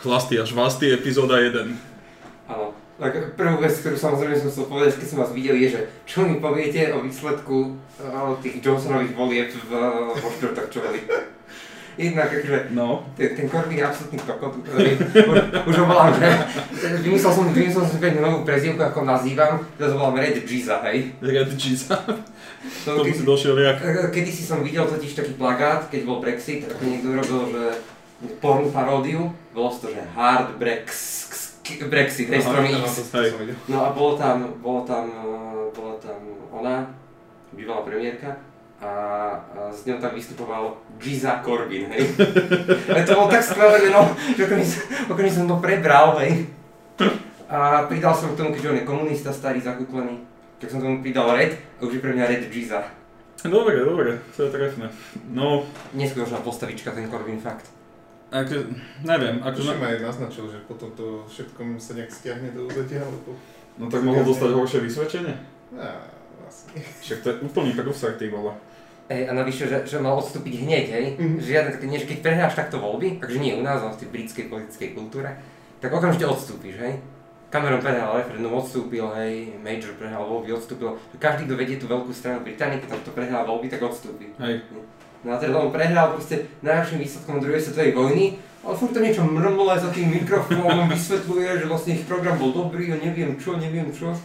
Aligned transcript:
Chlasty 0.00 0.40
až 0.40 0.56
vlasty, 0.56 0.96
epizóda 0.96 1.36
1. 1.36 1.76
Áno. 2.48 2.72
Tak 3.00 3.36
prvú 3.36 3.60
vec, 3.64 3.72
ktorú 3.80 3.96
samozrejme 3.96 4.36
som 4.36 4.48
chcel 4.52 4.68
povedať, 4.68 5.00
keď 5.00 5.08
som 5.08 5.18
vás 5.24 5.32
videl, 5.32 5.56
je, 5.56 5.72
že 5.76 5.80
čo 6.04 6.24
mi 6.24 6.36
poviete 6.36 6.92
o 6.92 7.00
výsledku 7.00 7.76
uh, 7.96 8.36
tých 8.44 8.60
Johnsonových 8.60 9.16
volieb 9.16 9.48
v, 9.52 9.72
vo 10.16 10.28
štvrtok, 10.36 10.68
čo 10.68 10.84
boli. 10.84 11.04
Jednak, 12.00 12.32
akože 12.32 12.72
No. 12.72 13.04
ten, 13.16 13.36
ten 13.36 13.44
Corbyn 13.48 13.76
je 13.76 13.84
absolútny 13.84 14.20
kokot, 14.24 14.52
už, 15.68 15.76
ho 15.80 15.84
volám, 15.84 16.16
že 16.16 16.28
vymyslel 17.00 17.32
som, 17.32 17.44
vymyslel 17.52 17.84
som 17.84 17.92
si 17.92 18.00
pekne 18.00 18.20
novú 18.24 18.44
prezivku, 18.44 18.80
ako 18.80 19.04
nazývam, 19.04 19.64
teraz 19.76 19.92
ho 19.92 20.00
volám 20.00 20.20
Red 20.20 20.40
Giza, 20.48 20.80
hej. 20.88 21.12
Red 21.20 21.52
Giza. 21.56 22.00
To, 22.84 23.00
Tomu 23.00 23.12
si 23.12 23.24
došiel 23.24 23.56
jak. 23.56 23.80
Kedy 24.12 24.30
si 24.32 24.44
som 24.44 24.60
videl 24.64 24.84
totiž 24.84 25.12
taký 25.16 25.32
plagát, 25.36 25.88
keď 25.92 26.00
bol 26.04 26.20
Brexit, 26.20 26.68
ako 26.68 26.84
niekto 26.84 27.16
robil, 27.16 27.40
že 27.52 27.64
porn 28.44 28.68
paródiu, 28.68 29.32
bolo 29.54 29.68
to, 29.70 29.90
že 29.90 30.02
hard 30.14 30.56
Brex, 30.58 30.88
Brexit, 31.86 32.26
hej, 32.30 32.42
Áno, 32.42 32.62
X. 32.86 33.14
No 33.70 33.76
a 33.86 33.88
bolo 33.94 34.18
tam, 34.18 34.58
bolo 34.58 34.82
tam, 34.82 35.06
eh, 35.06 35.70
bola 35.70 35.94
tam 36.02 36.18
ona, 36.50 36.90
bývalá 37.54 37.82
premiérka, 37.86 38.38
a, 38.80 38.90
a 39.36 39.58
s 39.68 39.84
ňou 39.84 40.00
tam 40.00 40.16
vystupoval 40.16 40.80
Giza 40.96 41.44
Corbyn, 41.44 41.92
hej. 41.92 42.16
A 42.96 43.04
to 43.04 43.12
bolo 43.12 43.28
tak 43.28 43.44
skvelé 43.44 43.86
meno, 43.86 44.08
že 44.32 44.48
okamžite 45.06 45.36
som- 45.36 45.50
to 45.50 45.60
prebral, 45.60 46.16
hej. 46.24 46.48
A 47.50 47.84
pridal 47.90 48.14
som 48.16 48.32
k 48.32 48.38
tomu, 48.40 48.50
keďže 48.56 48.70
on 48.70 48.78
je 48.80 48.88
komunista 48.88 49.30
starý, 49.34 49.60
zakúklený, 49.60 50.24
tak 50.62 50.70
som 50.70 50.80
tomu 50.80 51.02
pridal 51.04 51.34
Red 51.36 51.60
a 51.76 51.84
už 51.84 51.98
je 51.98 52.02
pre 52.02 52.14
mňa 52.16 52.24
Red 52.24 52.44
Giza. 52.48 52.88
Dobre, 53.44 53.80
dobre, 53.84 54.20
to 54.36 54.48
je 54.48 54.50
trefné. 54.52 54.86
No, 55.28 55.64
Neskutočná 55.96 56.40
postavička 56.40 56.92
ten 56.92 57.08
Corbyn, 57.08 57.40
fakt. 57.40 57.68
Ako, 58.30 58.54
neviem, 59.02 59.36
ako, 59.42 59.58
Tuším 59.58 59.82
aj 59.82 59.96
naznačil, 60.06 60.44
že 60.46 60.58
potom 60.70 60.94
to 60.94 61.26
všetkom 61.26 61.82
sa 61.82 61.98
nejak 61.98 62.10
stiahne 62.14 62.54
do 62.54 62.70
úzadia, 62.70 63.02
alebo... 63.02 63.34
no 63.74 63.90
tak 63.90 64.06
mohol 64.06 64.22
dostať 64.22 64.50
horšie 64.54 64.80
vysvedčenie. 64.86 65.34
Á, 65.74 66.06
vlastne. 66.38 66.78
Však 66.78 67.18
to 67.26 67.26
je 67.34 67.36
úplný 67.42 67.74
prúser, 67.74 68.14
ty 68.14 68.30
vole. 68.30 68.54
Hej, 69.10 69.26
a 69.26 69.32
navyše, 69.34 69.66
že, 69.66 69.82
že 69.82 69.98
mal 69.98 70.14
odstúpiť 70.22 70.62
hneď, 70.62 70.86
hej? 70.94 71.06
Mhm. 71.18 71.36
Žiadne 71.42 71.70
také, 71.74 71.86
nie, 71.90 71.98
že 71.98 72.06
keď 72.06 72.18
prehráš 72.22 72.54
takto 72.54 72.78
voľby, 72.78 73.18
takže 73.18 73.42
nie 73.42 73.58
u 73.58 73.62
nás, 73.66 73.82
ale 73.82 73.98
v 73.98 74.06
tej 74.06 74.08
britskej 74.14 74.46
politickej 74.46 74.90
kultúre, 74.94 75.34
tak 75.82 75.90
okamžite 75.90 76.30
odstúpiš, 76.30 76.78
hej? 76.78 77.02
Cameron 77.50 77.82
prehral 77.82 78.14
referendum, 78.14 78.54
odstúpil, 78.54 79.10
hej, 79.18 79.58
Major 79.58 79.90
prehral 79.98 80.22
voľby, 80.22 80.54
odstúpil. 80.54 80.94
Každý, 81.18 81.50
kto 81.50 81.58
vedie 81.58 81.82
tú 81.82 81.90
veľkú 81.90 82.14
stranu 82.14 82.46
Británie, 82.46 82.78
keď 82.78 83.02
to 83.02 83.10
prehral 83.10 83.42
voľby, 83.42 83.66
tak 83.66 83.82
odstúpi. 83.82 84.30
Hej. 84.38 84.62
No 84.70 84.86
a 85.28 85.36
teda 85.36 85.60
on 85.60 85.68
prehral 85.68 86.16
proste 86.16 86.48
najlepším 86.64 87.04
výsledkom 87.04 87.44
druhej 87.44 87.60
svetovej 87.60 87.92
vojny, 87.92 88.24
ale 88.64 88.72
furt 88.76 88.92
to 88.92 89.00
niečo 89.04 89.24
mrmle 89.24 89.76
za 89.76 89.92
tým 89.92 90.12
mikrofónom, 90.20 90.88
vysvetľuje, 90.88 91.64
že 91.64 91.68
vlastne 91.68 91.92
ich 91.96 92.04
program 92.08 92.40
bol 92.40 92.52
dobrý 92.52 92.92
a 92.92 92.96
neviem 92.96 93.36
čo, 93.36 93.56
neviem 93.56 93.92
čo. 93.92 94.16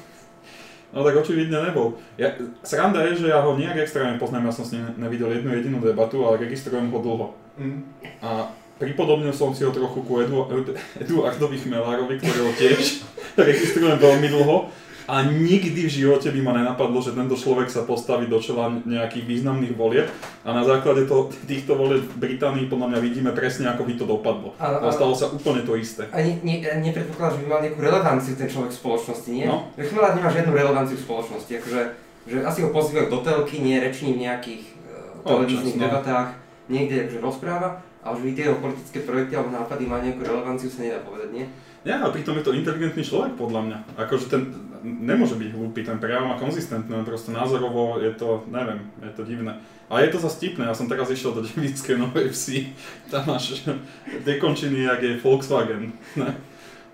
No 0.95 1.03
tak 1.03 1.19
očividne 1.19 1.59
nebol. 1.59 1.99
Ja, 2.15 2.31
sranda 2.63 3.03
je, 3.11 3.19
že 3.19 3.27
ja 3.27 3.43
ho 3.43 3.59
nejak 3.59 3.83
extrémne 3.83 4.15
poznám, 4.15 4.47
ja 4.47 4.55
som 4.55 4.63
s 4.63 4.71
ním 4.71 4.95
nevidel 4.95 5.27
jednu 5.35 5.51
jedinú 5.51 5.77
debatu, 5.83 6.23
ale 6.23 6.39
registrujem 6.39 6.87
ho 6.87 6.99
dlho. 7.03 7.27
Mm. 7.59 7.83
A 8.23 8.47
pripodobnil 8.79 9.35
som 9.35 9.51
si 9.51 9.67
ho 9.67 9.75
trochu 9.75 9.99
ku 10.07 10.23
Edu, 10.23 10.47
Edu, 10.47 10.71
Eduardovi 10.99 11.59
Chmelárovi, 11.59 12.15
ktorého 12.19 12.51
tiež 12.55 13.03
registrujem 13.39 13.99
veľmi 13.99 14.27
dlho. 14.31 14.71
A 15.05 15.21
nikdy 15.21 15.85
v 15.85 15.91
živote 15.91 16.33
by 16.33 16.39
ma 16.41 16.57
nenapadlo, 16.57 16.97
že 16.97 17.13
tento 17.13 17.37
človek 17.37 17.69
sa 17.69 17.85
postaví 17.85 18.25
do 18.25 18.41
čela 18.41 18.73
nejakých 18.85 19.25
významných 19.29 19.77
volieb. 19.77 20.09
A 20.41 20.49
na 20.49 20.65
základe 20.65 21.05
to, 21.05 21.29
týchto 21.45 21.77
volieb 21.77 22.01
v 22.01 22.17
Británii 22.17 22.65
podľa 22.65 22.89
mňa 22.93 22.99
vidíme 23.05 23.31
presne, 23.37 23.69
ako 23.69 23.85
by 23.85 23.93
to 24.01 24.05
dopadlo. 24.09 24.57
Ale- 24.57 24.81
A 24.81 24.89
stalo 24.89 25.13
sa 25.13 25.29
úplne 25.29 25.61
to 25.61 25.77
isté. 25.77 26.09
A 26.09 26.25
ne, 26.25 26.41
ne, 26.41 26.57
nepredpokladám, 26.89 27.37
že 27.37 27.41
by 27.45 27.47
mal 27.47 27.61
nejakú 27.61 27.79
relevanciu 27.81 28.33
ten 28.33 28.49
človek 28.49 28.73
v 28.73 28.79
spoločnosti, 28.81 29.29
nie? 29.29 29.45
No. 29.45 29.69
Chmelár 29.77 30.17
nemá 30.17 30.29
žiadnu 30.33 30.51
relevanciu 30.57 30.97
v 30.97 31.05
spoločnosti, 31.05 31.53
akože 31.61 31.81
že 32.25 32.41
asi 32.41 32.65
ho 32.65 32.73
pozývajú 32.73 33.07
do 33.13 33.21
telky, 33.21 33.61
nie 33.61 33.77
reční 33.77 34.17
v 34.17 34.25
nejakých 34.25 34.63
uh, 34.65 35.21
televíznych 35.29 35.77
no. 35.77 35.81
debatách, 35.85 36.33
niekde 36.65 37.05
akože 37.05 37.19
rozpráva, 37.21 37.69
ale 38.01 38.15
že 38.17 38.33
tie 38.33 38.45
jeho 38.49 38.57
politické 38.57 39.05
projekty 39.05 39.37
alebo 39.37 39.53
nápady 39.53 39.85
má 39.85 40.01
nejakú 40.01 40.25
relevanciu, 40.25 40.69
sa 40.69 40.81
nedá 40.81 41.05
povedať, 41.05 41.29
nie? 41.29 41.45
Ja, 41.85 42.01
a 42.01 42.09
pritom 42.09 42.33
je 42.41 42.49
to 42.49 42.57
inteligentný 42.57 43.05
človek 43.05 43.37
podľa 43.37 43.61
mňa. 43.61 43.77
Akože 44.01 44.25
ten 44.25 44.49
nemôže 44.81 45.37
byť 45.37 45.49
hlúpy, 45.53 45.85
ten 45.85 46.01
prejav 46.01 46.25
má 46.25 46.37
konzistentný, 46.37 47.05
proste 47.05 47.29
názorovo 47.29 48.01
je 48.01 48.09
to, 48.13 48.45
neviem, 48.49 48.85
je 49.01 49.13
to 49.13 49.21
divné. 49.25 49.57
A 49.85 50.01
je 50.01 50.09
to 50.09 50.17
za 50.17 50.33
stipné, 50.33 50.65
ja 50.65 50.73
som 50.73 50.89
teraz 50.89 51.13
išiel 51.13 51.33
do 51.37 51.45
Devickej 51.45 51.97
Novej 52.01 52.33
Vsi, 52.33 52.73
tam 53.09 53.29
máš 53.29 53.65
tie 54.25 54.35
končiny, 54.41 54.89
jak 54.89 55.01
je 55.01 55.21
Volkswagen. 55.21 55.93
Ne? 56.17 56.29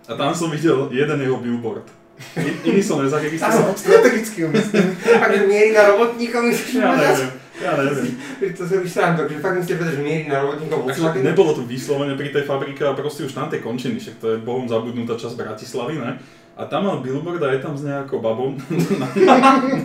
A 0.08 0.12
tam 0.16 0.36
som 0.36 0.52
videl 0.52 0.92
jeden 0.92 1.20
jeho 1.24 1.40
billboard. 1.40 1.88
I, 2.36 2.70
iný 2.70 2.84
som 2.84 3.00
nezaregistroval. 3.00 3.74
Strategicky 3.74 4.46
umiestnený. 4.46 4.94
Takže 4.94 5.42
mierí 5.48 5.72
na 5.74 5.90
robotníkov, 5.90 6.54
myslíš, 6.54 6.78
Ja 6.78 6.94
neviem, 6.94 7.32
ja 7.62 7.72
neviem. 7.78 8.18
To 8.58 8.64
už 8.66 8.90
sám, 8.90 9.18
takže 9.18 9.38
fakt 9.40 9.58
myslíte, 9.62 9.86
že 9.86 10.02
mierí 10.02 10.26
na 10.28 10.42
robotníkov 10.42 10.82
Volkswagenu? 10.86 11.24
nebolo 11.24 11.52
to 11.54 11.62
vyslovene 11.66 12.18
pri 12.18 12.34
tej 12.34 12.44
fabrike, 12.50 12.82
ale 12.82 12.98
proste 12.98 13.26
už 13.26 13.34
tam 13.38 13.48
tie 13.50 13.62
končiny, 13.62 14.02
však 14.02 14.16
to 14.18 14.28
je 14.34 14.44
bohom 14.44 14.66
zabudnutá 14.66 15.16
časť 15.16 15.38
Bratislavy, 15.38 16.02
ne? 16.02 16.18
A 16.58 16.68
tam 16.68 16.84
mal 16.86 17.00
billboard 17.00 17.42
a 17.42 17.56
je 17.56 17.64
tam 17.64 17.74
s 17.78 17.88
nejakou 17.88 18.20
babou 18.20 18.54
na, 19.02 19.08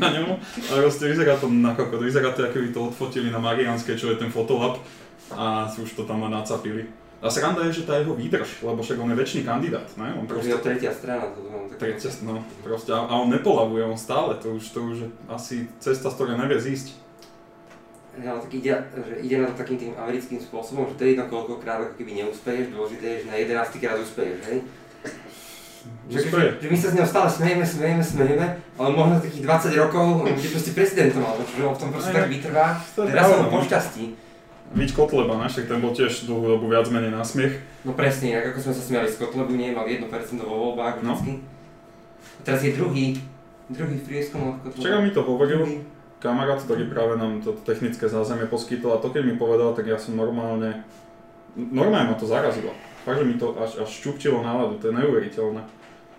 na 0.03 0.09
ňom 0.13 0.37
a 0.41 0.73
proste 0.83 1.09
vyzerá 1.09 1.39
to 1.39 1.47
na 1.49 1.73
kokot, 1.73 2.03
vyzerá 2.03 2.35
to, 2.35 2.43
ako 2.43 2.59
by 2.59 2.69
to 2.75 2.81
odfotili 2.91 3.29
na 3.31 3.39
Marianskej, 3.39 3.97
čo 3.97 4.11
je 4.13 4.19
ten 4.19 4.29
fotolab 4.35 4.83
a 5.31 5.71
už 5.71 5.95
to 5.95 6.03
tam 6.05 6.27
nacapili. 6.27 6.91
A 7.23 7.33
sranda 7.33 7.65
je, 7.65 7.81
že 7.81 7.89
tá 7.89 7.97
jeho 7.97 8.13
výdrž, 8.13 8.61
lebo 8.61 8.85
však 8.85 9.01
on 9.01 9.09
je 9.09 9.17
väčší 9.17 9.41
kandidát, 9.41 9.89
ne? 9.97 10.13
On 10.21 10.29
To 10.29 10.37
je 10.37 10.53
proste, 10.53 10.61
tretia 10.61 10.93
strana, 10.93 11.33
to 11.33 11.41
mám 11.49 11.65
tak. 11.73 11.79
tretia, 11.81 12.11
no, 12.29 12.45
proste, 12.61 12.93
a, 12.93 13.09
a 13.09 13.13
on 13.17 13.33
nepolavuje, 13.33 13.89
on 13.89 13.97
stále, 13.97 14.37
to 14.37 14.53
už, 14.61 14.65
to 14.69 14.81
už 14.85 14.99
asi 15.33 15.65
cesta, 15.81 16.13
z 16.13 16.15
ktorej 16.15 16.37
nevie 16.37 16.61
zísť. 16.61 17.06
Ja, 18.17 18.33
tak 18.41 18.53
ide, 18.55 18.73
že 18.81 19.15
ide 19.21 19.37
na 19.45 19.53
to 19.53 19.61
takým 19.61 19.77
tým 19.77 19.93
americkým 19.93 20.41
spôsobom, 20.41 20.89
že 20.89 20.97
to 20.97 21.03
je 21.05 21.11
jedno 21.13 21.29
koľkokrát 21.29 21.85
ako 21.85 21.95
keby 22.01 22.25
neúspeješ, 22.25 22.73
dôležité 22.73 23.05
je, 23.05 23.19
že 23.23 23.27
na 23.29 23.37
11 23.37 23.77
krát 23.83 24.01
úspeješ, 24.01 24.39
hej? 24.49 24.59
Že, 26.07 26.19
že, 26.23 26.39
že 26.63 26.69
my 26.71 26.79
sa 26.79 26.89
z 26.91 26.95
neho 26.97 27.09
stále 27.09 27.29
smejeme, 27.31 27.67
smejeme, 27.67 28.03
smejeme, 28.03 28.47
ale 28.79 28.89
možno 28.95 29.19
takých 29.19 29.43
20 29.43 29.83
rokov 29.83 30.03
on 30.23 30.33
bude 30.33 30.51
proste 30.55 30.73
prezidentom, 30.73 31.23
alebo 31.23 31.43
že 31.45 31.63
on 31.67 31.75
v 31.75 31.81
tom 31.83 31.91
proste 31.91 32.13
tak 32.15 32.27
vytrvá. 32.31 32.67
Teraz 32.95 33.27
pravda, 33.27 33.37
ho 33.37 33.45
no. 33.47 33.53
pošťastí. 33.53 34.05
Víč 34.75 34.91
Kotleba, 34.95 35.35
ne? 35.39 35.47
Však 35.47 35.67
ten 35.71 35.79
bol 35.79 35.95
tiež 35.95 36.27
dlhú 36.27 36.59
dobu 36.59 36.67
viac 36.71 36.87
menej 36.91 37.15
na 37.15 37.23
smiech. 37.23 37.59
No 37.87 37.95
presne, 37.95 38.35
inak 38.35 38.55
ako 38.55 38.59
sme 38.67 38.75
sa 38.75 38.83
smiali 38.83 39.07
z 39.11 39.19
Kotlebu, 39.19 39.53
nie, 39.55 39.75
mal 39.75 39.87
1% 39.87 40.07
vo 40.43 40.57
voľbách 40.71 41.07
No. 41.07 41.15
vždycky. 41.15 41.43
A 42.23 42.41
teraz 42.43 42.61
je 42.67 42.75
druhý, 42.75 43.07
druhý 43.71 43.97
v 43.99 44.07
Kotlebu. 44.31 44.75
Včera 44.75 44.99
mi 45.03 45.11
to 45.15 45.23
hovoril, 45.23 45.63
Druhý. 45.63 45.96
Kamarát, 46.27 46.59
ktorý 46.59 46.91
práve 46.91 47.15
nám 47.15 47.39
to 47.39 47.55
technické 47.63 48.11
zázemie 48.11 48.51
poskytol 48.51 48.99
a 48.99 49.03
to 49.03 49.15
keď 49.15 49.23
mi 49.23 49.39
povedal, 49.39 49.71
tak 49.79 49.87
ja 49.87 49.95
som 49.95 50.19
normálne, 50.19 50.83
normálne 51.55 52.11
ma 52.11 52.17
to 52.19 52.27
zarazilo. 52.27 52.75
Fakt, 53.07 53.23
že 53.23 53.29
mi 53.31 53.39
to 53.39 53.55
až, 53.55 53.87
až 53.87 53.91
šťupčilo 54.03 54.43
náladu, 54.43 54.83
to 54.83 54.91
je 54.91 54.99
neuveriteľné. 54.99 55.63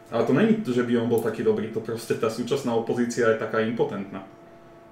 Ale 0.08 0.24
to 0.24 0.32
není, 0.32 0.64
že 0.64 0.88
by 0.88 1.04
on 1.04 1.12
bol 1.12 1.20
taký 1.20 1.44
dobrý, 1.44 1.68
to 1.76 1.84
proste 1.84 2.16
tá 2.16 2.32
súčasná 2.32 2.72
opozícia 2.72 3.28
je 3.36 3.44
taká 3.44 3.60
impotentná. 3.60 4.24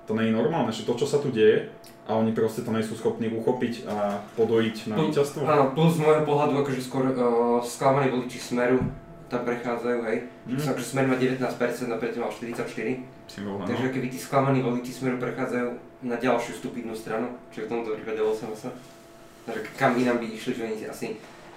To 0.05 0.11
je 0.11 0.35
normálne, 0.35 0.75
že 0.75 0.83
to, 0.83 0.99
čo 0.99 1.07
sa 1.07 1.23
tu 1.23 1.31
deje, 1.31 1.71
a 2.05 2.13
oni 2.13 2.35
proste 2.35 2.61
to 2.61 2.69
nie 2.69 2.85
sú 2.85 2.93
schopní 2.93 3.31
uchopiť 3.33 3.89
a 3.89 4.21
podojiť 4.37 4.93
na 4.93 4.95
víťazstvo. 5.01 5.41
Áno, 5.41 5.73
plus 5.73 5.97
z 5.97 6.05
môjho 6.05 6.21
pohľadu 6.21 6.61
akože 6.61 6.81
skôr 6.83 7.09
uh, 7.09 7.57
sklamaní 7.65 8.13
voliči 8.13 8.37
Smeru 8.37 8.85
tam 9.25 9.41
prechádzajú, 9.41 9.99
hej. 10.05 10.17
Mm. 10.45 10.57
Mm. 10.57 10.69
Akože 10.69 10.85
Smer 10.85 11.05
má 11.09 11.15
19% 11.17 11.41
a 11.89 11.97
predtým 11.97 12.21
mal 12.21 12.31
44. 12.31 12.61
Symbol, 13.25 13.57
áno. 13.57 13.65
Takže 13.65 13.85
keby 13.89 14.07
tí 14.13 14.19
sklamaní 14.21 14.61
voliči 14.61 14.93
Smeru 14.93 15.17
prechádzajú 15.17 15.69
na 16.05 16.15
ďalšiu 16.21 16.61
stupidnú 16.61 16.93
stranu, 16.93 17.33
čo 17.49 17.65
je 17.65 17.67
v 17.67 17.71
tomto 17.73 17.97
prípade 17.97 18.21
LSNS. 18.21 18.69
Takže 19.49 19.61
kam 19.77 19.97
inám 19.97 20.21
by 20.21 20.27
išli, 20.29 20.53
že 20.53 20.61
oni 20.65 20.75
asi... 20.85 21.07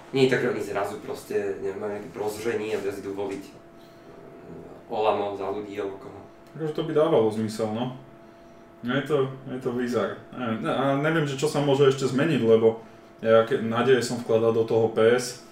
Nie 0.09 0.25
je 0.25 0.33
tak, 0.33 0.41
že 0.41 0.49
oni 0.57 0.63
zrazu 0.65 0.97
proste 1.05 1.61
neviem, 1.61 1.77
majú 1.77 1.91
nejaké 1.93 2.09
prozření 2.09 2.73
a 2.73 2.81
teraz 2.81 2.97
idú 2.97 3.13
voliť 3.13 3.43
mm, 3.45 4.89
Olano 4.89 5.37
za 5.37 5.53
ľudí 5.53 5.77
alebo 5.77 6.01
koho. 6.01 6.19
Akože 6.57 6.73
to 6.73 6.81
by 6.89 6.91
dávalo 6.97 7.29
zmysel, 7.29 7.69
no. 7.69 7.93
No 8.81 8.91
je 8.97 9.03
to, 9.05 9.17
je 9.53 9.59
to 9.61 9.69
bizar. 9.77 10.17
Ne- 10.33 10.73
a 10.73 10.97
neviem, 10.97 11.29
že 11.29 11.37
čo 11.37 11.45
sa 11.45 11.61
môže 11.61 11.93
ešte 11.93 12.09
zmeniť, 12.09 12.41
lebo 12.41 12.81
ja 13.21 13.45
keď 13.45 13.69
nádeje 13.69 14.01
som 14.01 14.17
vkladal 14.17 14.55
do 14.55 14.63
toho 14.65 14.89
PS, 14.95 15.43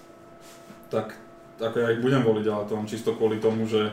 tak 0.88 1.14
ako 1.58 1.76
ja 1.78 1.92
ich 1.92 2.02
budem 2.02 2.22
voliť, 2.22 2.46
ale 2.46 2.64
to 2.66 2.74
len 2.78 2.86
čisto 2.86 3.14
kvôli 3.18 3.42
tomu, 3.42 3.66
že, 3.66 3.90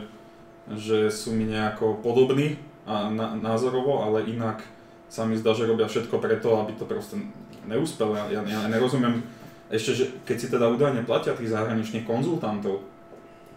že 0.70 1.10
sú 1.10 1.34
mi 1.34 1.50
nejako 1.50 2.00
podobní 2.00 2.62
a 2.86 3.10
na, 3.10 3.34
názorovo, 3.34 4.06
ale 4.06 4.30
inak 4.30 4.62
sa 5.10 5.26
mi 5.26 5.38
zdá, 5.38 5.54
že 5.58 5.70
robia 5.70 5.90
všetko 5.90 6.18
preto, 6.22 6.62
aby 6.62 6.78
to 6.78 6.86
proste 6.86 7.18
neúspelo. 7.66 8.14
Ja, 8.30 8.42
ja, 8.46 8.70
nerozumiem 8.70 9.26
ešte, 9.70 9.92
že 9.98 10.06
keď 10.26 10.38
si 10.38 10.48
teda 10.54 10.70
údajne 10.70 11.02
platia 11.06 11.34
tých 11.34 11.50
zahraničných 11.50 12.06
konzultantov, 12.06 12.86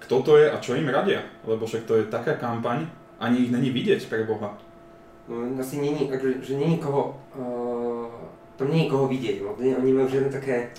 kto 0.01 0.17
to 0.25 0.33
je 0.41 0.47
a 0.49 0.57
čo 0.63 0.79
im 0.79 0.89
radia, 0.89 1.21
lebo 1.45 1.69
však 1.69 1.85
to 1.85 2.01
je 2.01 2.09
taká 2.09 2.41
kampaň, 2.41 2.89
ani 3.21 3.45
ich 3.45 3.51
není 3.53 3.69
vidieť 3.69 4.09
pre 4.09 4.25
Boha. 4.25 4.57
No 5.29 5.45
asi 5.61 5.77
není, 5.77 6.09
akože, 6.09 6.41
že 6.41 6.57
není 6.57 6.81
koho, 6.81 7.21
uh, 7.37 8.09
tam 8.57 8.73
není 8.73 8.89
koho 8.89 9.05
vidieť, 9.05 9.45
no. 9.45 9.53
Oni 9.61 9.93
majú 9.93 10.09
žiadne 10.09 10.33
také, 10.33 10.73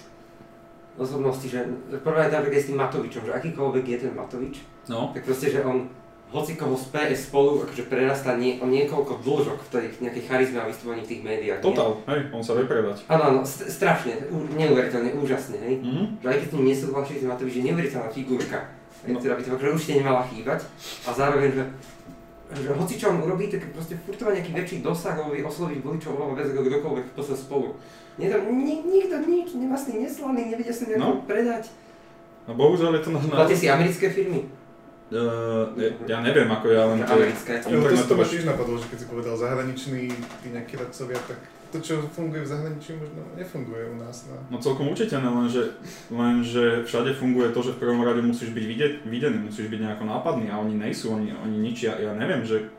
osobnosti, 0.99 1.43
že 1.43 1.63
prvé 1.97 2.19
je 2.21 2.31
napríklad 2.31 2.59
s 2.59 2.67
tým 2.67 2.77
Matovičom, 2.77 3.23
že 3.23 3.31
akýkoľvek 3.33 3.85
je 3.85 3.97
ten 3.99 4.13
Matovič, 4.13 4.55
No, 4.85 5.09
tak 5.09 5.21
proste, 5.23 5.49
že 5.49 5.61
on 5.61 5.85
hoci 6.29 6.53
koho 6.53 6.73
z 6.73 6.85
PS 6.87 7.25
spolu 7.25 7.57
akože 7.59 7.85
prerastá 7.85 8.35
nie, 8.35 8.57
o 8.57 8.65
niekoľko 8.65 9.17
dĺžok 9.19 9.59
v 9.59 9.69
tej 9.71 9.85
nejakej 9.99 10.23
charizme 10.25 10.57
a 10.57 10.65
vystúpaní 10.65 11.01
v 11.01 11.09
tých 11.09 11.21
médiách. 11.23 11.57
nie? 11.57 11.65
total, 11.65 11.89
hej, 12.05 12.21
on 12.29 12.41
sa 12.41 12.53
vie 12.53 12.65
predať. 12.65 13.01
Áno, 13.07 13.23
áno, 13.25 13.39
st- 13.41 13.65
strašne, 13.65 14.13
ú- 14.27 14.45
neuveriteľne, 14.51 15.13
úžasne, 15.15 15.57
hej. 15.57 15.75
Mhm. 15.79 16.03
Že 16.19 16.27
aj 16.27 16.37
keď 16.37 16.47
s 16.47 16.53
ním 16.53 16.65
nesúhlasil 16.67 17.05
všetci 17.11 17.27
Matovič, 17.27 17.53
že 17.53 17.65
neuveriteľná 17.65 18.09
figurka, 18.09 18.59
No. 19.01 19.15
ktorá 19.15 19.33
by 19.33 19.41
to 19.41 19.49
akože 19.51 19.73
určite 19.73 19.95
nemala 19.97 20.21
chýbať. 20.23 20.59
A 21.01 21.09
zároveň, 21.11 21.49
že 21.49 21.63
že 22.51 22.73
hoci 22.73 22.97
čo 22.97 23.13
on 23.13 23.21
urobí, 23.21 23.45
tak 23.47 23.61
proste 23.69 23.93
furt 23.95 24.17
to 24.17 24.25
má 24.25 24.33
nejaký 24.33 24.51
väčší 24.51 24.77
dosah, 24.81 25.13
alebo 25.13 25.31
vie 25.31 25.45
osloviť 25.45 25.79
voličov 25.79 26.11
oveľa 26.11 26.33
viac 26.35 26.49
ako 26.49 26.61
kdokoľvek 26.63 27.05
v 27.05 27.13
podstate 27.13 27.39
spolu. 27.39 27.67
Nie 28.19 28.27
tam, 28.27 28.41
ni, 28.51 28.83
nikto 28.83 29.15
nič, 29.23 29.55
nemastný, 29.55 30.03
neslaný, 30.03 30.51
nevedia 30.51 30.75
sa 30.75 30.83
nejako 30.85 31.01
No. 31.01 31.23
predať. 31.23 31.63
No 32.45 32.51
bohužiaľ 32.53 32.99
je 32.99 33.01
to 33.07 33.09
na... 33.15 33.19
na 33.23 33.35
Platia 33.39 33.55
si 33.55 33.67
americké 33.71 34.11
firmy? 34.11 34.43
uh, 35.09 35.71
ja, 35.73 35.89
ja 36.05 36.17
neviem, 36.21 36.45
ako 36.45 36.65
ja 36.69 36.83
len 36.85 36.99
tie... 37.01 37.15
Americké. 37.15 37.51
Jo, 37.63 37.63
to, 37.63 37.65
to 37.65 37.73
ma 37.73 37.79
Internetové... 37.89 38.23
tiež 38.27 38.43
napadlo, 38.45 38.75
že 38.77 38.85
keď 38.91 38.97
si 38.99 39.07
povedal 39.07 39.33
zahraniční 39.39 40.01
tí 40.43 40.47
nejakí 40.51 40.73
radcovia, 40.77 41.19
tak 41.25 41.39
to, 41.69 41.77
čo 41.79 42.01
funguje 42.09 42.41
v 42.41 42.49
zahraničí, 42.49 42.97
možno 42.97 43.21
nefunguje 43.37 43.93
u 43.93 43.95
nás. 44.01 44.25
No. 44.25 44.35
No 44.49 44.57
celkom 44.57 44.89
určite, 44.89 45.21
ne, 45.21 45.29
lenže, 45.29 45.77
lenže 46.09 46.81
všade 46.89 47.13
funguje 47.13 47.53
to, 47.53 47.61
že 47.61 47.77
v 47.77 47.81
prvom 47.85 48.01
rade 48.01 48.25
musíš 48.25 48.49
byť 48.49 48.65
vidieť, 48.65 48.93
videný, 49.05 49.37
musíš 49.49 49.69
byť 49.69 49.79
nejako 49.85 50.03
nápadný 50.09 50.49
a 50.49 50.57
oni 50.57 50.73
nejsú, 50.73 51.13
oni, 51.13 51.29
oni 51.29 51.57
nič, 51.61 51.85
ja, 51.85 51.93
ja 52.01 52.11
neviem, 52.17 52.41
že 52.41 52.73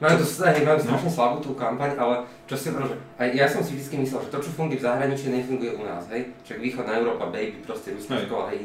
Majú 0.00 0.14
to, 0.18 0.26
hej, 0.26 0.62
majú 0.62 0.78
No. 0.78 0.84
strašne 0.84 1.10
slabú 1.10 1.36
tú 1.38 1.50
kampaň, 1.54 1.94
ale 1.94 2.14
čo 2.44 2.54
si 2.58 2.70
hovoril, 2.70 2.92
že 2.92 2.96
aj 3.18 3.28
ja 3.32 3.46
som 3.46 3.62
si 3.62 3.78
vždy 3.78 4.02
myslel, 4.02 4.20
že 4.26 4.32
to, 4.34 4.38
čo 4.42 4.50
funguje 4.52 4.78
v 4.78 4.86
zahraničí, 4.86 5.30
nefunguje 5.30 5.72
u 5.78 5.82
nás, 5.86 6.04
hej. 6.10 6.30
Však 6.42 6.58
východná 6.58 6.98
Európa, 6.98 7.30
baby, 7.30 7.62
proste 7.62 7.94
ruská 7.94 8.18
Hej. 8.18 8.28
hej, 8.28 8.58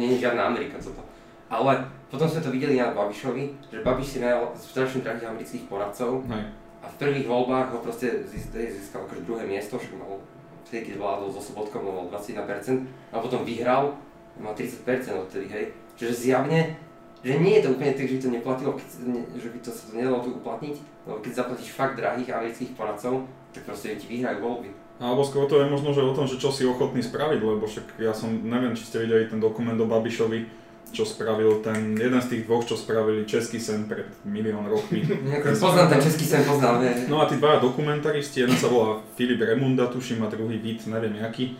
nie 0.00 0.16
je 0.16 0.22
žiadna 0.24 0.48
Amerika, 0.48 0.80
co 0.80 0.90
to. 0.90 1.02
Ale 1.48 1.80
potom 2.12 2.28
sme 2.28 2.44
to 2.44 2.52
videli 2.52 2.76
na 2.76 2.92
Babišovi, 2.92 3.72
že 3.72 3.80
Babiš 3.80 4.08
si 4.08 4.18
najal 4.20 4.52
strašne 4.56 5.00
drahých 5.00 5.28
amerických 5.32 5.64
poradcov 5.68 6.24
hej, 6.28 6.44
a 6.80 6.86
v 6.88 6.96
prvých 7.00 7.26
voľbách 7.28 7.68
ho 7.72 7.78
proste 7.80 8.24
získal 8.28 9.04
akože 9.04 9.24
druhé 9.24 9.44
miesto, 9.48 9.76
však 9.80 9.96
mal 9.96 10.20
vtedy, 10.68 10.92
keď 10.92 10.94
vládol 11.00 11.32
so 11.32 11.40
Sobotkom, 11.40 11.80
mal 11.84 12.08
21% 12.12 12.84
a 13.12 13.16
potom 13.16 13.40
vyhral, 13.44 13.96
mal 14.36 14.52
30% 14.52 14.84
odtedy, 15.16 15.48
hej. 15.48 15.64
Čiže 15.96 16.12
zjavne, 16.30 16.76
že 17.24 17.34
nie 17.38 17.58
je 17.58 17.62
to 17.66 17.68
úplne 17.74 17.92
tak, 17.94 18.06
že 18.06 18.14
by 18.14 18.22
to 18.22 18.30
neplatilo, 18.30 18.70
keď, 18.78 18.88
že 19.34 19.48
by 19.50 19.58
to 19.58 19.70
sa 19.74 19.82
to 19.90 19.92
nedalo 19.98 20.18
tu 20.22 20.30
uplatniť, 20.38 20.76
lebo 21.06 21.18
keď 21.18 21.32
zaplatíš 21.34 21.70
fakt 21.74 21.94
drahých 21.98 22.30
amerických 22.30 22.72
poradcov, 22.78 23.26
tak 23.50 23.62
proste 23.66 23.98
ti 23.98 24.06
vyhrajú 24.06 24.38
voľby. 24.38 24.70
Alebo 24.98 25.22
skôr 25.22 25.46
to 25.46 25.62
je 25.62 25.70
možno, 25.70 25.94
že 25.94 26.02
o 26.02 26.14
tom, 26.14 26.26
že 26.26 26.42
čo 26.42 26.50
si 26.50 26.66
ochotný 26.66 27.02
spraviť, 27.02 27.38
lebo 27.38 27.64
však 27.66 28.02
ja 28.02 28.10
som, 28.10 28.34
neviem, 28.34 28.74
či 28.74 28.86
ste 28.86 29.06
videli 29.06 29.30
ten 29.30 29.38
dokument 29.38 29.78
o 29.78 29.86
Babišovi, 29.86 30.68
čo 30.88 31.04
spravil 31.04 31.60
ten, 31.60 31.94
jeden 31.94 32.20
z 32.22 32.28
tých 32.28 32.42
dvoch, 32.48 32.64
čo 32.64 32.74
spravili 32.74 33.28
Český 33.28 33.60
sen 33.60 33.84
pred 33.84 34.08
milión 34.24 34.64
rokmi. 34.66 35.04
Nejako 35.28 35.54
poznám 35.60 35.88
ten 35.92 36.00
český 36.02 36.24
sen, 36.24 36.42
poznám, 36.44 36.82
ne? 36.82 36.92
No 37.06 37.20
a 37.20 37.28
tí 37.28 37.36
dva 37.36 37.60
dokumentaristi, 37.60 38.40
jeden 38.40 38.56
sa 38.56 38.72
volá 38.72 39.04
Filip 39.14 39.38
Remunda, 39.38 39.86
tuším, 39.86 40.24
a 40.24 40.32
druhý 40.32 40.58
Vít, 40.58 40.86
neviem 40.88 41.20
jaký, 41.20 41.56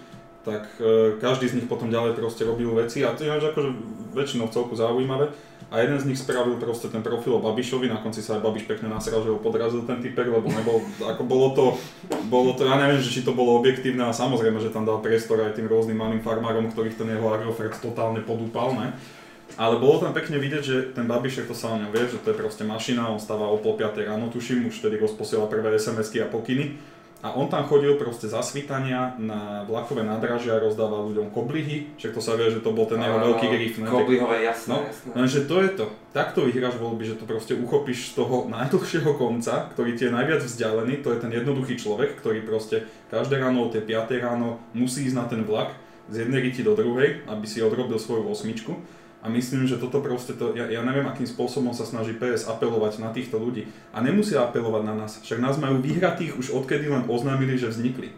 tak 0.47 0.69
e, 0.79 1.19
každý 1.19 1.49
z 1.49 1.57
nich 1.61 1.67
potom 1.67 1.91
ďalej 1.91 2.19
proste 2.19 2.47
robil 2.47 2.71
veci 2.75 3.03
a 3.03 3.15
to 3.15 3.27
je 3.27 3.31
akože 3.31 3.71
väčšinou 4.15 4.49
celku 4.51 4.75
zaujímavé. 4.75 5.31
A 5.69 5.85
jeden 5.85 6.01
z 6.01 6.09
nich 6.09 6.17
spravil 6.17 6.57
proste 6.57 6.89
ten 6.89 7.05
profil 7.05 7.37
o 7.37 7.45
Babišovi, 7.45 7.93
na 7.93 8.01
konci 8.01 8.25
sa 8.25 8.41
aj 8.41 8.45
Babiš 8.47 8.65
pekne 8.65 8.89
nasral, 8.89 9.21
že 9.21 9.29
ho 9.29 9.37
podrazil 9.37 9.85
ten 9.85 10.01
typek, 10.01 10.25
lebo 10.25 10.49
nebol, 10.49 10.81
ako 11.05 11.23
bolo 11.29 11.53
to, 11.53 11.65
bolo 12.33 12.57
to, 12.57 12.65
ja 12.65 12.81
neviem, 12.81 13.05
že 13.05 13.13
či 13.13 13.21
to 13.21 13.37
bolo 13.37 13.61
objektívne 13.61 14.09
a 14.09 14.17
samozrejme, 14.17 14.65
že 14.65 14.73
tam 14.73 14.89
dal 14.89 15.05
priestor 15.05 15.45
aj 15.45 15.61
tým 15.61 15.69
rôznym 15.69 16.01
malým 16.01 16.25
farmárom, 16.25 16.73
ktorých 16.73 16.97
ten 16.97 17.13
jeho 17.13 17.29
agrofert 17.29 17.77
totálne 17.85 18.25
podúpal, 18.25 18.73
ne? 18.81 18.97
Ale 19.61 19.81
bolo 19.81 20.01
tam 20.01 20.17
pekne 20.17 20.41
vidieť, 20.41 20.63
že 20.65 20.77
ten 20.97 21.05
Babiš, 21.05 21.45
to 21.45 21.57
sa 21.57 21.73
o 21.73 21.81
ňom 21.81 21.93
vie, 21.93 22.05
že 22.05 22.21
to 22.21 22.33
je 22.33 22.41
proste 22.41 22.65
mašina, 22.65 23.09
on 23.09 23.21
stáva 23.21 23.49
o 23.49 23.61
pol 23.61 23.77
5 23.77 24.09
ráno, 24.09 24.33
tuším, 24.33 24.73
už 24.73 24.81
vtedy 24.81 24.97
rozposiela 25.01 25.49
prvé 25.49 25.77
SMS-ky 25.77 26.25
a 26.25 26.29
pokyny. 26.29 26.81
A 27.19 27.35
on 27.35 27.51
tam 27.51 27.67
chodil 27.67 27.99
proste 27.99 28.31
za 28.31 28.39
svitania 28.47 29.19
na 29.19 29.67
vlakové 29.67 30.07
nádražia 30.07 30.55
a 30.55 30.63
rozdával 30.63 31.11
ľuďom 31.11 31.35
koblihy, 31.35 31.99
však 31.99 32.15
to 32.15 32.23
sa 32.23 32.39
vie, 32.39 32.47
že 32.47 32.63
to 32.63 32.71
bol 32.71 32.87
ten 32.87 33.03
jeho 33.03 33.19
veľký 33.19 33.47
grif. 33.51 33.75
ne? 33.83 33.91
Koblihové, 33.91 34.47
jasné, 34.47 34.71
No, 34.71 34.87
jasné. 34.87 35.11
Lenže 35.19 35.41
to 35.51 35.57
je 35.59 35.71
to. 35.83 35.85
Takto 36.15 36.47
vyhráš 36.47 36.79
voľby, 36.79 37.11
že 37.11 37.19
to 37.19 37.27
proste 37.27 37.59
uchopíš 37.59 38.15
z 38.15 38.23
toho 38.23 38.47
najdlhšieho 38.47 39.19
konca, 39.19 39.67
ktorý 39.75 39.99
ti 39.99 40.07
je 40.07 40.15
najviac 40.15 40.47
vzdialený, 40.47 41.03
to 41.03 41.11
je 41.11 41.19
ten 41.19 41.33
jednoduchý 41.35 41.75
človek, 41.75 42.23
ktorý 42.23 42.47
proste 42.47 42.87
každé 43.11 43.43
ráno 43.43 43.67
o 43.67 43.73
tej 43.75 43.83
5 43.83 44.15
ráno 44.23 44.63
musí 44.71 45.03
ísť 45.11 45.19
na 45.19 45.27
ten 45.27 45.43
vlak 45.43 45.75
z 46.09 46.23
jednej 46.23 46.41
riti 46.41 46.63
do 46.63 46.79
druhej, 46.79 47.27
aby 47.27 47.45
si 47.51 47.59
odrobil 47.61 47.99
svoju 47.99 48.31
osmičku. 48.31 48.79
A 49.19 49.27
myslím, 49.27 49.67
že 49.67 49.83
toto 49.83 49.99
proste, 49.99 50.39
to, 50.39 50.55
ja, 50.55 50.71
ja 50.71 50.79
neviem, 50.87 51.03
akým 51.03 51.27
spôsobom 51.27 51.75
sa 51.75 51.83
snaží 51.83 52.15
PS 52.15 52.47
apelovať 52.47 53.03
na 53.03 53.11
týchto 53.11 53.43
ľudí. 53.43 53.67
A 53.91 53.99
nemusia 53.99 54.47
apelovať 54.47 54.83
na 54.87 54.95
nás, 54.95 55.19
však 55.19 55.43
nás 55.43 55.59
majú 55.59 55.83
vyhratých 55.83 56.39
už 56.39 56.55
odkedy 56.55 56.87
len 56.87 57.03
oznámili, 57.11 57.59
že 57.59 57.75
vznikli. 57.75 58.15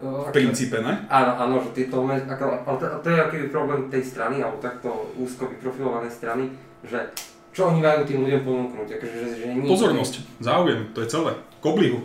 No, 0.00 0.24
V 0.24 0.32
princípe, 0.32 0.80
ne? 0.80 1.04
Áno, 1.12 1.36
áno, 1.36 1.54
že 1.60 1.76
tieto, 1.76 2.00
ako, 2.08 2.44
ale 2.64 2.76
to, 2.80 2.86
to 3.04 3.08
je 3.12 3.18
aký 3.20 3.36
problém 3.52 3.92
tej 3.92 4.00
strany, 4.08 4.40
alebo 4.40 4.56
takto 4.56 5.12
úzko 5.20 5.52
vyprofilovanej 5.52 6.08
strany, 6.08 6.48
že 6.80 7.12
čo 7.52 7.68
oni 7.68 7.84
majú 7.84 8.08
tým 8.08 8.24
ľuďom 8.24 8.42
ponúknuť, 8.48 8.88
akože, 8.96 9.16
že, 9.20 9.28
že 9.36 9.46
nič. 9.52 9.68
Pozornosť, 9.68 10.14
záujem, 10.40 10.88
to 10.96 11.04
je 11.04 11.08
celé. 11.12 11.36
Koblihu. 11.60 12.00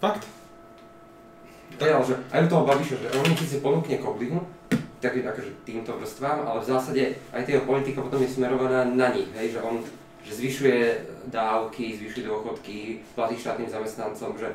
Fakt. 0.00 0.24
Je, 1.76 1.92
ale 1.92 2.02
že 2.08 2.16
aj 2.32 2.40
u 2.42 2.48
toho 2.48 2.64
Babiša, 2.64 2.96
že 2.96 3.08
on 3.12 3.28
si 3.36 3.60
ponúkne 3.60 4.00
koblihu, 4.00 4.40
tak 4.98 5.14
akože 5.14 5.50
týmto 5.62 5.94
vrstvám, 5.94 6.42
ale 6.44 6.58
v 6.60 6.68
zásade 6.68 7.02
aj 7.30 7.42
tá 7.46 7.60
politika 7.62 8.02
potom 8.02 8.18
je 8.22 8.30
smerovaná 8.30 8.82
na 8.84 9.14
nich, 9.14 9.30
hej, 9.34 9.54
že 9.54 9.62
on 9.62 9.80
že 10.26 10.34
zvyšuje 10.44 10.78
dávky, 11.32 11.96
zvyšuje 11.96 12.28
dôchodky, 12.28 13.00
platí 13.16 13.38
štátnym 13.38 13.70
zamestnancom, 13.70 14.36
že 14.36 14.48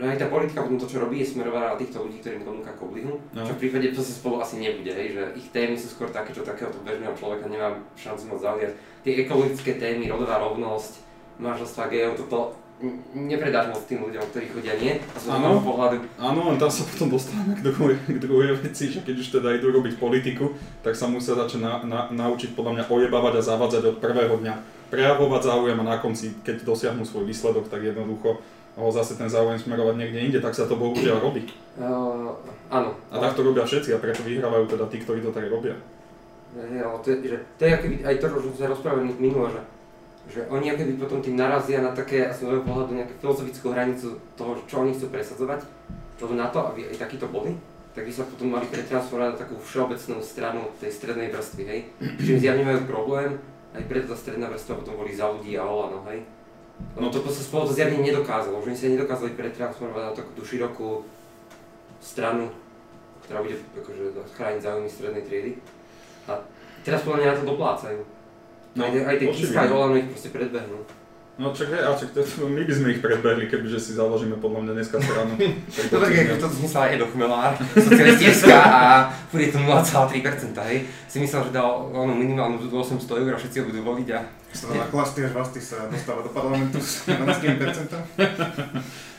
že 0.00 0.08
aj 0.08 0.16
tá 0.16 0.32
politika 0.32 0.64
potom 0.64 0.80
to, 0.80 0.88
čo 0.88 1.04
robí, 1.04 1.20
je 1.20 1.36
smerovaná 1.36 1.76
na 1.76 1.80
týchto 1.80 2.00
ľudí, 2.00 2.24
ktorým 2.24 2.40
ponúka 2.40 2.72
koblihu, 2.72 3.20
No. 3.36 3.44
čo 3.44 3.52
v 3.52 3.68
prípade 3.68 3.92
sa 3.92 4.00
spolu 4.00 4.40
asi 4.40 4.56
nebude, 4.56 4.88
hej, 4.88 5.12
že 5.12 5.22
ich 5.36 5.52
témy 5.52 5.76
sú 5.76 5.92
skôr 5.92 6.08
také, 6.08 6.32
čo 6.32 6.40
takéhoto 6.40 6.80
bežného 6.80 7.12
človeka 7.20 7.52
nemá 7.52 7.76
šancu 8.00 8.32
moc 8.32 8.40
zaujať. 8.40 8.72
Tie 9.04 9.28
ekologické 9.28 9.76
témy, 9.76 10.08
rodová 10.08 10.40
rovnosť, 10.40 11.04
manželstva 11.36 11.92
gejov, 11.92 12.16
toto 12.16 12.56
nepredáš 13.12 13.76
moc 13.76 13.82
tým 13.84 14.00
ľuďom, 14.08 14.24
ktorí 14.32 14.46
chodia 14.56 14.74
nie, 14.80 14.96
Áno. 15.28 15.60
pohľadu 15.60 16.00
Áno, 16.16 16.56
tam 16.56 16.70
sa 16.72 16.88
potom 16.88 17.12
dostávame 17.12 17.52
k 17.52 17.62
druhej, 17.68 17.96
k 18.08 18.18
druhej 18.18 18.56
veci, 18.56 18.88
že 18.88 19.04
keď 19.04 19.14
už 19.20 19.28
teda 19.40 19.48
idú 19.52 19.68
robiť 19.68 20.00
politiku, 20.00 20.56
tak 20.80 20.96
sa 20.96 21.04
musia 21.04 21.36
začať 21.36 21.60
na, 21.60 21.72
na, 21.84 22.00
naučiť 22.08 22.56
podľa 22.56 22.80
mňa 22.80 22.84
ojebávať 22.88 23.34
a 23.36 23.42
zavádzať 23.44 23.82
od 23.84 23.96
prvého 24.00 24.34
dňa. 24.40 24.54
Prejavovať 24.88 25.42
záujem 25.46 25.78
a 25.78 25.84
na 25.84 25.96
konci, 26.00 26.34
keď 26.42 26.66
dosiahnu 26.66 27.04
svoj 27.04 27.28
výsledok, 27.28 27.68
tak 27.68 27.84
jednoducho 27.84 28.40
ho 28.80 28.88
zase 28.88 29.20
ten 29.20 29.28
záujem 29.28 29.60
smerovať 29.60 29.94
niekde 30.00 30.20
inde, 30.24 30.38
tak 30.40 30.56
sa 30.56 30.64
to 30.64 30.80
bohužiaľ 30.80 31.20
robí. 31.20 31.44
Uh, 31.76 32.32
áno. 32.72 32.96
A 33.12 33.16
tak 33.20 33.36
to 33.36 33.44
robia 33.44 33.66
všetci 33.68 33.92
a 33.92 34.02
preto 34.02 34.24
vyhrávajú 34.24 34.66
teda 34.66 34.88
tí, 34.88 35.04
ktorí 35.04 35.20
to 35.20 35.34
tak 35.36 35.52
robia. 35.52 35.76
Hej, 36.56 36.82
ale 36.82 36.98
to 36.98 37.08
je, 37.14 37.16
že, 37.30 37.38
to 37.58 37.62
je 37.62 37.72
aj 38.02 38.16
to, 38.18 38.26
čo 38.26 38.38
sme 38.58 38.72
rozprávali 38.74 39.14
minule, 39.20 39.54
že, 39.54 39.62
že 40.30 40.46
oni 40.46 40.70
akoby 40.70 40.94
potom 40.94 41.18
tým 41.18 41.34
narazia 41.34 41.82
na 41.82 41.90
také, 41.90 42.30
z 42.30 42.46
môjho 42.46 42.62
pohľadu, 42.62 42.94
nejakú 42.94 43.14
filozofickú 43.18 43.74
hranicu 43.74 44.16
toho, 44.38 44.62
čo 44.70 44.86
oni 44.86 44.94
chcú 44.94 45.10
presadzovať, 45.10 45.66
lebo 46.22 46.32
na 46.38 46.46
to, 46.48 46.62
aby 46.70 46.86
aj 46.86 47.02
takíto 47.02 47.26
boli, 47.26 47.58
tak 47.90 48.06
by 48.06 48.12
sa 48.14 48.22
potom 48.22 48.54
mali 48.54 48.70
pretransformovať 48.70 49.30
na 49.34 49.40
takú 49.42 49.58
všeobecnú 49.58 50.22
stranu 50.22 50.70
tej 50.78 50.94
strednej 50.94 51.34
vrstvy, 51.34 51.62
hej. 51.66 51.80
Čím 52.22 52.38
zjavne 52.38 52.62
majú 52.62 52.80
problém, 52.86 53.42
aj 53.74 53.82
preto 53.90 54.14
tá 54.14 54.16
stredná 54.16 54.46
vrstva 54.46 54.78
potom 54.78 54.94
boli 54.94 55.10
za 55.10 55.26
ľudí 55.26 55.58
a 55.58 55.66
Olano, 55.66 56.06
hej. 56.06 56.22
No 56.96 57.10
to 57.10 57.20
sa 57.28 57.42
spolu 57.42 57.68
to 57.68 57.76
zjavne 57.76 58.00
nedokázalo, 58.00 58.62
že 58.62 58.70
oni 58.72 58.78
sa 58.78 58.94
nedokázali 58.94 59.36
pretransformovať 59.36 60.04
na 60.06 60.16
takú 60.16 60.30
tú 60.38 60.42
širokú 60.46 61.04
stranu, 62.00 62.48
ktorá 63.26 63.44
bude 63.44 63.58
akože 63.76 64.16
chrániť 64.38 64.60
záujmy 64.64 64.88
strednej 64.88 65.22
triedy. 65.26 65.52
A 66.30 66.40
teraz 66.86 67.04
podľa 67.04 67.18
mňa 67.20 67.28
na 67.28 67.38
to 67.38 67.50
doplácajú. 67.52 68.00
No, 68.74 68.86
aj, 68.86 68.92
aj 69.02 69.16
tie 69.18 69.28
aj 69.56 69.70
Olano 69.74 69.98
ich 69.98 70.06
proste 70.06 70.30
predbehnú. 70.30 70.78
No 71.40 71.56
čak 71.56 71.72
hej, 71.72 71.80
a 71.80 71.96
čak 71.96 72.12
to, 72.12 72.20
to, 72.20 72.52
my 72.52 72.68
by 72.68 72.72
sme 72.76 72.88
ich 72.92 73.00
predbehli, 73.00 73.48
kebyže 73.48 73.80
si 73.80 73.96
založíme 73.96 74.36
podľa 74.44 74.60
mňa 74.60 74.72
dneska 74.76 75.00
stranu. 75.00 75.40
Dobre, 75.88 76.12
keď 76.20 76.36
to 76.36 76.52
zmyslela 76.52 76.92
Edo 76.92 77.08
Chmelár, 77.08 77.56
socialistická 77.72 78.60
a 78.60 78.84
bude 79.32 79.48
to 79.48 79.56
0,3%, 79.56 80.52
hej. 80.68 80.84
Si 81.08 81.16
myslel, 81.16 81.48
že 81.48 81.56
dal 81.56 81.88
ono 81.96 82.12
minimálnu 82.12 82.60
mzdu 82.60 83.00
800 83.00 83.24
eur 83.24 83.32
a 83.32 83.40
všetci 83.40 83.56
ho 83.56 83.64
budú 83.72 83.80
voliť 83.80 84.08
a... 84.12 84.20
Strana 84.52 84.84
Klasty 84.92 85.24
až 85.24 85.32
Vasty 85.32 85.64
sa 85.64 85.88
dostáva 85.88 86.20
do 86.20 86.28
parlamentu 86.28 86.76
s 86.76 87.08
12%. 87.08 87.88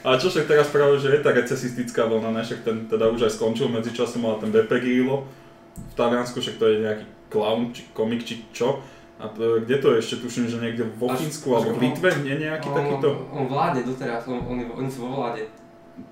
A 0.05 0.17
čo 0.21 0.27
však 0.29 0.45
teraz 0.45 0.69
práve, 0.69 1.01
že 1.01 1.09
je 1.09 1.25
tá 1.25 1.33
recesistická 1.33 2.05
vlna, 2.05 2.37
ne? 2.37 2.45
však 2.45 2.61
ten 2.61 2.85
teda 2.85 3.09
už 3.09 3.25
aj 3.25 3.33
skončil 3.33 3.65
medzi 3.65 3.97
časom, 3.97 4.29
ale 4.29 4.45
ten 4.45 4.53
Beppe 4.53 4.77
Grillo 4.77 5.25
v 5.73 5.93
Taliansku, 5.97 6.37
však 6.37 6.61
to 6.61 6.69
je 6.69 6.85
nejaký 6.85 7.05
clown, 7.33 7.73
či 7.73 7.81
komik, 7.97 8.21
či 8.27 8.45
čo. 8.53 8.83
A 9.21 9.29
to, 9.29 9.61
kde 9.61 9.77
to 9.77 9.87
je 9.93 9.97
ešte, 10.01 10.15
tuším, 10.25 10.49
že 10.49 10.57
niekde 10.57 10.83
vo 10.97 11.13
Fínsku 11.13 11.53
alebo 11.53 11.77
v 11.77 11.93
Litve, 11.93 12.09
nie 12.25 12.41
nejaký 12.41 12.73
on, 12.73 12.75
takýto. 12.75 13.09
On 13.29 13.45
vládne 13.45 13.85
doteraz, 13.85 14.25
on, 14.25 14.41
on, 14.49 14.57
oni 14.65 14.89
sú 14.89 15.05
vo 15.05 15.21
vláde. 15.21 15.45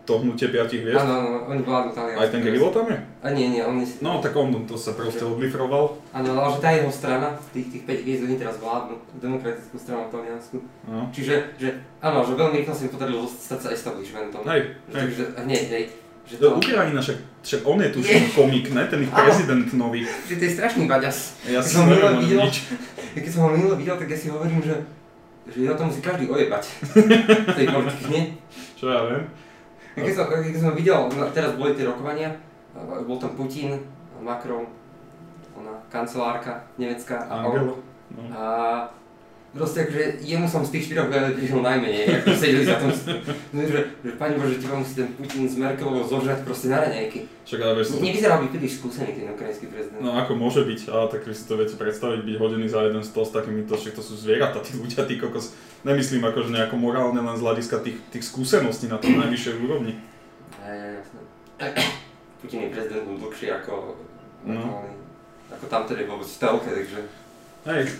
to 0.05 0.21
hnutie 0.21 0.53
piatich 0.53 0.85
hviezd. 0.85 1.01
Áno, 1.01 1.13
áno, 1.17 1.29
oni 1.49 1.61
vládnu 1.65 1.91
Taliansku. 1.97 2.21
Aj 2.21 2.29
ten 2.29 2.45
Grillo 2.45 2.69
tam 2.69 2.85
je? 2.85 2.97
A 3.25 3.27
nie, 3.33 3.49
nie, 3.49 3.65
on 3.65 3.81
je... 3.81 3.87
No 4.05 4.21
tak 4.21 4.37
on 4.37 4.53
to 4.69 4.77
sa 4.77 4.93
proste 4.93 5.25
odlifroval. 5.25 5.97
Áno, 6.13 6.29
ale 6.37 6.53
že 6.53 6.59
tá 6.61 6.69
jeho 6.69 6.91
strana, 6.93 7.33
tých, 7.49 7.67
tých 7.73 7.83
5 7.89 8.05
hviezd, 8.05 8.21
oni 8.29 8.37
teraz 8.37 8.55
vládnu, 8.61 8.93
demokratickú 9.17 9.75
stranu 9.81 10.05
v 10.05 10.13
Taliansku. 10.13 10.57
No. 10.85 11.09
Čiže, 11.09 11.57
že, 11.57 11.69
áno, 12.05 12.21
že 12.21 12.37
veľmi 12.37 12.61
rýchlo 12.61 12.77
sa 12.77 12.85
mi 12.85 12.93
podarilo 12.93 13.25
stať 13.25 13.59
sa 13.65 13.69
establishmentom. 13.73 14.45
Hej, 14.45 14.77
hej. 14.93 14.93
takže 14.93 15.23
hneď, 15.33 15.65
hej. 15.73 15.85
Že 16.29 16.35
to, 16.37 16.47
Ukrajina, 16.61 17.01
však, 17.01 17.17
však 17.41 17.61
on 17.65 17.81
je 17.81 17.89
tuším 17.89 18.23
komik, 18.37 18.69
ne? 18.69 18.85
Ten 18.85 19.01
ich 19.01 19.09
prezident 19.09 19.65
nový. 19.73 20.05
že 20.29 20.37
to 20.37 20.43
je 20.45 20.51
strašný 20.53 20.85
baďas. 20.85 21.41
Ja 21.49 21.57
Keď 21.57 21.65
som 21.65 21.89
minule 21.89 22.05
neviem 22.05 22.21
videl, 22.21 22.41
nič. 22.45 22.55
keď 23.17 23.31
som 23.33 23.41
ho 23.41 23.49
minule 23.49 23.75
videl, 23.75 23.95
tak 23.97 24.07
ja 24.13 24.17
si 24.17 24.27
hovorím, 24.29 24.61
že, 24.61 24.75
že 25.49 25.59
ja 25.65 25.73
to 25.73 25.89
musí 25.89 25.99
každý 26.05 26.29
ojebať. 26.29 26.63
v 27.49 27.53
tej 27.57 27.67
politike, 27.73 28.05
nie? 28.13 28.23
Čo 28.77 28.93
ja 28.93 29.01
viem. 29.09 29.23
Ja 29.97 30.01
Keď 30.05 30.13
som, 30.13 30.25
keď 30.29 30.59
som 30.61 30.71
videl, 30.77 30.99
no, 31.09 31.23
teraz 31.33 31.51
boli 31.57 31.73
tie 31.73 31.89
rokovania, 31.89 32.29
a 32.77 33.01
bol 33.01 33.17
tam 33.17 33.33
Putin, 33.33 33.81
Macron, 34.21 34.69
ona, 35.57 35.73
kancelárka 35.89 36.61
nemecká 36.77 37.25
a 37.25 37.41
on. 37.41 37.57
Angelo. 37.57 37.73
No. 38.13 38.21
A 38.29 38.41
proste 39.49 39.81
akože 39.81 40.03
jemu 40.21 40.45
som 40.45 40.61
z 40.61 40.71
tých 40.71 40.85
štyroch 40.89 41.09
veľa 41.09 41.33
prišiel 41.33 41.59
najmenej, 41.59 42.03
ako 42.21 42.27
sedeli 42.33 42.63
za 42.63 42.77
tom, 42.77 42.91
no, 43.53 43.59
že, 43.65 43.79
že 43.99 44.11
pani 44.15 44.35
Bože, 44.37 44.61
teba 44.61 44.77
musí 44.77 44.93
ten 44.93 45.09
Putin 45.13 45.49
s 45.49 45.55
Merkelovou 45.57 46.05
zožrať 46.05 46.45
proste 46.45 46.69
na 46.69 46.85
raňajky. 46.85 47.25
Však 47.43 47.59
ale 47.59 47.73
vieš, 47.77 47.87
to, 47.89 47.97
Nevyzeral 47.97 48.37
by 48.41 48.47
príliš 48.49 48.73
skúsený 48.77 49.09
ten 49.17 49.27
ukrajinský 49.29 49.65
prezident. 49.73 49.99
no 49.99 50.13
ako 50.13 50.31
môže 50.37 50.61
byť, 50.61 50.79
ale 50.87 51.05
tak 51.09 51.21
si 51.25 51.43
to 51.43 51.53
viete 51.57 51.75
predstaviť, 51.75 52.19
byť 52.21 52.35
hodený 52.37 52.67
za 52.69 52.79
jeden 52.85 53.01
stôl 53.01 53.25
s 53.25 53.33
takýmito, 53.33 53.73
však 53.73 53.93
to 53.97 54.03
sú 54.05 54.13
zvieratá, 54.13 54.61
tí 54.61 54.77
ľudia, 54.77 55.01
tí 55.09 55.17
kokos. 55.17 55.57
Nemyslím 55.81 56.21
akože 56.23 56.53
nejako 56.53 56.75
morálne, 56.77 57.17
len 57.17 57.33
z 57.33 57.41
hľadiska 57.41 57.81
tých, 57.81 57.97
tých 58.11 58.23
skúseností 58.27 58.85
na 58.85 59.01
tej 59.01 59.17
najvyššej 59.17 59.55
úrovni. 59.59 59.97
Hej, 60.61 61.01
jasné. 61.01 61.19
Putin 62.39 62.59
je 62.63 62.69
prezidentom 62.71 63.15
dlhšie 63.17 63.49
ako, 63.51 63.97
No. 64.39 64.87
ako, 65.51 65.65
tam 65.67 65.83
tedy 65.83 66.07
vôbec 66.07 66.23
v 66.23 66.39
telke, 66.39 66.69
takže 66.71 66.99
Hej, 67.67 67.99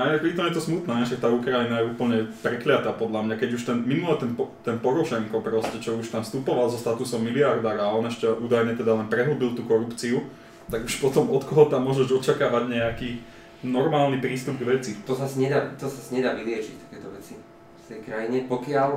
a 0.00 0.16
pritom 0.16 0.46
je 0.46 0.54
to 0.54 0.62
smutné, 0.62 1.02
že 1.02 1.18
tá 1.18 1.28
Ukrajina 1.28 1.82
je 1.82 1.90
úplne 1.90 2.18
prekliatá 2.40 2.94
podľa 2.94 3.26
mňa, 3.26 3.34
keď 3.36 3.50
už 3.58 3.62
ten, 3.66 3.78
minule 3.82 4.14
ten, 4.16 4.32
ten 4.62 4.76
Porošenko 4.78 5.42
proste, 5.42 5.76
čo 5.82 5.98
už 5.98 6.08
tam 6.08 6.22
vstupoval 6.22 6.70
so 6.70 6.78
statusom 6.78 7.20
miliardára 7.20 7.90
a 7.90 7.94
on 7.94 8.06
ešte 8.06 8.24
údajne 8.28 8.78
teda 8.78 8.94
len 8.94 9.06
prehlbil 9.10 9.52
tú 9.52 9.66
korupciu, 9.66 10.22
tak 10.70 10.86
už 10.86 11.02
potom 11.02 11.26
od 11.28 11.42
koho 11.42 11.66
tam 11.66 11.84
môžeš 11.84 12.22
očakávať 12.22 12.70
nejaký 12.70 13.18
normálny 13.60 14.22
prístup 14.22 14.56
k 14.56 14.64
veci. 14.64 14.92
to 15.04 15.12
sa 15.12 15.26
nedá, 15.36 15.60
to 15.76 15.84
sa 15.84 16.00
nedá 16.14 16.32
vyliečiť, 16.32 16.88
takéto 16.88 17.12
veci 17.12 17.36
v 17.36 17.84
tej 17.90 18.00
krajine, 18.06 18.46
pokiaľ 18.48 18.88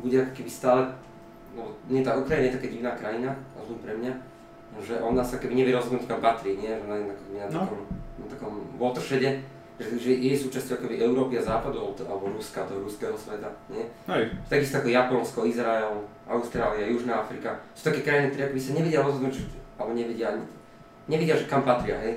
bude 0.00 0.16
ako 0.16 0.32
keby 0.32 0.50
stále, 0.50 0.82
no 1.54 1.70
nie 1.86 2.00
tá 2.02 2.16
Ukrajina 2.16 2.50
je 2.50 2.56
taká 2.56 2.68
divná 2.72 2.92
krajina, 2.96 3.30
aspoň 3.54 3.76
pre 3.84 3.92
mňa, 4.00 4.12
že 4.80 4.94
ona 5.04 5.20
sa 5.20 5.36
keby 5.36 5.52
nevie 5.52 5.76
rozhodnúť 5.76 6.08
kam 6.08 6.24
patrí, 6.24 6.56
nie? 6.56 6.72
Že 6.72 6.82
ona 6.88 6.96
je 6.96 7.04
keby 7.12 7.32
na 7.36 7.46
No. 7.52 7.60
takom, 7.60 7.80
na 7.92 8.26
takom 8.26 8.52
watershede, 8.80 9.30
že, 9.82 10.12
je 10.14 10.34
súčasťou 10.38 10.72
ako 10.74 10.84
keby 10.86 10.96
Európy 11.00 11.34
a 11.36 11.42
Západu, 11.42 11.78
alebo- 11.78 12.30
Ruska, 12.32 12.64
toho 12.64 12.80
ruského 12.80 13.14
sveta, 13.14 13.48
nie? 13.68 13.84
Hej, 14.08 14.32
Takisto 14.48 14.78
ako 14.78 14.88
Japonsko, 14.88 15.38
Izrael, 15.44 15.92
Austrália, 16.24 16.86
Južná 16.88 17.20
Afrika. 17.20 17.60
Sú 17.74 17.90
také 17.90 18.00
krajiny, 18.00 18.32
ktoré 18.32 18.42
akoby 18.48 18.60
sa 18.60 18.72
nevedia 18.72 19.00
rozhodnúť, 19.02 19.34
alebo 19.76 19.92
nevedia, 19.92 20.28
nevedia, 21.06 21.34
že 21.34 21.46
kam 21.46 21.62
patria, 21.62 21.98
hej. 21.98 22.16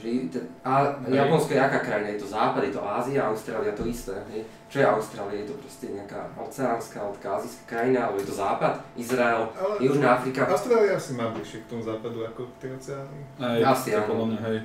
Že 0.00 0.40
a 0.64 0.96
Hej. 1.04 1.12
Japonsko 1.12 1.52
je 1.52 1.60
aká 1.60 1.84
krajina? 1.84 2.08
Je 2.08 2.24
to 2.24 2.28
Západ, 2.32 2.64
je 2.64 2.72
to 2.72 2.80
Ázia, 2.80 3.20
Austrália 3.20 3.76
to 3.76 3.84
isté, 3.84 4.16
hej. 4.32 4.40
Čo 4.72 4.80
je 4.80 4.86
Austrália? 4.88 5.44
Je 5.44 5.52
to 5.52 5.60
proste 5.60 5.86
nejaká 5.92 6.24
oceánska, 6.40 7.04
azijská 7.20 7.62
krajina, 7.68 8.08
alebo 8.08 8.16
je 8.16 8.32
to 8.32 8.36
Západ, 8.40 8.80
Izrael, 8.96 9.44
Ale 9.52 9.76
Južná 9.84 10.16
Afrika. 10.16 10.48
Austrália 10.48 10.96
asi 10.96 11.12
má 11.12 11.28
bližšie 11.28 11.60
k 11.60 11.68
tomu 11.68 11.84
západu 11.84 12.24
ako 12.24 12.48
k 12.48 12.54
tej 12.64 12.70
oceány. 12.80 13.18
hej, 13.36 13.60
Asi 13.60 13.92
to 13.92 14.00
podľa 14.08 14.26
mňa, 14.26 14.40
hej. 14.48 14.58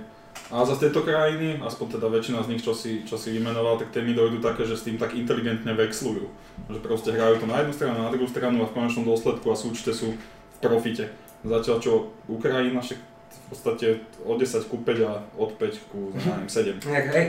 A 0.53 0.61
za 0.61 0.77
tieto 0.77 1.01
krajiny, 1.01 1.57
aspoň 1.57 1.97
teda 1.97 2.07
väčšina 2.07 2.45
z 2.45 2.49
nich, 2.53 2.61
čo 2.61 2.77
si, 2.77 3.01
čo 3.01 3.17
si 3.17 3.33
vymenoval, 3.33 3.81
tak 3.81 3.89
tie 3.89 4.05
mi 4.05 4.13
dojdú 4.13 4.45
také, 4.45 4.61
že 4.61 4.77
s 4.77 4.85
tým 4.85 5.01
tak 5.01 5.17
inteligentne 5.17 5.73
vexlujú. 5.73 6.29
Že 6.69 6.79
proste 6.85 7.09
hrajú 7.17 7.41
to 7.41 7.49
na 7.49 7.65
jednu 7.65 7.73
stranu, 7.73 7.97
na 8.05 8.13
druhú 8.13 8.29
stranu 8.29 8.61
a 8.61 8.69
v 8.69 8.75
konečnom 8.77 9.09
dôsledku 9.09 9.49
a 9.49 9.57
súčte 9.57 9.89
sú 9.89 10.13
v 10.13 10.57
profite. 10.61 11.09
Zatiaľ 11.41 11.77
čo 11.81 12.13
Ukrajina 12.29 12.77
však 12.77 12.99
v 13.01 13.41
podstate 13.49 13.87
od 14.21 14.37
10 14.37 14.69
ku 14.69 14.77
5 14.85 15.09
a 15.09 15.13
od 15.37 15.51
5 15.57 15.89
ku 15.89 16.13
neviem, 16.13 16.49
7. 16.49 16.77
Nejak, 16.85 17.07
hej, 17.17 17.25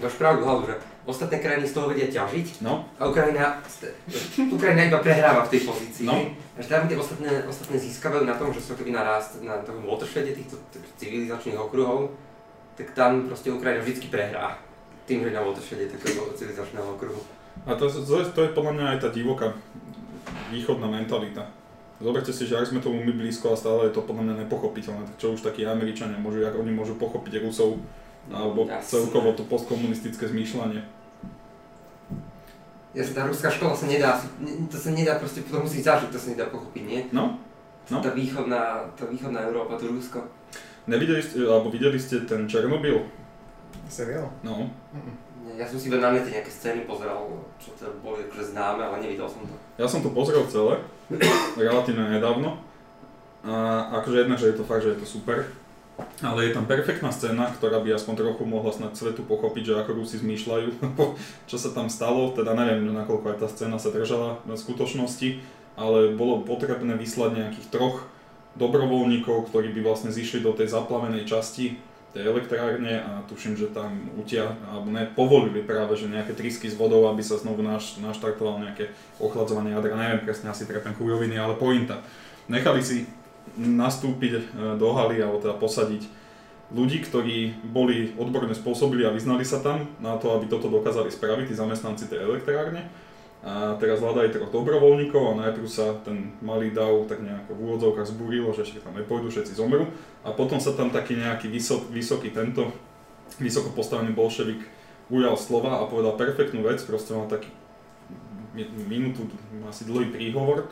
máš 0.00 0.14
pravdu, 0.16 0.44
že 0.64 0.74
ostatné 1.08 1.40
krajiny 1.40 1.64
z 1.64 1.72
toho 1.72 1.88
vedia 1.88 2.08
ťažiť 2.12 2.60
No, 2.60 2.84
a 3.00 3.08
Ukrajina, 3.08 3.60
Ukrajina 4.52 4.82
iba 4.88 5.00
prehráva 5.00 5.48
v 5.48 5.52
tej 5.56 5.60
pozícii. 5.64 6.04
No. 6.04 6.16
Až 6.56 6.68
tam, 6.68 6.84
kde 6.84 7.00
ostatné, 7.00 7.48
ostatné 7.48 7.76
získavajú 7.80 8.28
na 8.28 8.36
tom, 8.36 8.52
že 8.52 8.60
sú 8.60 8.76
keby 8.76 8.92
narast 8.92 9.40
na 9.40 9.56
tom 9.64 9.80
watershede 9.88 10.36
týchto 10.36 10.60
civilizačných 11.00 11.56
okruhov, 11.56 12.12
tak 12.78 12.94
tam 12.94 13.26
proste 13.26 13.50
Ukrajina 13.50 13.82
vždycky 13.82 14.06
prehrá. 14.06 14.54
Tým, 15.02 15.26
že 15.26 15.28
je 15.28 15.36
na 15.36 15.42
watershede 15.42 15.90
takého 15.90 16.30
civilizačného 16.30 16.94
okruhu. 16.94 17.18
a 17.66 17.74
to, 17.74 17.90
to, 17.90 18.22
to 18.22 18.40
je 18.46 18.54
podľa 18.54 18.72
mňa 18.78 18.86
aj 18.94 18.98
tá 19.02 19.08
divoká 19.10 19.50
východná 20.54 20.86
mentalita. 20.86 21.50
Zoberte 21.98 22.30
si, 22.30 22.46
že 22.46 22.54
ak 22.54 22.70
sme 22.70 22.78
tomu 22.78 23.02
my 23.02 23.10
blízko 23.10 23.50
a 23.50 23.58
stále 23.58 23.90
je 23.90 23.98
to 23.98 24.06
podľa 24.06 24.30
mňa 24.30 24.34
nepochopiteľné, 24.46 25.02
tak 25.10 25.16
čo 25.18 25.34
už 25.34 25.42
takí 25.42 25.66
Američania 25.66 26.14
môžu, 26.22 26.46
ako 26.46 26.62
oni 26.62 26.70
môžu 26.70 26.94
pochopiť 26.94 27.42
Rusov, 27.42 27.82
alebo 28.30 28.70
Jasné. 28.70 28.86
celkovo 28.86 29.34
to 29.34 29.42
postkomunistické 29.50 30.30
zmýšľanie. 30.30 30.86
Ja 32.94 33.02
sa 33.02 33.12
tá 33.18 33.22
ruská 33.26 33.50
škola 33.50 33.74
sa 33.74 33.90
nedá, 33.90 34.14
to 34.70 34.78
sa 34.78 34.94
nedá 34.94 35.18
proste, 35.18 35.42
to 35.42 35.58
musí 35.58 35.82
zažiť, 35.82 36.08
to 36.14 36.20
sa 36.20 36.30
nedá 36.32 36.46
pochopiť, 36.48 36.82
nie? 36.86 37.00
No, 37.10 37.34
No. 37.88 38.04
Tá 38.04 38.12
východná, 38.12 38.84
tá 38.92 39.08
východná 39.08 39.48
Európa, 39.48 39.80
to 39.80 39.88
Rusko. 39.88 40.20
Nevideli 40.88 41.20
ste, 41.20 41.44
alebo 41.44 41.68
videli 41.68 42.00
ste 42.00 42.24
ten 42.24 42.48
Černobyl? 42.48 43.04
Seriál? 43.88 44.28
No, 44.42 44.68
Ja 45.56 45.64
som 45.64 45.80
si 45.80 45.88
iba 45.88 45.98
na 45.98 46.12
nete 46.12 46.28
nejaké 46.30 46.52
scény 46.52 46.84
pozeral, 46.84 47.24
čo 47.58 47.72
to 47.74 47.88
boli 48.04 48.22
akože 48.24 48.52
známe, 48.52 48.84
ale 48.84 49.00
nevidel 49.02 49.26
som 49.26 49.42
to. 49.44 49.54
ja 49.80 49.86
som 49.88 50.00
to 50.04 50.12
pozrel 50.12 50.44
celé, 50.46 50.78
relatívne 51.60 52.08
nedávno. 52.14 52.60
A 53.42 53.86
akože 54.02 54.26
jednak, 54.26 54.38
že 54.38 54.50
je 54.50 54.56
to 54.58 54.64
fakt, 54.66 54.82
že 54.84 54.92
je 54.94 55.00
to 55.00 55.06
super. 55.08 55.46
Ale 56.22 56.46
je 56.46 56.54
tam 56.54 56.62
perfektná 56.66 57.10
scéna, 57.10 57.50
ktorá 57.58 57.82
by 57.82 57.90
aspoň 57.98 58.14
trochu 58.22 58.46
mohla 58.46 58.70
snad 58.70 58.94
svetu 58.94 59.26
pochopiť, 59.26 59.62
že 59.66 59.78
ako 59.82 59.98
Rusi 59.98 60.22
zmýšľajú, 60.22 60.68
čo 61.50 61.56
sa 61.58 61.74
tam 61.74 61.90
stalo. 61.90 62.30
Teda 62.34 62.54
neviem, 62.54 62.86
nakoľko 62.94 63.34
aj 63.34 63.38
tá 63.42 63.48
scéna 63.50 63.82
sa 63.82 63.90
držala 63.90 64.38
na 64.46 64.54
skutočnosti, 64.54 65.42
ale 65.74 66.14
bolo 66.14 66.46
potrebné 66.46 66.94
vyslať 66.94 67.30
nejakých 67.34 67.66
troch 67.74 68.06
dobrovoľníkov, 68.58 69.48
ktorí 69.48 69.70
by 69.72 69.80
vlastne 69.86 70.10
zišli 70.10 70.42
do 70.42 70.52
tej 70.52 70.68
zaplavenej 70.68 71.24
časti 71.24 71.78
tej 72.12 72.24
elektrárne 72.24 73.04
a 73.04 73.20
tuším, 73.28 73.54
že 73.54 73.68
tam 73.70 74.08
utia, 74.16 74.56
alebo 74.72 74.88
ne, 74.88 75.04
povolili 75.12 75.60
práve, 75.60 75.92
že 75.94 76.08
nejaké 76.08 76.32
trysky 76.32 76.66
s 76.66 76.74
vodou, 76.74 77.04
aby 77.06 77.20
sa 77.20 77.36
znovu 77.36 77.60
naš, 77.60 78.00
naštartoval 78.00 78.64
nejaké 78.64 78.90
ochladzovanie 79.20 79.76
jadra, 79.76 79.92
neviem 79.94 80.24
presne 80.24 80.48
asi 80.48 80.64
trepem 80.64 80.96
chujoviny, 80.96 81.36
ale 81.36 81.60
pointa. 81.60 82.00
Nechali 82.48 82.80
si 82.80 83.04
nastúpiť 83.60 84.32
e, 84.34 84.42
do 84.80 84.88
haly, 84.96 85.20
alebo 85.20 85.38
teda 85.38 85.56
posadiť 85.60 86.02
ľudí, 86.72 87.04
ktorí 87.04 87.60
boli 87.64 88.16
odborne 88.16 88.52
spôsobili 88.56 89.04
a 89.04 89.12
vyznali 89.12 89.44
sa 89.44 89.60
tam 89.60 89.88
na 90.00 90.16
to, 90.16 90.32
aby 90.36 90.48
toto 90.48 90.72
dokázali 90.72 91.12
spraviť, 91.12 91.52
tí 91.52 91.54
zamestnanci 91.56 92.08
tej 92.08 92.24
elektrárne. 92.24 92.88
A 93.38 93.78
teraz 93.78 94.02
hľadajú 94.02 94.34
troch 94.34 94.50
dobrovoľníkov 94.50 95.22
a 95.22 95.38
najprv 95.46 95.68
sa 95.70 95.94
ten 96.02 96.34
malý 96.42 96.74
dav 96.74 97.06
tak 97.06 97.22
nejako 97.22 97.54
v 97.54 97.62
úvodzovkách 97.70 98.10
zbúrilo, 98.10 98.50
že 98.50 98.66
ešte 98.66 98.82
tam 98.82 98.98
nepôjdu, 98.98 99.30
všetci 99.30 99.54
zomrú. 99.54 99.86
A 100.26 100.34
potom 100.34 100.58
sa 100.58 100.74
tam 100.74 100.90
taký 100.90 101.14
nejaký 101.14 101.46
vysok, 101.46 101.86
vysoký 101.94 102.34
tento, 102.34 102.74
vysoko 103.38 103.70
postavený 103.70 104.10
bolševik 104.10 104.58
ujal 105.08 105.38
slova 105.38 105.80
a 105.80 105.86
povedal 105.86 106.18
perfektnú 106.18 106.66
vec, 106.66 106.82
proste 106.82 107.14
mal 107.14 107.30
taký 107.30 107.48
mi- 108.58 108.68
minútu, 108.90 109.30
asi 109.70 109.86
dlhý 109.86 110.10
príhovor, 110.10 110.66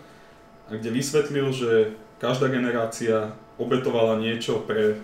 kde 0.66 0.90
vysvetlil, 0.90 1.54
že 1.54 1.94
každá 2.18 2.50
generácia 2.50 3.32
obetovala 3.56 4.18
niečo 4.18 4.66
pre 4.66 4.98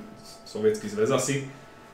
sovietský 0.45 0.91
zväz 0.91 1.15
asi 1.15 1.49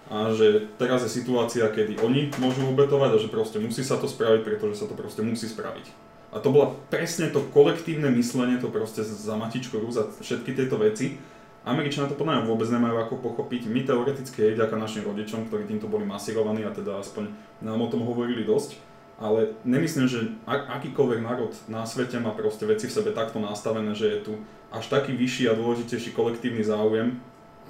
a 0.08 0.32
že 0.32 0.72
teraz 0.80 1.04
je 1.04 1.12
situácia, 1.12 1.68
kedy 1.68 2.00
oni 2.00 2.32
môžu 2.40 2.64
obetovať 2.64 3.10
a 3.12 3.22
že 3.22 3.28
proste 3.28 3.60
musí 3.60 3.84
sa 3.84 4.00
to 4.00 4.08
spraviť, 4.08 4.40
pretože 4.40 4.80
sa 4.80 4.86
to 4.88 4.96
proste 4.96 5.20
musí 5.20 5.44
spraviť. 5.44 6.08
A 6.32 6.40
to 6.40 6.52
bola 6.52 6.72
presne 6.92 7.28
to 7.28 7.44
kolektívne 7.52 8.08
myslenie, 8.16 8.60
to 8.60 8.72
proste 8.72 9.04
za 9.04 9.36
matičko 9.36 9.80
za 9.92 10.08
všetky 10.20 10.56
tieto 10.56 10.76
veci. 10.80 11.20
Američania 11.68 12.08
to 12.08 12.16
podľa 12.16 12.40
mňa 12.40 12.48
vôbec 12.48 12.68
nemajú 12.72 12.96
ako 13.04 13.14
pochopiť. 13.20 13.68
My 13.68 13.84
teoreticky 13.84 14.36
je 14.40 14.56
vďaka 14.56 14.76
našim 14.80 15.04
rodičom, 15.04 15.48
ktorí 15.48 15.68
týmto 15.68 15.88
boli 15.88 16.08
masírovaní 16.08 16.64
a 16.64 16.72
teda 16.72 17.00
aspoň 17.00 17.28
nám 17.60 17.80
o 17.80 17.88
tom 17.92 18.04
hovorili 18.04 18.44
dosť. 18.48 18.80
Ale 19.18 19.58
nemyslím, 19.66 20.06
že 20.06 20.20
ak, 20.46 20.80
akýkoľvek 20.80 21.20
národ 21.20 21.52
na 21.66 21.84
svete 21.84 22.16
má 22.22 22.32
proste 22.32 22.64
veci 22.64 22.86
v 22.88 22.96
sebe 22.96 23.10
takto 23.12 23.42
nastavené, 23.42 23.92
že 23.92 24.06
je 24.08 24.18
tu 24.24 24.32
až 24.72 24.88
taký 24.88 25.12
vyšší 25.16 25.50
a 25.50 25.58
dôležitejší 25.58 26.14
kolektívny 26.14 26.64
záujem, 26.64 27.18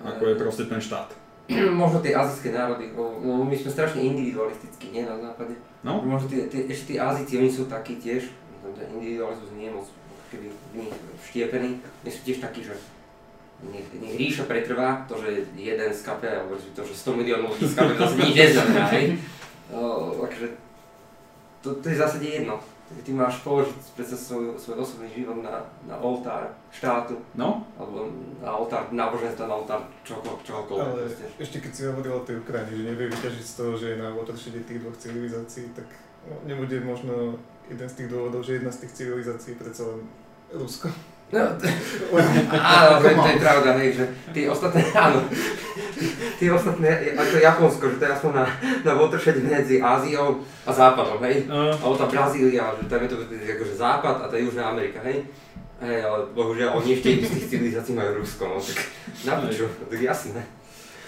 ako 0.05 0.23
je 0.29 0.35
proste 0.37 0.65
ten 0.69 0.79
štát. 0.79 1.28
Možno 1.81 2.05
tie 2.05 2.13
azijské 2.13 2.53
národy, 2.53 2.93
no 2.95 3.45
my 3.45 3.57
sme 3.57 3.73
strašne 3.73 4.05
individualistickí, 4.05 4.93
nie 4.93 5.09
na 5.09 5.17
západe. 5.17 5.57
No, 5.81 6.05
Možno 6.05 6.29
tie, 6.29 6.45
tie, 6.53 6.69
ešte 6.69 6.93
tí 6.93 6.95
Azíci, 7.01 7.41
oni 7.41 7.49
sú 7.49 7.65
takí 7.65 7.97
tiež, 7.97 8.29
ten 8.77 8.89
individualizmus 9.01 9.51
nie 9.57 9.73
je 9.73 9.75
moc 9.75 9.87
keby 10.29 10.47
v 10.53 10.75
nich 10.85 10.93
vštiepení, 11.25 11.81
nie 11.81 12.13
sú 12.13 12.21
tiež 12.29 12.45
takí, 12.45 12.61
že 12.61 12.77
nech, 13.65 13.89
nech 13.97 14.15
ríša 14.15 14.45
pretrvá, 14.45 15.09
to, 15.09 15.17
že 15.25 15.49
jeden 15.57 15.91
skape, 15.91 16.29
alebo 16.29 16.61
to, 16.61 16.83
že 16.85 16.95
100 16.95 17.19
miliónov 17.19 17.57
ľudí 17.57 17.65
skape, 17.65 17.97
to 17.97 18.05
zase 18.05 18.17
nič 18.21 18.37
neznamená, 18.37 18.85
hej. 18.93 19.07
Takže 20.21 20.47
to, 21.65 21.69
to 21.81 21.87
je 21.89 21.97
v 21.97 22.03
zásade 22.03 22.27
jedno. 22.29 22.61
Ty 22.89 23.11
máš 23.13 23.45
položiť 23.45 23.77
predsa 23.93 24.17
svoj, 24.17 24.57
svoj 24.57 24.81
osobný 24.81 25.13
život 25.13 25.45
na, 25.45 25.61
na 25.85 26.01
oltár 26.01 26.57
štátu, 26.73 27.21
No, 27.37 27.61
alebo 27.77 28.09
na 28.41 28.49
oltár 28.57 28.89
náboženstva, 28.89 29.45
na 29.45 29.61
oltár 29.61 29.85
čoho, 30.01 30.25
čohokoľvek. 30.41 30.89
Ale 30.89 31.05
proste. 31.05 31.25
ešte 31.37 31.59
keď 31.61 31.73
si 31.77 31.83
hovoril 31.85 32.13
o 32.17 32.25
tej 32.25 32.41
Ukrajine, 32.41 32.73
že 32.73 32.89
nevie 32.89 33.07
vyťažiť 33.13 33.45
z 33.45 33.55
toho, 33.61 33.73
že 33.77 33.87
je 33.93 34.01
na 34.01 34.09
watershede 34.17 34.65
tých 34.65 34.81
dvoch 34.81 34.97
civilizácií, 34.97 35.69
tak 35.77 35.89
no, 36.25 36.35
nebude 36.49 36.81
možno 36.81 37.37
jeden 37.69 37.89
z 37.89 37.95
tých 38.01 38.09
dôvodov, 38.09 38.41
že 38.41 38.57
jedna 38.57 38.73
z 38.73 38.89
tých 38.89 38.93
civilizácií 39.05 39.53
je 39.53 39.61
predsa 39.61 39.83
len 39.85 40.01
Rusko. 40.57 40.89
No, 41.29 41.45
áno, 42.57 42.91
to, 42.99 43.07
je- 43.07 43.19
to 43.19 43.29
je 43.29 43.39
pravda, 43.39 43.71
hej, 43.77 43.91
že 43.93 44.05
tie 44.33 44.49
ostatné, 44.49 44.81
áno, 45.07 45.21
tie 46.35 46.49
ostatné, 46.49 46.89
ako 47.13 47.37
Japonsko, 47.37 47.85
že 47.87 47.97
to 47.97 48.05
je 48.05 48.13
aspoň 48.13 48.33
na, 48.33 48.45
na 48.81 48.93
watershed 48.95 49.37
medzi 49.39 49.77
Áziou 49.77 50.41
a 50.65 50.71
Západom, 50.73 51.21
hej. 51.21 51.45
uh, 51.45 51.77
Alebo 51.77 51.97
tá 51.97 52.07
Brazília, 52.07 52.73
že 52.75 52.89
tam 52.89 53.01
je 53.03 53.09
to 53.09 53.17
akože 53.29 53.75
Západ 53.77 54.17
a 54.23 54.27
tá 54.27 54.37
Južná 54.37 54.73
Amerika, 54.73 55.05
hej. 55.05 55.29
Hej, 55.79 56.01
ale 56.03 56.33
bohužiaľ 56.33 56.75
oni 56.75 56.97
ešte 56.97 57.21
z 57.21 57.31
tých 57.31 57.49
civilizácií 57.51 57.93
majú 57.93 58.19
Rusko, 58.19 58.49
no 58.49 58.59
tak 58.59 58.79
na 59.23 59.39
piču, 59.39 59.69
no, 59.69 59.85
tak 59.87 60.01
jasné. 60.01 60.43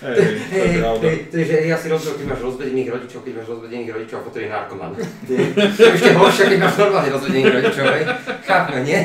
hej, 0.00 0.14
hej, 0.14 0.36
to 0.46 0.54
je 0.54 0.62
Hej, 0.62 0.78
pravda. 0.78 1.02
hej, 1.02 1.16
to 1.26 1.34
je, 1.34 1.44
že 1.44 1.56
ja 1.64 1.76
si 1.76 1.86
rozdiel, 1.88 2.14
keď 2.14 2.26
máš 2.28 2.42
rozvedených 2.44 2.88
rodičov, 2.88 3.20
keď 3.20 3.32
máš 3.34 3.48
rozvedených 3.48 3.90
rodičov 3.90 4.16
a 4.16 4.22
potom 4.22 4.38
je 4.38 4.48
narkoman. 4.48 4.92
To 5.26 5.32
je 5.80 5.90
ešte 5.90 6.10
horšie, 6.12 6.44
keď 6.46 6.58
máš 6.60 6.74
normálne 6.76 7.10
rozvedených 7.10 7.50
rodičov, 7.52 7.84
hej. 7.90 8.02
Chápme, 8.42 8.78
nie? 8.80 9.00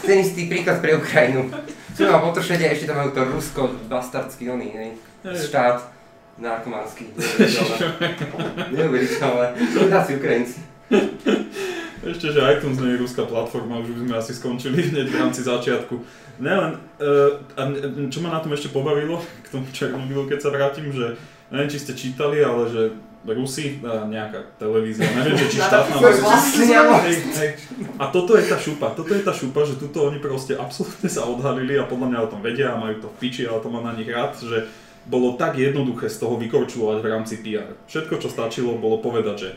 Ten 0.00 0.16
istý 0.20 0.48
príklad 0.48 0.80
pre 0.80 0.96
Ukrajinu. 0.96 1.52
Sú 1.94 2.08
na 2.08 2.18
potršede, 2.18 2.64
ešte 2.64 2.88
tam 2.88 3.04
majú 3.04 3.10
to 3.12 3.20
Rusko, 3.28 3.62
bastardský 3.86 4.48
oný, 4.48 4.68
hej. 4.72 4.90
Štát 5.26 5.84
narkomanský. 6.40 7.12
Neuveriteľné. 8.72 9.46
Chudáci 9.76 10.16
Ukrajinci. 10.16 10.58
Ešte, 12.00 12.32
že 12.32 12.40
iTunes 12.40 12.80
nie 12.80 12.96
je 12.96 13.02
ruská 13.04 13.28
platforma, 13.28 13.84
už 13.84 13.92
by 13.92 14.00
sme 14.08 14.14
asi 14.16 14.32
skončili 14.32 14.88
hneď 14.88 15.12
v 15.12 15.18
rámci 15.20 15.44
začiatku. 15.44 16.00
Nelen, 16.40 16.80
uh, 16.96 17.36
a 17.60 17.68
n- 17.68 18.08
čo 18.08 18.24
ma 18.24 18.32
na 18.32 18.40
tom 18.40 18.56
ešte 18.56 18.72
pobavilo, 18.72 19.20
k 19.44 19.46
tomu 19.52 19.68
Černobylu, 19.68 20.24
keď 20.24 20.38
sa 20.40 20.48
vrátim, 20.48 20.88
že 20.88 21.20
neviem, 21.52 21.68
či 21.68 21.76
ste 21.76 21.92
čítali, 21.92 22.40
ale 22.40 22.72
že 22.72 22.82
Rusi, 23.20 23.76
a 23.84 24.08
nejaká 24.08 24.56
televízia, 24.56 25.04
neviem, 25.12 25.36
že 25.36 25.52
či 25.52 25.58
štátna. 25.68 26.00
A 28.00 28.04
toto 28.08 28.32
je 28.40 28.44
tá 28.48 28.56
šupa, 28.56 28.96
toto 28.96 29.12
je 29.12 29.20
tá 29.20 29.32
šupa, 29.36 29.68
že 29.68 29.76
tuto 29.76 30.08
oni 30.08 30.16
proste 30.24 30.56
absolútne 30.56 31.04
sa 31.12 31.28
odhalili 31.28 31.76
a 31.76 31.84
podľa 31.84 32.06
mňa 32.08 32.18
o 32.24 32.30
tom 32.32 32.40
vedia 32.40 32.72
a 32.72 32.80
majú 32.80 33.04
to 33.04 33.08
v 33.12 33.18
piči, 33.20 33.44
ale 33.44 33.60
to 33.60 33.68
mám 33.68 33.84
na 33.84 33.92
nich 33.92 34.08
rád, 34.08 34.40
že 34.40 34.64
bolo 35.04 35.36
tak 35.36 35.60
jednoduché 35.60 36.08
z 36.08 36.16
toho 36.16 36.40
vykorčulovať 36.40 36.98
v 37.04 37.10
rámci 37.12 37.34
PR. 37.44 37.76
Všetko, 37.88 38.14
čo 38.24 38.28
stačilo, 38.32 38.80
bolo 38.80 39.04
povedať, 39.04 39.36
že 39.36 39.50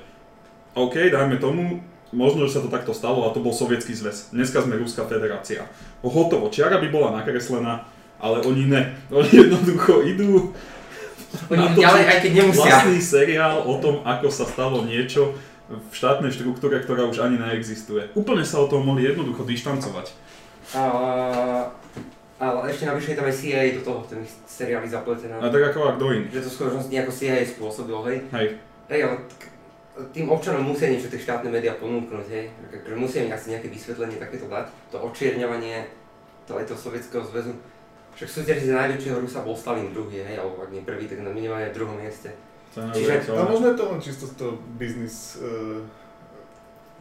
OK, 0.75 1.13
dajme 1.13 1.39
tomu, 1.39 1.79
možno, 2.11 2.49
že 2.49 2.59
sa 2.59 2.61
to 2.63 2.71
takto 2.71 2.91
stalo 2.91 3.27
a 3.27 3.33
to 3.33 3.39
bol 3.39 3.55
Sovietský 3.55 3.95
zväz. 3.95 4.35
Dneska 4.35 4.59
sme 4.59 4.75
Ruská 4.75 5.07
federácia. 5.07 5.67
Hotovo, 6.03 6.51
čiara 6.51 6.83
by 6.83 6.87
bola 6.91 7.15
nakreslená, 7.15 7.87
ale 8.19 8.39
oni 8.43 8.63
ne. 8.67 8.97
Oni 9.11 9.29
jednoducho 9.31 10.03
idú 10.03 10.51
Oni 11.49 11.65
ďalej, 11.73 12.03
aj 12.05 12.17
keď 12.21 12.31
nemusia. 12.33 12.61
vlastný 12.65 12.99
seriál 13.01 13.65
o 13.65 13.73
tom, 13.81 14.05
ako 14.05 14.27
sa 14.29 14.45
stalo 14.45 14.85
niečo 14.85 15.33
v 15.69 15.93
štátnej 15.93 16.29
štruktúre, 16.29 16.77
ktorá 16.83 17.09
už 17.09 17.23
ani 17.25 17.41
neexistuje. 17.41 18.13
Úplne 18.13 18.45
sa 18.45 18.61
od 18.61 18.69
toho 18.69 18.85
mohli 18.85 19.09
jednoducho 19.09 19.41
dištancovať. 19.47 20.13
Ale 22.43 22.57
ešte 22.67 22.83
navyše 22.83 23.15
je 23.15 23.17
tam 23.17 23.27
aj 23.29 23.35
CIA 23.39 23.77
do 23.79 23.81
toho, 23.87 23.99
ten 24.03 24.19
seriál 24.43 24.83
je 24.83 24.91
zapletená. 24.91 25.39
A 25.39 25.47
tak 25.47 25.63
ako 25.73 25.79
a 25.87 25.95
kto 25.95 26.05
iný. 26.11 26.27
Že 26.27 26.43
to 26.43 26.49
v 26.49 26.55
skutočnosti 26.59 26.91
nejako 26.91 27.11
CIA 27.15 27.45
spôsobil, 27.47 27.97
hej. 28.11 28.17
Hej. 28.35 28.47
Hej, 28.91 28.99
ale 29.07 29.15
tým 30.11 30.27
občanom 30.27 30.65
musia 30.65 30.91
niečo 30.91 31.07
tie 31.07 31.21
štátne 31.23 31.47
médiá 31.47 31.77
ponúknuť, 31.79 32.25
hej. 32.27 32.51
Že 32.83 32.95
musia 32.99 33.23
im 33.23 33.31
asi 33.31 33.55
nejaké 33.55 33.71
vysvetlenie 33.71 34.19
takéto 34.19 34.51
dať. 34.51 34.67
To 34.91 35.07
očierňovanie 35.07 35.87
to 36.43 36.59
aj 36.59 36.67
toho 36.67 37.23
zväzu. 37.31 37.55
Však 38.13 38.29
sú 38.29 38.39
že 38.45 38.69
za 38.69 38.77
najväčšieho 38.77 39.17
Rusa 39.21 39.41
bol 39.41 39.57
Stalin 39.57 39.89
druhý, 39.89 40.21
hej, 40.21 40.37
alebo 40.37 40.61
ak 40.61 40.69
nie 40.69 40.85
prvý, 40.85 41.09
tak 41.09 41.25
na 41.25 41.33
minimálne 41.33 41.73
druhom 41.73 41.97
mieste. 41.97 42.29
To 42.77 42.81
je 42.93 43.05
Čiže-. 43.05 43.33
A 43.33 43.45
možno 43.45 43.73
je 43.73 43.77
to 43.77 43.85
len 43.89 44.01
čisto 44.01 44.25
toho 44.33 44.53
biznis 44.77 45.37
uh, 45.41 45.81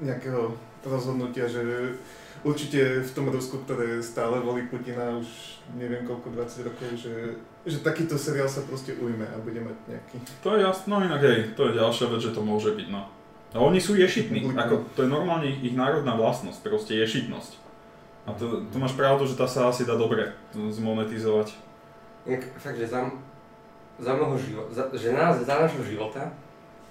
nejakého 0.01 0.53
rozhodnutia, 0.85 1.49
že 1.49 1.95
určite 2.43 3.05
v 3.05 3.11
tom 3.15 3.31
Rusku, 3.31 3.63
ktoré 3.65 4.03
stále 4.03 4.43
volí 4.43 4.67
Putina 4.67 5.15
už 5.15 5.63
neviem 5.79 6.03
koľko, 6.03 6.35
20 6.35 6.69
rokov, 6.69 6.89
že, 6.99 7.39
že 7.65 7.79
takýto 7.81 8.19
seriál 8.19 8.51
sa 8.51 8.67
proste 8.67 8.99
ujme 8.99 9.25
a 9.25 9.37
bude 9.39 9.63
mať 9.63 9.77
nejaký. 9.87 10.17
To 10.43 10.59
je 10.59 10.61
jasné, 10.67 10.87
no 10.91 10.97
inak 10.99 11.23
hej, 11.23 11.55
to 11.55 11.71
je 11.71 11.79
ďalšia 11.79 12.07
vec, 12.11 12.21
že 12.21 12.35
to 12.35 12.43
môže 12.43 12.75
byť, 12.75 12.89
no. 12.91 13.07
A 13.53 13.61
oni 13.61 13.79
sú 13.79 13.95
ješitní, 13.95 14.49
ako, 14.57 14.89
to 14.97 15.05
je 15.05 15.13
normálne 15.13 15.45
ich, 15.45 15.73
ich 15.73 15.75
národná 15.77 16.17
vlastnosť, 16.17 16.65
proste 16.65 16.97
ješitnosť. 16.97 17.62
A 18.23 18.31
to, 18.39 18.63
to 18.71 18.77
máš 18.79 18.95
pravdu, 18.95 19.27
že 19.27 19.35
tá 19.35 19.51
sa 19.51 19.67
asi 19.67 19.83
dá 19.83 19.99
dobre 19.99 20.31
zmonetizovať. 20.55 21.59
Jak, 22.23 22.43
fakt, 22.55 22.79
že 22.79 22.87
za, 22.87 23.03
za 23.99 24.13
môjho 24.15 24.39
života, 24.39 24.71
za, 24.71 24.85
že 24.95 25.11
nás, 25.11 25.43
za 25.43 25.55
nášho 25.59 25.83
života, 25.83 26.31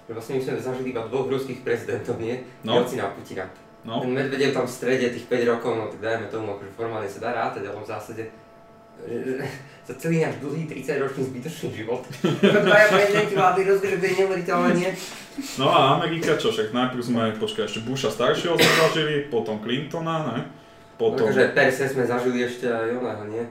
že 0.07 0.11
vlastne 0.11 0.35
my 0.35 0.41
sme 0.43 0.59
zažili 0.59 0.91
iba 0.91 1.07
dvoch 1.07 1.31
ruských 1.31 1.63
prezidentov, 1.63 2.19
nie? 2.19 2.43
No. 2.67 2.83
Jelcina 2.83 3.07
a 3.07 3.15
Putina. 3.15 3.47
No, 3.87 4.03
Ten 4.03 4.11
Medvedev 4.13 4.53
tam 4.53 4.67
v 4.67 4.75
strede 4.75 5.07
tých 5.09 5.25
5 5.25 5.51
rokov, 5.57 5.71
no 5.73 5.89
tak 5.89 6.03
dajme 6.03 6.27
tomu, 6.27 6.53
akože 6.53 6.71
formálne 6.75 7.09
sa 7.09 7.23
dá 7.23 7.31
rátať, 7.33 7.65
ale 7.65 7.79
v 7.79 7.89
zásade 7.89 8.23
že, 9.01 9.15
že, 9.25 9.33
za 9.87 9.93
celý 9.97 10.21
náš 10.21 10.37
dlhý 10.37 10.69
30-ročný 10.69 11.33
zbytočný 11.33 11.69
život. 11.73 12.05
Ako 12.45 12.59
dvaja 12.61 12.87
prezidenti 12.93 13.33
vlády 13.33 13.59
rozgrebili 13.65 14.13
neuveriteľné, 14.21 14.69
nie? 14.77 14.91
no 15.57 15.65
a 15.73 15.97
Amerika 15.97 16.37
čo, 16.37 16.53
však 16.53 16.69
najprv 16.69 17.01
sme, 17.01 17.23
počkaj, 17.39 17.65
ešte 17.65 17.81
Busha 17.81 18.13
staršieho 18.13 18.53
zažili, 18.59 19.31
potom 19.31 19.57
Clintona, 19.63 20.27
ne? 20.29 20.60
Potom, 21.01 21.25
Akože 21.25 21.57
Perse 21.57 21.89
sme 21.89 22.05
zažili 22.05 22.45
ešte 22.45 22.69
aj 22.69 22.93
oného, 22.93 23.25
nie? 23.25 23.43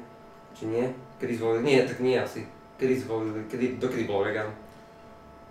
Či 0.54 0.70
nie? 0.70 0.86
Kedy 1.18 1.32
zvolili? 1.34 1.62
Nie, 1.66 1.82
tak 1.82 1.98
nie 1.98 2.14
asi. 2.14 2.46
Kedy 2.78 2.94
zvolili? 3.02 3.42
Kedy, 3.50 3.82
dokedy 3.82 4.06
bol 4.06 4.22
Reagan? 4.22 4.54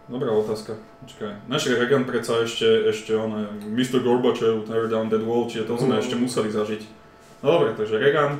Dobrá 0.07 0.31
otázka. 0.31 0.73
Počkaj. 1.03 1.45
Naš 1.45 1.69
Reagan 1.69 2.01
predsa 2.01 2.41
ešte, 2.41 2.65
ešte 2.87 3.13
on, 3.13 3.35
Mr. 3.69 3.99
Gorbachev, 3.99 4.63
Tear 4.63 4.87
Down 4.87 5.11
That 5.11 5.21
Wall, 5.21 5.45
čiže 5.45 5.67
to 5.67 5.75
sme 5.75 5.99
Mm. 5.99 6.01
ešte 6.01 6.15
museli 6.15 6.49
zažiť. 6.49 6.81
No 7.43 7.47
dobre, 7.53 7.75
takže 7.75 7.99
Reagan, 7.99 8.39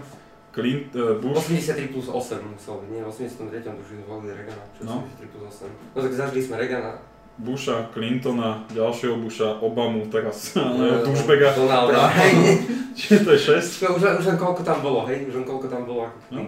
Clint, 0.49 0.89
uh, 0.97 1.19
Bush, 1.21 1.45
83 1.45 1.93
plus 1.93 2.09
8 2.09 2.41
musel 2.41 2.81
byť, 2.81 2.89
nie? 2.89 3.01
V 3.03 3.07
83 3.07 3.75
tuším 3.77 4.01
zvolili 4.01 4.33
Reagana, 4.33 4.63
čo 4.73 4.81
No. 4.81 5.05
83 5.05 5.29
plus 5.29 5.43
8. 5.45 5.69
No 5.93 5.97
tak 6.01 6.13
zažili 6.15 6.41
sme 6.41 6.55
Reagana. 6.57 6.91
Busha, 7.39 7.87
Clintona, 7.95 8.67
ďalšieho 8.75 9.15
Busha, 9.15 9.55
Obamu 9.63 10.03
teraz, 10.11 10.53
eh, 10.53 10.61
ale 10.67 11.07
douchebagga. 11.07 11.55
Donalda? 11.55 12.11
Čiže 12.99 13.15
to 13.23 13.29
je 13.31 13.39
6. 13.63 13.95
Už, 13.95 14.01
už 14.19 14.25
len 14.27 14.37
koľko 14.37 14.61
tam 14.67 14.83
bolo, 14.83 15.07
hej? 15.07 15.23
Už 15.31 15.39
len 15.39 15.45
koľko 15.47 15.71
tam 15.71 15.87
bolo 15.87 16.11
ako 16.11 16.17
No. 16.35 16.43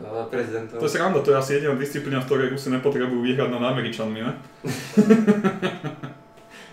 no. 0.00 0.24
prezidentov. 0.32 0.80
To 0.80 0.88
je 0.88 0.92
sranda, 0.96 1.20
to 1.20 1.30
je 1.30 1.36
asi 1.36 1.50
jediná 1.60 1.76
disciplína, 1.76 2.24
v 2.24 2.26
ktorej 2.26 2.46
Rusi 2.56 2.72
nepotrebujú 2.72 3.20
vyhrať 3.20 3.48
nad 3.52 3.62
Američanmi, 3.68 4.20
ne? 4.24 4.32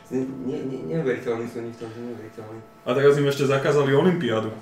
Nie, 0.08 0.24
nie, 0.64 0.88
neuveriteľní 0.88 1.52
sú 1.52 1.60
oni 1.60 1.72
v 1.76 1.80
tom, 1.84 1.92
neuveriteľní. 1.92 2.60
A 2.88 2.90
teraz 2.96 3.20
im 3.20 3.28
ešte 3.28 3.44
zakázali 3.44 3.92
Olympiádu. 3.92 4.56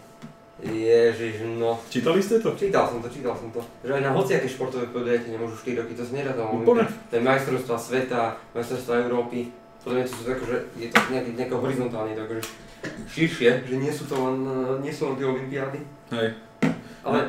Ježiš, 0.63 1.43
no. 1.59 1.75
Čítali 1.91 2.23
ste 2.23 2.39
to? 2.39 2.55
Čítal 2.55 2.87
som 2.87 3.03
to, 3.03 3.11
čítal 3.11 3.35
som 3.35 3.51
to. 3.51 3.59
Že 3.83 3.99
aj 3.99 4.03
na 4.07 4.11
hociaké 4.15 4.47
športové 4.47 4.87
podujatie 4.87 5.35
nemôžu 5.35 5.59
4 5.67 5.83
roky, 5.83 5.93
to 5.99 6.07
zmiera 6.07 6.31
tam. 6.31 6.63
Úplne. 6.63 6.87
To 6.87 7.13
je 7.19 7.21
majstrovstvá 7.21 7.75
sveta, 7.75 8.39
majstrovstvá 8.55 9.03
Európy. 9.03 9.51
Podľa 9.83 9.95
mňa 9.99 10.05
to 10.07 10.15
sú 10.15 10.23
akože, 10.25 10.57
je 10.79 10.87
to 10.89 10.97
nejak, 11.11 11.25
nejako 11.35 11.55
horizontálne, 11.61 12.17
to 12.17 12.23
akože 12.23 12.43
širšie, 13.11 13.49
že 13.67 13.75
nie 13.75 13.91
sú 13.91 14.07
to 14.07 14.15
len, 14.15 14.37
eh, 14.47 14.75
nie 14.81 14.93
sú 14.95 15.11
len 15.11 15.15
tie 15.19 15.27
olympiády. 15.27 15.79
Hej. 16.15 16.27
Ale 17.05 17.19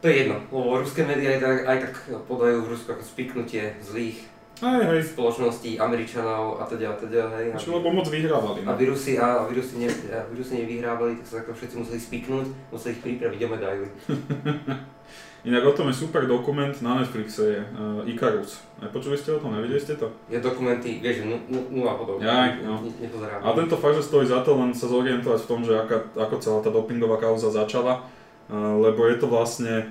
to 0.00 0.08
je 0.08 0.14
jedno, 0.24 0.40
lebo 0.50 0.80
ruské 0.80 1.04
médiá 1.04 1.36
aj 1.36 1.40
tak, 1.44 1.56
aj 1.68 1.78
tak 1.84 1.94
podajú 2.24 2.56
v 2.64 2.70
Rusku 2.72 2.88
ako 2.90 3.04
spiknutie 3.04 3.76
zlých 3.84 4.18
Hej, 4.60 4.80
hej. 4.84 5.00
spoločností, 5.16 5.80
Američanov 5.80 6.60
a 6.60 6.68
teda 6.68 6.92
a 6.92 6.96
teda, 7.00 7.32
hej. 7.40 7.56
Čo, 7.56 7.80
lebo 7.80 7.88
moc 7.88 8.04
vyhrávali, 8.12 8.60
no. 8.60 8.76
Aby 8.76 8.92
Rusi, 8.92 9.16
a 9.16 9.48
Rusi, 9.48 9.80
ne, 9.80 9.88
aby 10.12 10.36
Rusi 10.36 10.60
nevyhrávali, 10.60 11.16
tak 11.16 11.26
sa 11.26 11.34
takto 11.40 11.56
všetci 11.56 11.74
museli 11.80 12.00
spiknúť, 12.00 12.46
museli 12.68 12.92
ich 12.92 13.00
pripraviť 13.00 13.40
o 13.40 13.48
medaily. 13.48 13.88
Inak 15.48 15.64
o 15.64 15.72
tom 15.72 15.88
je 15.88 15.96
super 15.96 16.28
dokument 16.28 16.76
na 16.84 17.00
Netflixe 17.00 17.42
je 17.48 17.60
uh, 17.64 18.04
Icarus. 18.04 18.60
Nepočuli 18.76 19.16
ste 19.16 19.32
o 19.32 19.40
tom, 19.40 19.56
nevideli 19.56 19.80
ste 19.80 19.96
to? 19.96 20.12
Je 20.28 20.36
dokumenty, 20.36 21.00
vieš, 21.00 21.24
nu- 21.24 21.40
nu- 21.48 21.64
nula 21.72 21.96
podobne. 21.96 22.28
Jaj, 22.28 22.60
no. 22.60 22.84
Ne, 22.84 22.92
nepozerám. 23.00 23.40
A 23.40 23.56
tento 23.56 23.80
fakt, 23.80 23.96
že 23.96 24.04
stojí 24.04 24.28
za 24.28 24.44
to 24.44 24.60
len 24.60 24.76
sa 24.76 24.84
zorientovať 24.92 25.40
v 25.40 25.48
tom, 25.48 25.64
že 25.64 25.80
aká, 25.80 26.04
ako 26.12 26.36
celá 26.44 26.60
tá 26.60 26.68
dopingová 26.68 27.16
kauza 27.16 27.48
začala, 27.48 28.04
uh, 28.52 28.76
lebo 28.84 29.08
je 29.08 29.16
to 29.16 29.32
vlastne, 29.32 29.88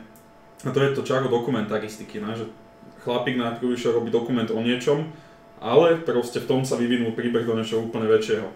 a 0.61 0.69
to 0.69 0.77
je 0.85 0.93
to 0.93 1.01
čaro 1.01 1.25
dokumentaristiky, 1.25 2.21
ne? 2.21 2.37
že 2.37 2.45
chlapík 3.03 3.39
najprv 3.39 3.75
išiel 3.75 3.95
robiť 3.97 4.11
dokument 4.11 4.49
o 4.51 4.59
niečom, 4.59 5.09
ale 5.59 5.99
proste 5.99 6.39
v 6.39 6.47
tom 6.47 6.61
sa 6.63 6.79
vyvinul 6.79 7.15
príbeh 7.15 7.43
do 7.43 7.55
niečoho 7.55 7.83
úplne 7.83 8.07
väčšieho. 8.07 8.47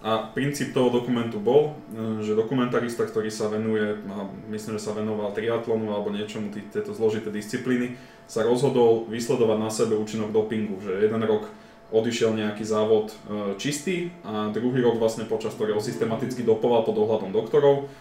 A 0.00 0.32
princíp 0.32 0.72
toho 0.72 0.88
dokumentu 0.88 1.36
bol, 1.36 1.76
e, 1.92 2.24
že 2.24 2.32
dokumentarista, 2.32 3.04
ktorý 3.04 3.28
sa 3.28 3.52
venuje, 3.52 4.00
myslím, 4.48 4.80
že 4.80 4.88
sa 4.88 4.96
venoval 4.96 5.36
triatlonu 5.36 5.92
alebo 5.92 6.08
niečomu, 6.08 6.48
tí- 6.48 6.64
tieto 6.72 6.96
zložité 6.96 7.28
disciplíny, 7.28 8.00
sa 8.24 8.40
rozhodol 8.40 9.04
vysledovať 9.12 9.58
na 9.60 9.68
sebe 9.68 10.00
účinok 10.00 10.32
dopingu, 10.32 10.80
že 10.80 11.04
jeden 11.04 11.20
rok 11.20 11.52
odišiel 11.92 12.32
nejaký 12.32 12.64
závod 12.64 13.12
e, 13.12 13.14
čistý 13.60 14.14
a 14.24 14.48
druhý 14.48 14.80
rok 14.80 14.96
vlastne 14.96 15.28
počas 15.28 15.52
ktorého 15.52 15.82
systematicky 15.82 16.46
dopoval 16.48 16.86
pod 16.88 16.96
ohľadom 16.96 17.34
doktorov, 17.36 17.92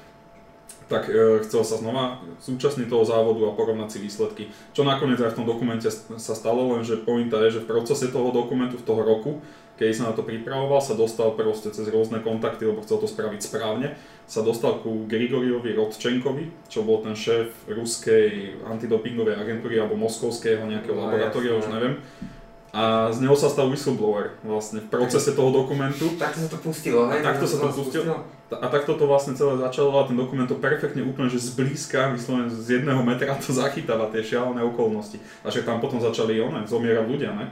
tak 0.90 1.08
e, 1.08 1.46
chcel 1.46 1.62
sa 1.62 1.78
znova 1.78 2.20
zúčastniť 2.42 2.90
toho 2.90 3.06
závodu 3.06 3.46
a 3.46 3.56
porovnať 3.56 3.96
si 3.96 3.98
výsledky. 4.02 4.44
Čo 4.74 4.84
nakoniec 4.84 5.22
aj 5.22 5.32
v 5.32 5.38
tom 5.38 5.46
dokumente 5.46 5.88
sa 5.94 6.34
stalo, 6.34 6.74
lenže 6.74 7.06
pointa 7.06 7.38
je, 7.46 7.62
že 7.62 7.64
v 7.64 7.70
procese 7.70 8.10
toho 8.10 8.34
dokumentu, 8.34 8.82
v 8.82 8.88
toho 8.90 9.06
roku, 9.06 9.38
keď 9.78 9.96
sa 9.96 10.12
na 10.12 10.14
to 10.18 10.28
pripravoval, 10.28 10.84
sa 10.84 10.98
dostal 10.98 11.32
proste 11.40 11.72
cez 11.72 11.88
rôzne 11.88 12.20
kontakty, 12.20 12.68
lebo 12.68 12.84
chcel 12.84 13.00
to 13.00 13.08
spraviť 13.08 13.40
správne, 13.40 13.96
sa 14.28 14.44
dostal 14.44 14.84
ku 14.84 15.08
Grigoriovi 15.08 15.72
Rodčenkovi, 15.72 16.68
čo 16.68 16.84
bol 16.84 17.00
ten 17.00 17.16
šéf 17.16 17.70
ruskej 17.70 18.60
antidopingovej 18.68 19.40
agentúry 19.40 19.80
alebo 19.80 19.96
moskovského 19.96 20.68
nejakého 20.68 21.00
No, 21.00 21.08
laboratória, 21.08 21.56
už 21.56 21.72
neviem. 21.72 21.96
A 22.70 23.10
z 23.10 23.26
neho 23.26 23.34
sa 23.34 23.50
stal 23.50 23.66
whistleblower 23.66 24.38
vlastne 24.46 24.78
v 24.78 24.88
procese 24.94 25.34
toho 25.34 25.50
dokumentu. 25.50 26.06
Takto 26.22 26.46
sa 26.46 26.50
to 26.54 26.58
pustilo, 26.62 27.10
hej? 27.10 27.26
A 27.26 27.34
takto 27.34 27.46
sa 27.50 27.58
to 27.58 27.70
pustilo? 27.74 28.14
A 28.50 28.66
takto 28.70 28.94
to 28.94 29.06
vlastne 29.10 29.34
celé 29.34 29.58
začalo 29.58 29.94
a 29.98 30.06
ten 30.06 30.14
dokument 30.18 30.46
to 30.46 30.58
perfektne 30.58 31.02
úplne, 31.02 31.30
že 31.30 31.42
zblízka, 31.42 32.14
vyslovene 32.14 32.50
z 32.50 32.82
jedného 32.82 33.02
metra 33.02 33.34
to 33.38 33.54
zachytáva 33.54 34.10
tie 34.14 34.22
šialené 34.22 34.62
okolnosti. 34.62 35.18
A 35.42 35.50
že 35.50 35.66
tam 35.66 35.82
potom 35.82 35.98
začali 35.98 36.38
one, 36.38 36.66
zomierať 36.66 37.06
ľudia, 37.10 37.34
ne? 37.34 37.50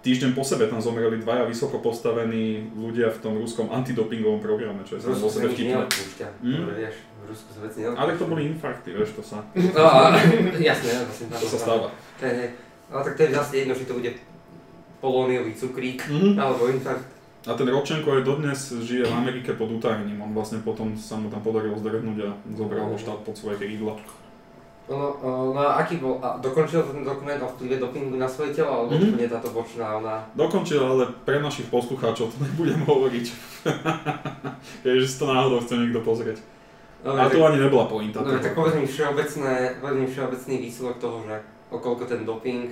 Týždeň 0.00 0.32
po 0.32 0.40
sebe 0.40 0.64
tam 0.64 0.80
zomreli 0.80 1.20
dvaja 1.20 1.44
vysoko 1.44 1.76
postavení 1.76 2.72
ľudia 2.72 3.12
v 3.12 3.18
tom 3.20 3.36
ruskom 3.36 3.68
antidopingovom 3.68 4.40
programe, 4.40 4.80
čo 4.82 4.96
je 4.96 5.04
sa 5.04 5.12
sebe 5.12 5.52
nič 5.52 5.60
vtipné. 5.60 5.84
v 7.20 7.24
Rusku 7.28 7.48
sa 7.52 7.60
veci 7.68 7.84
neodpúšťa. 7.84 8.00
Ale 8.00 8.16
to 8.16 8.24
boli 8.24 8.48
infarkty, 8.48 8.96
vieš, 8.96 9.12
to 9.12 9.22
sa, 9.22 9.44
No, 9.52 9.84
jasne. 10.72 11.04
to 11.28 11.46
sa 11.46 11.58
stáva. 11.60 11.92
Ale 12.90 13.00
tak 13.04 13.14
to 13.14 13.22
je 13.22 13.30
zase 13.30 13.52
jedno, 13.60 13.76
či 13.76 13.84
to 13.84 13.94
bude 13.94 14.10
polóniový 15.00 15.52
cukrík, 15.52 16.04
Mhm. 16.04 16.36
alebo 16.36 16.68
infarkt. 16.68 17.08
A 17.42 17.54
ten 17.54 17.64
Rodčenko 17.66 18.14
je 18.14 18.22
dodnes, 18.22 18.52
žije 18.78 19.02
v 19.02 19.14
Amerike 19.14 19.52
pod 19.52 19.70
utajením, 19.70 20.20
on 20.20 20.30
vlastne 20.30 20.60
potom 20.60 20.92
sa 20.92 21.16
mu 21.16 21.26
tam 21.26 21.40
podarilo 21.40 21.72
zdrhnúť 21.74 22.18
a 22.20 22.30
zobral 22.52 22.84
ho 22.84 22.94
štát 22.94 23.16
pod 23.18 23.32
svoje 23.32 23.56
krídla. 23.56 23.96
Ono, 24.86 25.06
o, 25.14 25.28
no 25.48 25.60
a 25.60 25.78
aký 25.78 25.96
bol, 25.96 26.18
a 26.18 26.36
dokončil 26.36 26.82
ten 26.82 27.00
dokument 27.00 27.38
o 27.38 27.48
vplyve 27.48 27.78
dopingu 27.78 28.12
na 28.14 28.26
svoje 28.26 28.52
telo, 28.52 28.68
alebo 28.74 28.92
Mhm. 28.92 29.06
úplne 29.08 29.28
táto 29.30 29.48
bočná, 29.50 29.96
ona... 29.96 30.20
Dokončil, 30.34 30.76
ale 30.78 31.06
pre 31.24 31.38
našich 31.38 31.64
poslucháčov 31.66 32.28
to 32.28 32.36
nebudem 32.44 32.82
hovoriť. 32.82 33.26
Keďže 34.82 35.06
si 35.06 35.16
to 35.16 35.26
náhodou 35.26 35.60
chce 35.60 35.74
niekto 35.76 36.00
pozrieť. 36.00 36.38
Dobre, 37.00 37.16
A 37.16 37.24
tak, 37.24 37.32
to 37.32 37.46
ani 37.46 37.58
nebola 37.58 37.84
pointa. 37.86 38.20
dobre, 38.20 38.36
toho. 38.36 38.44
tak 38.44 38.52
povedz 38.52 38.74
mi 38.74 38.84
všeobecné, 38.84 39.52
povedz 39.80 39.96
mi 39.96 40.06
všeobecný 40.06 40.54
výsledok 40.60 40.96
toho, 40.98 41.16
že 41.24 41.34
okolko 41.70 42.04
ten 42.04 42.20
doping 42.22 42.68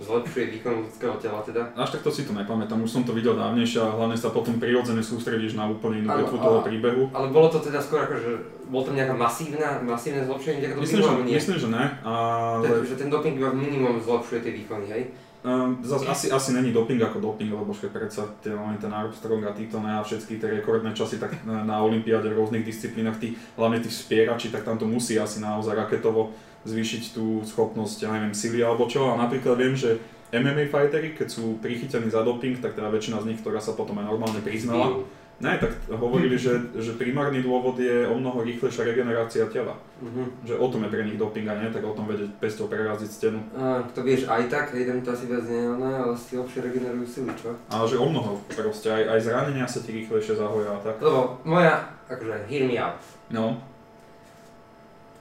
zlepšuje 0.00 0.44
výkon 0.58 0.74
ľudského 0.88 1.14
tela 1.20 1.44
teda. 1.44 1.76
Až 1.76 2.00
takto 2.00 2.08
si 2.08 2.24
to 2.24 2.32
nepamätám, 2.32 2.80
už 2.80 2.88
som 2.90 3.02
to 3.04 3.12
videl 3.12 3.36
dávnejšie 3.36 3.84
a 3.84 3.92
hlavne 3.92 4.16
sa 4.16 4.32
potom 4.32 4.56
prirodzene 4.56 5.04
sústredíš 5.04 5.54
na 5.54 5.68
úplne 5.68 6.00
inú 6.00 6.08
vetvu 6.08 6.36
toho 6.40 6.58
príbehu. 6.64 7.12
Ale 7.12 7.28
bolo 7.28 7.52
to 7.52 7.60
teda 7.60 7.78
skôr 7.84 8.08
ako, 8.08 8.16
že 8.16 8.30
bol 8.72 8.80
tam 8.80 8.96
nejaká 8.96 9.12
masívna, 9.12 9.82
masívne 9.84 10.24
zlepšenie 10.24 10.58
vďaka 10.64 10.74
Myslím, 10.80 10.98
dopingu, 10.98 11.04
že, 11.04 11.10
alebo 11.12 11.24
nie? 11.28 11.36
myslím, 11.36 11.56
že 11.60 11.68
ne, 11.68 11.84
ale 12.00 12.64
Takže 12.64 12.94
ten 12.96 13.08
doping 13.12 13.34
iba 13.36 13.50
minimum 13.52 13.96
zlepšuje 14.00 14.38
tie 14.40 14.52
výkony, 14.56 14.86
hej? 14.88 15.02
Um, 15.44 15.78
zas, 15.82 16.02
asi, 16.08 16.26
asi 16.30 16.52
není 16.52 16.72
doping 16.72 17.02
ako 17.02 17.20
doping, 17.20 17.52
lebo 17.52 17.72
však 17.72 17.92
predsa 17.92 18.28
tie, 18.40 18.52
ten 18.80 18.92
Armstrong 18.92 19.44
a 19.46 19.52
títo 19.52 19.80
ne, 19.80 19.96
a 19.96 20.04
všetky 20.04 20.36
tie 20.40 20.60
rekordné 20.60 20.92
časy 20.92 21.20
tak 21.20 21.40
na, 21.48 21.82
Olympiáde 21.84 22.28
v 22.28 22.38
rôznych 22.40 22.64
disciplínach, 22.64 23.16
tí, 23.16 23.36
hlavne 23.56 23.80
tí 23.80 23.88
spierači, 23.88 24.52
tak 24.52 24.64
tam 24.64 24.76
to 24.76 24.84
musí 24.84 25.16
asi 25.16 25.40
naozaj 25.40 25.76
raketovo 25.76 26.32
zvýšiť 26.68 27.16
tú 27.16 27.40
schopnosť, 27.44 28.04
ja 28.04 28.10
neviem, 28.12 28.36
sily 28.36 28.60
alebo 28.60 28.84
čo. 28.84 29.08
A 29.08 29.16
napríklad 29.16 29.56
viem, 29.56 29.72
že 29.72 29.96
MMA 30.30 30.70
fightery, 30.70 31.18
keď 31.18 31.28
sú 31.32 31.58
prichytení 31.58 32.06
za 32.12 32.22
doping, 32.22 32.60
tak 32.62 32.78
teda 32.78 32.92
väčšina 32.92 33.18
z 33.24 33.34
nich, 33.34 33.40
ktorá 33.42 33.58
sa 33.58 33.74
potom 33.74 33.98
aj 33.98 34.06
normálne 34.06 34.38
priznala, 34.44 35.02
Ne, 35.40 35.56
tak 35.56 35.72
hovorili, 35.88 36.36
že, 36.36 36.52
že 36.76 37.00
primárny 37.00 37.40
dôvod 37.40 37.80
je 37.80 38.04
o 38.04 38.12
mnoho 38.12 38.44
rýchlejšia 38.44 38.84
regenerácia 38.84 39.48
tela. 39.48 39.72
Mhm. 40.04 40.44
Že 40.44 40.54
o 40.60 40.66
tom 40.68 40.84
je 40.84 40.92
pre 40.92 41.00
nich 41.00 41.16
doping 41.16 41.48
a 41.48 41.56
nie 41.56 41.72
tak 41.72 41.80
o 41.80 41.96
tom 41.96 42.04
vedieť 42.04 42.28
pestou 42.36 42.68
preraziť 42.68 43.08
stenu. 43.08 43.40
A, 43.56 43.80
to 43.88 44.04
vieš 44.04 44.28
aj 44.28 44.52
tak, 44.52 44.76
hej, 44.76 44.84
tam 44.84 45.00
to 45.00 45.10
asi 45.10 45.24
viac 45.24 45.48
ono, 45.48 45.88
ale 45.88 46.12
si 46.12 46.36
lepšie 46.36 46.60
regenerujú 46.60 47.06
sily, 47.08 47.32
čo? 47.40 47.56
Ale 47.72 47.88
že 47.88 47.96
o 47.96 48.04
mnoho 48.04 48.36
proste, 48.52 48.92
aj, 48.92 49.16
aj 49.16 49.20
zranenia 49.24 49.64
sa 49.64 49.80
ti 49.80 49.96
rýchlejšie 49.96 50.36
zahoja 50.36 50.76
a 50.76 50.80
tak. 50.84 51.00
Lebo 51.00 51.40
moja, 51.42 51.88
akože, 52.04 52.44
hear 52.44 52.68
me 52.68 52.76
out. 52.76 53.00
No, 53.32 53.56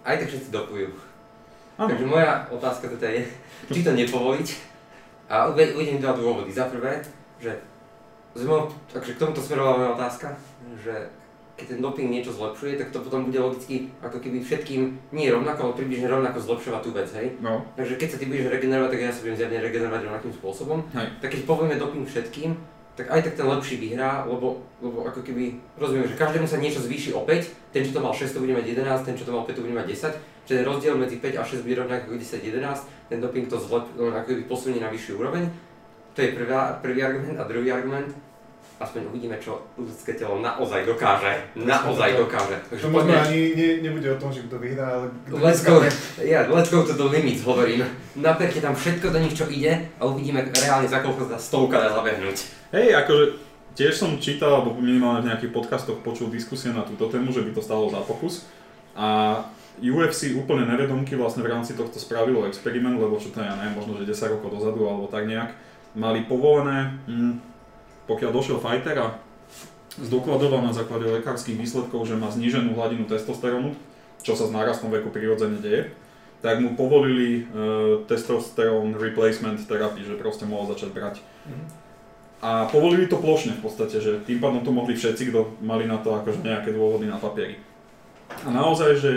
Aj 0.02 0.16
tak 0.16 0.28
všetci 0.28 0.52
dopujú. 0.52 0.90
áno. 1.78 1.88
Takže 1.88 2.06
moja 2.06 2.44
otázka 2.50 2.92
teda 2.92 3.08
je, 3.08 3.22
či 3.70 3.84
to 3.84 3.96
nepovoliť. 3.96 4.48
A 5.30 5.48
uve- 5.48 5.76
uvediem 5.78 6.02
dva 6.02 6.12
dôvody. 6.12 6.50
Za 6.50 6.68
prvé, 6.68 7.00
že 7.38 7.56
z 8.36 8.42
môjho, 8.46 8.70
takže 8.94 9.16
k 9.16 9.22
tomuto 9.22 9.42
smerovala 9.42 9.78
moja 9.78 9.92
otázka, 9.98 10.28
že 10.82 11.10
keď 11.60 11.76
ten 11.76 11.84
doping 11.84 12.08
niečo 12.08 12.32
zlepšuje, 12.32 12.80
tak 12.80 12.96
to 12.96 13.04
potom 13.04 13.28
bude 13.28 13.36
logicky 13.36 13.92
ako 14.00 14.24
keby 14.24 14.40
všetkým 14.40 14.96
nie 15.12 15.28
rovnako, 15.28 15.60
ale 15.68 15.74
približne 15.84 16.08
rovnako 16.08 16.40
zlepšovať 16.40 16.82
tú 16.88 16.90
vec, 16.96 17.10
hej? 17.12 17.36
No, 17.44 17.68
Takže 17.76 18.00
keď 18.00 18.08
sa 18.16 18.18
ty 18.18 18.26
budeš 18.32 18.48
regenerovať, 18.48 18.90
tak 18.96 19.02
ja 19.04 19.12
sa 19.12 19.22
budem 19.28 19.38
zjavne 19.44 19.60
regenerovať 19.60 20.02
rovnakým 20.08 20.34
spôsobom. 20.40 20.80
hej. 20.96 21.08
Tak 21.20 21.30
keď 21.36 21.42
povieme 21.44 21.76
doping 21.76 22.08
všetkým, 22.08 22.56
tak 22.96 23.12
aj 23.12 23.32
tak 23.32 23.36
ten 23.40 23.48
lepší 23.48 23.76
vyhrá, 23.80 24.28
lebo, 24.28 24.60
lebo 24.84 25.08
ako 25.08 25.24
keby, 25.24 25.56
rozumiem, 25.80 26.08
že 26.08 26.20
každému 26.20 26.48
sa 26.48 26.60
niečo 26.60 26.84
zvýši 26.84 27.16
o 27.16 27.24
5, 27.24 27.72
ten 27.76 27.84
čo 27.84 27.96
to 27.96 28.04
mal 28.04 28.12
6 28.12 28.28
to 28.36 28.44
bude 28.44 28.52
mať 28.56 28.76
11, 28.76 29.08
ten 29.08 29.16
čo 29.16 29.24
to 29.24 29.32
mal 29.32 29.48
5 29.48 29.56
to 29.56 29.64
bude 29.64 29.76
mať 29.76 29.88
10, 29.88 30.20
čiže 30.44 30.56
ten 30.60 30.68
rozdiel 30.68 30.96
medzi 31.00 31.16
5 31.20 31.40
a 31.40 31.44
6 31.48 31.64
bude 31.64 31.80
rovnaký 31.80 32.12
ako 32.12 32.20
10 32.20 32.60
11, 32.60 32.60
ten 33.08 33.18
doping 33.24 33.48
to 33.48 33.56
zlep, 33.56 33.88
ako 33.96 34.28
keby 34.28 34.44
posunie 34.52 34.84
na 34.84 34.92
vyššiu 34.92 35.16
úroveň. 35.16 35.48
To 36.16 36.20
je 36.22 36.30
prvá, 36.36 36.80
prvý 36.82 37.04
argument 37.04 37.38
a 37.40 37.44
druhý 37.48 37.72
argument, 37.72 38.10
aspoň 38.80 39.12
uvidíme, 39.12 39.36
čo 39.44 39.60
ľudské 39.76 40.16
telo 40.16 40.40
naozaj 40.40 40.88
dokáže, 40.88 41.52
naozaj 41.60 42.16
dokáže. 42.16 42.58
Takže 42.72 42.84
To 42.88 42.92
možno 42.92 43.12
ani 43.12 43.40
nie, 43.56 43.70
nebude 43.84 44.08
o 44.16 44.18
tom, 44.18 44.32
že 44.32 44.48
kto 44.48 44.56
vyhrá, 44.56 44.88
ale 45.00 45.06
kto 45.28 45.36
Let's 45.36 45.62
go, 45.68 45.84
yeah, 46.24 46.48
let's 46.48 46.72
go 46.72 46.88
to 46.88 46.96
the 46.96 47.08
limits, 47.08 47.44
hovorím. 47.44 47.84
Naperte 48.16 48.64
tam 48.64 48.76
všetko 48.76 49.12
do 49.12 49.20
nich, 49.20 49.36
čo 49.36 49.52
ide 49.52 49.92
a 50.00 50.08
uvidíme 50.08 50.48
reálne, 50.48 50.88
za 50.88 51.04
koľko 51.04 51.28
sa 51.28 51.38
stovka 51.38 51.76
dá 51.76 51.92
zabehnúť. 51.92 52.38
Hej, 52.72 52.88
akože 53.04 53.26
tiež 53.76 53.94
som 54.00 54.16
čítal, 54.20 54.64
alebo 54.64 54.80
minimálne 54.80 55.28
v 55.28 55.30
nejakých 55.36 55.52
podcastoch 55.52 56.00
počul 56.00 56.32
diskusie 56.32 56.72
na 56.72 56.88
túto 56.88 57.12
tému, 57.12 57.36
že 57.36 57.44
by 57.44 57.52
to 57.52 57.62
stalo 57.64 57.92
za 57.92 58.00
pokus. 58.04 58.48
A 58.96 59.40
UFC 59.80 60.36
úplne 60.36 60.68
nevedomky 60.68 61.16
vlastne 61.16 61.44
v 61.44 61.52
rámci 61.52 61.76
tohto 61.76 61.96
spravilo 62.00 62.44
experiment, 62.48 63.00
lebo 63.00 63.16
čo 63.16 63.32
to 63.32 63.40
ja 63.40 63.56
neviem, 63.56 63.76
možno 63.80 63.96
že 63.96 64.12
10 64.12 64.36
rokov 64.40 64.60
dozadu 64.60 64.84
alebo 64.88 65.08
tak 65.08 65.24
nejak, 65.24 65.56
mali 65.98 66.26
povolené, 66.26 66.98
hm, 67.06 67.42
pokiaľ 68.06 68.32
došiel 68.34 68.58
fighter 68.62 68.98
a 68.98 69.08
zdokladoval 69.98 70.64
na 70.64 70.74
základe 70.74 71.10
lekárskych 71.10 71.58
výsledkov, 71.58 72.06
že 72.06 72.18
má 72.18 72.30
zníženú 72.32 72.78
hladinu 72.78 73.10
testosterónu, 73.10 73.76
čo 74.22 74.34
sa 74.38 74.48
s 74.48 74.54
nárastom 74.54 74.92
veku 74.94 75.10
prirodzene 75.10 75.60
deje, 75.60 75.92
tak 76.40 76.64
mu 76.64 76.76
povolili 76.80 77.44
e, 77.44 77.52
testosterone 78.08 78.96
replacement 78.96 79.60
therapy, 79.68 80.08
že 80.08 80.16
proste 80.16 80.48
mohol 80.48 80.72
začať 80.72 80.90
brať. 80.96 81.16
Mhm. 81.48 81.66
A 82.40 82.72
povolili 82.72 83.12
to 83.12 83.20
plošne 83.20 83.60
v 83.60 83.64
podstate, 83.68 84.00
že 84.00 84.24
tým 84.24 84.40
pádom 84.40 84.64
to 84.64 84.72
mohli 84.72 84.96
všetci, 84.96 85.28
kto 85.28 85.60
mali 85.60 85.84
na 85.84 86.00
to 86.00 86.16
akože 86.16 86.40
nejaké 86.40 86.72
dôvody 86.72 87.12
na 87.12 87.20
papieri. 87.20 87.60
A 88.46 88.50
naozaj, 88.50 88.92
že 89.00 89.12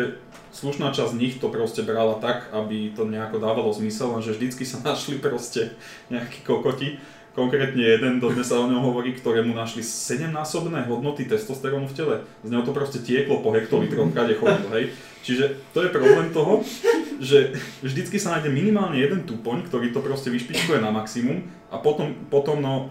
slušná 0.53 0.93
časť 0.93 1.17
z 1.17 1.21
nich 1.21 1.35
to 1.41 1.49
proste 1.49 1.83
brala 1.83 2.21
tak, 2.21 2.53
aby 2.53 2.93
to 2.93 3.09
nejako 3.09 3.41
dávalo 3.41 3.73
zmysel, 3.73 4.13
lenže 4.13 4.37
vždycky 4.37 4.69
sa 4.69 4.79
našli 4.89 5.19
proste 5.19 5.75
nejakí 6.13 6.45
kokoti, 6.45 7.01
konkrétne 7.33 7.81
jeden, 7.81 8.21
dodnes 8.21 8.45
sa 8.45 8.61
o 8.61 8.69
ňom 8.69 8.85
hovorí, 8.85 9.17
ktorému 9.17 9.57
našli 9.57 9.81
7-násobné 9.81 10.85
hodnoty 10.85 11.25
testosterónu 11.25 11.89
v 11.89 11.97
tele. 11.97 12.17
Z 12.45 12.53
neho 12.53 12.61
to 12.61 12.77
proste 12.77 13.01
tieklo 13.01 13.41
po 13.41 13.57
hektolitroch, 13.57 14.13
kade 14.17 14.37
chodil, 14.37 14.69
hej. 14.77 14.85
Čiže 15.23 15.57
to 15.73 15.87
je 15.87 15.95
problém 15.95 16.35
toho, 16.35 16.61
že 17.23 17.55
vždycky 17.81 18.19
sa 18.19 18.37
nájde 18.37 18.51
minimálne 18.51 18.99
jeden 18.99 19.23
tupoň, 19.23 19.71
ktorý 19.71 19.95
to 19.95 20.03
proste 20.03 20.29
vyšpičkuje 20.29 20.83
na 20.83 20.91
maximum 20.91 21.47
a 21.71 21.79
potom, 21.79 22.27
potom 22.27 22.59
no, 22.59 22.91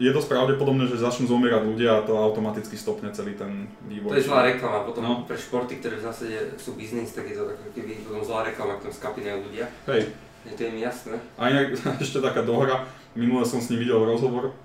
je 0.00 0.08
dosť 0.08 0.32
pravdepodobné, 0.32 0.88
že 0.88 0.96
začnú 0.96 1.28
zomierať 1.28 1.62
ľudia 1.68 2.00
a 2.00 2.04
to 2.08 2.16
automaticky 2.16 2.72
stopne 2.72 3.12
celý 3.12 3.36
ten 3.36 3.68
vývoj. 3.84 4.16
To 4.16 4.18
je 4.18 4.24
zlá 4.24 4.48
reklama, 4.48 4.88
potom 4.88 5.04
No. 5.04 5.12
pre 5.28 5.36
športy, 5.36 5.76
ktoré 5.76 6.00
v 6.00 6.08
zásade 6.08 6.36
sú 6.56 6.72
biznis, 6.72 7.12
tak 7.12 7.28
je 7.28 7.36
to 7.36 7.44
ako 7.44 7.68
keby 7.76 8.00
potom 8.00 8.24
zlá 8.24 8.48
reklama, 8.48 8.80
ktorú 8.80 8.96
skapinajú 8.96 9.44
ľudia. 9.44 9.68
Hej, 9.84 10.08
Je 10.48 10.56
to 10.56 10.62
im 10.64 10.80
jasné. 10.80 11.20
A 11.36 11.52
inak 11.52 11.76
ešte 12.04 12.24
taká 12.24 12.40
dohra, 12.40 12.88
minule 13.12 13.44
som 13.44 13.60
s 13.60 13.68
ním 13.68 13.84
videl 13.84 14.00
rozhovor, 14.00 14.56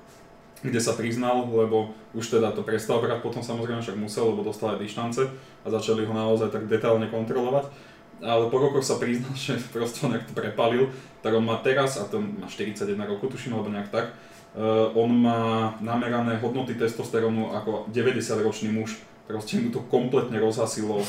kde 0.63 0.79
sa 0.79 0.95
priznal, 0.95 1.45
lebo 1.51 1.91
už 2.15 2.39
teda 2.39 2.55
to 2.55 2.63
prestal 2.63 3.03
brať 3.03 3.19
potom 3.19 3.43
samozrejme, 3.43 3.83
však 3.83 3.99
musel, 3.99 4.31
lebo 4.31 4.39
dostal 4.41 4.73
aj 4.73 4.87
dištance 4.87 5.19
a 5.61 5.67
začali 5.67 6.07
ho 6.07 6.13
naozaj 6.15 6.47
tak 6.47 6.71
detálne 6.71 7.11
kontrolovať. 7.11 7.67
Ale 8.23 8.47
po 8.47 8.63
rokoch 8.63 8.87
sa 8.87 8.95
priznal, 8.95 9.35
že 9.51 9.59
proste 9.67 10.07
on 10.07 10.15
jak 10.15 10.23
to 10.23 10.31
prepalil, 10.31 10.87
tak 11.19 11.35
on 11.35 11.43
má 11.43 11.59
teraz, 11.59 11.99
a 11.99 12.07
to 12.07 12.23
má 12.23 12.47
41 12.47 12.87
rokov 13.03 13.35
tuším, 13.35 13.59
alebo 13.59 13.67
nejak 13.67 13.91
tak, 13.91 14.15
on 14.95 15.11
má 15.11 15.75
namerané 15.83 16.39
hodnoty 16.39 16.79
testosterónu 16.79 17.51
ako 17.51 17.91
90-ročný 17.91 18.71
muž. 18.71 19.03
Proste 19.27 19.59
mu 19.59 19.73
to 19.73 19.83
kompletne 19.89 20.37
rozhasilo 20.39 21.01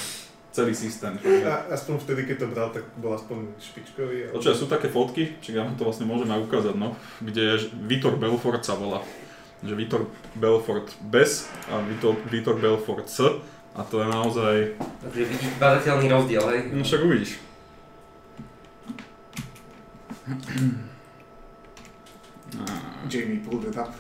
celý 0.57 0.73
systém. 0.73 1.21
Takže... 1.21 1.45
A, 1.45 1.69
aspoň 1.77 1.95
vtedy, 2.01 2.21
keď 2.25 2.37
to 2.41 2.47
bral, 2.49 2.69
tak 2.73 2.85
bol 2.97 3.13
aspoň 3.13 3.53
špičkový. 3.61 4.33
Ale... 4.33 4.33
Počkaj, 4.41 4.57
sú 4.57 4.67
také 4.67 4.89
fotky, 4.89 5.37
či 5.45 5.53
ja 5.53 5.63
vám 5.63 5.77
to 5.77 5.85
vlastne 5.85 6.09
môžem 6.09 6.33
aj 6.33 6.49
ukázať, 6.49 6.75
no, 6.81 6.97
kde 7.21 7.43
je 7.45 7.57
Vitor 7.85 8.17
Belfort 8.17 8.65
sa 8.65 8.73
volá. 8.73 9.05
Že 9.61 9.77
Vitor 9.77 10.03
Belfort 10.33 10.89
bez 11.05 11.45
a 11.69 11.85
Vitor, 11.85 12.17
Vitor 12.33 12.57
Belfort 12.57 13.05
s 13.05 13.21
a 13.77 13.85
to 13.85 14.01
je 14.01 14.09
naozaj... 14.09 14.55
Takže 15.05 15.23
vidíš 15.29 15.53
badateľný 15.61 16.09
rozdiel, 16.09 16.45
hej? 16.49 16.61
No 16.73 16.81
však 16.81 17.05
uvidíš. 17.05 17.37
Jamie 23.09 23.41
pulled 23.41 23.69
it 23.69 23.77
up. 23.77 23.91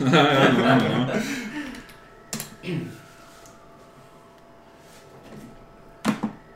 áno, 0.00 0.60
áno, 0.60 0.84
áno. 0.84 1.04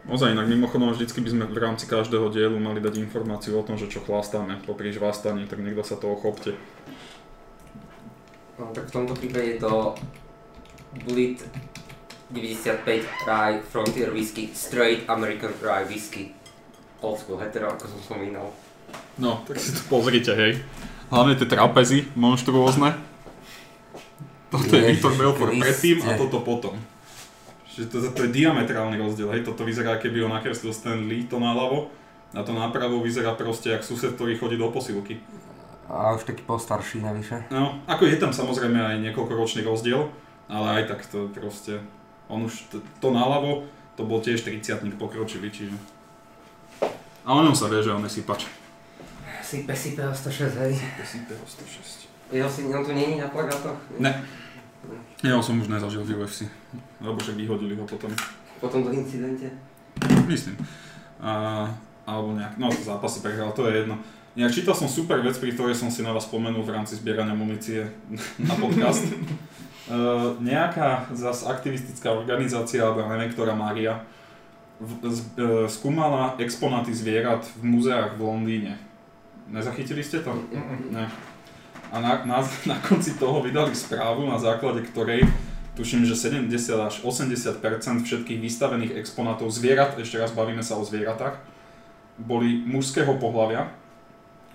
Ozaj, 0.05 0.37
inak 0.37 0.47
mimochodom 0.47 0.92
vždycky 0.92 1.25
by 1.25 1.29
sme 1.33 1.44
v 1.49 1.59
rámci 1.59 1.88
každého 1.88 2.29
dielu 2.29 2.55
mali 2.61 2.79
dať 2.79 3.01
informáciu 3.01 3.57
o 3.57 3.64
tom, 3.64 3.81
že 3.81 3.88
čo 3.88 4.05
chlastáme 4.05 4.61
popri 4.62 4.92
žvástaní, 4.92 5.49
tak 5.49 5.64
niekto 5.64 5.81
sa 5.81 5.97
toho 5.97 6.14
chopte. 6.20 6.55
No, 8.61 8.70
tak 8.70 8.92
v 8.92 8.94
tomto 8.94 9.18
prípade 9.18 9.57
je 9.57 9.59
to 9.59 9.97
Blit 11.09 11.42
95 12.31 13.27
Rye 13.27 13.59
Frontier 13.66 14.14
Whisky 14.14 14.55
Straight 14.55 15.09
American 15.11 15.51
Rye 15.59 15.88
Whisky 15.90 16.31
Old 17.03 17.18
school 17.18 17.42
hetero, 17.42 17.68
ako 17.75 17.85
som 17.90 18.01
spomínal. 18.01 18.49
No, 19.18 19.42
tak 19.44 19.59
si 19.59 19.75
to 19.75 19.83
pozrite, 19.90 20.33
hej. 20.33 20.62
Hlavne 21.14 21.38
tie 21.38 21.46
trapezy 21.46 22.11
monštruózne. 22.18 22.98
Toto 24.50 24.74
je 24.74 24.83
Viktor 24.83 25.14
Belfort 25.14 25.55
predtým 25.55 26.03
a 26.03 26.18
toto 26.18 26.42
potom. 26.42 26.74
Čiže 27.70 27.87
to, 27.90 27.96
to 28.11 28.20
je 28.27 28.31
diametrálny 28.35 28.98
rozdiel, 28.98 29.31
hej. 29.35 29.46
Toto 29.46 29.62
vyzerá, 29.66 29.98
keby 29.98 30.27
ho 30.27 30.29
nakreslil 30.31 30.74
Stan 30.74 30.98
Lee 31.07 31.27
to 31.27 31.38
naľavo. 31.38 31.90
A 32.35 32.42
to 32.42 32.50
napravo 32.50 32.98
vyzerá 32.98 33.35
proste 33.38 33.70
jak 33.70 33.87
sused, 33.87 34.18
ktorý 34.18 34.35
chodí 34.38 34.59
do 34.59 34.70
posilky. 34.74 35.22
A 35.87 36.18
už 36.18 36.27
taký 36.27 36.42
postarší 36.42 36.98
navyše. 36.98 37.46
No, 37.55 37.79
ako 37.87 38.11
je 38.11 38.18
tam 38.18 38.35
samozrejme 38.35 38.74
aj 38.79 38.96
niekoľkoročný 39.07 39.62
rozdiel, 39.62 40.11
ale 40.50 40.83
aj 40.83 40.83
tak 40.90 41.00
to 41.07 41.31
proste, 41.31 41.79
on 42.27 42.46
už 42.46 42.74
to, 42.74 42.83
to 42.98 43.09
naľavo, 43.14 43.70
to 43.94 44.03
bol 44.03 44.18
tiež 44.18 44.42
30 44.42 44.98
pokročilý, 44.98 45.50
čiže... 45.55 45.77
A 47.22 47.31
o 47.31 47.40
ňom 47.42 47.55
sa 47.55 47.70
vie, 47.70 47.87
že 47.87 47.94
on 47.94 48.03
je 48.03 48.18
sypač. 48.18 48.50
Sype, 49.45 49.77
sype 49.77 50.01
o 50.09 50.15
106, 50.15 50.57
hej. 50.57 50.73
Sype 51.05 51.35
o 51.37 51.45
106. 51.45 52.09
Jeho 52.33 52.49
si, 52.49 52.65
on 52.65 52.85
tu 52.85 52.93
není 52.97 53.21
na 53.21 53.29
plagátoch? 53.29 53.77
Ne. 54.01 54.25
Ja 55.21 55.41
som 55.45 55.61
už 55.61 55.69
nezažil 55.69 56.05
v 56.05 56.17
UFC, 56.21 56.49
lebo 57.01 57.17
však 57.21 57.37
vyhodili 57.37 57.77
ho 57.77 57.85
potom, 57.85 58.13
Po 58.61 58.69
tomto 58.69 58.93
incidente? 58.93 59.53
myslím. 60.29 60.57
A, 61.21 61.65
alebo 62.05 62.33
nejak, 62.37 62.57
no 62.57 62.73
zápasy 62.73 63.21
prehral, 63.21 63.53
to 63.53 63.69
je 63.69 63.85
jedno. 63.85 63.97
Nejak 64.35 64.53
čítal 64.53 64.75
som 64.75 64.91
super 64.91 65.23
vec, 65.23 65.39
pri 65.39 65.55
ktorej 65.55 65.79
som 65.79 65.89
si 65.89 66.03
na 66.03 66.11
vás 66.11 66.27
spomenul 66.27 66.67
v 66.67 66.75
rámci 66.75 66.99
zbierania 66.99 67.39
munície 67.39 67.87
na 68.41 68.55
podcast. 68.59 69.07
Uh, 69.87 70.35
nejaká 70.49 71.07
zas 71.15 71.47
aktivistická 71.47 72.11
organizácia, 72.11 72.83
alebo 72.83 73.05
ja 73.05 73.09
neviem, 73.15 73.31
ktorá 73.31 73.55
Mária, 73.55 74.03
v, 74.83 74.91
z, 75.07 75.21
uh, 75.39 75.65
skúmala 75.71 76.35
exponáty 76.43 76.91
zvierat 76.91 77.47
v 77.63 77.79
múzeách 77.79 78.19
v 78.19 78.21
Londýne. 78.27 78.73
Nezachytili 79.49 80.01
ste 80.05 80.25
to? 80.25 80.33
Ne. 80.91 81.07
A 81.93 81.97
na, 82.01 82.25
na, 82.25 82.39
na 82.67 82.77
konci 82.81 83.15
toho 83.21 83.45
vydali 83.45 83.77
správu, 83.77 84.27
na 84.27 84.41
základe 84.41 84.83
ktorej 84.83 85.29
tuším, 85.75 86.07
že 86.07 86.17
70 86.17 86.51
až 86.79 86.95
80% 87.03 87.61
všetkých 88.07 88.41
vystavených 88.41 88.97
exponátov 88.99 89.51
zvierat, 89.51 89.99
ešte 89.99 90.19
raz 90.19 90.31
bavíme 90.31 90.63
sa 90.63 90.79
o 90.79 90.87
zvieratách, 90.87 91.39
boli 92.19 92.63
mužského 92.67 93.19
pohľavia, 93.19 93.75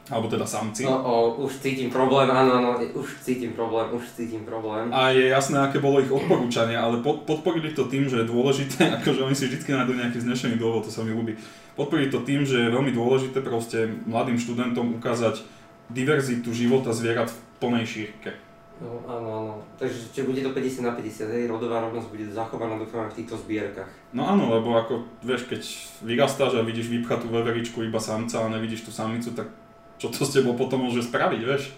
alebo 0.10 0.26
teda 0.26 0.46
samci. 0.46 0.84
No, 0.84 1.06
o, 1.06 1.14
už 1.46 1.62
cítim 1.62 1.94
problém, 1.94 2.26
áno, 2.34 2.52
áno, 2.58 2.70
už 2.98 3.22
cítim 3.22 3.54
problém, 3.54 3.94
už 3.94 4.04
cítim 4.18 4.42
problém. 4.42 4.90
A 4.90 5.14
je 5.14 5.30
jasné, 5.30 5.62
aké 5.62 5.78
bolo 5.78 6.02
ich 6.02 6.10
odporúčanie, 6.10 6.74
ale 6.74 7.06
pod, 7.06 7.30
podporili 7.30 7.78
to 7.78 7.86
tým, 7.86 8.10
že 8.10 8.26
je 8.26 8.32
dôležité, 8.32 8.90
akože 9.00 9.22
oni 9.22 9.36
si 9.38 9.46
vždy 9.46 9.70
nájdú 9.70 9.94
nejaký 9.94 10.20
znešený 10.26 10.58
dôvod, 10.58 10.90
to 10.90 10.92
sa 10.92 11.06
mi 11.06 11.14
ľúbi. 11.14 11.38
Podporili 11.78 12.10
to 12.10 12.26
tým, 12.26 12.44
že 12.44 12.58
je 12.58 12.74
veľmi 12.74 12.92
dôležité 12.92 13.40
proste 13.46 13.88
mladým 14.10 14.42
študentom 14.42 14.98
ukázať 14.98 15.46
diverzitu 15.94 16.52
života 16.52 16.92
zvierat 16.92 17.30
v 17.30 17.38
plnej 17.62 17.86
šírke. 17.86 18.50
No, 18.80 19.04
áno, 19.04 19.30
áno. 19.44 19.54
Takže 19.76 20.16
či 20.16 20.24
bude 20.24 20.40
to 20.40 20.56
50 20.56 20.88
na 20.88 20.96
50, 20.96 21.36
hej, 21.36 21.52
rodová 21.52 21.84
rovnosť 21.84 22.08
bude 22.16 22.26
zachovaná 22.32 22.80
dúfam 22.80 23.12
v 23.12 23.18
týchto 23.20 23.36
zbierkach. 23.36 23.92
No 24.16 24.24
áno, 24.24 24.48
lebo 24.56 24.72
ako, 24.80 25.04
vieš, 25.20 25.52
keď 25.52 25.62
vyrastáš 26.00 26.56
a 26.56 26.64
vidíš 26.64 26.88
vypchatú 26.88 27.28
veveričku 27.28 27.84
iba 27.84 28.00
samca 28.00 28.40
a 28.40 28.48
nevidíš 28.48 28.88
tú 28.88 28.92
samicu, 28.96 29.36
tak 29.36 29.52
čo 30.00 30.08
to 30.08 30.24
s 30.24 30.32
tebou 30.32 30.56
potom 30.56 30.88
môže 30.88 31.04
spraviť, 31.04 31.42
vieš? 31.44 31.76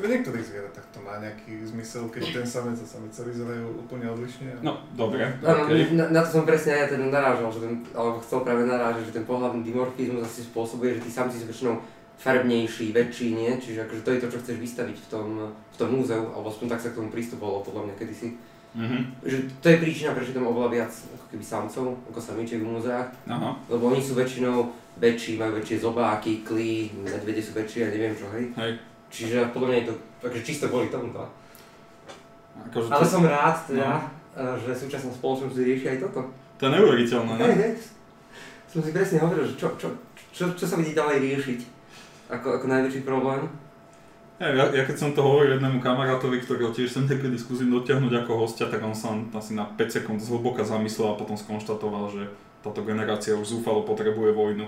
Pri 0.00 0.08
niektorých 0.08 0.48
zvieratách 0.48 0.86
to 0.96 0.98
má 1.04 1.20
nejaký 1.20 1.60
zmysel, 1.68 2.08
keď 2.08 2.40
ten 2.40 2.46
samec 2.48 2.80
a 2.80 2.88
samica 2.88 3.20
vyzerajú 3.20 3.84
úplne 3.84 4.08
odlišne. 4.08 4.64
No, 4.64 4.80
dobre, 4.96 5.28
Áno, 5.44 5.68
okej. 5.68 5.92
na, 5.92 6.08
na, 6.08 6.24
to 6.24 6.40
som 6.40 6.48
presne 6.48 6.72
aj 6.72 6.96
teda 6.96 7.12
narážal, 7.12 7.52
že 7.52 7.60
ten, 7.68 7.84
alebo 7.92 8.16
chcel 8.24 8.40
práve 8.40 8.64
narážať, 8.64 9.12
že 9.12 9.20
ten 9.20 9.28
pohľadný 9.28 9.60
dimorfizmus 9.60 10.24
asi 10.24 10.48
spôsobuje, 10.48 10.96
že 10.96 11.04
tí 11.04 11.10
samci 11.12 11.36
sú 11.36 11.52
väčšinou 11.52 11.76
farbnejší, 12.16 12.96
väčší, 12.96 13.28
nie? 13.36 13.52
Čiže 13.60 13.84
akože 13.84 14.00
to 14.00 14.10
je 14.16 14.20
to, 14.24 14.28
čo 14.32 14.40
chceš 14.40 14.56
vystaviť 14.56 14.96
v 14.96 15.06
tom, 15.12 15.28
v 15.52 15.76
tom 15.76 15.88
múzeu, 15.92 16.24
alebo 16.32 16.48
aspoň 16.48 16.66
tak 16.72 16.80
sa 16.80 16.88
k 16.92 16.96
tomu 16.96 17.12
pristupovalo 17.12 17.60
podľa 17.60 17.92
mňa 17.92 17.94
kedysi. 18.00 18.28
Mhm. 18.72 18.98
Že 19.20 19.36
to 19.60 19.66
je 19.68 19.82
príčina, 19.84 20.16
prečo 20.16 20.32
tam 20.32 20.48
oveľa 20.48 20.80
viac 20.80 20.92
ako 20.96 21.24
keby 21.28 21.44
samcov, 21.44 21.84
ako 22.08 22.20
samičiek 22.22 22.62
v 22.64 22.72
múzeách, 22.72 23.08
Aha, 23.28 23.50
lebo 23.68 23.92
oni 23.92 24.00
sú 24.00 24.16
väčšinou 24.16 24.64
väčší, 25.00 25.40
majú 25.40 25.56
väčšie 25.56 25.80
zobáky, 25.80 26.44
klí, 26.44 26.92
medvede 27.00 27.40
sú 27.40 27.56
väčšie 27.56 27.88
a 27.88 27.92
neviem 27.92 28.14
čo, 28.14 28.28
hej. 28.36 28.52
hej. 28.54 28.72
Čiže 29.10 29.50
podľa 29.50 29.66
mňa 29.66 29.78
je 29.80 29.86
to 29.88 29.94
takže 30.20 30.40
čisto 30.44 30.64
kvôli 30.68 30.92
tomuto. 30.92 31.24
Akože 32.68 32.88
Ale 32.92 33.02
to, 33.02 33.08
som 33.08 33.24
rád 33.24 33.56
teda, 33.64 33.90
že 34.60 34.70
súčasná 34.76 35.10
spoločnosť 35.10 35.56
rieši 35.56 35.86
aj 35.96 35.98
toto. 36.04 36.28
to 36.60 36.62
je 36.68 36.72
neuveriteľné, 36.76 37.32
ne? 37.40 37.44
Hej, 37.48 37.56
hej. 37.56 37.72
Som 38.70 38.84
si 38.84 38.92
presne 38.94 39.18
hovoril, 39.24 39.48
že 39.48 39.56
čo, 39.56 39.72
čo, 39.80 39.88
čo, 40.30 40.44
čo 40.54 40.64
sa 40.68 40.78
bude 40.78 40.92
ďalej 40.92 41.18
riešiť 41.18 41.60
ako, 42.30 42.60
ako 42.60 42.66
najväčší 42.68 43.02
problém. 43.02 43.48
Ja, 44.40 44.48
ja, 44.56 44.64
ja 44.72 44.82
keď 44.88 44.96
som 44.96 45.10
to 45.12 45.20
hovoril 45.20 45.58
jednému 45.58 45.84
kamarátovi, 45.84 46.40
ktorého 46.40 46.72
tiež 46.72 46.88
sem 46.88 47.04
niekedy 47.04 47.36
skúsim 47.36 47.68
dotiahnuť 47.68 48.24
ako 48.24 48.46
hostia, 48.46 48.72
tak 48.72 48.80
on 48.80 48.96
sa 48.96 49.12
asi 49.36 49.52
na 49.52 49.68
5 49.68 49.96
sekúnd 50.00 50.20
zhlboka 50.22 50.64
zamyslel 50.64 51.12
a 51.12 51.18
potom 51.20 51.36
skonštatoval, 51.36 52.08
že 52.08 52.22
táto 52.60 52.84
generácia 52.84 53.36
už 53.36 53.60
zúfalo 53.60 53.82
potrebuje 53.88 54.36
vojnu. 54.36 54.66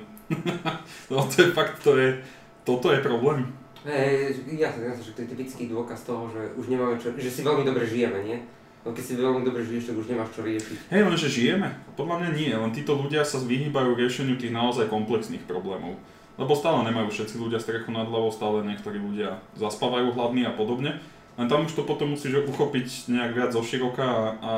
no 1.12 1.18
to 1.28 1.36
je 1.44 1.48
fakt, 1.52 1.84
to 1.84 1.96
je, 1.96 2.20
toto 2.64 2.88
je 2.92 3.04
problém. 3.04 3.48
Hej, 3.82 4.38
jasne, 4.46 4.86
jasne, 4.86 5.02
že 5.02 5.12
to 5.12 5.26
je 5.26 5.32
typický 5.34 5.66
dôkaz 5.66 6.06
toho, 6.06 6.30
že 6.30 6.54
už 6.54 6.70
nemáme 6.70 6.94
čo, 7.02 7.10
že 7.18 7.30
si 7.30 7.42
veľmi 7.42 7.66
dobre 7.66 7.82
žijeme, 7.82 8.22
nie? 8.22 8.38
No 8.82 8.90
keď 8.90 9.04
si 9.06 9.14
veľmi 9.14 9.46
dobre 9.46 9.62
žiješ, 9.62 9.90
tak 9.90 9.96
už 9.98 10.10
nemáš 10.10 10.34
čo 10.34 10.42
riešiť. 10.42 10.78
Hej, 10.90 11.02
lenže 11.06 11.28
žijeme. 11.30 11.70
Podľa 11.94 12.16
mňa 12.18 12.30
nie, 12.34 12.50
len 12.50 12.70
títo 12.74 12.98
ľudia 12.98 13.22
sa 13.22 13.38
vyhýbajú 13.38 13.94
riešeniu 13.94 14.34
tých 14.38 14.50
naozaj 14.50 14.90
komplexných 14.90 15.46
problémov. 15.46 15.98
Lebo 16.34 16.58
stále 16.58 16.82
nemajú 16.90 17.14
všetci 17.14 17.38
ľudia 17.38 17.62
strechu 17.62 17.94
nad 17.94 18.10
hlavou, 18.10 18.34
stále 18.34 18.66
niektorí 18.66 18.98
ľudia 18.98 19.38
zaspávajú 19.54 20.16
hladní 20.16 20.42
a 20.48 20.54
podobne. 20.54 20.98
Len 21.38 21.46
tam 21.46 21.66
už 21.66 21.78
to 21.78 21.86
potom 21.86 22.14
musíš 22.14 22.42
uchopiť 22.42 23.10
nejak 23.10 23.32
viac 23.38 23.50
zo 23.54 23.62
široka 23.62 24.02
a, 24.02 24.22
a 24.42 24.52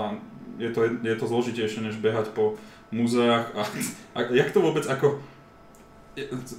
je, 0.56 0.70
to, 0.72 0.86
je 1.02 1.14
to 1.18 1.26
zložitejšie, 1.28 1.80
než 1.84 2.00
behať 2.00 2.32
po 2.32 2.56
múzeách 2.94 3.46
a, 3.58 3.62
a 4.14 4.18
jak 4.30 4.54
to 4.54 4.62
vôbec 4.62 4.86
ako... 4.86 5.18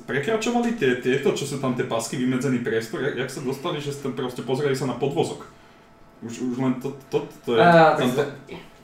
Prekračovali 0.04 0.76
tie, 0.76 1.00
tieto, 1.00 1.32
čo 1.32 1.48
sú 1.48 1.64
tam 1.64 1.80
tie 1.80 1.88
pasky, 1.88 2.20
vymedzený 2.20 2.60
priestor, 2.60 3.00
jak, 3.00 3.16
jak 3.16 3.32
sa 3.32 3.40
dostali, 3.40 3.80
že 3.80 3.96
ste 3.96 4.12
proste 4.12 4.44
pozreli 4.44 4.76
sa 4.76 4.84
na 4.84 5.00
podvozok? 5.00 5.48
Už, 6.20 6.44
už 6.52 6.56
len 6.60 6.76
to, 6.84 6.92
to, 7.08 7.24
to 7.48 7.56
je... 7.56 7.64
Á, 7.64 7.96
tam 7.96 8.12
to, 8.12 8.24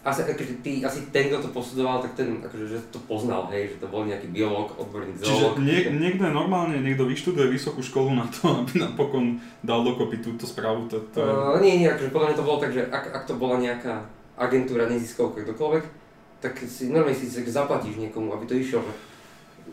asi, 0.01 0.25
akože 0.25 0.65
ty, 0.65 0.81
asi 0.81 1.13
ten, 1.13 1.29
kto 1.29 1.45
to 1.45 1.49
posudzoval, 1.53 2.01
tak 2.01 2.17
ten, 2.17 2.41
akože, 2.41 2.65
že 2.65 2.77
to 2.89 2.97
poznal, 3.05 3.45
hej, 3.53 3.77
že 3.77 3.85
to 3.85 3.87
bol 3.91 4.01
nejaký 4.01 4.33
biológ, 4.33 4.73
odborník, 4.73 5.21
Čiže 5.21 5.53
zoológ. 5.53 5.61
nie, 5.61 5.93
niekto 5.93 6.25
normálne, 6.25 6.81
niekto 6.81 7.05
vyštuduje 7.05 7.53
vysokú 7.53 7.85
školu 7.85 8.17
na 8.17 8.25
to, 8.25 8.49
aby 8.65 8.81
napokon 8.81 9.37
dal 9.61 9.85
dokopy 9.85 10.17
túto 10.17 10.49
správu. 10.49 10.89
To, 10.89 11.05
to. 11.13 11.21
Uh, 11.21 11.61
nie, 11.61 11.85
nie, 11.85 11.87
akože 11.91 12.09
podľa 12.09 12.27
mňa 12.33 12.37
to 12.41 12.47
bolo 12.47 12.57
tak, 12.57 12.71
že 12.73 12.81
ak, 12.89 13.05
ak 13.13 13.23
to 13.29 13.37
bola 13.37 13.61
nejaká 13.61 14.09
agentúra, 14.41 14.89
neziskovka, 14.89 15.45
kdokoľvek, 15.45 16.00
tak 16.41 16.57
si 16.65 16.89
normálne 16.89 17.15
si 17.15 17.29
tak 17.29 17.45
zaplatíš 17.45 18.01
niekomu, 18.01 18.33
aby 18.33 18.49
to 18.49 18.57
že 18.57 18.81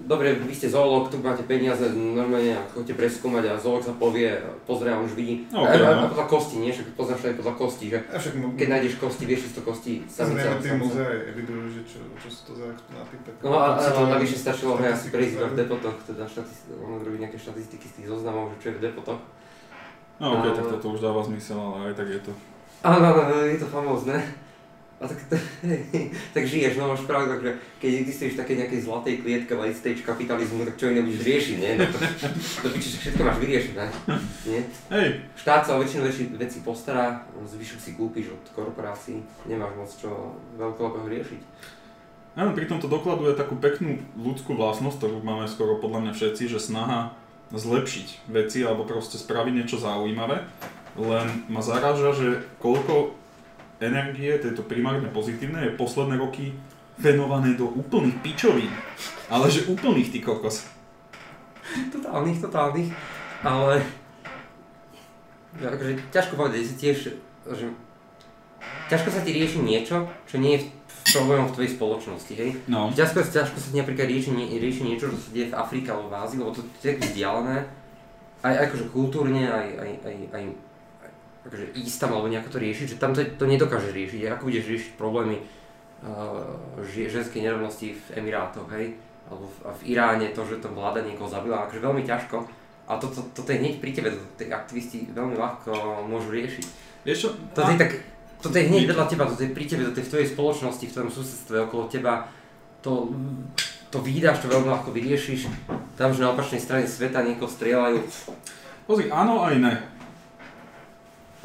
dobre, 0.05 0.37
vy 0.37 0.55
ste 0.55 0.71
zoológ, 0.71 1.11
tu 1.11 1.19
máte 1.19 1.43
peniaze, 1.43 1.83
normálne 1.91 2.55
a 2.55 2.63
chodíte 2.71 2.95
preskúmať 2.95 3.51
a 3.51 3.53
zoológ 3.59 3.83
sa 3.83 3.97
povie, 3.97 4.31
pozrie 4.69 4.93
a 4.93 5.01
už 5.01 5.17
vidí. 5.19 5.49
No, 5.51 5.67
a, 5.67 5.73
ok, 5.73 5.75
a, 5.75 5.79
no. 5.81 6.03
a, 6.07 6.11
podľa 6.13 6.27
kosti, 6.29 6.57
nie? 6.61 6.71
Však 6.71 6.95
poznáš 6.95 7.25
aj 7.25 7.39
podľa 7.41 7.55
kosti, 7.59 7.85
že 7.91 7.99
A 8.13 8.19
však 8.21 8.35
keď 8.55 8.67
nájdeš 8.69 8.95
kosti, 9.01 9.25
vieš, 9.27 9.41
sú 9.51 9.51
to 9.59 9.63
kosti 9.67 9.93
samice 10.07 10.45
Zrejme 10.45 10.63
tie 10.63 10.75
múzea 10.77 11.09
evidujú, 11.35 11.63
že 11.73 11.81
čo, 11.89 11.99
čo 12.21 12.29
sú 12.31 12.41
to 12.47 12.53
za. 12.61 12.67
Tak 12.77 13.35
No 13.43 13.51
a, 13.59 13.75
a, 13.75 13.87
a 13.89 14.01
navyše 14.13 14.37
stačilo 14.39 14.79
hej, 14.79 14.93
asi 14.93 15.09
prejsť 15.11 15.35
v 15.41 15.57
depotoch, 15.57 15.97
teda 16.07 16.23
štatisti- 16.29 16.77
ono 16.79 17.03
robí 17.03 17.19
nejaké 17.19 17.41
štatistiky 17.41 17.87
z 17.89 17.95
tých 18.03 18.07
zoznamov, 18.13 18.55
že 18.55 18.57
čo 18.61 18.67
je 18.71 18.77
v 18.79 18.83
depotoch. 18.93 19.21
No 20.19 20.39
okej, 20.39 20.51
Ale- 20.53 20.57
tak 20.59 20.67
toto 20.79 20.87
už 20.95 21.01
dáva 21.03 21.21
zmysel, 21.25 21.59
ale 21.59 21.91
aj 21.91 21.95
tak 21.97 22.09
je 22.11 22.21
to. 22.23 22.33
Áno, 22.79 23.11
áno, 23.11 23.43
je 23.43 23.59
to 23.59 23.67
famózne. 23.67 24.23
A 24.99 25.07
tak, 25.07 25.19
tak 26.35 26.43
žiješ, 26.43 26.75
no 26.75 26.91
máš 26.91 27.07
pravdu, 27.07 27.39
že 27.39 27.55
keď 27.79 27.91
existuješ 28.03 28.35
v 28.35 28.41
takej 28.43 28.57
nejakej 28.59 28.81
zlatej 28.83 29.15
klietke 29.23 29.55
late 29.55 29.79
stage 29.79 30.03
kapitalizmu, 30.03 30.67
tak 30.67 30.75
čo 30.75 30.91
iné 30.91 31.07
budeš 31.07 31.23
riešiť, 31.23 31.57
nie? 31.63 31.73
No 31.79 31.87
to, 31.87 31.99
to 32.67 32.69
piči, 32.75 32.99
všetko 33.07 33.23
máš 33.23 33.39
vyriešené, 33.39 33.87
nie? 34.51 34.61
Hej, 34.91 35.09
Štát 35.39 35.63
sa 35.63 35.79
o 35.79 35.83
väčšinu 35.87 36.03
veci, 36.03 36.27
veci 36.35 36.59
postará, 36.67 37.23
zvyšok 37.31 37.79
si 37.79 37.91
kúpiš 37.95 38.35
od 38.35 38.43
korporácií, 38.59 39.23
nemáš 39.47 39.73
moc 39.79 39.91
čo 39.95 40.35
veľkolepého 40.59 41.07
riešiť. 41.07 41.41
áno, 42.35 42.51
pritom 42.59 42.83
to 42.83 42.91
dokladuje 42.91 43.39
takú 43.39 43.55
peknú 43.55 44.03
ľudskú 44.19 44.59
vlastnosť, 44.59 44.99
ktorú 44.99 45.23
máme 45.23 45.47
skoro 45.47 45.79
podľa 45.79 46.11
mňa 46.11 46.13
všetci, 46.19 46.51
že 46.51 46.59
snaha 46.59 47.15
zlepšiť 47.55 48.27
veci 48.35 48.67
alebo 48.67 48.83
proste 48.83 49.15
spraviť 49.15 49.63
niečo 49.63 49.79
zaujímavé, 49.79 50.43
len 50.99 51.27
ma 51.47 51.63
zaráža, 51.63 52.11
že 52.19 52.29
koľko 52.59 53.15
energie, 53.81 54.35
tejto 54.35 54.63
primárne 54.63 55.07
pozitívne, 55.09 55.63
je 55.63 55.73
posledné 55.73 56.17
roky 56.17 56.55
venované 56.97 57.55
do 57.55 57.71
úplných 57.71 58.19
pičovín. 58.19 58.71
Ale 59.29 59.47
že 59.47 59.67
úplných, 59.67 60.11
ty 60.11 60.19
kokos. 60.19 60.67
Totálnych, 61.93 62.41
totálnych, 62.41 62.91
ale 63.41 63.85
ja, 65.57 65.69
akože 65.69 65.93
ťažko 66.09 66.35
povedať, 66.35 66.65
si 66.65 66.75
tiež, 66.77 66.97
že 67.47 67.67
ťažko 68.89 69.09
sa 69.11 69.21
ti 69.21 69.31
rieši 69.31 69.61
niečo, 69.61 70.09
čo 70.25 70.37
nie 70.37 70.57
je 70.57 70.61
v- 70.65 70.71
problémom 71.09 71.47
v 71.47 71.55
tvojej 71.55 71.73
spoločnosti, 71.73 72.33
hej? 72.33 72.51
No, 72.67 72.89
Ťažko, 72.91 73.21
ťažko 73.23 73.57
sa 73.57 73.69
ti 73.69 73.77
napríklad 73.77 74.07
rieši, 74.07 74.31
nie, 74.31 74.47
rieši 74.55 74.83
niečo, 74.83 75.09
čo 75.09 75.19
sa 75.19 75.31
deje 75.31 75.49
v 75.49 75.57
Afrike 75.57 75.89
alebo 75.89 76.09
v 76.09 76.19
Ázii, 76.19 76.37
lebo 76.37 76.53
to 76.53 76.61
je 76.61 76.69
tak 76.83 77.01
vzdialené, 77.01 77.57
aj 78.41 78.55
akože 78.69 78.85
kultúrne, 78.89 79.45
aj, 79.45 79.69
aj, 79.77 79.91
aj, 80.05 80.17
aj 80.31 80.43
akože 81.47 81.67
ísť 81.79 81.99
tam 82.03 82.11
alebo 82.17 82.29
nejako 82.33 82.51
to 82.57 82.59
riešiť, 82.59 82.87
že 82.95 83.01
tam 83.01 83.15
to, 83.15 83.23
to 83.25 83.45
nedokáže 83.47 83.95
riešiť. 83.95 84.21
Ako 84.35 84.51
budeš 84.51 84.67
riešiť 84.67 84.91
problémy 84.99 85.37
uh, 85.39 86.59
ženskej 86.85 87.45
nerovnosti 87.45 87.95
v 87.95 88.05
Emirátoch, 88.19 88.69
hej? 88.75 88.99
Alebo 89.29 89.47
v, 89.47 89.57
v 89.79 89.81
Iráne 89.95 90.33
to, 90.35 90.43
že 90.45 90.59
to 90.59 90.73
vláda 90.73 91.05
niekoho 91.05 91.31
zabila, 91.31 91.69
akože 91.69 91.85
veľmi 91.85 92.03
ťažko. 92.03 92.37
A 92.89 92.97
toto 92.97 93.21
to, 93.37 93.45
to 93.45 93.51
je 93.53 93.61
hneď 93.61 93.85
pri 93.85 93.93
tebe, 93.93 94.09
to 94.09 94.25
tí 94.41 94.49
aktivisti 94.49 95.13
veľmi 95.13 95.37
ľahko 95.37 96.05
môžu 96.09 96.33
riešiť. 96.33 96.65
vieš 97.05 97.29
čo? 97.29 97.31
Toto 97.53 97.69
je 97.69 97.77
tak, 97.77 97.93
toto 98.41 98.57
je 98.57 98.65
hneď 98.65 98.89
vedľa 98.89 99.07
teba, 99.13 99.29
toto 99.29 99.45
je 99.45 99.53
pri 99.53 99.65
tebe, 99.69 99.85
toto 99.85 100.01
je 100.01 100.09
v 100.09 100.13
tvojej 100.17 100.29
spoločnosti, 100.33 100.85
v 100.89 100.95
tvojom 100.97 101.13
susedstve 101.13 101.57
okolo 101.69 101.85
teba. 101.93 102.25
To, 102.81 103.13
to 103.93 104.01
vydáš, 104.01 104.41
to 104.41 104.49
veľmi 104.49 104.73
ľahko 104.73 104.89
vyriešiš. 104.97 105.53
Tam, 106.01 106.17
že 106.17 106.25
na 106.25 106.33
opačnej 106.33 106.65
strane 106.65 106.89
sveta 106.89 107.21
niekoho 107.21 107.51
strieľajú. 107.51 108.01
Pozri, 108.89 109.13
áno 109.13 109.45
aj 109.45 109.57
ne. 109.61 109.98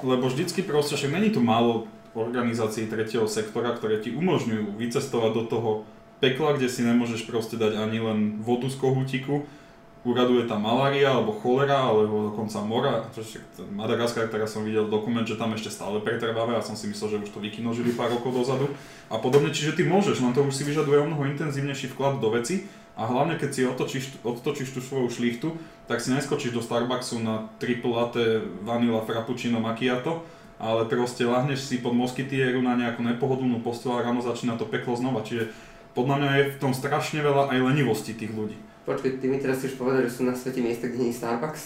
Lebo 0.03 0.27
vždycky 0.27 0.61
proste, 0.61 0.99
však 0.99 1.15
není 1.15 1.31
tu 1.31 1.39
málo 1.39 1.87
organizácií 2.13 2.85
tretieho 2.91 3.25
sektora, 3.25 3.73
ktoré 3.73 4.03
ti 4.03 4.11
umožňujú 4.13 4.77
vycestovať 4.77 5.31
do 5.33 5.43
toho 5.49 5.71
pekla, 6.21 6.59
kde 6.59 6.69
si 6.69 6.85
nemôžeš 6.85 7.25
proste 7.25 7.57
dať 7.57 7.79
ani 7.79 7.97
len 8.03 8.19
vodu 8.43 8.69
z 8.69 8.77
kohútiku, 8.77 9.47
uraduje 10.03 10.45
tam 10.51 10.67
malária 10.67 11.15
alebo 11.15 11.31
cholera, 11.39 11.87
alebo 11.87 12.31
dokonca 12.31 12.59
mora. 12.63 13.07
Madagaskar, 13.71 14.27
teraz 14.27 14.51
som 14.51 14.67
videl 14.67 14.91
dokument, 14.91 15.23
že 15.23 15.39
tam 15.39 15.55
ešte 15.55 15.71
stále 15.71 16.03
pretrváva, 16.03 16.59
ja 16.59 16.63
som 16.63 16.75
si 16.75 16.91
myslel, 16.91 17.17
že 17.17 17.21
už 17.27 17.31
to 17.31 17.39
vykinožili 17.39 17.95
pár 17.95 18.11
rokov 18.11 18.35
dozadu. 18.35 18.67
A 19.07 19.15
podobne, 19.17 19.55
čiže 19.55 19.79
ty 19.79 19.87
môžeš, 19.87 20.19
len 20.19 20.35
to 20.35 20.43
už 20.43 20.53
si 20.53 20.67
vyžaduje 20.67 20.99
o 20.99 21.07
mnoho 21.07 21.23
intenzívnejší 21.31 21.95
vklad 21.95 22.19
do 22.19 22.35
veci. 22.35 22.67
A 22.93 23.10
hlavne, 23.10 23.41
keď 23.41 23.49
si 23.49 23.62
otočíš, 23.65 24.06
odtočíš 24.21 24.69
tú 24.69 24.79
svoju 24.79 25.10
šlichtu, 25.10 25.58
tak 25.89 25.97
si 25.97 26.13
neskočíš 26.13 26.53
do 26.53 26.62
Starbucksu 26.62 27.17
na 27.17 27.49
triple 27.58 27.89
latte 27.89 28.45
vanilla 28.62 29.01
frappuccino 29.01 29.58
macchiato, 29.58 30.21
ale 30.62 30.86
proste 30.86 31.25
lahneš 31.25 31.65
si 31.65 31.82
pod 31.82 31.97
moskytieru 31.97 32.62
na 32.62 32.77
nejakú 32.77 33.01
nepohodlnú 33.01 33.65
posteľ 33.65 33.99
a 33.99 34.03
ráno 34.06 34.21
začína 34.21 34.62
to 34.62 34.69
peklo 34.69 34.93
znova. 34.93 35.25
Čiže 35.25 35.49
podľa 35.97 36.15
mňa 36.21 36.29
je 36.38 36.43
v 36.53 36.60
tom 36.62 36.71
strašne 36.77 37.25
veľa 37.25 37.49
aj 37.49 37.60
lenivosti 37.65 38.13
tých 38.13 38.29
ľudí. 38.29 38.58
Počkaj, 38.84 39.23
ty 39.23 39.32
mi 39.32 39.39
teraz 39.39 39.63
chceš 39.63 39.79
povedať, 39.79 40.12
že 40.12 40.19
sú 40.19 40.21
na 40.27 40.36
svete 40.36 40.60
miesta, 40.60 40.91
kde 40.91 41.08
nie 41.08 41.12
je 41.15 41.17
Starbucks? 41.23 41.62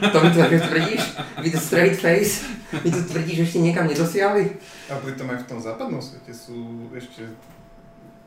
to 0.00 0.16
mi 0.24 0.28
to 0.32 0.38
také 0.40 0.56
tvrdíš? 0.56 1.02
With 1.36 1.52
a 1.52 1.60
straight 1.60 2.00
face? 2.00 2.48
Mi 2.80 2.88
to 2.88 3.04
tvrdíš, 3.04 3.36
že 3.36 3.44
ešte 3.44 3.60
niekam 3.60 3.84
nedosiahli? 3.84 4.56
A 4.88 4.96
pritom 5.04 5.28
aj 5.28 5.44
v 5.44 5.48
tom 5.52 5.60
západnom 5.60 6.00
svete 6.00 6.32
sú 6.32 6.88
ešte 6.96 7.28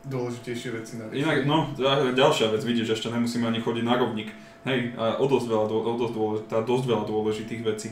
dôležitejšie 0.07 0.69
veci 0.75 0.93
na 0.99 1.07
Inak, 1.11 1.47
no, 1.47 1.71
ďalšia 2.11 2.51
vec, 2.51 2.61
vidíš, 2.63 2.99
ešte 2.99 3.07
nemusíme 3.11 3.47
ani 3.47 3.63
chodiť 3.63 3.83
na 3.87 3.95
rovník. 3.95 4.29
Hej, 4.63 4.95
a 4.95 5.19
o 5.19 5.25
dosť 5.27 5.47
veľa, 5.51 5.65
o 5.67 5.93
dosť, 5.99 6.13
dôlež- 6.15 6.45
tá 6.47 6.63
dosť 6.63 6.85
veľa 6.87 7.03
dôležitých 7.03 7.61
vecí. 7.63 7.89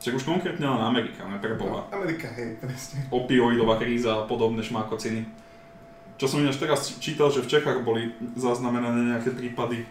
Však 0.00 0.16
už 0.16 0.24
konkrétne 0.24 0.64
len 0.64 0.80
Amerika, 0.80 1.28
ne 1.28 1.36
preboha. 1.36 1.84
Amerika, 1.92 2.28
hej, 2.32 2.56
presne. 2.56 3.04
Opioidová 3.12 3.76
kríza 3.76 4.24
a 4.24 4.24
podobné 4.24 4.64
šmákociny. 4.64 5.28
Čo 6.16 6.24
som 6.28 6.40
ináč 6.44 6.60
teraz 6.60 6.96
čítal, 7.00 7.32
že 7.32 7.44
v 7.44 7.52
Čechách 7.52 7.84
boli 7.84 8.12
zaznamenané 8.36 9.16
nejaké 9.16 9.32
prípady 9.32 9.84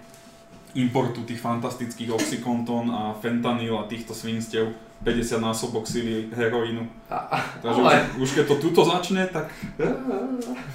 importu 0.77 1.25
tých 1.25 1.41
fantastických 1.41 2.13
oxykonton 2.13 2.91
a 2.93 3.01
fentanyl 3.17 3.81
a 3.81 3.89
týchto 3.89 4.13
svinstiev 4.13 4.69
50 5.03 5.39
násobok 5.39 5.87
sily 5.87 6.27
heroínu. 6.35 6.83
Takže 7.63 7.81
ale... 7.81 8.03
už, 8.19 8.27
už 8.27 8.29
keď 8.35 8.45
to 8.51 8.55
tuto 8.59 8.83
začne, 8.83 9.23
tak 9.31 9.47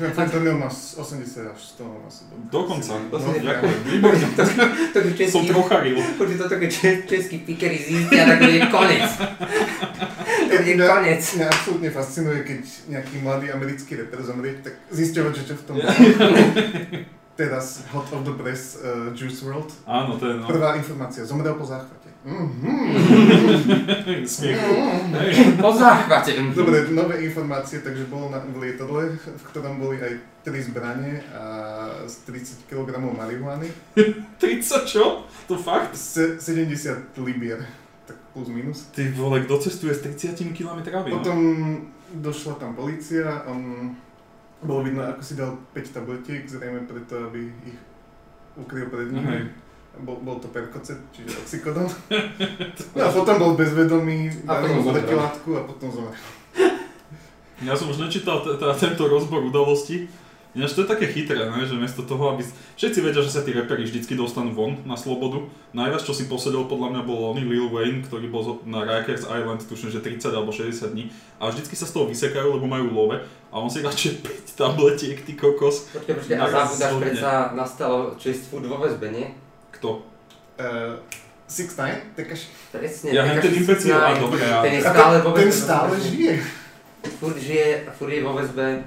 Fentanyl 0.01 0.57
má 0.57 0.73
80 0.73 1.53
až 1.53 1.61
100 1.77 1.85
násobok. 1.85 2.39
dokonca. 2.49 2.93
No, 3.13 3.21
Ďakujem, 3.21 3.79
výborne. 3.85 4.25
Som 4.25 5.45
český, 5.45 5.53
trocharil. 5.53 6.01
počuť 6.17 6.37
toto, 6.41 6.57
keď 6.57 6.71
čes- 6.73 7.05
český 7.05 7.45
pikery 7.45 7.77
zistia, 7.77 8.25
tak 8.25 8.41
je 8.49 8.61
konec. 8.73 9.09
To 10.45 10.63
je 10.63 10.77
konec. 10.81 11.21
Mňa 11.21 11.47
absolútne 11.51 11.91
fascinuje, 11.93 12.39
keď 12.47 12.61
nejaký 12.89 13.17
mladý 13.21 13.53
americký 13.53 14.01
reper 14.01 14.25
zomrie, 14.25 14.57
tak 14.65 14.79
zisťovať, 14.89 15.33
že 15.37 15.43
čo 15.53 15.55
v 15.61 15.63
tom. 15.69 15.77
Teraz 17.35 17.83
hot 17.91 18.07
of 18.15 18.23
the 18.23 18.35
press 18.39 18.79
uh, 18.79 19.11
Juice 19.11 19.43
WRLD. 19.43 19.67
Áno, 19.91 20.15
to 20.15 20.31
je 20.31 20.35
no. 20.39 20.47
Prvá 20.47 20.79
informácia, 20.79 21.27
zomrel 21.27 21.59
po 21.59 21.67
záchvate. 21.67 22.07
Mhm. 22.25 22.71
Smiech. 24.25 24.61
Po 25.61 25.71
záchvate. 25.75 26.33
Dobre, 26.55 26.89
nové 26.89 27.21
informácie, 27.27 27.83
takže 27.83 28.07
bol 28.07 28.31
na, 28.31 28.39
v 28.39 28.57
lietadle, 28.63 29.19
v 29.19 29.43
ktorom 29.51 29.77
boli 29.77 29.99
aj 29.99 30.15
3 30.47 30.69
zbranie 30.71 31.21
a 31.35 31.43
z 32.07 32.15
30 32.65 32.71
kg 32.71 32.97
marihuany, 32.97 33.69
30 34.41 34.87
čo? 34.87 35.27
To 35.51 35.59
fakt? 35.59 35.99
Se- 35.99 36.39
70 36.41 37.19
libier, 37.19 37.61
tak 38.07 38.17
plus 38.33 38.49
minus. 38.49 38.89
Ty 38.95 39.11
vole, 39.13 39.43
kto 39.45 39.59
cestuje 39.59 39.93
s 39.93 40.01
30 40.01 40.55
km 40.55 40.81
no? 40.87 41.19
Potom 41.19 41.39
došla 42.15 42.55
tam 42.57 42.73
policia, 42.73 43.43
on 43.45 43.91
bolo 44.63 44.81
vidno, 44.83 45.03
ako 45.03 45.23
si 45.25 45.35
dal 45.35 45.59
5 45.73 45.97
tabletiek, 45.97 46.47
zrejme 46.47 46.87
preto, 46.87 47.27
aby 47.27 47.51
ich 47.67 47.79
ukryl 48.55 48.87
pred 48.87 49.11
Hej. 49.11 49.15
nimi. 49.15 49.41
Bol, 49.95 50.19
bol 50.27 50.43
to 50.43 50.51
perkocet, 50.51 50.99
čiže 51.15 51.39
oxykodon. 51.39 51.87
No 52.95 53.03
a 53.07 53.15
potom 53.15 53.35
bol 53.39 53.53
bezvedomý, 53.55 54.27
dali 54.43 54.75
mu 54.75 54.83
zomrel. 54.83 55.07
protilátku 55.07 55.51
a 55.55 55.63
potom 55.67 55.89
zomrel. 55.91 56.19
Ja 57.63 57.79
som 57.79 57.87
už 57.87 58.03
nečítal 58.03 58.43
t- 58.43 58.59
t- 58.59 58.77
tento 58.83 59.07
rozbor 59.07 59.41
udalostí. 59.47 60.11
Ináč 60.55 60.75
to 60.75 60.87
je 60.87 60.91
také 60.91 61.07
chytré, 61.11 61.39
ne? 61.39 61.67
že 61.67 61.75
miesto 61.75 62.07
toho, 62.07 62.35
aby... 62.35 62.47
Všetci 62.79 62.99
vedia, 63.03 63.23
že 63.23 63.31
sa 63.31 63.43
tí 63.43 63.51
reperi 63.51 63.83
vždycky 63.83 64.15
dostanú 64.15 64.55
von 64.55 64.79
na 64.87 64.95
slobodu. 64.95 65.43
Najviac, 65.75 66.03
čo 66.03 66.15
si 66.15 66.31
posedel, 66.31 66.71
podľa 66.71 66.95
mňa 66.95 67.03
bol 67.03 67.35
oný 67.35 67.43
Lil 67.43 67.67
Wayne, 67.71 68.07
ktorý 68.07 68.31
bol 68.31 68.63
na 68.67 68.87
Rikers 68.87 69.27
Island, 69.27 69.67
tuším, 69.67 69.91
že 69.91 69.99
30 69.99 70.31
alebo 70.31 70.55
60 70.55 70.95
dní. 70.95 71.11
A 71.43 71.51
vždycky 71.51 71.75
sa 71.75 71.91
z 71.91 71.95
toho 71.95 72.07
vysekajú, 72.07 72.55
lebo 72.55 72.67
majú 72.71 72.87
love. 72.91 73.19
A 73.55 73.63
on 73.63 73.71
si 73.71 73.87
radšej 73.87 74.27
5 74.51 74.59
tabletiek, 74.59 75.23
ty 75.23 75.39
kokos. 75.39 75.87
Počkaj, 75.95 76.15
počkaj, 76.19 76.37
a 76.43 76.67
zhodne. 76.67 76.99
predsa 76.99 77.55
nastalo 77.55 78.19
chest 78.19 78.51
food 78.51 78.67
vo 78.67 78.83
väzbe, 78.83 79.15
nie? 79.15 79.31
Kto? 79.71 80.03
Uh, 80.59 80.99
Six 81.47 81.79
Nine, 81.79 82.03
takáž... 82.19 82.51
Presne. 82.75 83.15
Ja 83.15 83.23
ten 83.39 83.55
imbecil, 83.55 83.95
á, 83.95 84.19
dobre, 84.19 84.43
ja- 84.43 84.59
Ten 84.67 84.75
je 84.75 84.83
A 84.83 84.91
stále 84.91 85.23
vo 85.23 85.31
ten 85.31 85.47
stále 85.55 85.95
žije. 86.03 86.43
Furt 87.23 87.39
žije, 87.39 87.87
furt 87.95 88.11
je 88.11 88.23
vo 88.27 88.35
väzbe. 88.35 88.83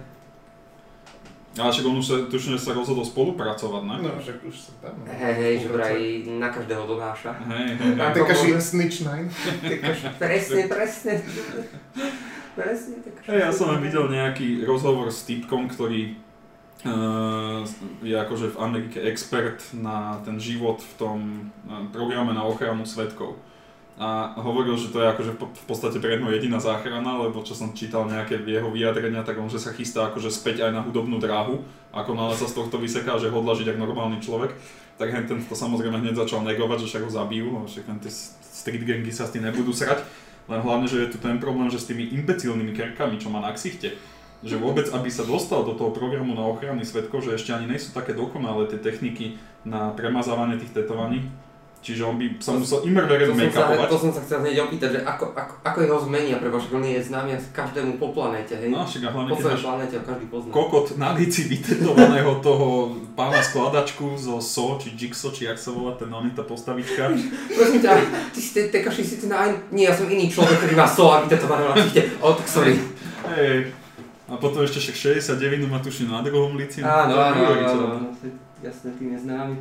Ale 1.58 1.70
však 1.72 1.86
on 1.88 1.98
už 1.98 2.06
sa, 2.06 2.16
tuším, 2.28 2.60
že 2.60 2.70
sa 2.70 2.76
rozhodol 2.76 3.08
spolupracovať, 3.08 3.82
ne? 3.88 3.96
No, 4.04 4.20
však 4.20 4.38
už 4.46 4.56
sa 4.68 4.72
tam. 4.84 4.94
Hej, 5.10 5.34
hej, 5.34 5.54
že 5.64 5.68
vraj 5.72 5.98
na 6.38 6.52
každého 6.52 6.84
donáša. 6.86 7.34
Hej, 7.50 7.72
hej, 7.72 7.92
hej. 7.98 8.14
Takáž 8.14 8.38
môže- 8.44 8.62
Snitch 8.62 9.00
Nine. 9.08 9.32
Presne, 10.22 10.62
presne. 10.68 11.14
Presne, 12.58 13.06
tak. 13.06 13.14
Ja 13.30 13.54
som 13.54 13.70
len 13.70 13.86
videl 13.86 14.10
nejaký 14.10 14.66
rozhovor 14.66 15.14
s 15.14 15.30
typkom, 15.30 15.70
ktorý 15.70 16.18
uh, 16.82 17.62
je 18.02 18.18
akože 18.18 18.58
v 18.58 18.58
Amerike 18.58 18.98
expert 19.06 19.62
na 19.78 20.18
ten 20.26 20.42
život 20.42 20.82
v 20.82 20.94
tom 20.98 21.18
uh, 21.70 21.86
programe 21.94 22.34
na 22.34 22.42
ochranu 22.42 22.82
svetkov. 22.90 23.38
A 23.98 24.38
hovoril, 24.38 24.78
že 24.78 24.94
to 24.94 25.02
je 25.02 25.10
akože 25.10 25.32
v- 25.42 25.66
podstate 25.66 25.98
pre 25.98 26.22
neho 26.22 26.30
jediná 26.30 26.62
záchrana, 26.62 27.18
lebo 27.18 27.42
čo 27.42 27.58
som 27.58 27.74
čítal 27.74 28.06
nejaké 28.06 28.42
jeho 28.46 28.70
vyjadrenia, 28.70 29.26
tak 29.26 29.42
on 29.42 29.50
že 29.50 29.58
sa 29.58 29.74
chystá 29.74 30.14
akože 30.14 30.30
späť 30.30 30.70
aj 30.70 30.72
na 30.74 30.82
hudobnú 30.86 31.18
dráhu, 31.18 31.66
ako 31.90 32.14
nále 32.14 32.38
sa 32.38 32.46
z 32.46 32.62
tohto 32.62 32.78
vyseká, 32.78 33.18
že 33.18 33.34
hodla 33.34 33.58
žiť 33.58 33.74
ako 33.74 33.82
normálny 33.82 34.22
človek. 34.22 34.54
tak 35.02 35.14
ten 35.14 35.42
to 35.42 35.54
samozrejme 35.58 35.98
hneď 35.98 36.14
začal 36.14 36.46
negovať, 36.46 36.86
že 36.86 36.90
však 36.94 37.06
ho 37.06 37.12
zabijú, 37.14 37.50
však 37.66 37.86
hen 37.90 37.98
tie 37.98 38.14
street 38.42 38.86
gangy 38.86 39.10
sa 39.10 39.26
s 39.26 39.34
tým 39.34 39.50
nebudú 39.50 39.74
srať. 39.74 40.06
Len 40.48 40.64
hlavne, 40.64 40.88
že 40.88 41.04
je 41.04 41.12
tu 41.12 41.18
ten 41.20 41.38
problém, 41.44 41.68
že 41.68 41.84
s 41.84 41.88
tými 41.92 42.08
imbecilnými 42.12 42.72
kerkami, 42.72 43.20
čo 43.20 43.28
má 43.28 43.44
na 43.44 43.52
ksichte, 43.52 44.00
že 44.46 44.56
vôbec, 44.56 44.88
aby 44.94 45.10
sa 45.12 45.28
dostal 45.28 45.66
do 45.66 45.74
toho 45.76 45.92
programu 45.92 46.32
na 46.38 46.46
ochrany 46.46 46.86
svetkov, 46.88 47.26
že 47.26 47.36
ešte 47.36 47.52
ani 47.52 47.68
nie 47.68 47.82
sú 47.82 47.92
také 47.92 48.14
dokonalé 48.14 48.70
tie 48.70 48.80
techniky 48.80 49.36
na 49.66 49.92
premazávanie 49.92 50.62
tých 50.62 50.72
tetovaní, 50.78 51.26
Čiže 51.78 52.04
on 52.04 52.20
by 52.20 52.26
sa 52.44 52.52
musel 52.52 52.84
To 52.84 53.32
som, 53.32 53.40
sa, 53.40 53.64
make-upovať. 53.64 53.88
to 53.88 53.98
som 53.98 54.12
sa 54.12 54.22
chcel 54.28 54.38
hneď 54.44 54.56
opýtať, 54.68 54.90
že 54.92 55.00
ako, 55.08 55.32
ako, 55.32 55.54
ako 55.64 55.78
jeho 55.88 55.98
zmenia, 56.04 56.36
pretože 56.36 56.68
on 56.76 56.84
je 56.84 57.00
známy 57.00 57.32
každému 57.56 57.92
po 57.96 58.12
planéte, 58.12 58.60
hej? 58.60 58.68
No, 58.68 58.84
však 58.84 59.08
a 59.08 59.10
hlavne 59.16 59.32
po 59.32 59.38
celej 59.40 59.60
planéte 59.64 59.96
ho 59.96 60.04
každý 60.04 60.26
pozná. 60.28 60.50
kokot 60.52 60.88
na 61.00 61.10
lici 61.16 61.48
vytetovaného 61.48 62.44
toho 62.44 62.68
pána 63.16 63.40
skladačku 63.40 64.20
zo 64.20 64.44
So, 64.44 64.76
či 64.82 65.00
Jigsaw, 65.00 65.32
či 65.32 65.48
jak 65.48 65.56
sa 65.56 65.72
volá 65.72 65.96
ten 65.96 66.12
oný, 66.12 66.36
tá 66.36 66.44
postavička. 66.44 67.08
Prosím 67.56 67.80
ťa, 67.80 67.92
ty 68.36 68.40
si 68.44 68.52
te- 68.52 68.68
tekaš 68.68 69.08
si 69.08 69.16
ty 69.24 69.32
na 69.32 69.48
aj... 69.48 69.72
Nie, 69.72 69.88
ja 69.88 69.96
som 69.96 70.12
iný 70.12 70.28
človek, 70.28 70.60
ktorý 70.60 70.74
má 70.76 70.88
so 70.90 71.08
a 71.08 71.24
vytetované 71.24 71.62
na 71.62 71.76
ksichte. 71.78 72.02
O, 72.20 72.36
tak 72.36 72.48
sorry. 72.52 72.74
Hej. 73.32 73.72
A 74.28 74.36
potom 74.36 74.60
ešte 74.60 74.84
však 74.84 75.24
69 75.24 75.72
má 75.72 75.80
tuším 75.80 76.12
na 76.12 76.20
druhom 76.20 76.52
lici. 76.60 76.84
Áno, 76.84 77.16
áno, 77.16 77.40
áno, 77.64 77.86
jasne, 78.60 78.92
tým 79.00 79.16
je 79.16 79.24
známy. 79.24 79.56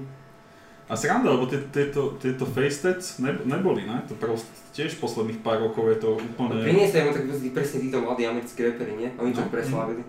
A 0.87 0.95
sranda, 0.95 1.35
lebo 1.35 1.51
tie- 1.51 1.67
tieto, 1.75 2.15
tieto 2.17 2.47
face 2.47 2.79
tats 2.79 3.19
ne, 3.19 3.35
neboli, 3.43 3.83
ne? 3.83 3.99
To 4.07 4.15
proste 4.15 4.47
tiež 4.71 5.03
posledných 5.03 5.43
pár 5.43 5.59
rokov 5.59 5.91
je 5.91 5.99
to 5.99 6.09
úplne... 6.15 6.63
Priniesli 6.63 7.03
mu 7.03 7.11
tak 7.11 7.27
presne 7.27 7.79
títo 7.83 7.99
mladí 7.99 8.23
americkí 8.23 8.63
reperi, 8.63 8.95
nie? 8.95 9.09
Oni 9.19 9.35
to 9.35 9.43
No. 9.43 9.51
preslávili. 9.51 10.07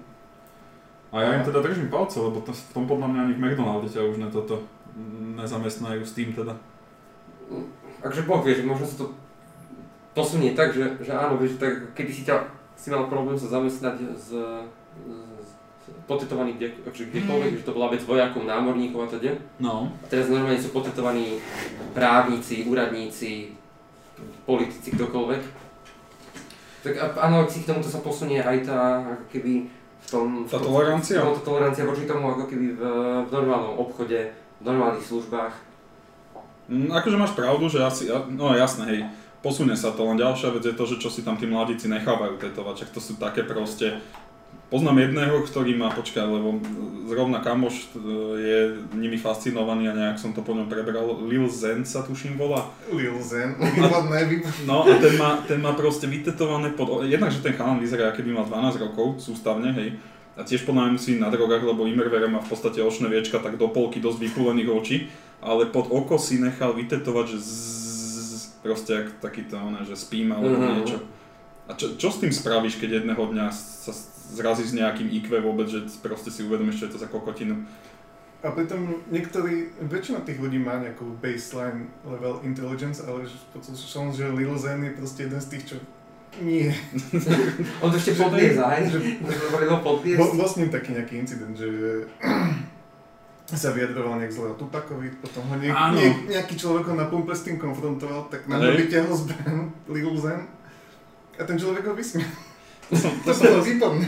A 1.09 1.23
ja 1.23 1.34
im 1.34 1.41
teda 1.41 1.63
držím 1.63 1.89
palce, 1.89 2.19
lebo 2.19 2.43
to, 2.43 2.53
v 2.53 2.71
tom 2.75 2.86
podľa 2.86 3.07
mňa 3.09 3.19
ani 3.23 3.34
v 3.34 3.41
McDonalde 3.41 3.88
ťa 3.89 4.05
už 4.05 4.17
ne 4.19 4.30
toto 4.30 4.61
nezamestnajú 5.34 6.03
s 6.03 6.13
tým 6.13 6.36
teda. 6.36 6.53
Akže 8.03 8.28
Boh 8.28 8.43
vie, 8.43 8.53
že 8.53 8.61
možno 8.61 8.86
sa 8.86 9.01
to 9.01 9.05
posunie 10.13 10.51
tak, 10.51 10.75
že, 10.75 10.99
že 10.99 11.09
áno, 11.09 11.39
vieš, 11.39 11.57
tak 11.57 11.95
kedy 11.95 12.11
si 12.11 12.21
ťa 12.21 12.43
si 12.75 12.93
mal 12.93 13.09
problém 13.09 13.34
sa 13.34 13.49
zamestnať 13.49 13.95
s, 14.13 14.30
s, 14.30 14.30
s 16.08 16.10
potetovaný 16.10 16.55
kde, 16.55 16.72
akože 16.88 17.12
kdekoľvek, 17.12 17.51
že 17.60 17.66
to 17.68 17.76
bola 17.76 17.91
vec 17.91 17.99
vojakov, 18.08 18.47
námorníkov 18.47 19.03
a 19.03 19.08
teda. 19.12 19.36
No. 19.60 19.91
A 19.91 20.05
teraz 20.08 20.32
normálne 20.32 20.55
sú 20.55 20.72
potetovaní 20.72 21.43
právnici, 21.91 22.64
úradníci, 22.64 23.51
politici, 24.47 24.95
kdokoľvek. 24.95 25.43
Tak 26.88 26.93
a- 26.95 27.28
áno, 27.28 27.43
si 27.51 27.68
k 27.68 27.68
tomuto 27.68 27.91
sa 27.91 27.99
posunie 27.99 28.39
aj 28.39 28.64
tá, 28.64 28.80
ako 29.03 29.26
keby 29.28 29.53
v 29.68 30.05
tom... 30.08 30.47
Tá 30.47 30.55
tom- 30.55 30.72
tolerancia? 30.72 31.20
No, 31.20 31.36
tá 31.36 31.43
tolerancia 31.43 31.84
voči 31.84 32.08
tomu, 32.08 32.32
ako 32.32 32.47
keby 32.47 32.80
v, 32.80 32.82
v 33.28 33.30
normálnom 33.30 33.76
obchode, 33.76 34.32
v 34.32 34.64
normálnych 34.64 35.03
službách. 35.03 35.53
Mm, 36.72 36.88
akože 36.95 37.18
máš 37.20 37.36
pravdu, 37.36 37.68
že 37.68 37.84
asi, 37.84 38.08
no 38.32 38.55
jasné, 38.55 38.84
hej, 38.88 38.99
posunie 39.43 39.76
sa 39.76 39.91
to, 39.91 40.08
len 40.08 40.16
ďalšia 40.16 40.55
vec 40.55 40.64
je 40.64 40.76
to, 40.76 40.84
že 40.88 41.03
čo 41.03 41.12
si 41.12 41.28
tam 41.28 41.36
tí 41.36 41.47
mladíci 41.47 41.91
nechávajú 41.91 42.39
tetovať, 42.39 42.76
však 42.88 42.91
to 42.95 43.01
sú 43.03 43.20
také 43.20 43.43
proste, 43.43 43.99
poznám 44.68 44.99
jedného, 44.99 45.39
ktorý 45.41 45.74
má, 45.74 45.89
počkaj, 45.89 46.24
lebo 46.24 46.59
zrovna 47.07 47.39
kamoš 47.39 47.88
e, 47.88 47.88
je 48.38 48.57
nimi 48.93 49.15
fascinovaný 49.15 49.88
a 49.88 49.95
nejak 49.95 50.20
som 50.20 50.36
to 50.36 50.41
po 50.41 50.51
ňom 50.51 50.68
prebral, 50.68 51.24
Lil 51.24 51.47
Zen 51.47 51.88
sa 51.88 52.03
tuším 52.03 52.36
volá, 52.36 52.68
Lil 52.89 53.15
Zen, 53.24 53.55
výborné, 53.63 54.28
výborné. 54.28 54.63
no 54.65 54.84
a 54.84 54.91
ten 54.99 55.15
má, 55.15 55.39
ten 55.43 55.59
má 55.59 55.72
proste 55.72 56.03
vytetované 56.05 56.76
pod, 56.76 57.03
jednak, 57.03 57.32
že 57.32 57.39
ten 57.39 57.55
chalan 57.55 57.80
vyzerá, 57.80 58.11
keby 58.11 58.36
mal 58.36 58.43
12 58.43 58.84
rokov, 58.84 59.24
sústavne, 59.24 59.72
hej, 59.72 59.95
a 60.36 60.43
tiež 60.43 60.68
podľa 60.68 60.86
mňa 60.86 60.93
musí 60.93 61.11
na 61.15 61.32
drogách, 61.32 61.63
lebo 61.63 61.88
Immervere 61.88 62.28
má 62.28 62.38
v 62.38 62.51
podstate 62.51 62.78
očné 62.78 63.09
viečka 63.09 63.39
tak 63.39 63.57
do 63.57 63.72
polky 63.72 63.97
dosť 63.97 64.22
vypulených 64.22 64.70
očí, 64.70 64.97
ale 65.41 65.65
pod 65.65 65.89
oko 65.89 66.20
si 66.20 66.38
nechal 66.38 66.78
vytetovať, 66.78 67.26
že 67.26 67.38
zzz, 67.41 68.61
proste 68.61 68.91
jak 68.93 69.07
takýto, 69.18 69.57
oné, 69.57 69.82
že 69.82 69.95
spím 69.95 70.30
alebo 70.30 70.53
Mhm. 70.53 70.70
niečo. 70.78 70.99
A 71.68 71.74
čo, 71.74 71.97
čo 71.97 72.13
s 72.13 72.22
tým 72.22 72.30
spravíš, 72.30 72.78
keď 72.78 73.01
jedného 73.01 73.24
dňa 73.28 73.47
sa 73.51 73.91
zrazíš 74.34 74.73
s 74.73 74.78
nejakým 74.78 75.07
IQ 75.07 75.39
vôbec, 75.39 75.67
že 75.71 75.88
proste 76.03 76.30
si 76.30 76.43
uvedomíš, 76.43 76.84
čo 76.84 76.86
je 76.89 76.93
to 76.95 76.99
za 76.99 77.07
kokotinu? 77.07 77.63
A 78.45 78.53
pritom 78.53 79.01
niektorí, 79.09 79.73
väčšina 79.82 80.21
tých 80.21 80.38
ľudí 80.38 80.61
má 80.61 80.78
nejakú 80.78 81.17
baseline 81.17 81.89
level 82.05 82.45
intelligence, 82.45 83.01
ale 83.01 83.25
že 83.25 83.34
v 83.34 83.47
podstate 83.57 83.82
som, 83.82 84.13
že 84.13 84.30
Lil 84.30 84.53
Zen 84.55 84.86
je 84.86 84.93
proste 84.93 85.25
jeden 85.25 85.41
z 85.41 85.47
tých, 85.57 85.63
čo 85.73 85.75
nie. 86.38 86.69
On 87.82 87.89
to 87.89 87.97
ešte 87.97 88.13
podlieza, 88.13 88.69
hej? 88.78 88.93
Že, 88.93 88.99
Že 90.13 90.38
bol, 90.38 90.45
s 90.45 90.55
ním 90.61 90.69
taký 90.69 90.93
nejaký 90.93 91.13
incident, 91.17 91.57
že 91.57 92.05
sa 93.57 93.73
vyjadroval 93.73 94.21
nejak 94.21 94.34
zle 94.36 94.53
o 94.53 94.55
Tupakovi, 94.59 95.17
potom 95.17 95.41
ho 95.49 95.55
niek, 95.57 95.73
niek, 95.97 96.15
nejaký 96.30 96.59
človek 96.59 96.91
ho 96.91 96.95
na 96.99 97.09
pumpe 97.09 97.34
s 97.34 97.41
tým 97.41 97.57
konfrontoval, 97.57 98.30
tak 98.30 98.45
na 98.45 98.61
ňo 98.61 98.75
vyťahol 98.75 99.15
zbraň 99.17 99.71
Lil 99.93 100.13
Zen 100.19 100.45
a 101.38 101.41
ten 101.41 101.57
človek 101.57 101.89
ho 101.89 101.93
vysmiel. 101.97 102.28
To 103.25 103.31
som, 103.31 103.47
To 103.51 103.61
výborné. 103.63 104.07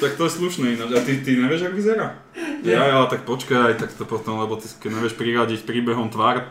tak 0.00 0.14
to 0.14 0.22
je 0.24 0.32
slušné 0.38 0.66
ináč. 0.78 0.90
A 0.94 1.00
ty, 1.02 1.18
ty 1.20 1.36
nevieš, 1.36 1.66
ako 1.66 1.76
vyzerá? 1.76 2.06
Ja, 2.62 2.86
ja, 2.86 2.98
tak 3.10 3.26
počkaj, 3.26 3.74
tak 3.76 3.90
to 3.98 4.06
potom, 4.06 4.38
lebo 4.38 4.54
ty 4.56 4.70
keď 4.70 4.90
nevieš 4.94 5.14
priradiť 5.18 5.66
príbehom 5.66 6.08
tvár, 6.08 6.46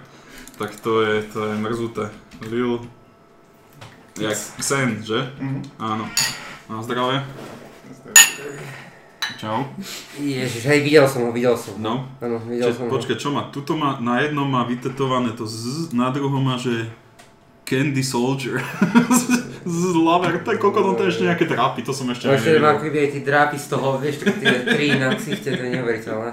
tak 0.59 0.75
to 0.83 1.01
je, 1.01 1.23
to 1.31 1.39
je 1.47 1.53
mrzuté. 1.57 2.05
Lil... 2.51 2.83
Jak 4.19 4.35
Xen, 4.59 4.99
že? 5.01 5.31
Mhm. 5.39 5.59
Áno. 5.79 6.05
Na 6.67 6.83
zdravie. 6.83 7.23
Čau. 9.39 9.65
Ježiš, 10.21 10.63
hej, 10.69 10.85
videl 10.85 11.07
som 11.09 11.25
ho, 11.25 11.31
videl 11.33 11.55
som 11.57 11.73
ho. 11.73 11.79
No. 11.81 11.93
Áno, 12.21 12.37
videl 12.45 12.69
Čiže, 12.69 12.77
som 12.77 12.85
ho. 12.85 12.91
počkaj, 12.93 13.17
čo 13.17 13.29
má? 13.33 13.49
Tuto 13.49 13.73
má, 13.73 13.97
na 13.97 14.21
jednom 14.21 14.45
má 14.45 14.67
vytetované 14.67 15.33
to 15.33 15.49
z, 15.49 15.89
na 15.97 16.13
druhom 16.13 16.43
má, 16.43 16.61
že 16.61 16.91
Candy 17.71 18.03
Soldier. 18.03 18.59
z 19.65 19.93
laver, 19.95 20.41
tak 20.41 20.57
koľko 20.57 20.79
no 20.81 20.91
to 20.97 21.05
ešte 21.07 21.23
nejaké 21.23 21.45
trápy, 21.45 21.85
to 21.85 21.93
som 21.93 22.09
ešte 22.09 22.27
No 22.27 22.33
ešte 22.33 22.57
nevidel. 22.57 22.81
keby 22.81 22.97
aj 22.97 23.09
tí 23.13 23.19
drápy 23.21 23.57
z 23.61 23.67
toho, 23.69 23.87
vieš, 24.01 24.25
tak 24.25 24.35
tie 24.41 24.55
tri 24.65 24.87
na 24.97 25.13
ksichte, 25.13 25.49
to 25.53 25.61
je 25.61 25.71
neuveriteľné. 25.79 26.31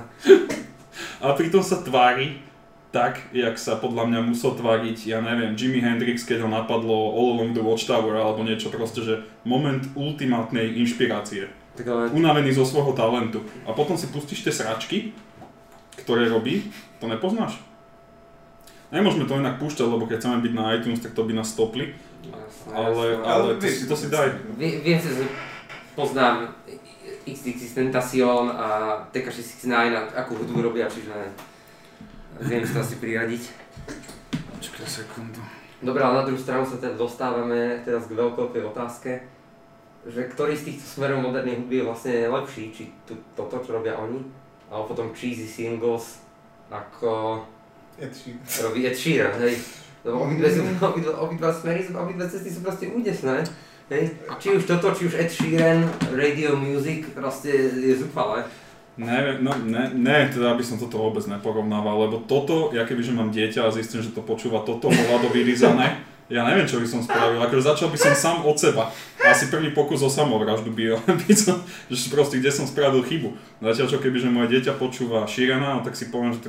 A 1.25 1.35
pritom 1.37 1.61
sa 1.61 1.79
tvári 1.85 2.41
tak, 2.89 3.21
jak 3.37 3.61
sa 3.61 3.77
podľa 3.77 4.09
mňa 4.09 4.21
musel 4.33 4.57
tváriť, 4.57 5.13
ja 5.13 5.21
neviem, 5.21 5.53
Jimi 5.53 5.85
Hendrix, 5.85 6.25
keď 6.25 6.47
ho 6.47 6.49
napadlo 6.49 7.13
All 7.13 7.37
Along 7.37 7.53
the 7.53 7.61
Watchtower 7.61 8.17
alebo 8.17 8.41
niečo 8.41 8.73
proste, 8.73 9.05
že 9.05 9.15
moment 9.45 9.85
ultimátnej 9.93 10.73
inšpirácie. 10.81 11.53
Tak 11.77 11.85
ale 11.85 12.11
Unavený 12.17 12.57
zo 12.57 12.65
svojho 12.65 12.97
talentu. 12.97 13.45
A 13.69 13.77
potom 13.77 14.01
si 14.01 14.09
pustíš 14.09 14.41
tie 14.41 14.51
sračky, 14.51 15.13
ktoré 16.01 16.33
robí, 16.33 16.65
to 16.97 17.07
nepoznáš. 17.07 17.61
Nemôžeme 18.89 19.25
to 19.25 19.37
inak 19.37 19.57
púšťať, 19.59 19.85
lebo 19.85 20.05
keď 20.05 20.17
chceme 20.19 20.41
byť 20.41 20.53
na 20.53 20.65
iTunes, 20.75 21.01
tak 21.01 21.13
to 21.13 21.23
by 21.23 21.33
nás 21.33 21.53
stopli. 21.53 21.93
Jasné, 22.25 22.73
Ale, 22.73 23.05
jasné. 23.15 23.25
ale 23.25 23.49
to, 23.51 23.61
vieš, 23.61 23.75
si, 23.75 23.85
to 23.85 23.97
si 23.97 24.07
daj. 24.09 24.29
Vie- 24.57 24.81
Viem 24.81 24.97
si, 24.97 25.09
že 25.11 25.25
poznám 25.93 26.57
XXX 27.25 27.69
Tentacion 27.75 28.49
a 28.49 28.67
TK69 29.11 29.69
a 29.93 30.01
akú 30.17 30.33
hudbu 30.35 30.63
robia, 30.63 30.89
čiže 30.89 31.13
viem 32.41 32.65
si 32.65 32.73
to 32.73 32.81
asi 32.81 32.97
priradiť. 32.97 33.43
Počkaj 34.57 34.89
sekundu. 34.89 35.41
Dobre, 35.79 36.01
ale 36.01 36.15
na 36.17 36.27
druhú 36.27 36.41
stranu 36.41 36.65
sa 36.65 36.75
teda 36.75 36.97
dostávame 36.97 37.85
teraz 37.85 38.09
k 38.09 38.17
veľkej 38.17 38.65
otázke, 38.67 39.11
že 40.03 40.25
ktorý 40.25 40.57
z 40.57 40.65
týchto 40.65 40.85
smerov 40.89 41.21
modernej 41.21 41.61
hudby 41.61 41.79
je 41.79 41.87
vlastne 41.87 42.15
lepší, 42.25 42.73
či 42.73 42.83
tu, 43.05 43.13
toto, 43.37 43.61
čo 43.61 43.77
robia 43.77 43.95
oni, 43.95 44.25
alebo 44.67 44.89
potom 44.89 45.13
cheesy 45.13 45.45
singles, 45.45 46.25
ako 46.67 47.45
Ed 47.99 48.13
Sheeran. 48.15 48.43
robí 48.63 48.81
Ed 48.87 48.97
Sheeran, 48.97 49.35
hej. 49.43 49.55
Lebo 50.07 50.25
obidve, 50.25 50.49
sú, 50.51 50.63
obidve, 50.91 51.13
obidva 51.15 51.51
smery, 51.51 51.83
obidve 51.91 52.25
cesty 52.31 52.51
sú 52.51 52.61
proste 52.63 52.87
údesné. 52.89 53.43
Hej. 53.91 54.21
Či 54.39 54.49
už 54.55 54.63
toto, 54.69 54.95
či 54.95 55.11
už 55.11 55.15
Ed 55.19 55.31
Sheeran, 55.33 55.85
radio 56.15 56.55
music, 56.55 57.11
proste 57.13 57.51
je 57.75 57.95
zúfale. 57.99 58.47
Neviem, 58.99 59.47
no 59.47 59.55
ne, 59.55 59.95
ne, 59.95 60.27
teda 60.27 60.59
by 60.59 60.65
som 60.67 60.75
toto 60.75 60.99
vôbec 60.99 61.23
neporovnával, 61.31 62.11
lebo 62.11 62.19
toto, 62.27 62.75
ja 62.75 62.83
kebyže 62.83 63.15
mám 63.15 63.31
dieťa 63.31 63.71
a 63.71 63.75
zistím, 63.75 64.03
že 64.03 64.11
to 64.11 64.27
počúva 64.27 64.67
toto 64.67 64.91
hovado 64.91 65.31
vyrizané, 65.31 66.03
ja 66.29 66.45
neviem, 66.45 66.69
čo 66.69 66.77
by 66.77 66.85
som 66.85 67.01
spravil, 67.01 67.41
akože 67.41 67.63
začal 67.63 67.89
by 67.89 67.97
som 67.97 68.13
sám 68.13 68.37
od 68.45 68.59
seba. 68.61 68.93
Asi 69.25 69.49
prvý 69.49 69.73
pokus 69.73 70.05
o 70.05 70.13
samovraždu 70.13 70.69
by, 70.77 71.01
by 71.25 71.33
som, 71.33 71.57
že 71.89 72.13
proste 72.13 72.37
kde 72.37 72.53
som 72.53 72.69
spravil 72.69 73.01
chybu. 73.01 73.33
Zatiaľ 73.65 73.87
čo 73.89 73.99
kebyže 74.03 74.29
moje 74.29 74.53
dieťa 74.53 74.77
počúva 74.77 75.25
Širena, 75.25 75.79
no 75.79 75.81
tak 75.81 75.97
si 75.97 76.13
poviem, 76.13 76.37
že 76.37 76.45
to 76.45 76.49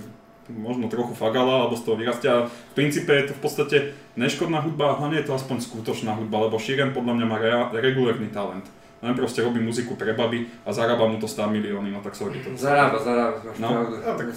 možno 0.51 0.87
trochu 0.87 1.13
fagala, 1.13 1.63
alebo 1.63 1.75
z 1.75 1.83
toho 1.83 1.95
vyrastia. 1.95 2.33
V 2.45 2.73
princípe 2.73 3.09
je 3.09 3.29
to 3.29 3.33
v 3.33 3.41
podstate 3.41 3.77
neškodná 4.15 4.59
hudba, 4.59 4.95
hlavne 4.95 5.17
je 5.17 5.27
to 5.27 5.33
aspoň 5.33 5.61
skutočná 5.61 6.13
hudba, 6.13 6.45
lebo 6.45 6.57
Širen 6.57 6.91
podľa 6.91 7.13
mňa 7.15 7.25
má 7.25 7.37
rea- 7.37 7.69
regulérny 7.71 8.27
talent. 8.27 8.65
Len 8.99 9.15
proste 9.15 9.39
robí 9.39 9.63
muziku 9.63 9.95
pre 9.95 10.11
baby 10.11 10.43
a 10.67 10.75
zarába 10.75 11.07
mu 11.07 11.15
to 11.15 11.23
100 11.23 11.47
milióny, 11.47 11.87
no 11.87 12.03
tak 12.03 12.19
sorry 12.19 12.35
to. 12.35 12.51
Zarába, 12.51 12.99
zarába, 12.99 13.39
máš 13.39 13.55
No. 13.55 13.69
pravdu. 13.71 13.95
A 13.95 14.11
tak 14.11 14.27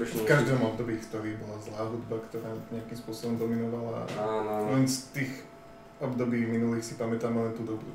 V 0.00 0.24
každom 0.24 0.60
období, 0.64 0.96
ktorý 0.96 1.36
bola 1.36 1.56
zlá 1.60 1.84
hudba, 1.84 2.16
ktorá 2.24 2.48
nejakým 2.72 2.96
spôsobom 2.96 3.36
dominovala. 3.36 4.08
Áno, 4.16 4.50
áno. 4.56 4.68
Len 4.72 4.88
z 4.88 5.12
tých 5.12 5.32
období 6.00 6.48
minulých 6.48 6.84
si 6.84 6.94
pamätám 6.96 7.36
len 7.36 7.52
tú 7.52 7.68
dobrú. 7.68 7.92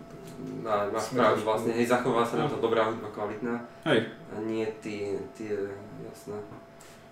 No, 0.62 0.70
máš 0.94 1.10
pravdu, 1.10 1.42
vlastne, 1.42 1.74
hej, 1.74 1.86
zachová 1.86 2.22
sa 2.22 2.38
nám 2.38 2.50
to 2.50 2.62
dobrá 2.62 2.86
hudba, 2.86 3.10
kvalitná. 3.10 3.58
Hej, 3.86 4.10
A 4.30 4.42
nie 4.42 4.66
tie, 4.78 5.18
tie, 5.34 5.54
jasné. 6.06 6.38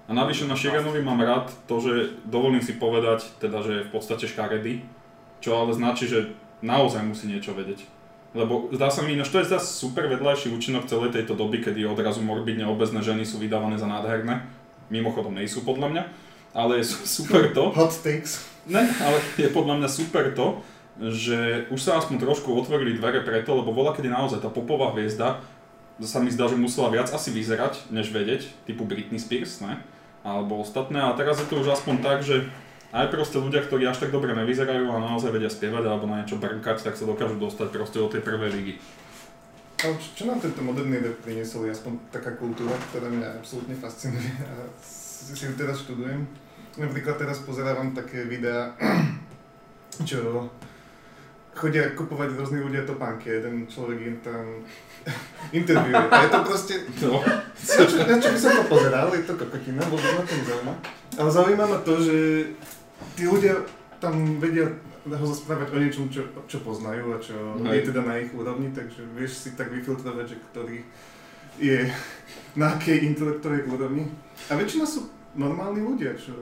A 0.09 0.11
navyše 0.17 0.49
na 0.49 0.57
Shirenovi 0.57 1.05
mám 1.05 1.21
rád 1.21 1.53
to, 1.69 1.77
že 1.77 2.17
dovolím 2.25 2.65
si 2.65 2.73
povedať, 2.73 3.29
teda, 3.37 3.61
že 3.61 3.71
je 3.77 3.85
v 3.85 3.93
podstate 3.93 4.25
škaredý, 4.25 4.81
čo 5.37 5.53
ale 5.53 5.77
značí, 5.77 6.09
že 6.09 6.33
naozaj 6.65 7.05
musí 7.05 7.29
niečo 7.29 7.53
vedieť. 7.53 7.85
Lebo 8.33 8.73
zdá 8.73 8.89
sa 8.89 9.05
mi 9.05 9.13
ináč, 9.13 9.29
to 9.29 9.37
je 9.37 9.53
zase 9.53 9.69
super 9.69 10.09
vedľajší 10.09 10.49
účinok 10.49 10.89
celej 10.89 11.13
tejto 11.13 11.37
doby, 11.37 11.61
kedy 11.61 11.85
odrazu 11.85 12.25
morbidne 12.25 12.65
obezné 12.65 13.05
ženy 13.05 13.21
sú 13.21 13.37
vydávané 13.37 13.77
za 13.77 13.85
nádherné. 13.85 14.49
Mimochodom 14.89 15.37
nejsú 15.37 15.61
podľa 15.61 15.93
mňa, 15.93 16.03
ale 16.57 16.81
je 16.81 16.89
su- 16.89 17.05
super 17.21 17.53
to, 17.53 17.69
Hot 17.77 17.93
takes. 18.01 18.49
Ne, 18.65 18.85
ale 18.85 19.17
je 19.37 19.49
podľa 19.53 19.77
mňa 19.77 19.89
super 19.89 20.33
to, 20.33 20.61
že 20.99 21.69
už 21.69 21.79
sa 21.79 22.01
aspoň 22.01 22.17
trošku 22.17 22.49
otvorili 22.53 22.97
dvere 22.97 23.21
preto, 23.21 23.53
lebo 23.53 23.73
bola 23.73 23.93
kedy 23.93 24.09
naozaj 24.09 24.41
tá 24.41 24.49
popová 24.49 24.89
hviezda, 24.93 25.41
sa 26.01 26.17
mi 26.17 26.33
zdá, 26.33 26.47
že 26.47 26.55
musela 26.55 26.89
viac 26.89 27.11
asi 27.11 27.29
vyzerať, 27.29 27.93
než 27.93 28.09
vedieť, 28.09 28.47
typu 28.65 28.87
Britney 28.89 29.19
Spears, 29.19 29.59
ne? 29.61 29.79
Alebo 30.23 30.59
ostatné, 30.59 30.99
a 30.99 31.15
teraz 31.15 31.39
je 31.39 31.47
to 31.47 31.63
už 31.63 31.79
aspoň 31.79 31.95
tak, 32.03 32.19
že 32.23 32.47
aj 32.89 33.13
proste 33.13 33.37
ľudia, 33.37 33.61
ktorí 33.61 33.85
až 33.85 34.01
tak 34.01 34.09
dobre 34.09 34.33
nevyzerajú 34.33 34.89
a 34.89 34.97
naozaj 34.97 35.29
vedia 35.29 35.47
spievať 35.47 35.85
alebo 35.85 36.09
na 36.09 36.25
niečo 36.25 36.41
brnkať, 36.41 36.81
tak 36.81 36.97
sa 36.97 37.05
dokážu 37.05 37.37
dostať 37.37 37.69
proste 37.69 37.97
do 38.01 38.09
tej 38.09 38.25
prvej 38.25 38.49
ligy. 38.49 38.73
Ale 39.79 39.95
čo, 39.95 40.09
čo 40.11 40.23
nám 40.27 40.43
tento 40.43 40.59
moderný 40.59 40.99
rap 40.99 41.23
priniesol, 41.23 41.69
aspoň 41.71 42.11
taká 42.11 42.35
kultúra, 42.35 42.75
ktorá 42.91 43.07
mňa 43.07 43.39
absolútne 43.39 43.77
fascinuje 43.77 44.27
a 44.43 44.67
si 44.83 45.31
ju 45.39 45.53
teraz 45.55 45.85
študujem. 45.87 46.27
Napríklad 46.75 47.15
teraz 47.15 47.39
pozerávam 47.47 47.95
také 47.95 48.27
videá, 48.27 48.75
čo 50.09 50.51
chodia 51.59 51.91
kupovať 51.91 52.39
rôzni 52.39 52.63
ľudia 52.63 52.87
topánky, 52.87 53.27
jeden 53.35 53.67
človek 53.67 53.99
im 53.99 54.17
tam 54.23 54.63
interviuje. 55.59 56.07
A 56.07 56.15
je 56.23 56.29
to 56.31 56.39
proste, 56.47 56.75
No, 57.03 57.19
na 57.19 57.83
čo, 57.83 57.95
na 58.07 58.15
čo 58.15 58.29
by 58.31 58.39
som 58.39 58.51
to 58.55 58.65
pozeral, 58.71 59.07
je 59.11 59.27
to 59.27 59.35
kokotina, 59.35 59.83
vôbec 59.91 60.11
ma 60.15 60.23
to 60.23 60.33
nezaujíma. 60.39 60.73
Ale 61.19 61.29
zaujíma 61.29 61.65
ma 61.67 61.79
to, 61.83 61.93
že 61.99 62.17
tí 63.19 63.27
ľudia 63.27 63.59
tam 63.99 64.39
vedia 64.39 64.71
ho 65.03 65.25
zasprávať 65.27 65.67
o 65.75 65.77
niečom, 65.79 66.05
čo, 66.07 66.23
čo 66.47 66.63
poznajú 66.63 67.11
a 67.11 67.17
čo 67.19 67.35
Hej. 67.67 67.71
je 67.75 67.81
teda 67.91 68.01
na 68.07 68.15
ich 68.19 68.31
úrovni, 68.31 68.71
takže 68.71 69.03
vieš 69.15 69.43
si 69.43 69.49
tak 69.59 69.71
vyfiltrovať, 69.71 70.25
že 70.27 70.37
ktorý 70.51 70.77
je 71.59 71.91
na 72.55 72.79
akej 72.79 73.03
intelektovej 73.11 73.67
úrovni. 73.67 74.07
A 74.47 74.55
väčšina 74.55 74.87
sú 74.87 75.11
normálni 75.37 75.85
ľudia, 75.85 76.17
čo 76.17 76.33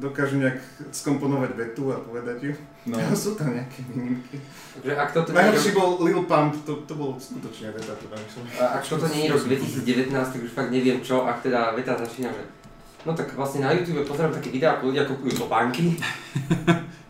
dokážu 0.00 0.40
nejak 0.40 0.60
skomponovať 0.92 1.50
vetu 1.56 1.92
a 1.92 2.00
povedať 2.00 2.38
ju. 2.50 2.52
no. 2.88 2.96
No. 2.96 3.16
sú 3.28 3.36
tam 3.36 3.52
nejaké 3.52 3.84
výnimky. 3.92 4.40
Ak 4.96 5.12
toto 5.12 5.36
Najhorší 5.36 5.76
bol 5.76 6.00
Lil 6.00 6.24
Pump, 6.24 6.56
to, 6.64 6.84
to 6.88 6.94
bol 6.96 7.20
skutočne 7.20 7.72
veta, 7.76 7.92
to 7.92 8.06
a 8.60 8.80
ak 8.80 8.82
toto 8.88 9.04
nie 9.12 9.28
je 9.28 9.32
rok 9.36 9.44
2019, 9.44 10.12
tak 10.12 10.40
už 10.40 10.52
fakt 10.56 10.72
neviem 10.72 11.04
čo, 11.04 11.28
ak 11.28 11.44
teda 11.44 11.76
veta 11.76 11.96
začína, 12.00 12.32
že 12.32 12.60
No 13.00 13.16
tak 13.16 13.32
vlastne 13.32 13.64
na 13.64 13.72
YouTube 13.72 14.04
pozerám 14.04 14.28
také 14.28 14.52
videá, 14.52 14.76
ako 14.76 14.92
ľudia 14.92 15.08
kupujú 15.08 15.32
topánky. 15.40 15.96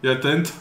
Ja 0.00 0.16
tento. 0.16 0.56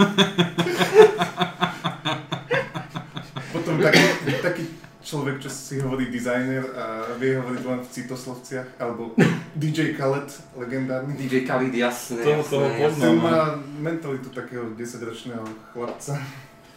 Potom 3.55 3.80
taký, 3.80 4.03
taký 4.43 4.63
človek, 5.10 5.41
čo 5.41 5.49
si 5.49 5.82
hovorí 5.82 6.14
dizajner 6.14 6.62
a 6.72 6.86
vie 7.18 7.34
hovoriť 7.34 7.64
len 7.66 7.80
v 7.82 7.89
citoslovciach, 7.89 8.78
alebo 8.78 9.18
DJ 9.57 9.97
Khaled, 9.97 10.30
legendárny. 10.53 11.18
DJ 11.18 11.49
Khalid, 11.49 11.74
jasné, 11.74 12.22
Toho- 12.22 12.38
jasné, 12.38 12.53
toho 12.53 12.68
jasné. 12.70 12.80
poznám. 12.86 13.10
Ten 13.10 13.18
má 13.18 13.38
mentalitu 13.82 14.30
takého 14.30 14.66
10-ročného 14.78 15.45
chlapca. 15.74 16.14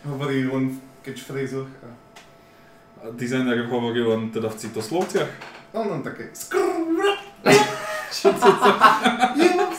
Hovorí 0.02 0.48
len 0.48 0.72
v 0.72 0.76
catchphraseoch 1.04 1.68
a 1.84 1.88
A 3.02 3.10
dizajner 3.12 3.66
hovorí 3.66 4.00
len 4.00 4.30
teda 4.30 4.48
v 4.48 4.56
citoslovciach? 4.56 5.30
on 5.72 5.88
len 5.88 6.02
také 6.02 6.28
skrrr, 6.32 7.16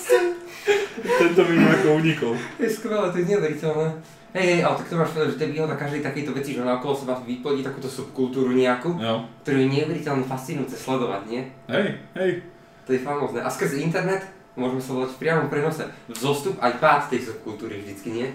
Tento 1.03 1.41
mi 1.43 1.53
nejako 1.59 1.87
unikol. 1.99 2.33
To 2.35 2.61
je 2.63 2.71
skvelé, 2.71 3.05
to 3.11 3.17
je 3.19 3.25
neuveriteľné. 3.27 3.87
Hej, 4.33 4.45
hej, 4.49 4.59
ale 4.65 4.73
tak 4.81 4.89
to 4.89 4.97
máš 4.97 5.13
povedať, 5.13 5.29
že 5.29 5.37
to 5.37 5.45
je 5.45 5.53
výhoda 5.53 5.75
každej 5.77 6.01
takejto 6.01 6.31
veci, 6.33 6.57
že 6.57 6.65
ona 6.65 6.81
okolo 6.81 6.93
seba 6.97 7.13
vyplodí 7.21 7.61
takúto 7.61 7.85
subkultúru 7.85 8.49
nejakú, 8.49 8.97
Jo. 8.97 9.29
ktorú 9.45 9.57
je 9.61 9.69
neuveriteľne 9.69 10.25
fascinujúce 10.25 10.73
sledovať, 10.73 11.21
nie? 11.29 11.41
Hej, 11.69 12.01
hej. 12.17 12.31
To 12.83 12.97
je 12.97 13.05
famózne. 13.05 13.45
A 13.45 13.49
skrz 13.53 13.77
internet 13.77 14.25
môžeme 14.57 14.81
sledovať 14.81 15.09
v 15.13 15.21
priamom 15.21 15.47
prenose 15.53 15.85
vzostup 16.09 16.57
aj 16.57 16.81
pád 16.81 17.01
tej 17.13 17.29
subkultúry 17.29 17.85
vždycky, 17.85 18.09
nie? 18.09 18.27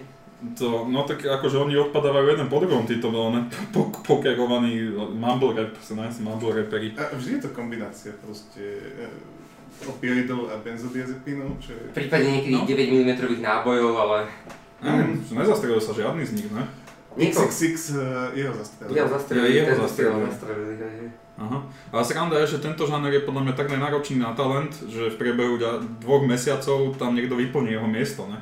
To, 0.55 0.87
no 0.87 1.03
tak 1.03 1.19
akože 1.27 1.59
oni 1.59 1.75
odpadávajú 1.91 2.31
jeden 2.31 2.47
po 2.47 2.63
druhom, 2.63 2.87
títo 2.87 3.11
veľmi 3.11 3.75
po, 3.75 3.91
pokerovaní 4.07 4.87
mumble 5.19 5.51
rap, 5.51 5.75
sa 5.83 5.99
nájsť 5.99 6.23
mumble 6.23 6.55
raperi. 6.55 6.95
A 6.95 7.11
vždy 7.11 7.43
je 7.43 7.43
to 7.43 7.51
kombinácia 7.51 8.15
proste 8.23 8.63
e, 8.87 9.11
opioidov 9.85 10.49
a 10.49 10.59
benzodiazepínov, 10.59 11.61
čo 11.61 11.71
je... 11.73 11.83
V 11.91 11.97
prípade 11.97 12.27
niekedy 12.27 12.55
No. 12.55 12.67
9 12.67 12.95
mm 12.97 13.11
nábojov, 13.39 13.93
ale 13.95 14.19
Neviem, 14.79 15.19
nezastrelil 15.29 15.79
sa 15.79 15.91
žiadny 15.91 16.23
z 16.23 16.33
nich, 16.35 16.51
ne? 16.51 16.63
Niekoho- 17.19 17.51
XXX 17.51 17.75
e, 17.91 18.03
jeho 18.39 18.55
zastrelil. 18.55 18.95
jeho 18.95 19.09
zastrelili, 19.11 19.51
jeho 19.59 19.75
zastrelili. 19.77 20.27
zastrelili. 20.31 21.07
Aha. 21.39 21.59
Ale 21.91 22.03
sranda 22.03 22.39
je, 22.43 22.55
že 22.55 22.63
tento 22.63 22.83
žáner 22.83 23.11
je 23.13 23.23
podľa 23.23 23.43
mňa 23.43 23.55
tak 23.55 23.69
nenáročný 23.69 24.19
na 24.19 24.35
talent, 24.35 24.71
že 24.87 25.11
v 25.11 25.19
priebehu 25.19 25.59
dvoch 25.99 26.23
mesiacov 26.23 26.95
tam 26.95 27.15
niekto 27.15 27.35
vyplní 27.35 27.75
jeho 27.75 27.87
miesto, 27.87 28.27
ne? 28.27 28.39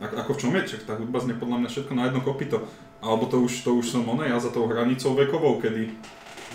Ako, 0.00 0.14
ako 0.16 0.30
v 0.32 0.40
čom 0.40 0.52
je, 0.56 0.62
čak 0.66 0.84
tá 0.84 0.96
hudba 0.96 1.20
znie 1.20 1.36
podľa 1.36 1.56
mňa 1.60 1.68
všetko 1.68 1.92
na 1.92 2.02
jedno 2.08 2.20
kopito. 2.20 2.64
Alebo 3.00 3.24
to 3.24 3.40
už, 3.40 3.64
to 3.64 3.76
už 3.76 3.88
som 3.88 4.04
oné, 4.04 4.28
ja 4.28 4.36
za 4.36 4.48
tou 4.48 4.64
hranicou 4.64 5.12
vekovou, 5.12 5.60
kedy 5.60 5.92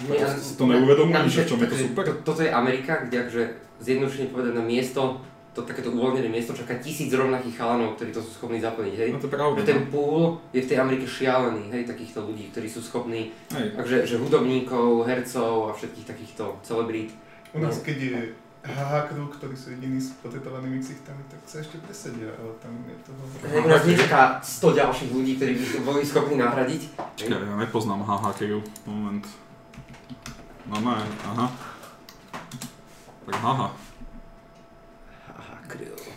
Nie, 0.03 0.19
to, 0.19 0.25
ale- 0.27 0.43
si 0.43 0.53
to 0.59 0.65
neuvedomujem, 0.67 1.27
že 1.31 1.41
v 1.43 1.47
čom 1.47 1.59
je 1.63 1.67
to 1.67 1.75
toto 1.75 1.83
super. 1.87 2.03
To, 2.03 2.13
toto 2.27 2.41
je 2.43 2.51
Amerika, 2.51 2.91
kde 3.07 3.17
akože 3.23 3.43
zjednodušene 3.79 4.27
povedané 4.27 4.61
miesto, 4.63 5.23
to 5.55 5.63
takéto 5.63 5.87
uvoľnené 5.95 6.27
miesto 6.27 6.51
čaká 6.51 6.75
tisíc 6.83 7.07
rovnakých 7.15 7.55
chalanov, 7.55 7.95
ktorí 7.95 8.11
to 8.11 8.19
sú 8.19 8.35
schopní 8.35 8.59
zaplniť, 8.59 8.95
hej. 8.99 9.09
No 9.15 9.23
to 9.23 9.31
je 9.31 9.35
pravda. 9.39 9.63
Ten 9.63 9.87
pool 9.87 10.43
je 10.51 10.59
v 10.59 10.67
tej 10.67 10.77
Amerike 10.83 11.07
šialený, 11.07 11.71
hej, 11.71 11.87
takýchto 11.87 12.27
ľudí, 12.27 12.51
ktorí 12.51 12.67
sú 12.67 12.83
schopní, 12.83 13.31
no. 13.55 13.55
Hej. 13.55 13.67
takže 13.79 13.95
že 14.03 14.15
hudobníkov, 14.19 15.07
hercov 15.07 15.71
a 15.71 15.71
všetkých 15.71 16.05
takýchto 16.11 16.59
celebrít. 16.59 17.15
U 17.55 17.63
nás, 17.63 17.79
keď 17.79 17.97
je 18.03 18.19
Crew, 18.65 19.29
ktorí 19.29 19.53
sú 19.53 19.77
jediní 19.77 20.01
s 20.01 20.17
potetovanými 20.25 20.81
ksichtami, 20.81 21.21
tak 21.29 21.39
sa 21.45 21.61
ešte 21.61 21.77
presedia, 21.85 22.33
ale 22.33 22.51
tam 22.57 22.73
je 22.89 22.97
toho... 23.05 23.21
Hej, 23.45 23.61
u 23.61 23.69
nás 23.69 23.83
nečaká 23.85 24.41
100 24.41 24.79
ďalších 24.81 25.11
ľudí, 25.13 25.31
ktorí 25.37 25.51
by 25.53 25.65
boli 25.85 26.01
schopní 26.01 26.35
nahradiť. 26.41 26.81
Čakaj, 27.15 27.45
ja 27.45 27.55
nepoznám 27.55 28.01
HHKU. 28.01 28.59
Moment. 28.89 29.23
No 30.65 30.75
ne, 30.81 30.95
aha. 31.25 31.47
Tak 33.25 33.35
haha. 33.35 33.67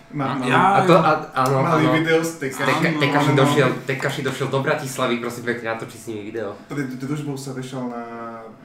Má, 0.09 0.35
má, 0.35 0.45
Ja- 0.49 0.81
A 0.81 0.87
to, 0.89 0.97
a, 0.97 1.13
áno, 1.37 1.61
Mali 1.61 1.85
áno. 1.85 1.93
video 2.01 2.25
z 2.25 2.41
Teka, 2.41 2.65
Tekaši, 2.97 3.33
došiel, 3.37 3.69
Tekaši 3.85 4.21
došiel 4.25 4.49
do 4.49 4.65
Bratislavy, 4.65 5.21
prosím 5.21 5.45
pekne, 5.45 5.77
natočiť 5.77 6.01
s 6.01 6.07
nimi 6.09 6.33
video. 6.33 6.57
Pred 6.65 6.97
družbou 6.97 7.37
sa 7.37 7.53
vešal 7.53 7.93
na 7.93 8.03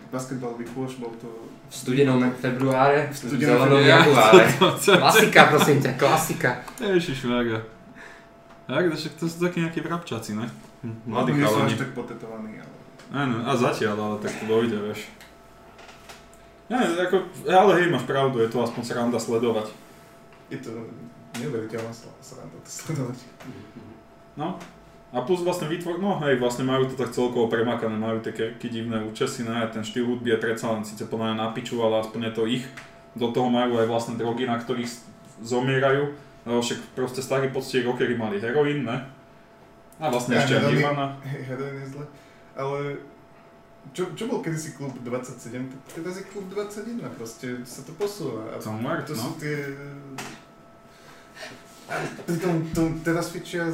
basketbalový 0.07 0.63
kôš, 0.71 1.03
bol 1.03 1.11
to... 1.19 1.27
V 1.67 1.75
studenom 1.75 2.23
februáre, 2.39 3.11
v 3.11 3.15
studenom 3.15 3.59
zelenom 3.59 3.83
januáre. 3.83 4.43
Klasika, 5.03 5.41
prosím 5.51 5.77
ťa, 5.83 5.91
klasika. 5.99 6.49
Ježiš, 6.79 7.27
vága. 7.27 7.59
Tak, 8.63 8.83
to, 8.87 8.95
však 8.95 9.13
to 9.19 9.25
sú 9.27 9.37
takí 9.43 9.59
nejakí 9.59 9.83
vrabčaci, 9.83 10.39
ne? 10.39 10.47
Mladí 11.03 11.35
Nie 11.35 11.43
sú 11.43 11.59
chalani. 11.59 11.75
až 11.75 11.79
tak 11.83 11.91
potetovaní, 11.91 12.51
ale... 12.55 12.75
Áno, 13.11 13.35
a 13.43 13.51
zatiaľ, 13.51 13.95
ale 13.99 14.15
tak 14.23 14.31
to 14.31 14.47
dojde, 14.47 14.79
vieš. 14.79 15.11
Nie, 16.73 17.05
ako, 17.05 17.17
ale 17.45 17.71
hej, 17.77 17.87
máš 17.93 18.05
pravdu, 18.09 18.41
je 18.41 18.49
to 18.49 18.65
aspoň 18.65 18.81
sranda 18.81 19.19
sledovať. 19.21 19.69
Je 20.49 20.57
to 20.57 20.73
neuveriteľná 21.37 21.93
sranda 21.93 22.57
to 22.57 22.69
sledovať. 22.69 23.17
No. 24.33 24.57
A 25.13 25.21
plus 25.21 25.45
vlastne 25.45 25.69
vytvor, 25.69 26.01
no 26.01 26.17
hej, 26.25 26.41
vlastne 26.41 26.65
majú 26.65 26.89
to 26.89 26.97
tak 26.97 27.13
celkovo 27.13 27.45
premakané, 27.45 27.93
majú 27.93 28.17
kerky 28.25 28.65
divné 28.65 28.97
účesy, 29.05 29.45
ne, 29.45 29.61
ten 29.69 29.85
štýl 29.85 30.09
hudby 30.09 30.33
je 30.33 30.41
predsa 30.41 30.73
len 30.73 30.81
síce 30.81 31.05
podľa 31.05 31.29
mňa 31.29 31.37
na 31.37 31.47
piču, 31.53 31.77
ale 31.85 32.01
aspoň 32.01 32.19
je 32.25 32.33
to 32.33 32.43
ich. 32.49 32.65
Do 33.13 33.29
toho 33.29 33.45
majú 33.45 33.77
aj 33.77 33.85
vlastne 33.85 34.17
drogy, 34.17 34.49
na 34.49 34.57
ktorých 34.57 34.89
zomierajú, 35.45 36.09
lebo 36.49 36.59
však 36.65 36.97
proste 36.97 37.21
starí 37.21 37.53
poctiví 37.53 37.85
rockery 37.85 38.17
mali 38.17 38.41
heroín, 38.41 38.89
ne? 38.89 39.05
A 40.01 40.09
vlastne 40.09 40.33
Ja, 40.33 40.41
ešte 40.41 40.57
aj. 40.57 40.65
Nirvana. 40.73 41.05
Hej, 41.21 41.41
heroin 41.45 41.77
je 41.77 41.87
zle. 41.93 42.05
Ale 42.57 42.77
čo, 43.91 44.15
čo 44.15 44.31
bol 44.31 44.39
kedysi 44.39 44.79
klub 44.79 44.95
27, 45.03 45.51
tak 45.67 45.81
teraz 45.99 46.15
je 46.15 46.25
klub 46.31 46.47
21, 46.47 47.03
proste 47.19 47.59
sa 47.67 47.83
to 47.83 47.91
posúva. 47.99 48.55
A 48.55 48.61
Somewhere, 48.63 49.03
to 49.03 49.11
no. 49.11 49.21
sú 49.27 49.29
tie... 49.37 49.75
A 51.91 51.99
pritom 52.23 52.63
to 52.71 52.95
teraz 53.03 53.35
fičia 53.35 53.67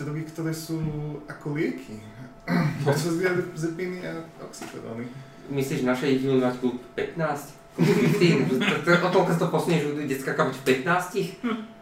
drogy, 0.00 0.24
ktoré 0.32 0.56
sú 0.56 0.80
ako 1.28 1.52
lieky. 1.52 2.00
Zepiny 3.60 4.00
a 4.08 4.24
oxykodóny. 4.40 5.04
Myslíš, 5.52 5.84
naše 5.84 6.16
budú 6.18 6.40
mať 6.40 6.56
klub 6.58 6.76
15? 6.96 7.76
Klub 7.76 7.96
15? 8.18 8.56
To- 8.56 8.82
to- 8.82 9.02
O 9.04 9.08
toľko 9.12 9.30
sa 9.36 9.40
to 9.44 9.48
posunie, 9.52 9.78
že 9.78 9.86
budú 9.92 10.02
detská 10.08 10.32
kapoť 10.32 10.54
v 10.58 10.64
15? 10.80 11.75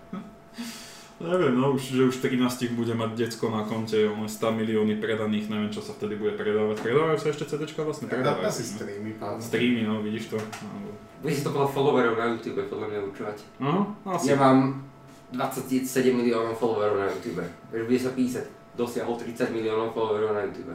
Neviem, 1.23 1.55
no 1.55 1.79
už, 1.79 1.95
že 1.95 2.03
už 2.11 2.17
13 2.19 2.75
bude 2.75 2.91
mať 2.99 3.15
decko 3.15 3.47
na 3.47 3.63
konte, 3.63 3.95
ono 4.11 4.27
100 4.27 4.59
milióny 4.59 4.99
predaných, 4.99 5.47
neviem 5.47 5.71
čo 5.71 5.79
sa 5.79 5.95
vtedy 5.95 6.19
bude 6.19 6.35
predávať. 6.35 6.83
Predávajú 6.83 7.19
sa 7.23 7.29
ešte 7.31 7.47
CDčka 7.55 7.87
vlastne? 7.87 8.11
Predávajú. 8.11 8.43
Asi 8.43 8.67
streamy. 8.67 9.15
Áno. 9.23 9.39
Streamy, 9.39 9.87
no 9.87 10.03
vidíš 10.03 10.35
to. 10.35 10.43
No, 10.43 10.91
Bude 11.23 11.35
si 11.39 11.47
to 11.47 11.55
podľa 11.55 11.71
followerov 11.71 12.15
na 12.19 12.27
YouTube 12.35 12.67
podľa 12.67 12.87
mňa 12.91 12.99
určovať. 13.15 13.37
no 13.63 13.95
asi. 14.11 14.35
Ja 14.35 14.37
mám 14.37 14.83
27 15.31 15.87
miliónov 16.11 16.59
followerov 16.59 16.99
na 16.99 17.07
YouTube. 17.15 17.47
Vieš, 17.71 17.85
bude 17.87 18.01
sa 18.03 18.11
písať, 18.11 18.45
dosiahol 18.75 19.15
30 19.15 19.55
miliónov 19.55 19.95
followerov 19.95 20.35
na 20.35 20.43
YouTube. 20.51 20.75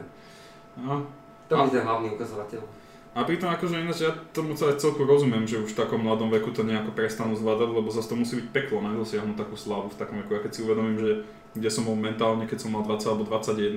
No. 0.80 1.04
To 1.52 1.52
je 1.68 1.74
ten 1.76 1.84
hlavný 1.84 2.16
ukazovateľ. 2.16 2.79
A 3.10 3.26
pritom 3.26 3.50
akože 3.50 3.82
ináč 3.82 4.06
ja 4.06 4.14
tomu 4.30 4.54
sa 4.54 4.70
celku 4.78 5.02
rozumiem, 5.02 5.42
že 5.42 5.58
už 5.58 5.74
v 5.74 5.80
takom 5.82 5.98
mladom 5.98 6.30
veku 6.30 6.54
to 6.54 6.62
nejako 6.62 6.94
prestanú 6.94 7.34
zvládať, 7.34 7.74
lebo 7.74 7.90
zase 7.90 8.06
to 8.06 8.14
musí 8.14 8.38
byť 8.38 8.48
peklo, 8.54 8.78
dosiahnuť 8.86 9.34
takú 9.34 9.58
slavu 9.58 9.90
v 9.90 9.98
takom 9.98 10.22
veku. 10.22 10.38
Ja 10.38 10.42
keď 10.46 10.52
si 10.54 10.62
uvedomím, 10.62 10.94
že 11.02 11.10
kde 11.58 11.70
som 11.74 11.90
bol 11.90 11.98
mentálne, 11.98 12.46
keď 12.46 12.58
som 12.62 12.70
mal 12.70 12.86
20 12.86 13.10
alebo 13.10 13.26
21, 13.26 13.74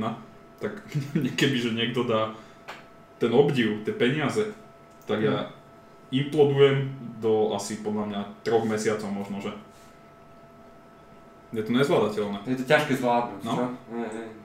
tak 0.61 0.73
keby, 1.39 1.57
že 1.57 1.73
niekto 1.73 2.05
dá 2.05 2.38
ten 3.17 3.34
obdiv, 3.34 3.81
tie 3.81 3.97
peniaze, 3.97 4.53
tak 5.09 5.25
ja 5.25 5.49
implodujem 6.13 6.93
do 7.17 7.57
asi 7.57 7.81
podľa 7.81 8.05
mňa 8.13 8.21
troch 8.45 8.69
mesiacov 8.69 9.09
možno, 9.09 9.41
že 9.41 9.49
je 11.53 11.61
to 11.65 11.71
nezvládateľné. 11.73 12.38
Je 12.45 12.57
to 12.61 12.65
ťažké 12.69 13.01
zvládnuť, 13.01 13.39
No. 13.45 13.53
čo? 13.53 13.65
Určite. 13.89 14.42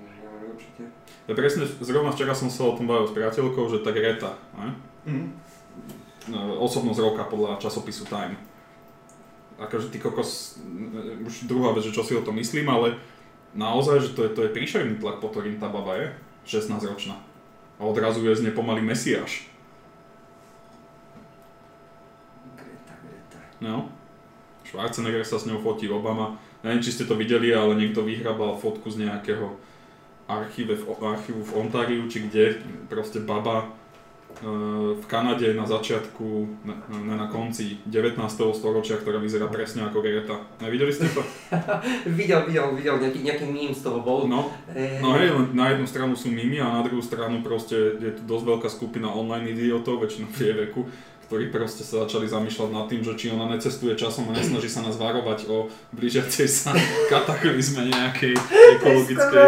Ja 1.28 1.36
presne, 1.36 1.68
zrovna 1.84 2.08
včera 2.08 2.32
som 2.32 2.48
sa 2.48 2.64
o 2.64 2.72
tom 2.72 2.88
bavil 2.88 3.04
s 3.04 3.12
priateľkou, 3.12 3.68
že 3.68 3.84
tá 3.84 3.92
Greta, 3.92 4.32
ne? 4.56 4.72
No, 6.28 6.56
osobnosť 6.64 7.00
roka 7.00 7.24
podľa 7.28 7.60
časopisu 7.60 8.08
Time. 8.08 8.36
Akože 9.60 9.92
ty 9.92 10.00
kokos, 10.00 10.56
n- 10.60 11.20
už 11.24 11.44
druhá 11.44 11.76
vec, 11.76 11.84
že 11.84 11.92
čo 11.92 12.00
si 12.00 12.16
o 12.16 12.24
tom 12.24 12.36
myslím, 12.40 12.68
ale 12.68 12.96
naozaj, 13.52 14.08
že 14.08 14.10
to 14.16 14.24
je, 14.24 14.30
to 14.32 14.40
je 14.48 14.54
príšerný 14.56 14.96
tlak, 14.96 15.20
po 15.20 15.28
ktorým 15.28 15.60
tá 15.60 15.68
baba 15.68 16.00
je, 16.00 16.06
16 16.48 16.80
ročná. 16.84 17.16
A 17.76 17.84
odrazu 17.84 18.24
je 18.24 18.32
z 18.32 18.44
nej 18.48 18.54
pomaly 18.56 18.80
mesiáš. 18.80 19.48
Greta, 22.56 22.94
Greta. 23.04 23.40
No. 23.60 23.92
Schwarzenegger 24.64 25.24
sa 25.24 25.40
s 25.40 25.48
ňou 25.48 25.60
fotí, 25.60 25.88
Obama. 25.88 26.36
Neviem, 26.60 26.84
či 26.84 26.92
ste 26.92 27.04
to 27.08 27.16
videli, 27.16 27.52
ale 27.52 27.76
niekto 27.76 28.04
vyhrabal 28.04 28.56
fotku 28.60 28.88
z 28.92 29.08
nejakého 29.08 29.56
archíve 30.28 30.76
v, 30.76 30.84
archívu 31.00 31.40
v 31.40 31.52
Ontáriu, 31.56 32.04
či 32.06 32.28
kde, 32.28 32.60
proste 32.92 33.24
baba 33.24 33.64
e, 33.64 33.66
v 35.00 35.04
Kanade 35.08 35.56
na 35.56 35.64
začiatku, 35.64 36.26
ne, 36.68 36.74
ne 37.08 37.16
na 37.16 37.32
konci 37.32 37.80
19. 37.88 38.20
storočia, 38.52 39.00
ktorá 39.00 39.16
vyzerá 39.16 39.48
presne 39.48 39.88
ako 39.88 40.04
Greta. 40.04 40.36
Nevideli 40.60 40.92
ste 40.92 41.08
to? 41.08 41.24
videl, 42.20 42.44
videl, 42.44 42.76
videl, 42.76 42.96
nejaký, 43.00 43.20
nejaký 43.24 43.44
meme 43.48 43.72
z 43.72 43.82
toho 43.88 44.04
bol. 44.04 44.28
No, 44.28 44.52
Eh, 44.76 45.00
no 45.00 45.16
hej, 45.16 45.32
na 45.56 45.72
jednu 45.72 45.88
stranu 45.88 46.12
sú 46.12 46.28
mimi 46.28 46.60
a 46.60 46.68
na 46.68 46.84
druhú 46.84 47.00
stranu 47.00 47.40
proste 47.40 47.96
je 47.96 48.12
tu 48.12 48.22
dosť 48.28 48.44
veľká 48.44 48.68
skupina 48.68 49.08
online 49.08 49.56
idiotov, 49.56 50.04
väčšinou 50.04 50.28
v 50.28 50.36
jej 50.36 50.54
veku, 50.68 50.84
ktorí 51.28 51.52
proste 51.52 51.84
sa 51.84 52.08
začali 52.08 52.24
zamýšľať 52.24 52.72
nad 52.72 52.88
tým, 52.88 53.04
že 53.04 53.12
či 53.12 53.28
ona 53.28 53.52
necestuje 53.52 53.92
časom 54.00 54.32
a 54.32 54.32
nesnaží 54.32 54.64
sa 54.64 54.80
nás 54.80 54.96
varovať 54.96 55.44
o 55.52 55.68
blížiacej 55.92 56.48
sa 56.48 56.72
kataklizme 57.12 57.84
nejakej 57.84 58.32
ekologickej. 58.80 59.44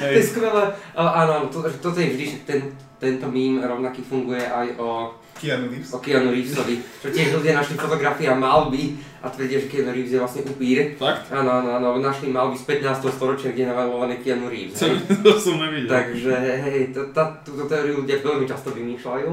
To 0.00 0.08
je 0.08 0.24
skvelé. 0.24 0.72
Áno, 0.96 1.52
to, 1.52 1.68
toto 1.84 2.00
je 2.00 2.16
vždy, 2.16 2.26
ten, 2.48 2.72
tento 2.96 3.28
meme 3.28 3.60
rovnaký 3.60 4.00
funguje 4.00 4.40
aj 4.40 4.80
o, 4.80 5.12
Keanu 5.36 5.68
Reeves. 5.68 5.92
o 5.92 6.00
Keanu 6.00 6.32
Reevesovi. 6.32 6.80
Čo 7.04 7.08
tiež 7.12 7.28
ľudia 7.36 7.60
našli 7.60 7.76
fotografie 7.76 8.26
a 8.26 8.34
malby 8.34 8.96
a 9.20 9.28
tvrdia, 9.28 9.60
že 9.60 9.68
Keanu 9.68 9.92
Reeves 9.92 10.16
je 10.16 10.18
vlastne 10.24 10.42
upír. 10.48 10.96
Fakt? 10.96 11.28
Áno, 11.28 11.60
áno, 11.60 11.76
áno, 11.76 11.88
našli 12.00 12.32
malby 12.32 12.56
z 12.56 12.64
15. 12.72 13.04
storočia, 13.04 13.52
kde 13.52 13.68
je 13.68 13.70
namalovaný 13.70 14.16
Keanu 14.24 14.48
Reeves. 14.48 14.80
To, 14.80 14.88
Hej. 14.88 14.96
to 15.28 15.36
som 15.36 15.60
nevidel. 15.60 15.92
Takže 15.92 16.32
hej, 16.40 16.80
to, 16.96 17.12
tá, 17.12 17.36
túto 17.44 17.68
teóriu 17.68 18.00
ľudia 18.00 18.18
veľmi 18.24 18.48
často 18.48 18.72
vymýšľajú, 18.72 19.30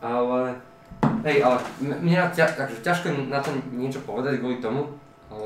ale 0.00 0.64
hej, 1.26 1.42
ale 1.42 1.56
mňa 1.82 2.30
ťa, 2.30 2.54
takže 2.54 2.84
ťažko 2.86 3.06
na 3.26 3.42
to 3.42 3.50
niečo 3.74 4.00
povedať 4.06 4.38
kvôli 4.38 4.62
tomu, 4.62 4.86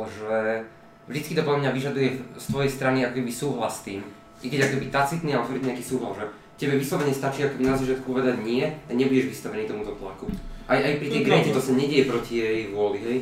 že 0.06 0.64
vždycky 1.08 1.32
to 1.34 1.42
podľa 1.42 1.60
mňa 1.66 1.70
vyžaduje 1.72 2.08
z 2.36 2.44
tvojej 2.52 2.70
strany 2.70 3.02
akoby 3.02 3.32
súhlas 3.32 3.80
s 3.80 3.84
tým. 3.88 4.00
I 4.40 4.46
keď 4.48 4.72
akoby 4.72 4.86
tacitný, 4.92 5.36
ale 5.36 5.44
furt 5.44 5.64
nejaký 5.64 5.84
súhlas, 5.84 6.16
že 6.16 6.24
tebe 6.60 6.76
vyslovene 6.76 7.12
stačí 7.12 7.44
akoby 7.44 7.64
na 7.64 7.76
začiatku 7.76 8.04
povedať 8.04 8.36
nie 8.44 8.64
a 8.64 8.90
nebudeš 8.92 9.32
vystavený 9.32 9.64
tomuto 9.64 9.96
tlaku. 9.96 10.28
Aj, 10.68 10.78
aj 10.78 11.00
pri 11.00 11.08
tej 11.08 11.20
je 11.20 11.26
Grete 11.26 11.50
to 11.50 11.60
sa 11.60 11.72
nedieje 11.74 12.04
proti 12.06 12.38
jej 12.38 12.70
vôli, 12.70 13.00
hej. 13.02 13.18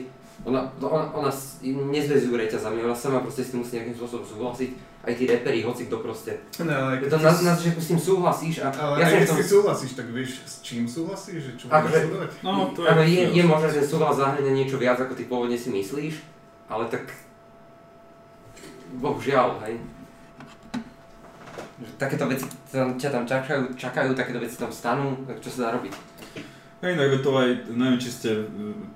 Ona, 0.47 0.70
ona, 0.79 1.11
ona 1.14 1.31
nezväzuje 1.64 2.47
reťazami, 2.47 2.87
ona 2.87 2.95
sama 2.95 3.18
proste 3.18 3.43
s 3.43 3.51
tým 3.51 3.62
musí 3.62 3.79
nejakým 3.79 3.99
spôsobom 3.99 4.26
súhlasiť. 4.26 4.70
Aj 5.09 5.17
tí 5.17 5.25
reperi, 5.25 5.65
hoci 5.65 5.89
kto 5.89 6.05
proste. 6.05 6.37
No, 6.61 6.69
ale 6.69 7.01
keď 7.01 7.09
to 7.09 7.19
na, 7.25 7.33
si- 7.33 7.45
na 7.49 7.57
začiatku 7.57 7.81
s 7.81 7.89
tým 7.89 8.01
súhlasíš 8.01 8.57
a 8.61 8.69
ale 8.69 9.01
ja 9.01 9.09
aj 9.09 9.25
keď 9.25 9.29
tom... 9.33 9.37
si 9.41 9.45
súhlasíš, 9.49 9.93
tak 9.97 10.07
vieš 10.13 10.31
s 10.45 10.55
čím 10.61 10.85
súhlasíš, 10.85 11.41
že 11.41 11.53
čo 11.57 11.65
Akože- 11.73 11.81
budeš 11.81 12.05
sledovať? 12.05 12.31
No, 12.45 12.53
to 12.77 12.81
je... 12.85 12.89
Áno, 12.93 13.03
je, 13.09 13.23
je 13.33 13.45
možné, 13.49 13.69
že 13.73 13.89
súhlas 13.89 14.21
zahrania 14.21 14.53
niečo 14.53 14.77
viac, 14.77 15.01
ako 15.01 15.17
ty 15.17 15.25
pôvodne 15.25 15.57
si 15.57 15.73
myslíš, 15.73 16.21
ale 16.69 16.85
tak... 16.93 17.09
Bohužiaľ, 19.01 19.65
hej. 19.65 19.81
Že 21.81 21.93
takéto 21.97 22.25
veci 22.29 22.45
tam, 22.69 23.01
ťa 23.01 23.09
tam 23.09 23.25
čakajú, 23.25 23.63
čakajú, 23.81 24.13
takéto 24.13 24.45
veci 24.45 24.61
tam 24.61 24.69
stanú, 24.69 25.25
tak 25.25 25.41
čo 25.41 25.49
sa 25.49 25.73
dá 25.73 25.81
robiť? 25.81 25.95
Hej, 26.79 26.95
inak 26.95 27.27
to 27.27 27.35
aj, 27.35 27.75
neviem, 27.75 27.99
či 27.99 28.07
ste 28.07 28.31
e, 28.39 28.45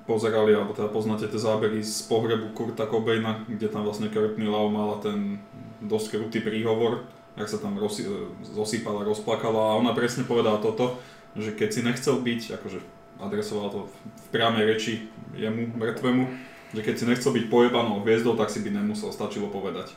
pozerali, 0.06 0.54
alebo 0.54 0.70
teda 0.70 0.86
poznáte 0.86 1.26
tie 1.26 1.34
zábery 1.34 1.82
z 1.82 2.06
pohrebu 2.06 2.54
Kurta 2.54 2.86
Cobaina, 2.86 3.42
kde 3.50 3.66
tam 3.66 3.82
vlastne 3.82 4.06
Courtney 4.06 4.46
Love 4.46 4.70
mala 4.70 5.02
ten 5.02 5.42
dosť 5.82 6.18
krutý 6.18 6.38
príhovor, 6.40 7.06
jak 7.34 7.48
sa 7.48 7.58
tam 7.58 7.78
rozsy, 7.78 8.06
e, 8.06 8.30
zosýpala, 8.46 9.06
rozplakala 9.06 9.74
a 9.74 9.78
ona 9.78 9.92
presne 9.96 10.22
povedala 10.22 10.62
toto, 10.62 11.00
že 11.34 11.56
keď 11.56 11.68
si 11.72 11.80
nechcel 11.82 12.20
byť, 12.20 12.40
akože 12.60 12.78
adresovala 13.22 13.68
to 13.70 13.80
v 13.88 14.26
priamej 14.34 14.64
reči 14.66 14.92
jemu, 15.36 15.72
mŕtvemu, 15.78 16.24
že 16.72 16.80
keď 16.80 16.94
si 16.96 17.04
nechcel 17.08 17.30
byť 17.32 17.44
pojebanou 17.48 18.00
hviezdou, 18.02 18.34
tak 18.34 18.48
si 18.48 18.64
by 18.64 18.72
nemusel, 18.72 19.12
stačilo 19.12 19.52
povedať. 19.52 19.92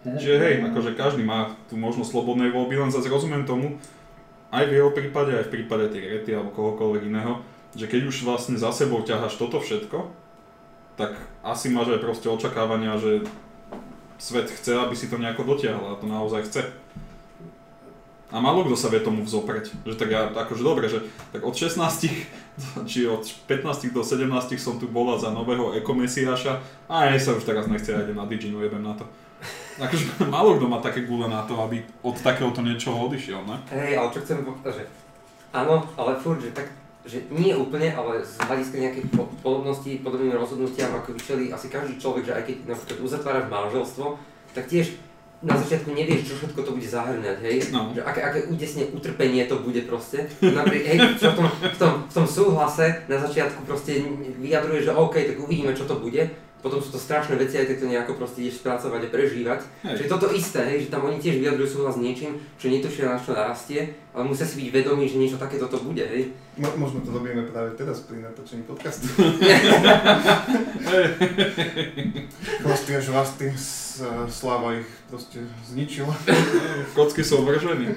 Čiže 0.00 0.40
hej, 0.40 0.54
akože 0.64 0.96
každý 0.96 1.20
má 1.20 1.52
tú 1.68 1.76
možnosť 1.76 2.08
slobodnej 2.08 2.48
voľby, 2.48 2.80
len 2.80 2.92
zase 2.92 3.12
rozumiem 3.12 3.44
tomu, 3.44 3.76
aj 4.48 4.64
v 4.66 4.76
jeho 4.80 4.90
prípade, 4.96 5.36
aj 5.36 5.46
v 5.46 5.52
prípade 5.60 5.92
tej 5.92 6.02
Rety 6.08 6.30
alebo 6.32 6.56
kohokoľvek 6.56 7.02
iného, 7.04 7.44
že 7.76 7.86
keď 7.86 8.08
už 8.08 8.26
vlastne 8.26 8.56
za 8.56 8.72
sebou 8.72 9.04
ťaháš 9.04 9.36
toto 9.36 9.60
všetko, 9.60 10.10
tak 10.98 11.16
asi 11.44 11.70
máš 11.70 11.96
aj 11.96 12.00
proste 12.02 12.26
očakávania, 12.26 12.98
že 12.98 13.24
svet 14.20 14.52
chce, 14.52 14.76
aby 14.76 14.92
si 14.92 15.08
to 15.08 15.16
nejako 15.16 15.56
dotiahol 15.56 15.96
a 15.96 15.98
to 15.98 16.04
naozaj 16.04 16.44
chce. 16.44 16.62
A 18.30 18.38
málo 18.38 18.62
kto 18.62 18.78
sa 18.78 18.86
vie 18.94 19.02
tomu 19.02 19.26
vzopreť. 19.26 19.74
Že 19.82 19.94
tak 19.98 20.08
ja, 20.14 20.30
akože 20.30 20.62
dobre, 20.62 20.86
že 20.86 21.02
tak 21.34 21.42
od 21.42 21.50
16, 21.50 21.74
či 22.90 23.08
od 23.10 23.26
15 23.50 23.90
do 23.90 24.06
17 24.06 24.30
som 24.54 24.78
tu 24.78 24.86
bola 24.86 25.18
za 25.18 25.34
nového 25.34 25.74
ekomesiáša 25.74 26.62
a 26.86 27.10
aj 27.10 27.18
sa 27.18 27.34
už 27.34 27.42
teraz 27.42 27.66
nechce, 27.66 27.90
ja 27.90 28.06
idem 28.06 28.14
na 28.14 28.30
Diginu, 28.30 28.62
jebem 28.62 28.86
na 28.86 28.94
to. 28.94 29.02
Akože 29.82 30.04
málo 30.34 30.60
kto 30.60 30.66
má 30.70 30.78
také 30.78 31.08
gule 31.08 31.26
na 31.26 31.42
to, 31.42 31.58
aby 31.58 31.82
od 32.06 32.14
takéhoto 32.22 32.62
niečoho 32.62 33.10
odišiel, 33.10 33.42
ne? 33.48 33.56
Hej, 33.72 33.98
ale 33.98 34.08
čo 34.14 34.22
chcem 34.22 34.46
povedať, 34.46 34.72
že 34.78 34.84
áno, 35.50 35.82
ale 35.98 36.14
furt, 36.20 36.38
že 36.38 36.54
tak, 36.54 36.70
že 37.08 37.24
nie 37.32 37.56
úplne, 37.56 37.92
ale 37.96 38.20
z 38.20 38.36
hľadiska 38.44 38.76
nejakej 38.76 39.04
po- 39.16 39.32
podobnosti, 39.40 39.88
podobným 40.04 40.36
rozhodnutiam, 40.36 40.92
ako 40.92 41.16
vyčeli 41.16 41.48
asi 41.48 41.72
každý 41.72 41.96
človek, 41.96 42.28
že 42.28 42.36
aj 42.36 42.44
keď 42.44 42.56
napríklad 42.68 42.98
uzatváraš 43.00 43.46
manželstvo, 43.48 44.06
tak 44.52 44.68
tiež 44.68 45.00
na 45.40 45.56
začiatku 45.56 45.96
nevieš, 45.96 46.28
čo 46.28 46.34
všetko 46.36 46.60
to 46.60 46.76
bude 46.76 46.84
zahrňať, 46.84 47.38
hej? 47.40 47.56
No. 47.72 47.96
Že 47.96 48.04
aké, 48.04 48.20
aké 48.20 48.38
údesne 48.52 48.84
utrpenie 48.92 49.48
to 49.48 49.64
bude 49.64 49.80
proste. 49.88 50.28
Napriek, 50.44 50.84
hej, 50.84 50.98
čo 51.16 51.32
v 51.32 51.36
tom, 51.40 51.48
v, 51.48 51.76
tom, 51.80 51.92
v 52.04 52.12
tom 52.12 52.26
súhlase 52.28 53.08
na 53.08 53.16
začiatku 53.16 53.64
proste 53.64 54.04
vyjadruje, 54.36 54.84
že 54.84 54.92
OK, 54.92 55.16
tak 55.16 55.40
uvidíme, 55.40 55.72
čo 55.72 55.88
to 55.88 55.96
bude. 55.96 56.28
Potom 56.60 56.76
sú 56.76 56.92
to 56.92 57.00
strašné 57.00 57.34
veci, 57.34 57.56
aj 57.56 57.66
tak 57.66 57.80
to 57.80 57.88
nejako 57.88 58.14
proste 58.14 58.44
ideš 58.44 58.60
spracovať 58.60 59.00
a 59.00 59.08
prežívať. 59.08 59.60
Hej. 59.80 59.96
Čiže 59.96 60.08
toto 60.08 60.28
isté, 60.28 60.60
hej, 60.62 60.78
že 60.84 60.92
tam 60.92 61.02
oni 61.02 61.16
tiež 61.16 61.40
vyjadrujú 61.40 61.68
súhlas 61.70 61.96
s 61.96 62.04
niečím, 62.04 62.36
čo 62.54 62.68
netušia 62.68 63.08
na 63.08 63.16
čo 63.16 63.32
narastie, 63.32 63.80
ale 64.12 64.24
musia 64.24 64.44
si 64.44 64.60
byť 64.60 64.68
vedomí, 64.70 65.04
že 65.04 65.16
niečo 65.16 65.36
takéto 65.36 65.64
to 65.66 65.80
bude, 65.80 66.04
hej. 66.04 66.36
Mo- 66.54 66.76
možno 66.76 67.00
to 67.00 67.10
robíme 67.10 67.48
práve 67.48 67.72
teraz 67.74 68.04
pri 68.04 68.20
natočení 68.20 68.60
podcastu. 68.62 69.08
Proste 72.60 72.90
až 72.94 73.06
vás 73.08 73.32
tým 73.34 73.56
s- 73.56 74.04
sláva 74.28 74.76
ich 74.76 74.88
proste 75.08 75.40
zničila. 75.64 76.12
Kocky 76.96 77.24
sú 77.24 77.40
vržení. 77.40 77.96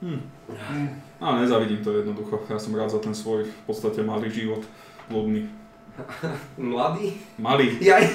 Hm. 0.00 0.20
A 1.20 1.36
nezavidím 1.36 1.84
to 1.84 1.92
jednoducho. 1.92 2.40
Ja 2.48 2.56
som 2.56 2.72
rád 2.72 2.96
za 2.96 3.00
ten 3.04 3.12
svoj 3.12 3.44
v 3.44 3.62
podstate 3.68 4.00
malý 4.00 4.32
život. 4.32 4.64
Plodný. 5.12 5.60
Mladý? 6.56 7.20
Malý. 7.36 7.76
Jaj. 7.80 8.08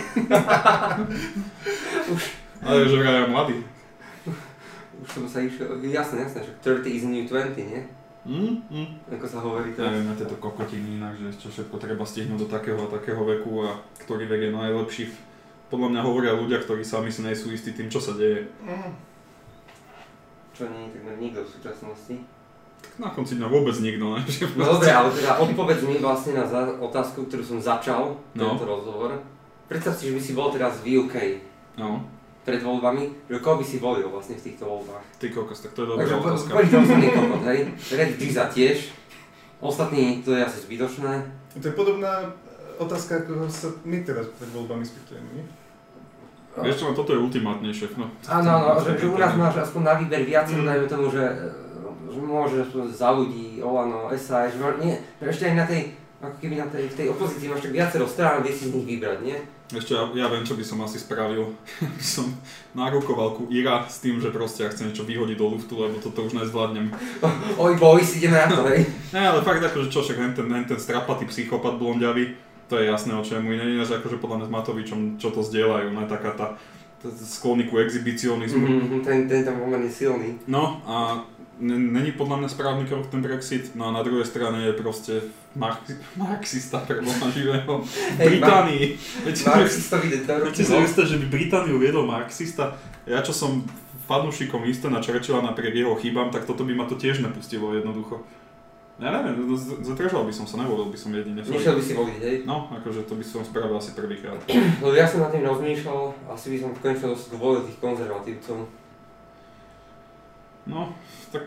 Ale 2.66 2.90
že 2.90 2.98
vraj 2.98 3.30
mladý. 3.30 3.62
Už 5.06 5.10
som 5.12 5.28
sa 5.30 5.40
išiel, 5.44 5.70
jasné, 5.86 6.26
jasné, 6.26 6.42
že 6.42 6.52
30 6.66 6.90
is 6.90 7.06
new 7.06 7.30
20, 7.30 7.62
nie? 7.62 7.86
Mm, 8.26 8.58
mm. 8.74 8.90
ako 9.14 9.26
sa 9.30 9.38
hovorí 9.38 9.70
to. 9.78 9.86
Neviem, 9.86 10.18
tieto 10.18 10.34
kokotiny 10.42 10.98
inak, 10.98 11.14
že 11.14 11.30
čo 11.38 11.54
všetko 11.54 11.78
treba 11.78 12.02
stihnúť 12.02 12.42
do 12.42 12.50
takého 12.50 12.82
a 12.82 12.90
takého 12.90 13.22
veku 13.22 13.70
a 13.70 13.78
ktorý 14.02 14.26
vek 14.26 14.50
je 14.50 14.58
najlepší. 14.58 15.04
Podľa 15.70 15.94
mňa 15.94 16.02
hovoria 16.02 16.34
ľudia, 16.34 16.58
ktorí 16.58 16.82
sami 16.82 17.14
si 17.14 17.22
nie 17.22 17.38
sú 17.38 17.54
istí 17.54 17.70
tým, 17.70 17.86
čo 17.86 18.02
sa 18.02 18.18
deje. 18.18 18.50
Mm. 18.66 18.98
Čo 20.58 20.74
nie 20.74 20.90
je 20.90 20.98
takmer 20.98 21.22
nikto 21.22 21.46
v 21.46 21.54
súčasnosti. 21.54 22.18
Na 22.96 23.10
konci 23.10 23.36
dňa 23.36 23.48
vôbec 23.48 23.76
nikto, 23.78 24.06
ne? 24.10 24.22
No 24.56 24.64
dobre, 24.72 24.90
ale 24.90 25.10
teda 25.10 25.38
odpovedz 25.38 25.82
mi 25.84 25.98
vlastne 25.98 26.34
na 26.34 26.46
za- 26.46 26.78
otázku, 26.78 27.24
ktorú 27.24 27.42
som 27.42 27.58
začal, 27.58 28.16
No. 28.32 28.44
tento 28.52 28.66
rozhovor. 28.66 29.12
Predstav 29.66 29.92
si, 29.92 30.08
že 30.08 30.14
by 30.14 30.22
si 30.22 30.32
bol 30.32 30.48
teraz 30.50 30.78
v 30.80 31.00
UK 31.00 31.16
No, 31.76 32.06
pred 32.42 32.60
voľbami, 32.60 33.26
že 33.26 33.38
koho 33.38 33.58
by 33.58 33.66
si 33.66 33.78
volil 33.78 34.06
vlastne 34.06 34.34
v 34.34 34.46
týchto 34.46 34.64
voľbách. 34.64 35.04
ty 35.18 35.28
kokos, 35.28 35.60
tak 35.60 35.72
to 35.72 35.82
je 35.82 35.88
dobrá 35.88 36.02
Takže 36.02 36.16
otázka. 36.18 36.52
poď 36.52 36.66
tam 36.70 36.84
som 36.84 36.98
kokot, 37.02 37.44
hej. 37.46 37.60
Red 37.92 38.12
Giza 38.16 38.46
tiež. 38.48 38.78
Ostatní, 39.58 40.22
to 40.22 40.32
je 40.32 40.42
asi 40.42 40.62
zbytočné. 40.62 41.14
To 41.54 41.66
je 41.66 41.74
podobná 41.74 42.30
otázka, 42.78 43.18
ako 43.20 43.48
sa 43.48 43.72
my 43.82 43.98
teraz 44.02 44.28
pred 44.32 44.50
voľbami 44.50 44.84
spýtujeme, 44.84 45.30
nie? 45.34 45.46
Vieš 46.56 46.76
čo, 46.78 46.94
toto 46.94 47.12
je 47.12 47.20
ultimátnejšie. 47.20 47.96
No, 47.96 48.08
Áno, 48.26 48.48
áno, 48.48 48.80
že, 48.80 48.96
že 48.96 49.08
u 49.08 49.18
nás 49.18 49.34
máš 49.34 49.60
aspoň 49.62 49.82
na 49.82 49.94
výber 49.98 50.24
viacero, 50.24 50.62
Mm. 50.62 50.68
dajme 50.70 50.88
tomu, 50.88 51.06
že, 51.10 51.24
že 52.06 52.20
môžeš 52.22 52.66
za 52.94 53.10
ľudí, 53.12 53.60
Olano, 53.62 54.10
SAS, 54.14 54.54
nie, 54.82 54.94
ešte 55.22 55.50
aj 55.50 55.56
na 55.56 55.66
tej, 55.66 55.94
ako 56.22 56.38
keby 56.42 56.56
na 56.62 56.68
tej, 56.70 56.90
v 56.90 56.98
tej 56.98 57.08
opozícii 57.12 57.50
máš 57.50 57.66
tak 57.66 57.74
viacero 57.74 58.06
strán, 58.06 58.42
vieš 58.46 58.66
si 58.66 58.66
z 58.70 58.76
nich 58.78 58.88
vybrať, 58.96 59.20
nie? 59.22 59.38
Ešte 59.66 59.98
ja, 59.98 60.06
ja 60.14 60.28
viem, 60.30 60.46
čo 60.46 60.54
by 60.54 60.62
som 60.62 60.78
asi 60.86 61.02
spravil. 61.02 61.58
som 61.98 62.30
narukoval 62.78 63.34
ku 63.34 63.50
Ira 63.50 63.82
s 63.90 63.98
tým, 63.98 64.22
že 64.22 64.30
proste 64.30 64.62
ja 64.62 64.70
chcem 64.70 64.94
niečo 64.94 65.02
vyhodiť 65.02 65.38
do 65.42 65.48
luftu, 65.58 65.74
lebo 65.74 65.98
toto 65.98 66.22
už 66.22 66.38
nezvládnem. 66.38 66.94
Oj 67.66 67.74
boys, 67.82 68.14
ideme 68.14 68.38
na 68.38 68.48
to, 68.50 68.62
hej. 68.70 68.86
Ne, 69.16 69.26
ale 69.26 69.42
fakt 69.42 69.66
akože 69.66 69.90
čo, 69.90 70.06
však 70.06 70.38
ten, 70.38 70.46
hen 70.54 70.66
ten 70.70 70.78
strapatý 70.78 71.26
psychopat 71.26 71.82
blondiavý, 71.82 72.38
to 72.70 72.78
je 72.78 72.90
jasné 72.90 73.14
o 73.18 73.26
čemu 73.26 73.58
iné, 73.58 73.78
ináč 73.78 73.98
akože 73.98 74.22
podľa 74.22 74.38
mňa 74.42 74.48
s 74.50 74.54
Matovičom, 74.54 75.00
čo 75.18 75.30
to 75.34 75.42
zdieľajú, 75.42 75.88
ne, 75.94 76.06
taká 76.06 76.34
tá, 76.38 76.48
sklony 77.14 77.70
ku 77.70 77.78
exhibicionizmu. 77.78 78.66
Mm, 78.66 79.02
ten, 79.06 79.30
ten 79.30 79.46
tam 79.46 79.62
pomerne 79.62 79.90
silný. 79.90 80.42
No 80.50 80.82
a 80.86 81.22
není 81.60 82.12
podľa 82.12 82.44
mňa 82.44 82.50
správny 82.52 82.84
krok 82.88 83.08
ten 83.08 83.24
Brexit, 83.24 83.72
no 83.76 83.88
a 83.88 83.96
na 83.96 84.04
druhej 84.04 84.28
strane 84.28 84.68
je 84.68 84.74
proste 84.76 85.14
marxi- 85.56 85.96
marxista 86.20 86.84
pre 86.84 87.00
Boha 87.00 87.32
živého 87.32 87.80
v 87.80 88.18
Británii. 88.20 88.86
Viete, 89.24 89.42
Marxistový 89.48 90.08
deter. 90.12 90.44
Viete 90.44 90.64
si 90.68 90.76
isté, 90.76 91.02
že 91.08 91.16
by 91.16 91.26
Britániu 91.32 91.80
viedol 91.80 92.04
marxista? 92.04 92.76
Ja 93.08 93.24
čo 93.24 93.32
som 93.32 93.64
fanúšikom 94.06 94.62
Winstona 94.62 95.00
Churchilla 95.00 95.42
napriek 95.42 95.74
jeho 95.74 95.96
chybám, 95.96 96.30
tak 96.30 96.44
toto 96.44 96.68
by 96.68 96.76
ma 96.76 96.86
to 96.86 97.00
tiež 97.00 97.24
nepustilo 97.24 97.72
jednoducho. 97.74 98.22
Ja 98.96 99.12
neviem, 99.12 99.44
no, 99.44 99.60
zadržal 99.60 100.24
by 100.24 100.32
som 100.32 100.48
sa, 100.48 100.56
nevolil 100.56 100.88
by 100.88 100.96
som 100.96 101.12
jedine. 101.12 101.44
Nešiel 101.44 101.76
by 101.76 101.84
si 101.84 102.00
voliť, 102.00 102.20
hej. 102.24 102.36
No, 102.48 102.72
akože 102.72 103.04
to 103.04 103.20
by 103.20 103.28
som 103.28 103.44
spravil 103.44 103.76
asi 103.76 103.92
prvýkrát. 103.92 104.40
Lebo 104.80 104.96
ja 104.96 105.04
som 105.04 105.20
nad 105.20 105.36
tým 105.36 105.44
rozmýšľal, 105.44 106.16
asi 106.32 106.56
by 106.56 106.58
som 106.64 106.70
v 106.72 106.80
konečnom 106.80 107.12
dôsledku 107.12 107.36
volil 107.36 107.68
tých 107.68 107.80
konzervatívcov. 107.84 108.72
No, 110.66 110.96
tak 111.36 111.46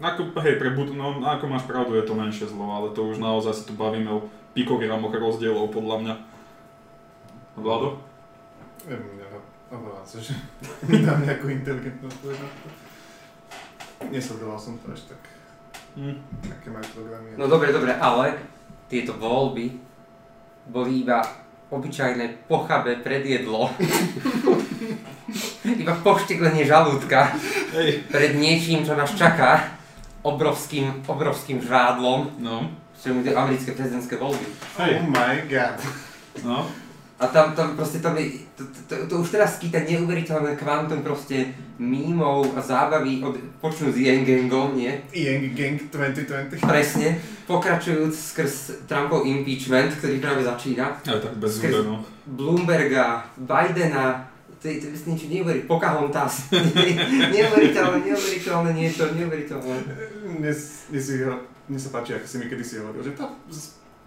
ako, 0.00 0.32
hej, 0.40 0.56
pre 0.56 0.72
bud- 0.72 0.92
no, 0.92 1.20
ako 1.20 1.44
máš 1.46 1.64
pravdu, 1.64 1.92
je 1.94 2.02
to 2.02 2.14
menšie 2.14 2.46
zlo, 2.46 2.64
ale 2.66 2.88
to 2.90 3.04
už 3.04 3.20
naozaj 3.20 3.52
sa 3.52 3.64
tu 3.64 3.74
bavíme 3.74 4.08
o 4.08 4.24
pikogramoch 4.52 5.12
rozdielov 5.12 5.68
podľa 5.68 5.96
mňa. 6.00 6.14
Vlado? 7.54 8.00
Ja 8.88 8.96
mňa 8.96 9.28
obávam 9.68 10.02
sa, 10.02 10.16
že 10.16 10.32
dám 11.04 11.20
nejakú 11.20 11.52
inteligentnú 11.52 12.08
odpoveď 12.08 12.36
na 12.38 12.48
to. 12.48 12.68
Nesledoval 14.08 14.56
som 14.56 14.80
to 14.80 14.88
až 14.88 15.12
tak, 15.12 15.20
Hm. 15.90 16.16
aké 16.48 16.70
majú 16.70 16.86
programy. 16.94 17.34
No 17.36 17.44
dobre, 17.44 17.68
dobre, 17.68 17.92
ale 17.92 18.40
tieto 18.86 19.12
voľby 19.12 19.74
boli 20.66 21.02
iba 21.02 21.20
obyčajné 21.70 22.50
pochabé 22.50 22.98
predjedlo. 22.98 23.70
iba 25.82 25.94
pošteklenie 26.02 26.66
žalúdka 26.66 27.30
Hej. 27.78 28.02
pred 28.10 28.34
niečím, 28.34 28.82
čo 28.82 28.98
nás 28.98 29.14
čaká 29.14 29.78
obrovským, 30.26 31.06
obrovským 31.06 31.62
žrádlom, 31.62 32.34
No, 32.42 32.66
čo 32.98 33.14
americké 33.32 33.72
prezidentské 33.72 34.18
voľby. 34.18 34.44
hej, 34.82 34.98
Oh 35.00 35.08
my 35.08 35.34
god. 35.46 35.78
no. 36.42 36.66
A 37.20 37.28
tam, 37.28 37.52
tam 37.52 37.76
proste 37.76 38.00
to, 38.00 38.08
je, 38.16 38.48
to, 38.56 38.64
to, 38.64 38.80
to, 38.88 38.94
to 39.04 39.14
už 39.20 39.28
teraz 39.28 39.60
skýta 39.60 39.84
neuveriteľné 39.84 40.56
kvantum 40.56 41.04
proste 41.04 41.52
mímov 41.76 42.56
a 42.56 42.64
zábavy 42.64 43.20
od, 43.20 43.36
počnú 43.60 43.92
s 43.92 44.00
Yang 44.00 44.24
Gangom, 44.24 44.72
nie? 44.72 44.88
Yang 45.12 45.52
Gang 45.52 45.78
2020. 45.92 46.64
Presne, 46.64 47.20
pokračujúc 47.44 48.16
skrz 48.16 48.54
Trumpov 48.88 49.28
impeachment, 49.28 49.92
ktorý 50.00 50.16
práve 50.16 50.48
začína, 50.48 50.96
Ale 51.04 51.20
tak 51.20 51.36
bez 51.36 51.60
Skrz- 51.60 51.84
no. 51.84 52.00
Bloomberga, 52.24 53.28
Bidena, 53.36 54.24
to 54.56 54.72
je, 54.72 54.80
to 54.80 54.88
je 54.88 55.08
niečo 55.08 55.28
neuveriteľné, 55.28 55.68
Pocahontas, 55.68 56.48
neuveriteľné, 57.36 57.98
neuveriteľné 58.00 58.70
niečo, 58.72 59.12
neuveriteľné. 59.12 59.76
Mne, 60.40 60.52
mne, 60.88 61.00
si 61.00 61.20
ho, 61.20 61.36
mne 61.68 61.76
sa 61.76 61.92
páči, 61.92 62.16
ako 62.16 62.24
si 62.24 62.36
mi 62.40 62.48
kedysi 62.48 62.80
hovoril, 62.80 63.04
že 63.04 63.12
tá 63.12 63.28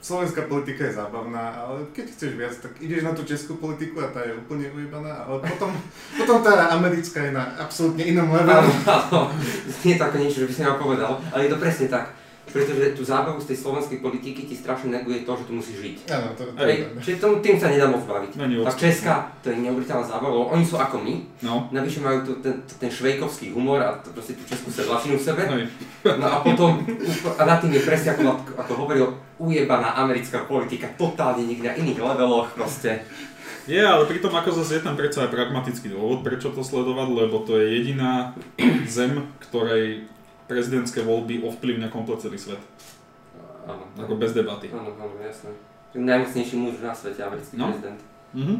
slovenská 0.03 0.51
politika 0.51 0.83
je 0.83 0.99
zábavná, 0.99 1.63
ale 1.63 1.87
keď 1.95 2.05
chceš 2.11 2.31
viac, 2.35 2.51
tak 2.59 2.75
ideš 2.83 3.07
na 3.07 3.15
tú 3.15 3.23
českú 3.23 3.55
politiku 3.55 4.03
a 4.03 4.11
tá 4.11 4.19
je 4.27 4.35
úplne 4.35 4.67
ujebaná, 4.75 5.23
ale 5.23 5.39
potom, 5.39 5.71
potom 6.19 6.43
tá 6.43 6.75
americká 6.75 7.23
je 7.23 7.31
na 7.31 7.55
absolútne 7.55 8.03
inom 8.03 8.27
levelu. 8.27 8.67
áno, 8.83 9.31
nie 9.87 9.95
je 9.95 9.99
to 9.99 10.03
ako 10.03 10.17
niečo, 10.19 10.39
že 10.43 10.47
by 10.51 10.53
si 10.53 10.63
nám 10.67 10.75
povedal, 10.75 11.23
ale 11.31 11.47
je 11.47 11.51
to 11.55 11.61
presne 11.63 11.87
tak. 11.87 12.22
Pretože 12.53 12.93
tú 12.93 13.01
zábavu 13.01 13.41
z 13.41 13.49
tej 13.49 13.57
slovenskej 13.65 13.97
politiky 13.97 14.45
ti 14.45 14.53
strašne 14.53 14.93
neguje 14.93 15.25
to, 15.25 15.33
že 15.33 15.43
tu 15.49 15.53
musíš 15.57 15.77
žiť. 15.81 15.95
Áno, 16.13 16.27
to, 16.37 16.45
to 16.45 16.51
pravda. 16.53 17.01
čiže 17.01 17.17
tomu, 17.17 17.41
tým 17.41 17.57
sa 17.57 17.73
nedá 17.73 17.89
moc 17.89 18.05
baviť. 18.05 18.31
Tak 18.37 18.45
odstup. 18.61 18.77
Česká, 18.77 19.13
to 19.41 19.49
je 19.49 19.57
neuveriteľná 19.57 20.05
zábava, 20.05 20.29
lebo 20.29 20.53
oni 20.53 20.61
sú 20.61 20.77
ako 20.77 21.01
my, 21.01 21.13
No, 21.41 21.65
navyše 21.73 21.99
majú 21.99 22.21
tu 22.21 22.31
ten, 22.45 22.61
ten 22.77 22.93
švejkovský 22.93 23.51
humor 23.51 23.81
a 23.81 23.97
to, 23.99 24.13
proste 24.13 24.37
tú 24.37 24.45
českú 24.45 24.69
sedlačinu 24.69 25.17
v 25.17 25.23
sebe. 25.25 25.43
hej. 25.49 25.65
No 26.05 26.27
a 26.29 26.45
potom, 26.45 26.85
a 27.35 27.41
nad 27.41 27.57
tým 27.57 27.73
je 27.73 27.81
presne 27.81 28.13
ako, 28.13 28.21
ako 28.53 28.73
hovoril, 28.85 29.17
ujebaná 29.41 29.97
americká 29.97 30.45
politika, 30.45 30.87
totálne 30.93 31.41
niekde 31.43 31.67
na 31.67 31.75
iných 31.75 31.99
leveloch 31.99 32.53
proste. 32.53 33.01
Je, 33.63 33.79
ale 33.79 34.03
pritom 34.05 34.29
ako 34.29 34.59
zase 34.59 34.77
je 34.77 34.85
tam 34.85 34.99
predsa 34.99 35.23
aj 35.23 35.31
pragmatický 35.31 35.87
dôvod, 35.89 36.19
prečo 36.21 36.51
to 36.51 36.61
sledovať, 36.61 37.07
lebo 37.07 37.41
to 37.47 37.55
je 37.57 37.79
jediná 37.79 38.35
zem, 38.85 39.23
ktorej 39.39 40.03
prezidentské 40.45 41.01
voľby 41.01 41.41
ovplyvňa 41.41 41.87
komplet 41.87 42.19
celý 42.19 42.37
svet. 42.37 42.59
Áno, 43.63 43.87
Ako 43.95 44.15
bez 44.15 44.31
debaty. 44.31 44.67
áno, 44.69 44.91
áno, 44.91 45.15
jasné. 45.17 45.51
Najmocnejší 45.93 46.55
muž 46.57 46.79
na 46.79 46.91
svete, 46.91 47.21
americký 47.21 47.55
No. 47.55 47.69
prezident. 47.69 47.99
Mhm. 48.33 48.55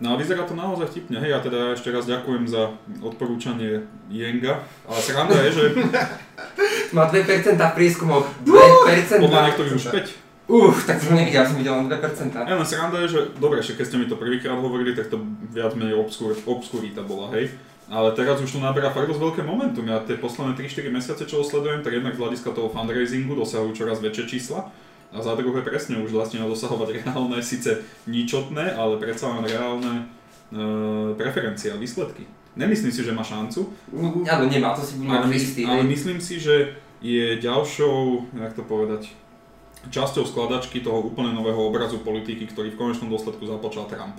No 0.00 0.06
a 0.10 0.16
vyzerá 0.16 0.42
to 0.42 0.54
naozaj 0.54 0.88
vtipne, 0.88 1.20
hej, 1.20 1.28
a 1.30 1.40
teda 1.40 1.76
ešte 1.76 1.92
raz 1.92 2.08
ďakujem 2.08 2.48
za 2.48 2.72
odporúčanie 3.04 3.84
Jenga, 4.08 4.64
ale 4.82 4.96
sranda 4.98 5.36
je, 5.42 5.50
že 5.52 5.64
Má 6.96 7.04
2% 7.04 7.20
v 7.52 7.74
prieskumoch, 7.76 8.24
2%. 8.40 9.20
podľa 9.20 9.40
niektorých 9.46 9.74
už 9.74 9.84
5. 9.84 10.50
Uf, 10.50 10.82
tak 10.82 10.98
som 10.98 11.14
nevidel, 11.14 11.44
som 11.44 11.54
videl 11.54 11.76
len 11.76 11.86
2%. 11.86 12.32
Ja 12.32 12.56
len 12.56 12.64
sranda 12.64 12.98
je, 13.04 13.08
že 13.08 13.20
dobre, 13.36 13.60
že 13.60 13.76
keď 13.76 13.84
ste 13.86 13.96
mi 13.98 14.08
to 14.08 14.16
prvýkrát 14.16 14.56
hovorili, 14.56 14.96
tak 14.96 15.06
to 15.06 15.20
viac 15.46 15.74
menej 15.74 15.94
obskur, 15.94 16.32
obskurita 16.40 17.02
bola, 17.02 17.30
hej. 17.32 17.52
Ale 17.90 18.14
teraz 18.14 18.38
už 18.38 18.46
to 18.54 18.62
naberá 18.62 18.94
fakt 18.94 19.10
dosť 19.10 19.18
veľké 19.18 19.42
momentum. 19.42 19.82
Ja 19.82 19.98
tie 19.98 20.14
posledné 20.14 20.54
3-4 20.54 20.94
mesiace, 20.94 21.22
čo 21.26 21.42
sledujem, 21.42 21.82
tak 21.82 21.90
jednak 21.98 22.14
z 22.14 22.22
hľadiska 22.22 22.54
toho 22.54 22.70
fundraisingu 22.70 23.34
dosahujú 23.34 23.74
čoraz 23.74 23.98
väčšie 23.98 24.30
čísla. 24.30 24.70
A 25.10 25.18
za 25.18 25.34
druhé 25.34 25.58
presne 25.66 25.98
už 25.98 26.14
začína 26.14 26.46
dosahovať 26.46 26.88
reálne, 27.02 27.42
síce 27.42 27.82
ničotné, 28.06 28.78
ale 28.78 28.94
predsa 28.94 29.34
len 29.34 29.42
reálne 29.42 29.92
e, 29.98 30.02
preferencie 31.18 31.74
a 31.74 31.76
výsledky. 31.76 32.30
Nemyslím 32.54 32.94
si, 32.94 33.02
že 33.02 33.10
má 33.10 33.26
šancu, 33.26 33.74
N- 33.90 34.22
Áno, 34.22 34.46
nemá, 34.46 34.70
to 34.74 34.86
si 34.86 34.94
budem 34.98 35.26
ale, 35.26 35.34
istý. 35.34 35.66
ale 35.66 35.82
myslím 35.86 36.22
si, 36.22 36.38
že 36.38 36.78
je 37.02 37.38
ďalšou, 37.42 38.26
jak 38.38 38.54
to 38.54 38.62
povedať, 38.62 39.10
časťou 39.90 40.26
skladačky 40.28 40.78
toho 40.84 41.00
úplne 41.00 41.32
nového 41.32 41.58
obrazu 41.58 41.98
politiky, 42.04 42.46
ktorý 42.46 42.74
v 42.74 42.78
konečnom 42.78 43.08
dôsledku 43.08 43.46
započal 43.50 43.88
Trump. 43.90 44.18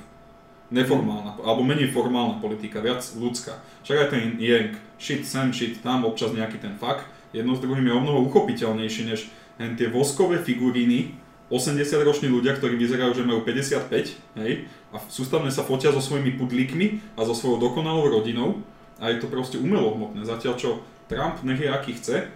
Neformálna, 0.72 1.36
alebo 1.43 1.67
menej 1.67 1.91
formálna 1.91 2.39
politika, 2.39 2.80
viac 2.80 3.03
ľudská. 3.19 3.59
Však 3.84 3.97
aj 3.97 4.07
ten 4.07 4.39
Yang, 4.39 4.80
shit 4.95 5.24
sem, 5.28 5.51
shit 5.51 5.84
tam, 5.84 6.07
občas 6.07 6.32
nejaký 6.32 6.63
ten 6.63 6.80
fakt, 6.80 7.03
jedno 7.36 7.55
s 7.55 7.63
druhým 7.63 7.84
je 7.84 7.93
o 7.93 7.99
mnoho 7.99 8.24
uchopiteľnejší 8.32 9.03
než 9.11 9.28
len 9.59 9.76
tie 9.76 9.91
voskové 9.91 10.39
figuríny, 10.39 11.19
80-roční 11.51 12.32
ľudia, 12.32 12.55
ktorí 12.55 12.80
vyzerajú, 12.80 13.11
že 13.11 13.28
majú 13.28 13.43
55, 13.43 14.39
hej, 14.39 14.51
a 14.95 14.97
sústavne 15.11 15.51
sa 15.51 15.67
fotia 15.67 15.91
so 15.91 15.99
svojimi 15.99 16.39
pudlíkmi 16.39 17.19
a 17.19 17.28
so 17.28 17.36
svojou 17.36 17.59
dokonalou 17.59 18.07
rodinou 18.07 18.63
a 19.03 19.11
je 19.11 19.19
to 19.19 19.28
proste 19.28 19.59
umelohmotné. 19.59 20.24
Zatiaľ 20.24 20.55
čo 20.55 20.69
Trump 21.11 21.43
nech 21.43 21.59
je 21.59 21.67
aký 21.67 21.99
chce, 21.99 22.32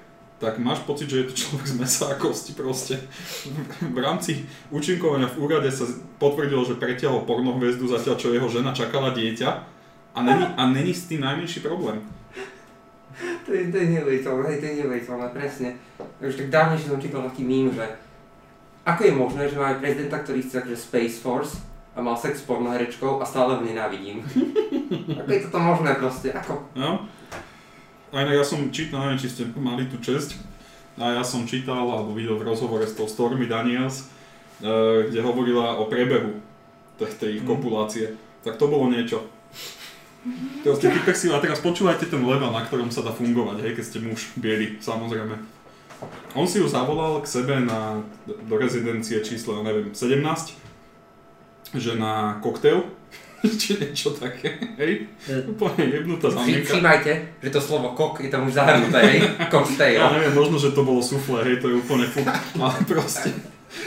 tak 0.45 0.61
máš 0.61 0.85
pocit, 0.85 1.09
že 1.09 1.25
je 1.25 1.27
to 1.33 1.35
človek 1.41 1.65
z 1.65 1.75
mesa 1.81 2.13
a 2.13 2.15
kosti 2.21 2.53
proste. 2.53 3.01
V 3.81 3.97
rámci 3.97 4.45
účinkovania 4.69 5.25
v 5.25 5.41
úrade 5.41 5.73
sa 5.73 5.89
potvrdilo, 6.21 6.61
že 6.61 6.77
pretiahol 6.77 7.25
pornohviezdu 7.25 7.89
zatiaľ 7.89 8.15
čo 8.21 8.29
jeho 8.29 8.45
žena 8.45 8.77
čakala 8.77 9.09
dieťa 9.09 9.49
a 10.13 10.19
není, 10.21 10.45
a 10.45 10.61
není 10.69 10.93
s 10.93 11.09
tým 11.09 11.25
najmenší 11.25 11.65
problém. 11.65 12.05
to, 13.45 13.49
je, 13.49 13.73
to 13.73 13.77
je 13.81 13.87
neuveriteľné, 13.97 14.45
hej, 14.53 14.57
to 14.61 14.65
je 14.69 14.75
neuveriteľné, 14.85 15.27
presne. 15.33 15.69
Už 16.21 16.37
tak 16.37 16.53
dávnejšie 16.53 16.87
som 16.93 17.01
čítal 17.01 17.25
taký 17.25 17.41
mím, 17.41 17.73
že 17.73 17.85
ako 18.85 19.01
je 19.01 19.13
možné, 19.17 19.43
že 19.49 19.57
máme 19.57 19.81
prezidenta, 19.81 20.21
ktorý 20.21 20.45
chce 20.45 20.61
akože 20.61 20.77
Space 20.77 21.17
Force 21.17 21.57
a 21.97 22.05
mal 22.05 22.13
sex 22.13 22.43
s 22.43 22.45
pornoherečkou 22.45 23.17
a 23.17 23.25
stále 23.25 23.57
ho 23.57 23.61
nenávidím. 23.65 24.21
ako 25.19 25.29
je 25.31 25.43
toto 25.49 25.59
možné 25.59 25.97
proste, 25.97 26.29
ako? 26.29 26.69
No. 26.77 27.09
A 28.15 28.23
inak 28.23 28.39
ja 28.39 28.45
som 28.47 28.71
čítal, 28.71 29.03
neviem, 29.03 29.19
či 29.19 29.27
ste 29.27 29.43
mali 29.59 29.91
tú 29.91 29.99
česť, 29.99 30.39
a 30.95 31.19
ja 31.19 31.23
som 31.27 31.43
čítal 31.43 31.83
alebo 31.83 32.15
videl 32.15 32.39
v 32.39 32.47
rozhovore 32.47 32.87
s 32.87 32.95
tou 32.95 33.03
Stormy 33.03 33.43
Daniels, 33.45 34.07
e, 34.63 35.11
kde 35.11 35.19
hovorila 35.19 35.75
o 35.75 35.91
prebehu 35.91 36.39
tej, 36.95 37.11
tej 37.19 37.33
Mhm. 37.43 37.45
kopulácie. 37.45 38.15
Tak 38.47 38.55
to 38.55 38.71
bolo 38.71 38.87
niečo. 38.87 39.19
Proste 40.63 40.89
typek 40.89 41.13
si, 41.13 41.29
a 41.29 41.37
teraz 41.37 41.61
počúvajte 41.61 42.09
ten 42.09 42.23
level, 42.25 42.49
na 42.49 42.65
ktorom 42.65 42.89
sa 42.89 43.05
dá 43.05 43.13
fungovať, 43.13 43.61
hej, 43.61 43.71
keď 43.77 43.83
ste 43.85 43.99
muž, 44.01 44.33
biely, 44.39 44.81
samozrejme. 44.81 45.37
On 46.33 46.47
si 46.49 46.57
ju 46.57 46.65
zavolal 46.65 47.21
k 47.21 47.27
sebe 47.29 47.61
na, 47.61 48.01
do 48.25 48.55
rezidencie 48.57 49.21
číslo, 49.21 49.61
neviem, 49.61 49.93
17, 49.93 50.57
že 51.77 51.93
na 51.93 52.41
koktail, 52.41 52.89
či 53.61 53.77
niečo 53.77 54.11
také, 54.11 54.57
hej, 54.77 55.07
úplne 55.45 55.83
jebnutá 55.85 56.27
Vši- 56.27 56.37
zamienka. 56.37 56.71
Všímajte, 56.73 57.11
že 57.39 57.49
to 57.49 57.59
slovo 57.59 57.87
kok 57.93 58.19
je 58.19 58.29
tam 58.29 58.47
už 58.47 58.53
zahrnuté, 58.53 58.99
hej? 59.01 59.19
Ja 59.21 59.47
Cocktail. 59.47 59.99
neviem, 60.13 60.33
možno, 60.33 60.55
že 60.57 60.71
to 60.71 60.81
bolo 60.81 61.01
sufle, 61.01 61.43
hej, 61.43 61.59
to 61.59 61.69
je 61.69 61.75
úplne 61.77 62.05
fuk, 62.05 62.25
ale 62.63 62.77
proste, 62.83 63.29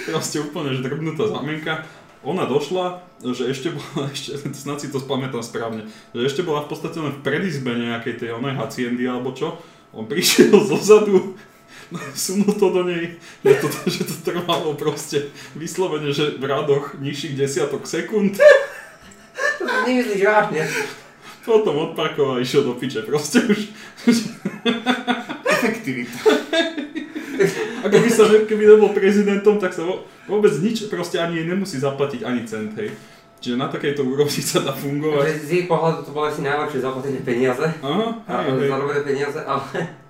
proste 0.07 0.37
úplne, 0.41 0.75
že 0.75 0.85
drbnutá 0.85 1.27
zamienka. 1.27 1.83
Ona 2.27 2.51
došla, 2.51 3.07
že 3.23 3.47
ešte 3.47 3.71
bola, 3.71 4.11
ešte, 4.15 4.35
snad 4.51 4.83
si 4.83 4.91
to 4.91 4.99
spamätám 4.99 5.43
správne, 5.43 5.87
že 6.11 6.23
ešte 6.27 6.43
bola 6.43 6.67
v 6.67 6.71
podstate 6.71 6.99
len 6.99 7.15
v 7.15 7.23
predizbe 7.23 7.71
nejakej 7.75 8.15
tej 8.19 8.31
onej 8.35 8.59
haciendy 8.59 9.07
alebo 9.07 9.31
čo. 9.35 9.55
On 9.95 10.05
prišiel 10.05 10.53
zozadu, 10.69 11.39
sunul 12.13 12.53
to 12.53 12.69
do 12.69 12.85
nej, 12.85 13.17
že 13.41 13.55
to, 13.57 13.69
že 13.89 14.03
to 14.05 14.15
trvalo 14.21 14.77
proste 14.77 15.33
vyslovene, 15.57 16.13
že 16.13 16.37
v 16.37 16.45
radoch 16.45 17.01
nižších 17.01 17.33
desiatok 17.33 17.89
sekúnd. 17.89 18.37
Nemyslíš 19.87 20.23
vážne. 20.25 20.63
Potom 21.45 21.77
odparkoval 21.91 22.37
a 22.37 22.45
išiel 22.45 22.61
do 22.61 22.77
piče, 22.77 23.01
proste 23.09 23.41
už. 23.49 23.73
Efektivita. 25.49 26.19
A 27.81 27.87
keby, 27.89 28.09
sa, 28.11 28.29
keby 28.45 28.65
nebol 28.67 28.91
prezidentom, 28.93 29.57
tak 29.57 29.73
sa 29.73 29.87
vôbec 30.29 30.53
nič, 30.61 30.91
proste 30.93 31.17
ani 31.23 31.47
nemusí 31.47 31.79
zaplatiť 31.81 32.21
ani 32.27 32.43
cent, 32.45 32.75
hej. 32.77 32.93
Čiže 33.39 33.55
na 33.55 33.71
takejto 33.71 34.03
úrovni 34.03 34.43
sa 34.43 34.59
dá 34.61 34.75
fungovať. 34.75 35.47
z 35.47 35.51
jej 35.55 35.65
pohľadu 35.71 36.03
to 36.03 36.11
bolo 36.11 36.27
asi 36.27 36.43
najlepšie 36.43 36.83
zaplatené 36.83 37.23
peniaze. 37.23 37.65
Aha, 37.81 38.07
A 38.27 38.33
hej, 38.45 38.67
hej. 38.67 38.69
zarobené 38.69 39.01
peniaze, 39.07 39.41
ale... 39.47 40.08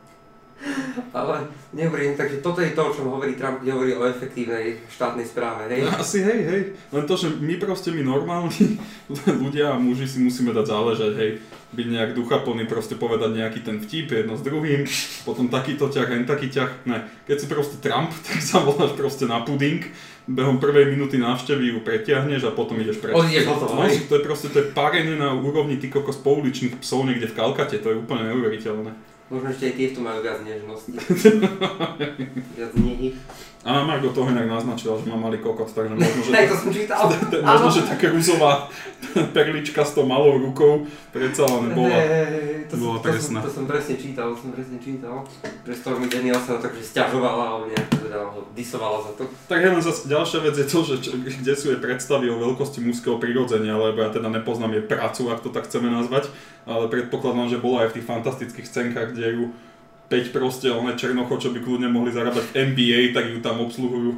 Ale 1.15 1.47
nehovorím, 1.73 2.19
takže 2.19 2.43
toto 2.43 2.59
je 2.59 2.75
to, 2.75 2.83
o 2.91 2.95
čom 2.95 3.07
hovorí 3.15 3.39
Trump, 3.39 3.63
kde 3.63 3.73
hovorí 3.73 3.95
o 3.95 4.05
efektívnej 4.05 4.83
štátnej 4.91 5.27
správe, 5.27 5.71
hej? 5.71 5.87
No, 5.87 5.95
asi 5.95 6.19
hej, 6.21 6.41
hej. 6.45 6.63
Len 6.91 7.05
to, 7.07 7.15
že 7.15 7.31
my 7.39 7.55
proste, 7.63 7.95
my 7.95 8.03
normálni 8.03 8.77
ľudia 9.43 9.75
a 9.75 9.81
muži 9.81 10.11
si 10.11 10.19
musíme 10.19 10.51
dať 10.51 10.67
záležať, 10.67 11.13
hej. 11.15 11.31
Byť 11.69 11.87
nejak 11.87 12.11
duchaplný, 12.17 12.65
proste 12.65 12.97
povedať 12.97 13.39
nejaký 13.39 13.61
ten 13.61 13.77
vtip 13.79 14.09
jedno 14.11 14.35
s 14.35 14.43
druhým, 14.43 14.89
potom 15.23 15.53
takýto 15.53 15.93
ťah, 15.93 16.09
hen 16.11 16.25
taký 16.27 16.49
ťah. 16.51 16.71
Ne, 16.89 17.07
keď 17.29 17.37
si 17.39 17.47
proste 17.47 17.77
Trump, 17.79 18.11
tak 18.27 18.43
sa 18.43 18.59
voláš 18.59 18.99
proste 18.99 19.29
na 19.29 19.45
puding, 19.45 19.87
behom 20.29 20.59
prvej 20.61 20.93
minúty 20.93 21.17
návštevy 21.17 21.73
ju 21.73 21.79
pretiahneš 21.81 22.49
a 22.49 22.53
potom 22.53 22.77
ideš 22.83 23.01
preč. 23.01 23.15
Odídeš 23.17 23.47
hotovo, 23.49 23.81
No, 23.81 23.89
to 23.89 24.15
je 24.19 24.23
proste, 24.27 24.49
to 24.51 24.59
je 24.61 24.69
parenie 24.75 25.17
na 25.17 25.33
úrovni 25.33 25.79
ty 25.79 25.89
kokos 25.89 26.21
pouličných 26.21 26.83
psov 26.83 27.07
niekde 27.07 27.31
v 27.31 27.37
Kalkate, 27.39 27.81
to 27.81 27.95
je 27.95 28.01
úplne 28.01 28.29
neuveriteľné. 28.29 29.18
Možno 29.29 29.53
ešte 29.53 29.65
aj 29.69 29.75
tie 29.77 29.87
v 29.93 29.95
tom 30.01 30.05
majú 30.09 30.21
viac 30.25 30.41
nežnosti. 30.41 30.97
viac 32.57 32.73
nihy. 32.81 33.13
A 33.67 33.83
Margo 33.83 34.15
toho 34.15 34.31
inak 34.31 34.47
naznačila, 34.47 34.95
že 35.03 35.11
má 35.11 35.19
malý 35.19 35.43
kokos, 35.43 35.75
takže 35.75 35.95
možno, 35.99 36.21
že... 36.23 36.31
To 36.31 36.57
som 36.57 36.71
čítal. 36.71 37.03
To 37.31 37.35
je 37.35 37.43
možno, 37.43 37.69
že 37.75 37.83
taká 37.91 38.07
rúzová 38.15 38.53
perlička 39.37 39.83
s 39.83 39.99
tou 39.99 40.07
malou 40.07 40.39
rukou 40.39 40.87
predsa 41.11 41.43
len 41.43 41.75
bola. 41.75 41.91
Hej, 41.91 42.71
to, 42.71 42.75
bola 42.79 43.03
som, 43.03 43.11
to, 43.11 43.19
som, 43.19 43.35
to 43.43 43.51
som 43.51 43.65
presne 43.67 43.95
čítal, 43.99 44.27
to 44.31 44.39
som 44.39 44.51
presne 44.55 44.79
čítal. 44.79 45.27
Že 45.67 45.73
Stormy 45.75 46.07
Daniels 46.07 46.47
sa 46.47 46.63
takže 46.63 46.83
stiažovala 46.87 47.43
alebo 47.43 47.65
nejak 47.67 47.87
teda 47.99 48.19
ho 48.31 48.47
disovala 48.55 48.99
za 49.03 49.11
to. 49.19 49.23
Tak 49.51 49.59
len 49.59 49.83
zase 49.83 50.07
ďalšia 50.07 50.39
vec 50.47 50.55
je 50.55 50.67
to, 50.69 50.79
že 50.87 50.95
čo, 51.03 51.11
kde 51.19 51.53
sú 51.59 51.67
jej 51.75 51.81
predstavy 51.83 52.31
o 52.31 52.39
veľkosti 52.39 52.79
mužského 52.87 53.19
prirodzenia, 53.19 53.75
lebo 53.75 53.99
ja 54.07 54.15
teda 54.15 54.31
nepoznám 54.31 54.79
jej 54.79 54.85
prácu, 54.87 55.35
ak 55.35 55.43
to 55.43 55.51
tak 55.51 55.67
chceme 55.67 55.91
nazvať, 55.91 56.31
ale 56.63 56.87
predpokladám, 56.87 57.51
že 57.51 57.59
bola 57.59 57.85
aj 57.85 57.91
v 57.91 57.97
tých 57.99 58.07
fantastických 58.07 58.67
scénkach, 58.71 59.13
kde 59.13 59.27
ju 59.35 59.45
5 60.09 60.33
proste 60.33 60.73
one 60.73 60.97
černocho, 60.97 61.37
čo 61.37 61.53
by 61.53 61.61
kľudne 61.61 61.93
mohli 61.93 62.09
zarábať 62.09 62.45
v 62.49 62.53
NBA, 62.73 63.01
tak 63.13 63.29
ju 63.29 63.39
tam 63.45 63.61
obsluhujú. 63.61 64.17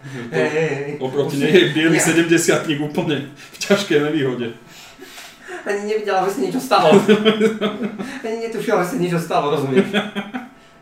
To, 0.00 0.32
Hej, 0.32 0.48
hej, 0.48 0.68
hej. 0.72 0.92
oproti 0.96 1.36
nej 1.36 1.52
je 1.52 1.76
biely 1.76 2.00
Ja 2.00 2.08
70 2.08 2.72
úplne 2.80 3.28
v 3.36 3.56
ťažkej 3.60 4.00
nevýhode. 4.00 4.56
Ani 5.60 5.82
nevidela, 5.84 6.24
že 6.24 6.32
sa 6.32 6.40
niečo 6.40 6.56
stalo. 6.56 6.88
Ani 8.24 8.36
netušila, 8.48 8.80
že 8.80 8.88
sa 8.88 8.96
niečo 8.96 9.20
stalo, 9.20 9.52
rozumieš? 9.52 9.92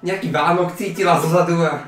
Nejaký 0.07 0.31
Vánok 0.31 0.79
cítila 0.79 1.19
zozadu 1.19 1.59
a... 1.67 1.83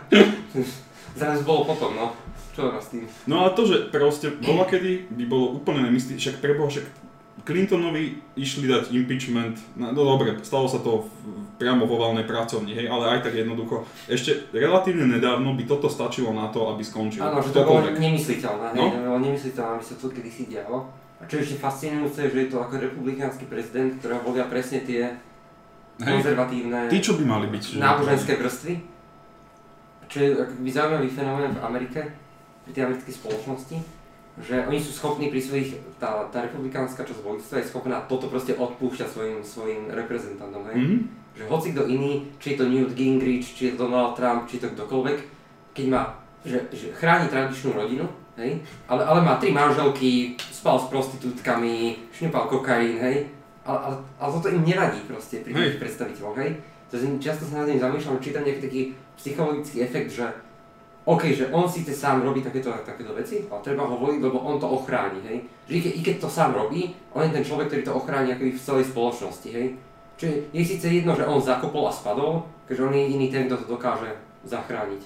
Zrazu 1.15 1.47
bolo 1.47 1.71
potom, 1.71 1.95
no. 1.95 2.19
Čo 2.51 2.75
s 2.75 2.91
tým? 2.91 3.07
No 3.31 3.47
a 3.47 3.55
to, 3.55 3.63
že 3.63 3.95
proste 3.95 4.35
bola 4.43 4.67
kedy 4.67 5.07
by 5.15 5.25
bolo 5.31 5.63
úplne 5.63 5.87
nemyslí, 5.87 6.19
však 6.19 6.43
preboha, 6.43 6.67
však 6.67 6.87
Clintonovi 7.41 8.03
išli 8.35 8.65
dať 8.65 8.91
impeachment, 8.91 9.57
no, 9.75 9.91
no 9.91 10.03
dobre, 10.07 10.39
stalo 10.41 10.67
sa 10.67 10.79
to 10.79 11.03
v, 11.03 11.09
priamo 11.57 11.85
vo 11.85 11.97
valnej 11.97 12.23
pracovni, 12.23 12.73
hej, 12.73 12.87
ale 12.87 13.17
aj 13.17 13.29
tak 13.29 13.35
jednoducho, 13.35 13.83
ešte 14.07 14.49
relatívne 14.51 15.09
nedávno 15.11 15.53
by 15.53 15.65
toto 15.65 15.87
stačilo 15.87 16.31
na 16.31 16.49
to, 16.49 16.69
aby 16.69 16.81
skončil. 16.81 17.21
Áno, 17.21 17.41
že 17.41 17.51
to 17.51 17.63
bolo 17.63 17.85
nemysliteľné, 17.91 18.67
hej, 18.71 18.79
No. 18.79 18.85
to 18.91 19.01
bolo 19.03 19.21
nemysliteľné, 19.23 19.73
aby 19.75 19.85
sa 19.85 19.95
to 19.95 20.07
kedysi 20.09 20.43
dialo. 20.47 20.79
A 21.21 21.29
čo 21.29 21.37
je 21.37 21.45
ešte 21.45 21.59
fascinujúce, 21.59 22.21
že 22.25 22.39
je 22.39 22.49
to 22.49 22.59
ako 22.59 22.81
republikánsky 22.81 23.45
prezident, 23.45 23.93
ktorého 24.01 24.25
volia 24.25 24.49
presne 24.49 24.81
tie 24.81 25.13
Hej. 25.99 26.09
konzervatívne 26.17 26.89
Tí, 26.89 26.99
čo 26.99 27.13
by 27.15 27.25
mali 27.25 27.47
byť. 27.47 27.63
že- 27.63 27.77
náboženské 27.77 28.33
vrstvy. 28.35 28.73
Čo 30.09 30.17
je 30.19 30.29
akoby 30.35 30.71
zaujímavý 30.73 31.09
fenomén 31.09 31.53
v 31.53 31.61
Amerike, 31.61 32.01
pri 32.65 32.73
tej 32.73 32.83
americkej 32.83 33.15
spoločnosti, 33.15 33.77
že 34.39 34.63
oni 34.63 34.79
sú 34.79 34.95
schopní 34.95 35.29
pri 35.29 35.43
svojich, 35.43 35.75
tá, 35.99 36.31
tá 36.31 36.47
republikánska 36.47 37.03
časť 37.03 37.21
voličstva 37.21 37.59
je 37.59 37.71
schopná 37.71 37.99
toto 38.07 38.31
proste 38.31 38.55
odpúšťať 38.55 39.09
svojim, 39.11 39.39
svojim 39.43 39.83
reprezentantom, 39.91 40.63
hej. 40.71 40.77
Mhm. 40.79 40.99
Že 41.31 41.45
hoci 41.47 41.69
kto 41.73 41.83
iný, 41.87 42.13
či 42.43 42.55
je 42.55 42.57
to 42.59 42.67
Newt 42.67 42.93
Gingrich, 42.95 43.47
či 43.47 43.71
je 43.71 43.73
to 43.75 43.87
Donald 43.87 44.19
Trump, 44.19 44.51
či 44.51 44.59
je 44.59 44.67
to 44.67 44.75
kdokoľvek, 44.75 45.19
keď 45.75 45.87
má, 45.87 46.03
že, 46.43 46.59
že 46.75 46.91
chráni 46.91 47.31
tradičnú 47.31 47.75
rodinu, 47.75 48.07
hej, 48.35 48.61
ale, 48.91 49.03
ale 49.07 49.21
má 49.23 49.39
tri 49.39 49.55
manželky, 49.55 50.35
spal 50.51 50.79
s 50.79 50.91
prostitútkami, 50.91 52.07
šňupal 52.11 52.51
kokain, 52.51 52.99
hej, 52.99 53.17
ale, 53.63 53.79
ale, 53.79 53.97
ale 54.19 54.31
toto 54.35 54.51
im 54.51 54.67
nevadí 54.67 55.01
proste 55.07 55.41
pri 55.47 55.55
tých 55.55 55.79
predstaviteľoch, 55.79 56.37
hej. 56.43 56.51
To 56.91 56.99
často 57.23 57.47
sa 57.47 57.63
nad 57.63 57.71
tým 57.71 57.79
zamýšľam, 57.79 58.19
čítam 58.19 58.43
nejaký 58.43 58.63
taký 58.67 58.83
psychologický 59.15 59.87
efekt, 59.87 60.11
že 60.11 60.27
OK, 61.11 61.35
že 61.35 61.51
on 61.51 61.67
síce 61.67 61.91
sám 61.91 62.23
robí 62.23 62.39
takéto, 62.39 62.71
takéto 62.87 63.11
veci, 63.19 63.43
ale 63.51 63.59
treba 63.67 63.83
ho 63.83 63.99
voliť, 63.99 64.23
lebo 64.23 64.47
on 64.47 64.63
to 64.63 64.71
ochráni, 64.71 65.19
hej. 65.27 65.43
Že 65.67 65.75
i, 65.75 65.81
ke, 65.83 65.91
i 65.91 66.01
keď 66.07 66.17
to 66.23 66.29
sám 66.31 66.55
robí, 66.55 66.95
on 67.11 67.27
je 67.27 67.35
ten 67.35 67.43
človek, 67.43 67.67
ktorý 67.67 67.83
to 67.83 67.99
ochráni 67.99 68.31
akoby 68.31 68.55
v 68.55 68.63
celej 68.63 68.85
spoločnosti, 68.95 69.49
hej. 69.51 69.75
Čiže 70.15 70.33
je 70.55 70.63
síce 70.63 70.87
jedno, 70.87 71.19
že 71.19 71.27
on 71.27 71.43
zakopol 71.43 71.91
a 71.91 71.93
spadol, 71.93 72.47
keďže 72.71 72.87
on 72.87 72.95
je 72.95 73.03
jediný 73.11 73.27
ten, 73.27 73.51
kto 73.51 73.59
to 73.59 73.67
dokáže 73.75 74.15
zachrániť. 74.47 75.03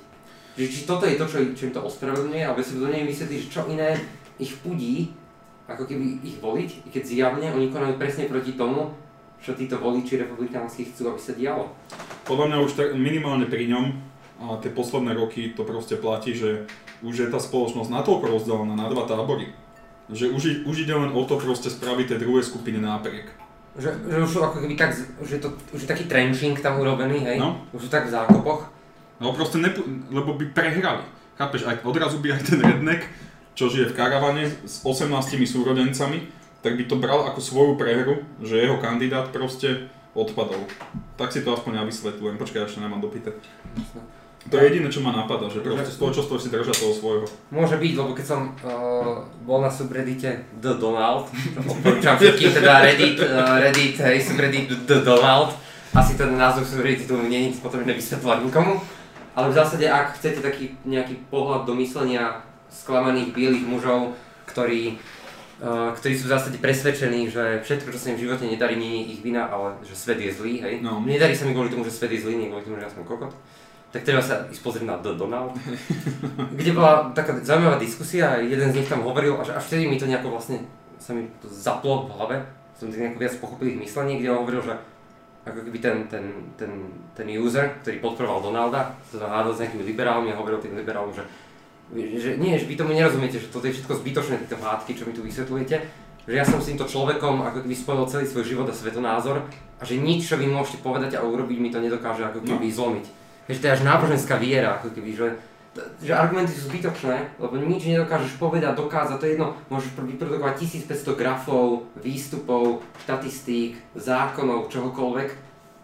Že 0.60 0.64
či 0.68 0.80
toto 0.84 1.08
je 1.08 1.16
to, 1.16 1.24
čo, 1.24 1.36
čo 1.56 1.72
im 1.72 1.74
to 1.74 1.80
ospravedlňuje, 1.80 2.42
alebo 2.44 2.60
si 2.60 2.76
do 2.76 2.92
nej 2.92 3.08
vysvetlí, 3.08 3.36
že 3.40 3.48
čo 3.48 3.64
iné 3.72 3.96
ich 4.36 4.52
pudí, 4.60 5.16
ako 5.64 5.88
keby 5.88 6.20
ich 6.20 6.36
voliť, 6.36 6.70
i 6.84 6.88
keď 6.92 7.02
zjavne 7.08 7.48
oni 7.48 7.72
konajú 7.72 7.96
presne 7.96 8.28
proti 8.28 8.52
tomu, 8.52 8.92
čo 9.40 9.56
títo 9.56 9.80
voliči 9.80 10.20
republikánsky 10.20 10.92
chcú, 10.92 11.16
aby 11.16 11.20
sa 11.20 11.32
dialo. 11.32 11.72
Podľa 12.28 12.46
mňa 12.52 12.58
už 12.60 12.72
tak 12.76 12.92
minimálne 12.92 13.48
pri 13.48 13.72
ňom 13.72 14.13
a 14.42 14.58
tie 14.58 14.70
posledné 14.70 15.14
roky 15.14 15.54
to 15.54 15.62
proste 15.62 15.98
platí, 15.98 16.34
že 16.34 16.66
už 17.04 17.14
je 17.14 17.28
tá 17.30 17.38
spoločnosť 17.38 17.90
natoľko 17.90 18.26
rozdelená 18.26 18.74
na 18.74 18.90
dva 18.90 19.06
tábory, 19.06 19.52
že 20.10 20.28
už, 20.28 20.66
už 20.66 20.76
ide 20.84 20.94
len 20.94 21.14
o 21.14 21.22
to 21.24 21.38
proste 21.38 21.70
spraviť 21.70 22.14
tej 22.14 22.22
druhej 22.24 22.44
skupine 22.44 22.82
nápriek. 22.82 23.30
Že, 23.74 23.90
že 24.06 24.16
už 24.22 24.32
ako 24.38 24.62
keby 24.62 24.74
tak, 24.78 24.94
je 25.26 25.40
to 25.42 25.50
už 25.74 25.82
je 25.82 25.88
taký 25.90 26.06
trenching 26.06 26.54
tam 26.62 26.78
urobený, 26.78 27.26
hej? 27.26 27.38
No. 27.42 27.58
Už 27.74 27.90
tak 27.90 28.06
v 28.06 28.14
zákopoch. 28.14 28.70
No 29.18 29.34
proste, 29.34 29.58
nepo, 29.58 29.82
lebo 30.10 30.38
by 30.38 30.46
prehrali. 30.54 31.02
Chápeš, 31.34 31.66
aj 31.66 31.82
odrazu 31.82 32.22
by 32.22 32.38
aj 32.38 32.42
ten 32.46 32.62
redneck, 32.62 33.02
čo 33.58 33.66
žije 33.66 33.90
v 33.90 33.96
karavane 33.98 34.46
s 34.62 34.82
18 34.86 35.10
súrodencami, 35.46 36.30
tak 36.62 36.78
by 36.78 36.84
to 36.86 36.96
bral 36.98 37.26
ako 37.26 37.42
svoju 37.42 37.72
prehru, 37.74 38.22
že 38.38 38.62
jeho 38.62 38.78
kandidát 38.78 39.34
proste 39.34 39.90
odpadol. 40.14 40.62
Tak 41.18 41.34
si 41.34 41.42
to 41.42 41.50
aspoň 41.50 41.82
ja 41.82 41.84
vysvetľujem. 41.86 42.38
Počkaj, 42.38 42.70
ešte 42.70 42.82
nemám 42.82 43.02
dopýtať. 43.02 43.34
To 44.52 44.60
je 44.60 44.68
jediné, 44.68 44.92
čo 44.92 45.00
ma 45.00 45.16
napadá, 45.16 45.48
že 45.48 45.64
proste 45.64 45.88
spoločenstvo 45.88 46.36
si 46.36 46.52
držia 46.52 46.76
toho 46.76 46.92
svojho. 46.92 47.24
Môže 47.48 47.80
byť, 47.80 47.92
lebo 47.96 48.12
keď 48.12 48.26
som 48.28 48.52
uh, 48.60 49.24
bol 49.40 49.64
na 49.64 49.72
subreddite 49.72 50.44
The 50.60 50.76
Donald, 50.76 51.32
odporúčam 51.72 52.16
všetkým 52.20 52.52
teda 52.52 52.84
Reddit, 52.84 53.16
uh, 53.24 53.56
Reddit, 53.56 53.96
hej, 54.04 54.20
subreddit 54.20 54.68
The 54.84 55.00
Donald, 55.00 55.56
asi 55.96 56.20
ten 56.20 56.36
svojho 56.36 57.00
titulu 57.00 57.24
nie 57.24 57.48
je 57.48 57.62
potrebné 57.64 57.96
vysvetľovať 57.96 58.38
nikomu. 58.44 58.84
Ale 59.34 59.50
v 59.50 59.56
zásade, 59.56 59.86
ak 59.88 60.20
chcete 60.20 60.44
taký 60.44 60.76
nejaký 60.86 61.26
pohľad 61.32 61.66
do 61.66 61.74
myslenia 61.80 62.44
sklamaných 62.70 63.34
bielých 63.34 63.66
mužov, 63.66 64.14
ktorí, 64.46 65.00
uh, 65.64 65.90
ktorí 65.96 66.14
sú 66.20 66.28
v 66.28 66.34
zásade 66.36 66.60
presvedčení, 66.60 67.32
že 67.32 67.64
všetko, 67.64 67.96
čo 67.96 67.98
sa 67.98 68.10
im 68.12 68.20
v 68.20 68.28
živote 68.28 68.44
nedarí, 68.44 68.76
nie 68.76 69.02
je 69.02 69.18
ich 69.18 69.20
vina, 69.24 69.48
ale 69.48 69.80
že 69.82 69.96
svet 69.96 70.20
je 70.20 70.30
zlý, 70.36 70.60
hej. 70.60 70.74
No. 70.84 71.00
Nedarí 71.00 71.32
sa 71.32 71.48
mi 71.48 71.56
kvôli 71.56 71.72
tomu, 71.72 71.82
že 71.82 71.96
svet 71.96 72.12
je 72.12 72.28
zlý, 72.28 72.36
nie 72.36 72.52
kvôli 72.52 72.62
tomu, 72.68 72.76
že 72.76 72.86
ja 72.86 72.92
som 72.92 73.02
kokot. 73.08 73.32
Tak 73.94 74.02
treba 74.02 74.18
sa 74.18 74.50
ísť 74.50 74.58
pozrieť 74.66 74.90
na 74.90 74.98
The 74.98 75.14
Donald, 75.14 75.54
kde 76.58 76.70
bola 76.74 77.14
taká 77.14 77.38
zaujímavá 77.38 77.78
diskusia 77.78 78.34
a 78.34 78.42
jeden 78.42 78.74
z 78.74 78.82
nich 78.82 78.90
tam 78.90 79.06
hovoril, 79.06 79.38
až, 79.38 79.54
až 79.54 79.70
vtedy 79.70 79.86
mi 79.86 79.94
to 79.94 80.10
nejako 80.10 80.34
vlastne 80.34 80.66
sa 80.98 81.14
mi 81.14 81.30
to 81.38 81.46
zaplo 81.46 82.10
v 82.10 82.18
hlave, 82.18 82.36
som 82.74 82.90
tak 82.90 82.98
nejako 82.98 83.22
viac 83.22 83.34
pochopil 83.38 83.70
ich 83.70 83.78
myslenie, 83.86 84.18
kde 84.18 84.34
on 84.34 84.42
hovoril, 84.42 84.66
že 84.66 84.74
ako 85.46 85.60
keby 85.62 85.78
ten, 85.78 85.96
ten, 86.10 86.24
ten, 86.58 86.72
ten 87.14 87.26
user, 87.38 87.78
ktorý 87.86 88.02
podporoval 88.02 88.50
Donalda, 88.50 88.98
sa 89.06 89.22
to 89.22 89.26
hádal 89.30 89.54
s 89.54 89.62
nejakými 89.62 89.86
liberálmi 89.86 90.34
a 90.34 90.38
hovoril 90.42 90.58
tým 90.58 90.74
liberálom, 90.74 91.14
že, 91.14 91.22
že 91.94 92.34
nie, 92.40 92.58
že 92.58 92.66
vy 92.66 92.74
tomu 92.74 92.98
nerozumiete, 92.98 93.38
že 93.38 93.52
toto 93.52 93.70
je 93.70 93.78
všetko 93.78 94.00
zbytočné, 94.02 94.42
tieto 94.42 94.58
hádky, 94.58 94.96
čo 94.96 95.06
mi 95.06 95.14
tu 95.14 95.22
vysvetľujete, 95.22 95.76
že 96.24 96.32
ja 96.34 96.42
som 96.42 96.58
s 96.58 96.66
týmto 96.72 96.88
človekom 96.88 97.46
ako 97.46 97.62
keby 97.62 97.76
spojil 97.76 98.10
celý 98.10 98.26
svoj 98.26 98.42
život 98.42 98.66
a 98.66 98.74
svetonázor 98.74 99.44
a 99.78 99.82
že 99.86 100.00
nič, 100.00 100.24
čo 100.24 100.40
vy 100.40 100.48
môžete 100.50 100.80
povedať 100.80 101.20
a 101.20 101.22
urobiť, 101.22 101.58
mi 101.60 101.70
to 101.70 101.78
nedokáže 101.78 102.24
ako 102.24 102.42
keby 102.42 102.72
zlomiť. 102.72 103.23
Že 103.48 103.60
to 103.60 103.66
je 103.66 103.74
až 103.76 103.82
náboženská 103.84 104.34
viera, 104.40 104.80
ako 104.80 104.94
keby, 104.96 105.10
že, 105.12 105.28
že 106.00 106.12
argumenty 106.16 106.56
sú 106.56 106.72
zbytočné, 106.72 107.36
lebo 107.36 107.60
nič 107.60 107.84
nedokážeš 107.84 108.40
povedať, 108.40 108.72
dokázať, 108.72 109.16
to 109.20 109.26
je 109.28 109.32
jedno, 109.36 109.48
môžeš 109.68 109.92
vyprodukovať 109.96 110.54
1500 110.64 111.20
grafov, 111.20 111.88
výstupov, 112.00 112.80
štatistík, 113.04 113.76
zákonov, 113.92 114.72
čohokoľvek, 114.72 115.28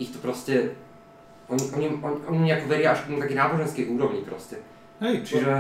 ich 0.01 0.11
to 0.11 0.19
proste, 0.25 0.73
oni, 1.53 1.65
oni, 1.77 1.87
oni, 2.01 2.19
oni 2.25 2.39
nejako 2.49 2.67
veria 2.73 2.97
až 2.97 3.05
na 3.13 3.21
takej 3.21 3.37
náboženskej 3.37 3.85
úrovni 3.93 4.25
proste. 4.25 4.65
Hej, 5.05 5.25
Čiže 5.29 5.53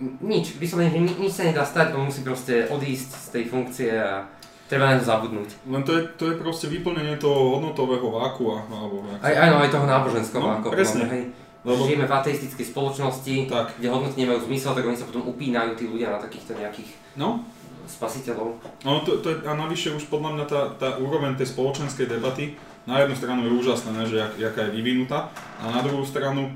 nič, 0.00 0.58
vyslovene, 0.58 0.90
že 0.90 1.00
ni, 1.00 1.12
nič 1.20 1.32
sa 1.36 1.46
nedá 1.46 1.62
stať, 1.62 1.94
on 1.94 2.10
musí 2.10 2.26
proste 2.26 2.66
odísť 2.66 3.10
z 3.14 3.28
tej 3.30 3.44
funkcie 3.46 3.90
a 3.94 4.26
treba 4.64 4.90
na 4.90 4.98
to 4.98 5.04
zabudnúť. 5.04 5.50
len 5.68 5.82
to 5.84 5.92
je, 5.94 6.02
to 6.16 6.24
je 6.30 6.34
proste 6.36 6.66
vyplnenie 6.68 7.16
toho 7.16 7.58
hodnotového 7.58 8.08
vákua, 8.08 8.64
alebo 8.66 9.04
jak 9.12 9.20
sa- 9.20 9.26
Aj, 9.28 9.34
aj, 9.36 9.48
no, 9.50 9.56
aj 9.60 9.70
toho 9.70 9.86
náboženského 9.86 10.40
No, 10.42 10.50
ako 10.58 10.68
presne. 10.72 11.04
hej. 11.06 11.24
Lebo- 11.64 11.80
Žijeme 11.88 12.04
v 12.04 12.12
ateistickej 12.12 12.66
spoločnosti, 12.68 13.34
Tak, 13.48 13.66
kde 13.80 13.88
hodnoty 13.88 14.16
nemajú 14.20 14.40
zmysel, 14.44 14.76
tak 14.76 14.84
oni 14.84 14.96
sa 14.96 15.08
potom 15.08 15.24
upínajú 15.24 15.72
tí 15.74 15.88
ľudia 15.88 16.12
na 16.12 16.20
takýchto 16.20 16.52
nejakých 16.54 16.92
no, 17.16 17.40
spasiteľov. 17.88 18.60
no 18.84 19.00
to, 19.00 19.20
to 19.20 19.32
je, 19.32 19.36
a 19.44 19.52
navyše 19.56 19.92
už 19.92 20.08
podľa 20.08 20.30
mňa 20.36 20.44
tá, 20.44 20.60
tá 20.76 20.88
úroveň 20.96 21.36
tej 21.36 21.52
spoločenskej 21.52 22.08
debaty 22.08 22.56
na 22.84 23.00
jednu 23.00 23.16
stranu 23.16 23.48
je 23.48 23.52
úžasná, 23.54 23.92
ne, 23.92 24.04
že 24.04 24.20
jak, 24.20 24.32
jaká 24.36 24.60
je 24.68 24.76
vyvinutá, 24.76 25.32
a 25.60 25.68
na 25.70 25.80
druhú 25.80 26.04
stranu 26.04 26.52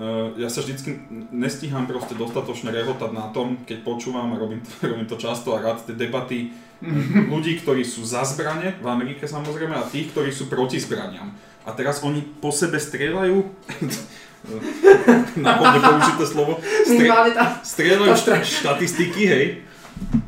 Uh, 0.00 0.32
ja 0.38 0.48
sa 0.48 0.64
vždycky 0.64 0.96
nestíham 1.28 1.84
proste 1.84 2.16
dostatočne 2.16 2.72
rehotať 2.72 3.10
na 3.12 3.28
tom, 3.34 3.58
keď 3.68 3.84
počúvam 3.84 4.32
a 4.32 4.38
robím 4.38 4.62
to, 4.64 4.70
robím 4.88 5.04
to 5.04 5.20
často 5.20 5.52
a 5.52 5.60
rád 5.60 5.82
tie 5.84 5.92
debaty 5.92 6.54
ľudí, 7.28 7.60
ktorí 7.60 7.84
sú 7.84 8.04
za 8.04 8.24
zbrane, 8.24 8.80
v 8.80 8.86
Amerike 8.88 9.28
samozrejme, 9.28 9.76
a 9.76 9.88
tých, 9.88 10.12
ktorí 10.12 10.32
sú 10.32 10.48
proti 10.48 10.80
zbraniam. 10.80 11.32
A 11.68 11.76
teraz 11.76 12.00
oni 12.00 12.24
po 12.24 12.48
sebe 12.48 12.80
strieľajú, 12.80 13.36
náhodne 15.44 15.80
použité 15.84 16.24
slovo, 16.24 16.56
tá... 17.36 17.60
strieľajú 17.60 18.14
štatistiky, 18.40 19.22
hej, 19.28 19.44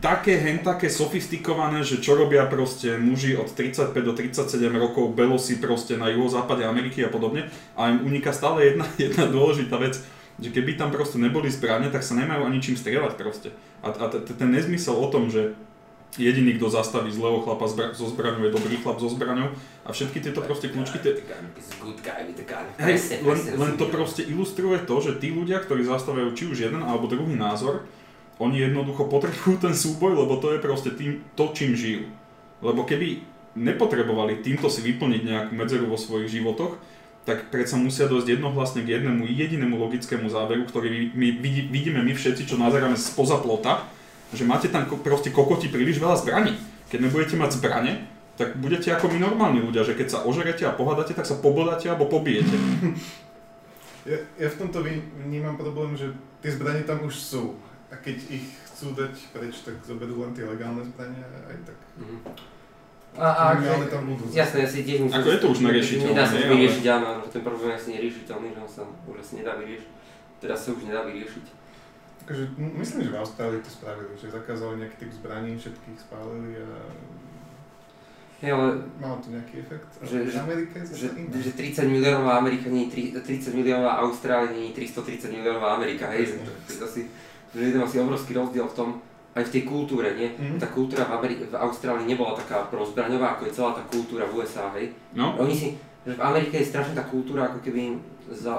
také 0.05 0.37
hen 0.37 0.61
také 0.61 0.93
sofistikované, 0.93 1.81
že 1.81 2.05
čo 2.05 2.13
robia 2.13 2.45
proste 2.45 3.01
muži 3.01 3.39
od 3.39 3.49
35 3.49 3.97
do 3.97 4.13
37 4.13 4.61
rokov, 4.77 5.17
belosi 5.17 5.57
proste 5.57 5.97
na 5.97 6.13
juhozápade 6.13 6.67
Ameriky 6.67 7.01
a 7.05 7.09
podobne. 7.09 7.49
A 7.73 7.89
im 7.89 8.05
uniká 8.05 8.37
stále 8.37 8.75
jedna, 8.75 8.85
jedna 9.01 9.25
dôležitá 9.27 9.81
vec, 9.81 9.97
že 10.37 10.49
keby 10.53 10.77
tam 10.77 10.93
proste 10.93 11.17
neboli 11.17 11.49
zbrane, 11.49 11.89
tak 11.89 12.05
sa 12.05 12.19
nemajú 12.19 12.45
ani 12.45 12.61
čím 12.61 12.77
strieľať 12.77 13.17
proste. 13.17 13.49
A, 13.81 13.93
a 13.93 14.05
ten 14.13 14.49
nezmysel 14.53 14.97
o 14.97 15.09
tom, 15.09 15.33
že 15.33 15.57
jediný, 16.19 16.61
kto 16.61 16.69
zastaví 16.69 17.09
zlého 17.09 17.41
chlapa 17.41 17.65
zbra- 17.69 17.93
so 17.97 18.05
zbraňou, 18.09 18.45
je 18.45 18.53
dobrý 18.53 18.77
chlap 18.81 19.01
so 19.01 19.09
zbraňou 19.09 19.57
a 19.85 19.89
všetky 19.93 20.21
tieto 20.21 20.45
proste 20.45 20.69
kľúčky, 20.69 21.01
gun. 22.45 22.67
Hej, 22.77 23.25
len, 23.25 23.39
len 23.57 23.73
to 23.81 23.89
proste 23.89 24.29
ilustruje 24.29 24.85
to, 24.85 24.97
že 25.01 25.17
tí 25.23 25.33
ľudia, 25.33 25.65
ktorí 25.65 25.89
zastávajú 25.89 26.37
či 26.37 26.45
už 26.53 26.59
jeden 26.69 26.85
alebo 26.85 27.09
druhý 27.09 27.33
názor, 27.33 27.89
oni 28.37 28.61
jednoducho 28.61 29.09
potrebujú 29.09 29.63
ten 29.63 29.73
súboj, 29.73 30.27
lebo 30.27 30.37
to 30.37 30.53
je 30.53 30.59
proste 30.61 30.91
tým, 30.99 31.25
to, 31.39 31.53
čím 31.57 31.73
žijú. 31.79 32.05
Lebo 32.61 32.85
keby 32.85 33.23
nepotrebovali 33.57 34.41
týmto 34.41 34.73
si 34.73 34.81
vyplniť 34.81 35.23
nejakú 35.25 35.53
medzeru 35.53 35.89
vo 35.89 36.01
svojich 36.01 36.41
životoch, 36.41 36.81
tak 37.23 37.55
predsa 37.55 37.79
musia 37.79 38.11
dojsť 38.11 38.35
jednohlasne 38.35 38.83
k 38.83 38.99
jednému 38.99 39.23
jedinému 39.31 39.79
logickému 39.79 40.27
záveru, 40.27 40.67
ktorý 40.67 41.15
my, 41.15 41.29
vidí, 41.39 41.63
vidíme 41.71 42.03
my 42.03 42.11
všetci, 42.19 42.51
čo 42.51 42.59
nazeráme 42.59 42.99
spoza 42.99 43.39
plota, 43.39 43.87
že 44.33 44.45
máte 44.45 44.69
tam 44.69 44.89
proste 45.01 45.29
kokoti 45.29 45.69
príliš 45.69 46.01
veľa 46.01 46.17
zbraní. 46.19 46.57
Keď 46.89 46.99
nebudete 46.99 47.37
mať 47.37 47.57
zbrane, 47.57 48.05
tak 48.37 48.57
budete 48.57 48.89
ako 48.91 49.09
my 49.09 49.19
normálni 49.21 49.61
ľudia, 49.61 49.85
že 49.85 49.93
keď 49.93 50.09
sa 50.09 50.19
ožerete 50.25 50.65
a 50.65 50.73
pohádate, 50.73 51.13
tak 51.13 51.29
sa 51.29 51.37
pobodáte 51.37 51.89
alebo 51.89 52.09
pobijete. 52.09 52.57
Ja, 54.03 54.19
ja 54.35 54.51
v 54.51 54.59
tomto 54.59 54.83
vní- 54.83 55.15
vnímam 55.15 55.55
problém, 55.55 55.95
že 55.95 56.11
tie 56.43 56.51
zbranie 56.51 56.83
tam 56.83 57.07
už 57.07 57.15
sú. 57.15 57.55
A 57.87 57.95
keď 57.95 58.19
ich 58.35 58.43
chcú 58.67 58.99
dať 58.99 59.15
preč, 59.31 59.63
tak 59.63 59.79
zoberú 59.87 60.27
len 60.27 60.35
tie 60.35 60.43
legálne 60.43 60.83
zbranie 60.83 61.23
a 61.23 61.55
aj 61.55 61.59
tak. 61.63 61.79
Mhm. 62.03 62.17
A, 63.15 63.27
a, 63.31 63.45
Minimálne 63.55 63.87
tam 63.87 64.03
budú. 64.11 64.27
Jasné, 64.27 64.65
ja 64.65 64.69
si 64.73 64.83
tiež 64.83 65.07
myslím, 65.07 65.23
Ako 65.23 65.31
je 65.31 65.39
to 65.39 65.49
už 65.55 65.59
neriešiteľné, 65.63 66.11
Nedá 66.11 66.25
sa 66.27 66.35
to 66.35 66.43
Ale- 66.43 66.51
vyriešiť, 66.51 66.85
áno, 66.91 67.09
ten 67.31 67.43
problém 67.47 67.69
je 67.71 67.77
asi 67.79 67.89
neriešiteľný, 67.95 68.49
že 68.51 68.59
on 68.59 68.71
sa 68.75 68.83
už 69.07 69.17
asi 69.23 69.33
nedá 69.39 69.53
vyriešiť. 69.55 69.91
Teraz 70.43 70.59
sa 70.59 70.69
už 70.75 70.83
nedá 70.83 71.01
vyriešiť. 71.07 71.45
Takže 72.23 72.45
myslím, 72.57 73.03
že 73.03 73.11
v 73.11 73.19
Austrálii 73.19 73.61
to 73.61 73.71
spravili, 73.71 74.13
že 74.15 74.31
zakázali 74.31 74.79
nejaký 74.79 74.97
typ 74.97 75.11
zbraní, 75.13 75.59
všetkých 75.59 75.99
spálili 75.99 76.55
a 76.57 76.69
Hej, 78.43 78.59
ale 78.59 78.75
malo 78.99 79.23
to 79.23 79.31
nejaký 79.31 79.63
efekt. 79.63 79.87
Že- 80.03 80.35
v 80.35 80.43
Amerike 80.43 80.77
že, 80.83 81.15
iné. 81.15 81.31
že 81.31 81.51
30 81.55 81.87
miliónová 81.87 82.43
Amerika 82.43 82.67
nie 82.67 82.91
je 82.91 82.91
tri- 82.91 83.15
30 83.15 83.55
miliónová 83.55 84.03
Austrália, 84.03 84.51
nie 84.51 84.75
je 84.75 84.83
330 84.83 85.31
miliónová 85.31 85.79
Amerika, 85.79 86.11
hej, 86.11 86.27
že 86.27 86.35
to, 86.43 86.51
to, 86.75 86.83
asi, 86.83 87.01
že 87.55 87.61
je 87.63 87.71
tam 87.71 87.87
asi 87.87 88.03
obrovský 88.03 88.35
rozdiel 88.35 88.67
v 88.67 88.75
tom, 88.75 88.89
aj 89.39 89.47
v 89.47 89.53
tej 89.55 89.63
kultúre, 89.63 90.19
nie? 90.19 90.35
Mhm. 90.35 90.59
Tá 90.59 90.67
kultúra 90.67 91.07
v, 91.07 91.13
Ameri- 91.15 91.43
v 91.47 91.55
Austrálii 91.55 92.03
nebola 92.03 92.35
taká 92.35 92.67
prozbraňová, 92.67 93.39
ako 93.39 93.43
je 93.47 93.53
celá 93.55 93.71
tá 93.79 93.83
kultúra 93.87 94.27
v 94.27 94.43
USA, 94.43 94.75
hej? 94.75 94.91
No, 95.15 95.39
Oni 95.39 95.55
si, 95.55 95.79
že 96.03 96.19
v 96.19 96.23
Amerike 96.27 96.59
je 96.59 96.67
strašne 96.67 96.99
tá 96.99 97.07
kultúra 97.07 97.47
ako 97.47 97.63
keby 97.63 97.95
za, 98.35 98.59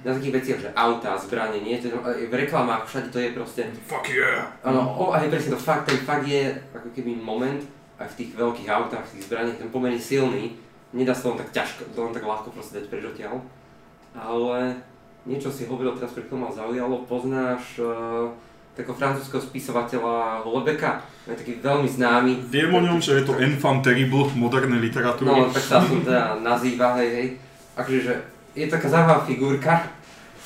na 0.00 0.16
takých 0.16 0.36
veciach, 0.40 0.58
že 0.64 0.70
auta, 0.72 1.18
zbranie, 1.20 1.60
nie? 1.60 1.76
To 1.80 1.92
je, 1.92 2.28
v 2.28 2.34
reklamách 2.34 2.88
všade 2.88 3.12
to 3.12 3.20
je 3.20 3.36
proste, 3.36 3.68
fuck 3.84 4.08
yeah! 4.08 4.48
áno, 4.64 4.96
o, 4.96 5.12
aj 5.12 5.28
presne 5.28 5.52
to 5.54 5.60
fakt, 5.60 5.88
ten 5.88 6.00
fakt 6.00 6.24
je 6.24 6.56
ako 6.72 6.88
keby 6.96 7.20
moment, 7.20 7.60
aj 8.00 8.08
v 8.16 8.18
tých 8.24 8.30
veľkých 8.32 8.68
autách, 8.72 9.04
v 9.04 9.12
tých 9.20 9.26
zbraniach, 9.28 9.60
ten 9.60 9.68
pomerne 9.68 10.00
silný, 10.00 10.56
nedá 10.96 11.12
sa 11.12 11.28
to 11.28 11.36
len 11.36 11.40
tak 11.44 11.52
ťažko, 11.52 11.92
to 11.92 12.00
len 12.00 12.16
tak 12.16 12.24
ľahko 12.24 12.48
proste 12.48 12.80
dať 12.80 12.86
preč 12.88 13.04
odtiaľ. 13.04 13.44
Ale 14.16 14.80
niečo 15.28 15.52
si 15.52 15.68
hovoril 15.68 15.92
teraz 15.94 16.16
chvíľou 16.16 16.48
ma 16.48 16.50
zaujalo, 16.50 17.04
poznáš 17.04 17.76
uh, 17.78 18.32
takého 18.72 18.96
francúzského 18.96 19.42
spisovateľa 19.44 20.48
Lebeka, 20.48 21.04
je 21.28 21.36
taký 21.36 21.60
veľmi 21.60 21.86
známy. 21.86 22.32
Viem 22.48 22.72
o 22.72 22.80
ňom, 22.80 22.98
že 22.98 23.20
je 23.20 23.24
to 23.28 23.36
enfant 23.36 23.84
terrible 23.84 24.32
modernej 24.32 24.80
literatúry. 24.80 25.28
No, 25.28 25.52
tak 25.52 25.62
sa 25.62 25.84
aspoň 25.84 26.08
teda 26.08 26.24
nazýva, 26.40 26.96
hej, 26.98 27.10
hej. 27.12 27.28
Akože, 27.76 28.00
že 28.00 28.14
je 28.54 28.66
taká 28.66 28.88
zaujímavá 28.88 29.24
figurka. 29.24 29.86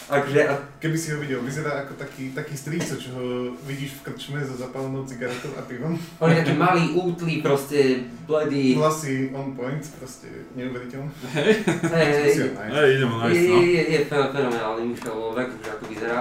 Akože, 0.04 0.48
a- 0.48 0.60
Keby 0.84 0.98
si 1.00 1.16
ho 1.16 1.20
videl, 1.20 1.40
vyzerá 1.40 1.80
ako 1.80 1.96
taký, 1.96 2.36
taký 2.36 2.52
strýco, 2.52 3.00
čo 3.00 3.08
ho 3.16 3.22
vidíš 3.64 3.96
v 3.96 4.12
krčme 4.12 4.36
so 4.44 4.52
zapálenou 4.52 5.00
cigaretou 5.08 5.48
a 5.56 5.64
pivom. 5.64 5.96
on 6.20 6.28
je 6.28 6.44
taký 6.44 6.52
malý, 6.60 6.92
útlý, 6.92 7.40
proste, 7.40 8.04
bledý. 8.28 8.76
Vlasy 8.76 9.32
on 9.32 9.56
point, 9.56 9.80
proste 9.96 10.28
neuveriteľné. 10.52 11.08
Hej, 11.32 12.08
hej. 12.20 12.32
Hej, 12.52 12.88
idem 13.00 13.08
ho 13.08 13.16
je, 13.16 13.24
nájsť, 13.24 13.40
je, 13.40 13.48
no. 13.48 13.60
je, 13.64 13.82
je 13.88 14.00
fe- 14.04 14.30
fenomenálny 14.36 14.82
Michel 14.92 15.16
Lovek, 15.16 15.50
že 15.64 15.70
ako 15.72 15.84
vyzerá. 15.88 16.18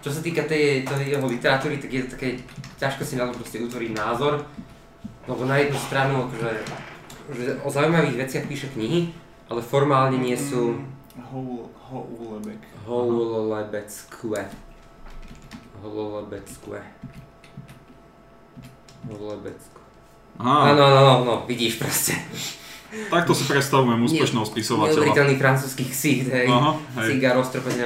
Čo 0.00 0.10
sa 0.16 0.20
týka 0.24 0.42
tej, 0.48 0.88
tej 0.88 1.20
jeho 1.20 1.26
literatúry, 1.28 1.76
tak 1.76 1.92
je 1.92 2.02
to 2.08 2.10
také, 2.16 2.40
ťažko 2.80 3.02
si 3.04 3.20
na 3.20 3.28
to 3.28 3.36
proste 3.36 3.60
utvoriť 3.60 3.92
názor. 3.92 4.48
Lebo 5.28 5.44
na 5.44 5.60
jednu 5.60 5.76
stranu, 5.76 6.24
akože, 6.24 6.50
že 7.36 7.44
o 7.60 7.68
zaujímavých 7.68 8.16
veciach 8.16 8.48
píše 8.48 8.72
knihy, 8.72 9.12
ale 9.52 9.60
formálne 9.60 10.16
nie 10.16 10.38
sú 10.40 10.80
Houlebek. 11.16 12.60
hololebecké. 12.84 14.42
Hololebecké. 15.82 16.80
Holebecko. 19.06 19.80
Aha, 20.36 20.74
Áno, 20.74 20.82
áno, 20.82 20.98
áno, 20.98 21.24
no, 21.24 21.34
vidíš 21.46 21.78
proste. 21.78 22.12
takto 23.08 23.32
si 23.32 23.46
predstavujem 23.46 24.02
úspešného 24.02 24.44
spisovateľa. 24.44 24.92
Neuveriteľný 24.92 25.34
francúzsky 25.38 25.84
ksít, 25.86 26.26
hej. 26.28 26.46
Aha, 26.50 26.76
hej. 27.00 27.16
Cigar, 27.16 27.38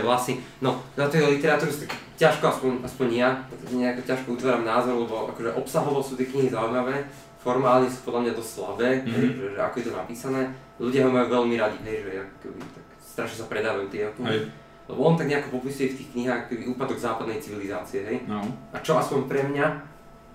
vlasy. 0.03 0.41
No, 0.59 0.83
na 0.97 1.07
tej 1.07 1.29
literatúru 1.31 1.71
si 1.71 1.87
tak 1.87 1.95
ťažko, 2.17 2.45
aspoň, 2.49 2.71
aspoň 2.83 3.07
ja, 3.13 3.29
nejako 3.71 4.01
ťažko 4.03 4.29
utváram 4.35 4.65
názor, 4.65 4.97
lebo 4.99 5.31
akože 5.31 5.55
obsahovo 5.55 6.01
sú 6.01 6.17
tie 6.17 6.27
knihy 6.27 6.49
zaujímavé, 6.49 7.05
formálne 7.39 7.87
sú 7.87 8.03
podľa 8.03 8.21
mňa 8.27 8.33
dosť 8.35 8.51
slabé, 8.51 8.89
Mhm. 9.05 9.13
hej, 9.13 9.27
že, 9.31 9.47
že 9.55 9.61
ako 9.61 9.75
je 9.77 9.85
to 9.85 9.93
napísané. 9.95 10.43
Ľudia 10.81 11.01
ho 11.07 11.11
majú 11.13 11.27
veľmi 11.31 11.55
radi, 11.55 11.79
hej, 11.85 11.99
že 12.03 12.13
ako 12.19 12.35
keby, 12.43 12.61
tak 12.67 12.85
strašne 13.11 13.43
sa 13.43 13.51
predávajú 13.51 13.91
tie. 13.91 14.07
Hej, 14.23 14.47
Lebo 14.87 15.01
on 15.03 15.19
tak 15.19 15.27
nejako 15.27 15.59
popisuje 15.59 15.95
v 15.95 15.99
tých 15.99 16.11
knihách 16.15 16.51
úpadok 16.71 16.99
západnej 16.99 17.43
civilizácie, 17.43 18.07
hej. 18.07 18.19
no. 18.31 18.43
A 18.71 18.79
čo 18.79 18.95
aspoň 18.99 19.27
pre 19.27 19.43
mňa 19.51 19.67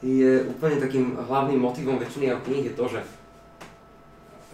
je 0.03 0.43
úplne 0.51 0.77
takým 0.79 1.15
hlavným 1.15 1.59
motivom 1.59 1.95
väčšiny 1.95 2.29
jeho 2.29 2.41
kníh 2.43 2.63
je 2.67 2.73
to, 2.75 2.85
že, 2.91 3.01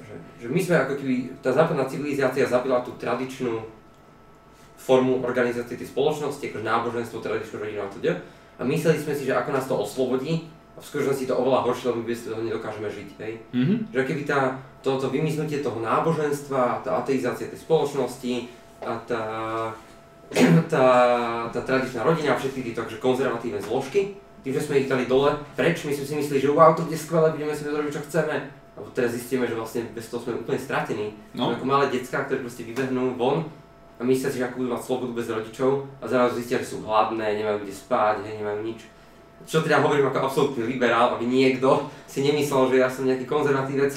že, 0.06 0.14
že 0.46 0.48
my 0.48 0.60
sme 0.62 0.76
ako 0.78 0.94
keby, 1.02 1.16
tá 1.42 1.50
západná 1.50 1.86
civilizácia 1.90 2.46
zabila 2.46 2.86
tú 2.86 2.94
tradičnú 3.02 3.62
formu 4.78 5.22
organizácie 5.22 5.78
tej 5.78 5.94
spoločnosti, 5.94 6.42
ako 6.42 6.66
náboženstvo, 6.66 7.22
tradičnú 7.22 7.62
rodinu 7.62 7.86
a 7.86 7.90
teda. 7.94 8.18
A 8.58 8.66
mysleli 8.66 8.98
sme 8.98 9.14
si, 9.14 9.30
že 9.30 9.38
ako 9.38 9.50
nás 9.54 9.66
to 9.70 9.78
oslobodí, 9.78 10.50
a 10.72 10.80
v 10.80 10.86
skutočnosti 10.86 11.28
to 11.28 11.36
oveľa 11.36 11.68
horšie, 11.68 11.86
lebo 11.92 12.08
bez 12.08 12.24
toho 12.24 12.40
nedokážeme 12.40 12.88
žiť, 12.88 13.10
hej. 13.20 13.34
Mhm. 13.52 13.76
Že 13.92 14.02
keby 14.08 14.24
tá, 14.24 14.58
toto 14.80 15.12
vymiznutie 15.12 15.60
toho 15.60 15.78
náboženstva, 15.84 16.82
tá 16.82 17.04
ateizácia 17.04 17.52
tej 17.52 17.60
spoločnosti 17.60 18.34
a 18.82 18.92
tá, 19.04 19.24
tá, 20.74 20.86
tá 21.52 21.60
tradičná 21.62 22.02
rodina 22.08 22.34
a 22.34 22.40
všetky 22.40 22.72
tieto 22.72 22.88
akože 22.88 23.04
konzervatívne 23.04 23.60
zložky, 23.60 24.16
tým, 24.42 24.58
že 24.58 24.66
sme 24.66 24.82
ich 24.82 24.90
dali 24.90 25.06
dole 25.06 25.38
preč, 25.54 25.86
my 25.86 25.94
sme 25.94 26.06
si 26.06 26.14
mysleli, 26.18 26.42
že 26.42 26.50
wow, 26.50 26.74
to 26.74 26.90
bude 26.90 26.98
skvelé, 26.98 27.30
budeme 27.30 27.54
si 27.54 27.62
robiť, 27.62 27.94
čo 27.94 28.06
chceme. 28.10 28.36
A 28.74 28.78
teraz 28.96 29.14
zistíme, 29.14 29.46
že 29.46 29.54
vlastne 29.54 29.86
bez 29.94 30.10
toho 30.10 30.24
sme 30.24 30.42
úplne 30.42 30.58
stratení. 30.58 31.14
No. 31.38 31.54
Sme 31.54 31.62
ako 31.62 31.68
malé 31.68 31.86
decká, 31.94 32.26
ktoré 32.26 32.42
proste 32.42 32.66
vybehnú 32.66 33.14
von 33.20 33.46
a 34.00 34.02
myslia 34.02 34.34
si, 34.34 34.42
že 34.42 34.50
ako 34.50 34.66
budú 34.66 34.70
mať 34.74 34.82
slobodu 34.82 35.14
bez 35.14 35.28
rodičov 35.30 35.72
a 36.02 36.04
zrazu 36.10 36.42
zistia, 36.42 36.58
že 36.58 36.74
sú 36.74 36.82
hladné, 36.82 37.38
nemajú 37.38 37.62
kde 37.62 37.74
spať, 37.76 38.16
hej, 38.26 38.36
nemajú 38.42 38.60
nič. 38.66 38.80
Čo 39.46 39.66
teda 39.66 39.82
hovorím 39.82 40.10
ako 40.10 40.28
absolútny 40.28 40.64
liberál, 40.66 41.16
aby 41.16 41.26
niekto 41.26 41.90
si 42.06 42.26
nemyslel, 42.26 42.74
že 42.74 42.78
ja 42.82 42.90
som 42.92 43.08
nejaký 43.08 43.26
konzervatívec, 43.26 43.94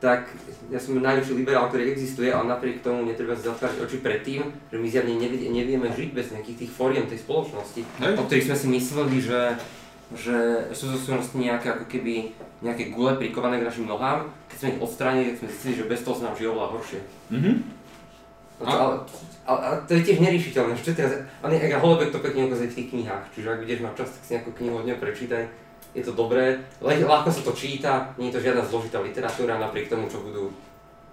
tak 0.00 0.32
ja 0.72 0.80
som 0.80 0.96
najväčší 0.96 1.36
liberál, 1.36 1.68
ktorý 1.68 1.92
existuje, 1.92 2.32
ale 2.32 2.48
napriek 2.48 2.80
tomu 2.80 3.04
netreba 3.04 3.36
si 3.36 3.44
zatvárať 3.44 3.84
oči 3.84 4.00
pred 4.00 4.24
tým, 4.24 4.48
že 4.72 4.80
my 4.80 4.88
zjavne 4.88 5.14
nevie, 5.20 5.52
nevieme 5.52 5.92
žiť 5.92 6.10
bez 6.16 6.32
nejakých 6.32 6.64
tých 6.64 6.72
fóriem 6.72 7.04
tej 7.04 7.20
spoločnosti, 7.20 7.84
Hej. 8.00 8.16
o 8.16 8.24
ktorých 8.24 8.48
sme 8.48 8.56
si 8.56 8.66
mysleli, 8.80 9.16
že, 9.20 9.42
že 10.16 10.36
sú 10.72 10.88
zo 10.88 10.96
skutočnosti 10.96 11.36
nejaké 11.36 11.68
ako 11.76 11.84
keby 11.84 12.32
nejaké 12.64 12.92
gule 12.92 13.16
prikované 13.16 13.60
k 13.60 13.68
našim 13.68 13.88
nohám. 13.88 14.28
Keď 14.52 14.56
sme 14.56 14.70
ich 14.76 14.82
odstránili, 14.84 15.28
tak 15.32 15.36
sme 15.40 15.52
zistili, 15.52 15.74
že 15.80 15.88
bez 15.88 16.00
toho 16.04 16.16
sa 16.16 16.28
nám 16.28 16.36
žije 16.36 16.48
oveľa 16.48 16.72
horšie. 16.76 17.00
Mhm. 17.32 17.52
A, 18.60 18.64
to, 18.64 18.76
ale, 18.76 18.94
ale, 19.46 19.58
ale 19.64 19.76
to 19.88 19.92
je 19.96 20.02
tiež 20.04 20.18
neriešiteľné, 20.20 20.72
že 20.76 20.84
čo 20.84 20.92
teraz, 20.92 21.12
ale 21.40 21.56
aj 21.56 21.80
Holebek 21.80 22.12
to 22.12 22.20
pekne 22.20 22.46
ukazuje 22.46 22.68
v 22.68 22.76
tých 22.76 22.90
knihách, 22.92 23.24
čiže 23.32 23.48
ak 23.48 23.62
budeš 23.64 23.80
mať 23.80 23.94
čas, 23.96 24.08
tak 24.12 24.22
si 24.22 24.30
nejakú 24.36 24.50
knihu 24.52 24.74
od 24.76 24.84
neho 24.84 24.98
prečítaj, 25.00 25.44
je 25.90 26.02
to 26.06 26.12
dobré, 26.14 26.60
ľah- 26.78 27.02
ľahko 27.02 27.30
sa 27.32 27.42
to 27.42 27.52
číta, 27.52 28.14
nie 28.14 28.30
je 28.30 28.38
to 28.38 28.44
žiadna 28.46 28.62
zložitá 28.62 29.02
literatúra, 29.02 29.58
napriek 29.58 29.90
tomu, 29.90 30.06
čo 30.06 30.22
budú 30.22 30.54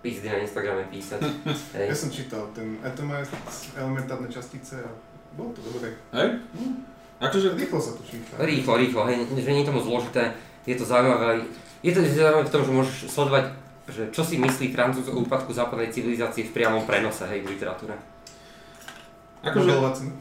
písdy 0.06 0.30
na 0.30 0.38
Instagrame 0.38 0.86
písať. 0.94 1.20
Ja 1.74 1.90
Hej. 1.90 1.98
som 1.98 2.10
čítal 2.14 2.46
ten 2.54 2.78
Atomize 2.86 3.34
elementárne 3.74 4.30
častice 4.30 4.78
a 4.86 4.90
bolo 5.34 5.50
to 5.58 5.62
dobré. 5.66 5.98
Hej? 6.14 6.38
Akože, 7.18 7.58
Rýchlo 7.58 7.82
sa 7.82 7.98
to 7.98 8.06
číta. 8.06 8.38
Rýchlo, 8.38 8.78
rýchlo, 8.78 9.02
hej, 9.10 9.26
že 9.26 9.50
nie 9.50 9.66
je 9.66 9.70
tomu 9.74 9.82
zložité, 9.82 10.38
je 10.70 10.78
to 10.78 10.86
zaujímavé, 10.86 11.42
je 11.82 11.90
to 11.90 12.06
zaujímavé 12.06 12.46
v 12.46 12.54
tom, 12.54 12.62
že 12.62 12.72
môžeš 12.78 12.96
sledovať, 13.10 13.46
že 13.88 14.12
čo 14.12 14.22
si 14.22 14.36
myslí 14.36 14.76
Francúz 14.76 15.08
o 15.08 15.16
úpadku 15.24 15.56
západnej 15.56 15.88
civilizácie 15.90 16.44
v 16.44 16.54
priamom 16.54 16.84
prenose, 16.84 17.24
hej, 17.32 17.44
v 17.48 17.56
literatúre. 17.56 17.96
akože, 19.40 19.64
Nobelová 19.64 19.92
cena. 19.96 20.14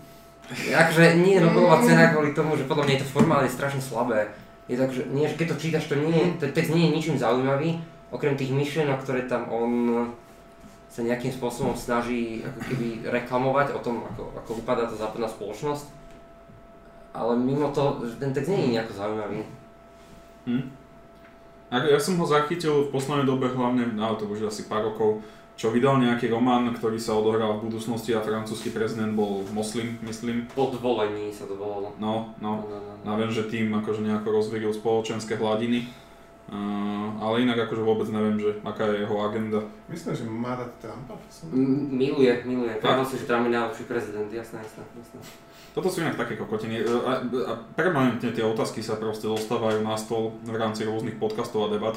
Akože 0.86 1.04
nie 1.18 1.34
je 1.34 1.42
Nobelová 1.42 1.82
cena 1.82 2.14
kvôli 2.14 2.30
tomu, 2.30 2.54
že 2.54 2.70
podľa 2.70 2.86
mňa 2.86 2.94
je 2.94 3.02
to 3.02 3.14
formálne 3.14 3.50
strašne 3.50 3.82
slabé. 3.82 4.30
Je 4.70 4.78
to 4.78 4.86
akože, 4.86 5.02
nie, 5.10 5.26
že 5.26 5.38
keď 5.38 5.46
to 5.50 5.62
čítaš, 5.62 5.90
to 5.90 5.98
nie 5.98 6.14
je, 6.14 6.26
ten 6.46 6.50
text 6.54 6.70
nie 6.70 6.86
je 6.86 6.94
ničím 6.94 7.16
zaujímavý, 7.18 7.82
okrem 8.14 8.38
tých 8.38 8.54
myšlienok, 8.54 9.02
ktoré 9.02 9.26
tam 9.26 9.50
on 9.50 9.70
sa 10.86 11.02
nejakým 11.02 11.34
spôsobom 11.34 11.74
snaží 11.74 12.46
ako 12.46 12.60
keby 12.70 12.86
reklamovať 13.10 13.74
o 13.74 13.82
tom, 13.82 14.06
ako, 14.14 14.32
ako 14.38 14.50
vypadá 14.62 14.86
tá 14.86 14.96
západná 14.96 15.26
spoločnosť. 15.26 15.92
Ale 17.12 17.34
mimo 17.34 17.68
to, 17.74 18.06
že 18.06 18.22
ten 18.22 18.30
text 18.30 18.48
nie 18.48 18.62
je 18.64 18.72
nejako 18.78 18.92
zaujímavý. 18.94 19.40
hm? 20.46 20.85
Ja 21.70 21.98
som 21.98 22.14
ho 22.20 22.26
zachytil 22.26 22.86
v 22.86 22.92
poslednej 22.94 23.26
dobe 23.26 23.50
hlavne, 23.50 23.90
no 23.94 24.14
to 24.14 24.30
už 24.30 24.46
asi 24.46 24.70
pár 24.70 24.86
rokov, 24.86 25.18
čo 25.56 25.72
vydal 25.72 25.98
nejaký 25.98 26.28
román, 26.28 26.68
ktorý 26.76 27.00
sa 27.00 27.16
odohral 27.16 27.58
v 27.58 27.72
budúcnosti 27.72 28.12
a 28.12 28.20
francúzsky 28.20 28.70
prezident 28.70 29.16
bol 29.16 29.40
moslim, 29.50 29.96
myslím. 30.04 30.46
Podvolení 30.52 31.32
sa 31.32 31.48
to 31.48 31.56
volalo. 31.56 31.96
No, 31.96 32.36
no. 32.38 32.68
No, 32.68 32.76
no, 32.76 32.92
no. 33.02 33.08
A 33.08 33.16
viem, 33.16 33.32
že 33.32 33.48
tým 33.48 33.72
akože 33.72 34.04
nejako 34.04 34.36
rozvíril 34.36 34.70
spoločenské 34.70 35.40
hladiny. 35.40 35.88
Uh, 36.46 37.10
ale 37.18 37.42
inak 37.42 37.66
akože 37.66 37.82
vôbec 37.82 38.06
neviem, 38.14 38.38
že 38.38 38.54
aká 38.62 38.86
je 38.86 39.02
jeho 39.02 39.18
agenda. 39.18 39.66
Myslím, 39.90 40.14
že 40.14 40.22
má 40.30 40.54
rád 40.54 40.70
Trumpa. 40.78 41.18
Som... 41.26 41.50
M- 41.50 41.90
Miluje, 41.90 42.30
miluje. 42.46 42.70
Pravil 42.78 43.02
si, 43.02 43.18
že 43.18 43.26
Trump 43.26 43.50
je 43.50 43.58
najlepší 43.58 43.84
prezident, 43.90 44.30
jasné, 44.30 44.62
jasné, 44.62 44.86
jasné. 44.94 45.18
Toto 45.76 45.92
sú 45.92 46.00
inak 46.00 46.16
také 46.16 46.40
kokotiny. 46.40 46.80
A, 46.88 47.20
a 47.20 47.52
permanentne 47.76 48.32
tie 48.32 48.40
otázky 48.40 48.80
sa 48.80 48.96
proste 48.96 49.28
dostávajú 49.28 49.84
na 49.84 49.92
stôl 50.00 50.32
v 50.40 50.56
rámci 50.56 50.88
rôznych 50.88 51.20
podcastov 51.20 51.68
a 51.68 51.72
debat. 51.76 51.92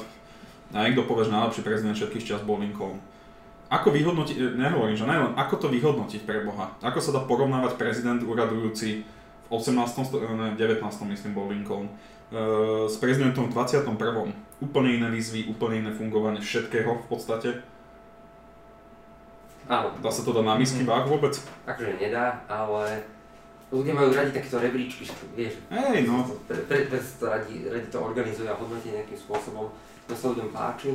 A 0.70 0.84
niekto 0.84 1.08
povie, 1.08 1.24
že 1.24 1.32
najlepší 1.32 1.64
prezident 1.64 1.96
všetkých 1.96 2.28
čas 2.28 2.40
bol 2.44 2.60
Lincoln. 2.60 3.00
Ako 3.72 3.88
vyhodnotiť, 3.88 4.36
e, 4.36 4.42
nehovorím, 4.52 5.00
že 5.00 5.08
najlen, 5.08 5.32
ako 5.32 5.54
to 5.56 5.66
vyhodnotiť 5.72 6.28
pre 6.28 6.44
Boha? 6.44 6.76
Ako 6.84 7.00
sa 7.00 7.16
dá 7.16 7.24
porovnávať 7.24 7.80
prezident 7.80 8.20
uradujúci 8.20 9.00
v 9.00 9.48
18. 9.48 10.04
sto- 10.04 10.20
ne, 10.20 10.52
19. 10.54 11.08
myslím 11.08 11.32
bol 11.32 11.48
Lincoln, 11.48 11.88
e, 11.88 11.92
s 12.84 13.00
prezidentom 13.00 13.48
v 13.48 13.56
21. 13.56 14.36
Úplne 14.60 15.00
iné 15.00 15.08
výzvy, 15.08 15.48
úplne 15.48 15.88
iné 15.88 15.90
fungovanie 15.90 16.44
všetkého 16.44 17.00
v 17.00 17.06
podstate. 17.08 17.64
Áno, 19.70 19.94
Dá 20.02 20.10
sa 20.10 20.20
to 20.20 20.34
dať 20.34 20.44
na 20.44 20.58
misky 20.58 20.82
váh 20.82 21.06
vôbec? 21.06 21.32
akože 21.64 21.96
nedá, 21.96 22.42
ale 22.50 23.06
ľudia 23.70 23.94
majú 23.94 24.10
radi 24.10 24.34
takéto 24.34 24.58
rebríčky, 24.58 25.06
vieš, 25.38 25.62
Hej, 25.70 26.06
no. 26.06 26.26
pre, 26.46 26.58
pre, 26.66 26.90
pre 26.90 26.98
to 26.98 27.24
radi, 27.30 27.70
radi 27.70 27.86
to 27.86 27.98
organizujú 28.02 28.50
a 28.50 28.58
hodnotia 28.58 28.98
nejakým 28.98 29.18
spôsobom, 29.18 29.70
to 30.10 30.14
sa 30.14 30.34
ľuďom 30.34 30.50
páči. 30.50 30.90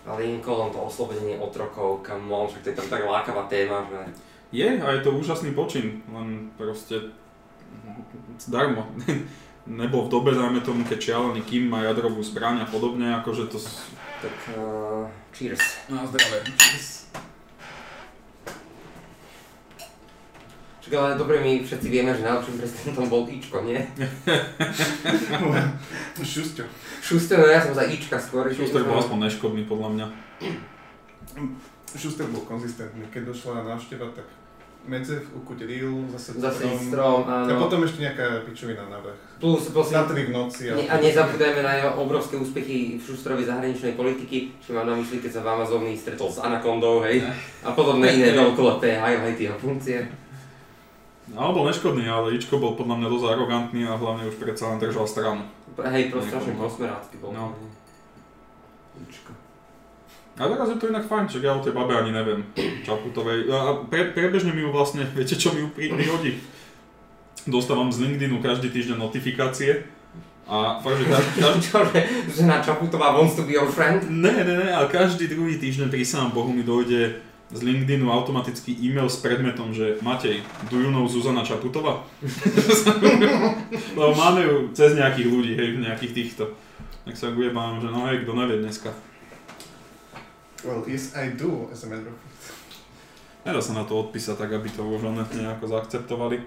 Ale 0.00 0.24
Lincoln, 0.24 0.72
to 0.72 0.80
oslobodenie 0.80 1.36
otrokov, 1.36 2.00
come 2.00 2.32
on, 2.32 2.48
však 2.48 2.64
to 2.64 2.68
je 2.72 2.78
tam 2.80 2.88
tak 2.88 3.04
lákavá 3.04 3.44
téma, 3.52 3.84
že 3.84 4.00
Je 4.50 4.68
a 4.80 4.86
je 4.96 5.04
to 5.04 5.12
úžasný 5.12 5.52
počin, 5.52 6.00
len 6.08 6.48
proste 6.56 7.12
zdarmo. 8.40 8.88
Nebol 9.70 10.08
v 10.08 10.12
dobe, 10.12 10.30
dajme 10.32 10.64
tomu, 10.64 10.82
keď 10.88 10.98
šialený 10.98 11.44
Kim 11.44 11.68
má 11.68 11.84
jadrovú 11.84 12.24
zbraň 12.24 12.64
a 12.64 12.66
podobne, 12.66 13.12
akože 13.20 13.52
to... 13.52 13.60
tak 14.24 14.34
uh, 14.56 15.04
cheers. 15.36 15.84
Na 15.92 16.02
zdravie. 16.08 16.48
Čak, 20.90 20.98
ale 20.98 21.14
dobre, 21.14 21.38
my 21.38 21.62
všetci 21.62 21.86
vieme, 21.86 22.10
že 22.10 22.26
najlepším 22.26 22.58
prezidentom 22.58 23.06
bol 23.06 23.22
Ičko, 23.30 23.62
nie? 23.62 23.78
Šusťo. 26.18 26.66
Šuster, 26.98 27.38
no 27.38 27.46
ja 27.46 27.62
som 27.62 27.78
za 27.78 27.86
Ička 27.86 28.18
skôr. 28.18 28.50
Šuster 28.50 28.82
bol 28.82 28.98
aspoň 28.98 29.30
neškodný 29.30 29.70
podľa 29.70 29.88
mňa. 29.94 30.06
Šuster 31.94 32.26
bol 32.26 32.42
konzistentný. 32.42 33.06
Keď 33.06 33.22
došla 33.22 33.70
návšteva, 33.70 34.10
tak 34.10 34.26
medzev, 34.82 35.30
ukutelil, 35.30 36.10
zase, 36.10 36.42
Zase 36.42 36.66
strom. 36.66 36.82
strom, 36.82 37.20
A 37.22 37.46
áno. 37.46 37.62
potom 37.62 37.86
ešte 37.86 38.02
nejaká 38.02 38.42
pičovina 38.42 38.82
na 38.90 38.98
vrch. 38.98 39.38
Plus, 39.38 39.70
plus, 39.70 39.94
Na 39.94 40.02
tri 40.10 40.26
v 40.26 40.34
noci. 40.34 40.74
Ne, 40.74 40.90
a 40.90 40.98
nezabudajme 40.98 41.62
na 41.62 41.72
jeho 41.78 42.02
obrovské 42.02 42.34
úspechy 42.34 42.98
v 42.98 43.06
Šustrovej 43.06 43.46
zahraničnej 43.46 43.94
politiky, 43.94 44.58
čo 44.58 44.74
mám 44.74 44.90
na 44.90 44.98
mysli, 44.98 45.22
keď 45.22 45.38
sa 45.38 45.46
v 45.46 45.54
Amazónii 45.54 45.94
stretol 45.94 46.34
s 46.34 46.42
Anakondou, 46.42 47.06
hej, 47.06 47.22
a 47.62 47.70
podobné 47.70 48.10
iné 48.10 48.34
veľkolepé 48.34 48.98
highlighty 48.98 49.46
a 49.46 49.54
funkcie. 49.54 50.02
Ale 51.30 51.50
bol 51.54 51.66
neškodný, 51.70 52.10
ale 52.10 52.34
Ičko 52.34 52.58
bol 52.58 52.74
podľa 52.74 52.98
mňa 52.98 53.08
dosť 53.08 53.26
arogantný 53.30 53.86
a 53.86 53.94
hlavne 53.94 54.26
už 54.26 54.36
predsa 54.42 54.74
len 54.74 54.82
držal 54.82 55.06
stranu. 55.06 55.46
Hej, 55.78 56.10
pro 56.10 56.18
strašne 56.18 56.58
prosmerácky 56.58 57.22
bol. 57.22 57.30
No. 57.30 57.54
Ičko. 59.06 59.32
A 60.40 60.48
teraz 60.48 60.68
je 60.72 60.78
to 60.80 60.88
inak 60.88 61.04
fajn, 61.04 61.28
čak 61.28 61.44
ja 61.44 61.52
o 61.52 61.60
tej 61.60 61.76
babe 61.76 61.92
ani 61.92 62.16
neviem, 62.16 62.40
Čaputovej. 62.82 63.46
A 63.52 63.84
pre, 63.86 64.10
prebežne 64.10 64.56
mi 64.56 64.64
ju 64.64 64.72
vlastne, 64.72 65.06
viete 65.16 65.36
čo 65.36 65.54
mi 65.54 65.62
ju 65.62 65.68
pri, 65.70 65.92
prihodí? 65.92 66.40
Dostávam 67.46 67.92
z 67.92 68.04
LinkedInu 68.04 68.42
každý 68.42 68.72
týždeň 68.72 68.96
notifikácie 69.00 69.84
a 70.50 70.82
fakt, 70.82 70.98
že 70.98 71.06
každý, 71.06 71.30
každý, 71.38 71.60
Čože, 71.70 72.00
že 72.26 72.42
na 72.42 72.58
Čaputová 72.58 73.14
wants 73.14 73.38
to 73.38 73.46
be 73.46 73.54
your 73.54 73.70
friend? 73.70 74.02
Ne, 74.10 74.42
ne, 74.42 74.54
ne, 74.66 74.68
ale 74.74 74.90
každý 74.90 75.30
druhý 75.30 75.62
týždeň 75.62 75.92
pri 75.92 76.02
sám 76.02 76.34
Bohu 76.34 76.50
mi 76.50 76.66
dojde 76.66 77.29
z 77.50 77.60
LinkedInu 77.66 78.06
automatický 78.06 78.78
e-mail 78.78 79.10
s 79.10 79.18
predmetom, 79.18 79.74
že 79.74 79.98
Matej, 80.06 80.46
do 80.70 80.78
you 80.78 80.94
know 80.94 81.10
Zuzana 81.10 81.42
Čaputová? 81.42 82.06
Lebo 83.98 84.12
máme 84.14 84.46
ju 84.46 84.56
cez 84.70 84.94
nejakých 84.94 85.28
ľudí, 85.28 85.52
hej, 85.58 85.82
nejakých 85.82 86.14
týchto. 86.14 86.54
Tak 87.02 87.18
sa 87.18 87.34
ujebám, 87.34 87.82
že 87.82 87.90
no 87.90 88.06
hej, 88.06 88.22
kto 88.22 88.32
nevie 88.38 88.62
dneska. 88.62 88.94
Well, 90.62 90.86
yes, 90.86 91.16
I 91.18 91.34
do, 91.34 91.66
as 91.72 91.82
a 91.82 91.90
matter 91.90 92.12
of 92.12 92.20
fact. 92.22 92.70
Nedá 93.42 93.58
sa 93.58 93.72
na 93.72 93.88
to 93.88 93.98
odpísať 93.98 94.36
tak, 94.36 94.52
aby 94.52 94.68
to 94.68 94.84
už 94.84 95.10
one 95.10 95.24
nejako 95.32 95.64
zaakceptovali. 95.66 96.44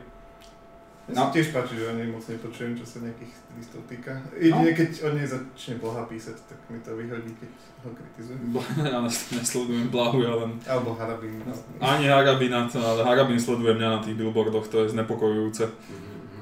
Mne 1.03 1.13
sa 1.13 1.27
No. 1.27 1.31
tiež 1.31 1.51
páči, 1.51 1.75
že 1.75 1.83
o 1.83 1.93
nej 1.93 2.07
moc 2.07 2.23
nepočujem, 2.23 2.73
čo 2.73 2.85
sa 2.87 3.03
nejakých 3.03 3.33
listov 3.53 3.83
týka. 3.85 4.15
Jedine, 4.33 4.71
No. 4.71 4.71
keď 4.71 4.89
o 5.03 5.09
nej 5.11 5.27
začne 5.27 5.75
Blaha 5.75 6.03
písať, 6.05 6.37
tak 6.47 6.59
mi 6.67 6.79
to 6.79 6.95
vyhodí, 6.95 7.31
keď 7.35 7.51
ho 7.83 7.89
kritizujem. 7.91 8.39
Ja 8.87 8.99
nesledujem 9.35 9.87
Blahu, 9.87 10.17
ja 10.19 10.31
len 10.33 10.55
Alebo 10.63 10.95
Harabin. 10.95 11.43
ani 11.77 12.07
Harabina, 12.07 12.63
to- 12.65 12.79
ale 12.79 13.03
Harabin 13.03 13.35
sleduje 13.35 13.75
mňa 13.75 13.89
na 13.89 13.99
tých 13.99 14.15
billboardoch, 14.15 14.63
to 14.67 14.79
je 14.81 14.95
znepokojujúce. 14.95 15.67
Mhm, 15.67 15.99
mhm. 16.23 16.41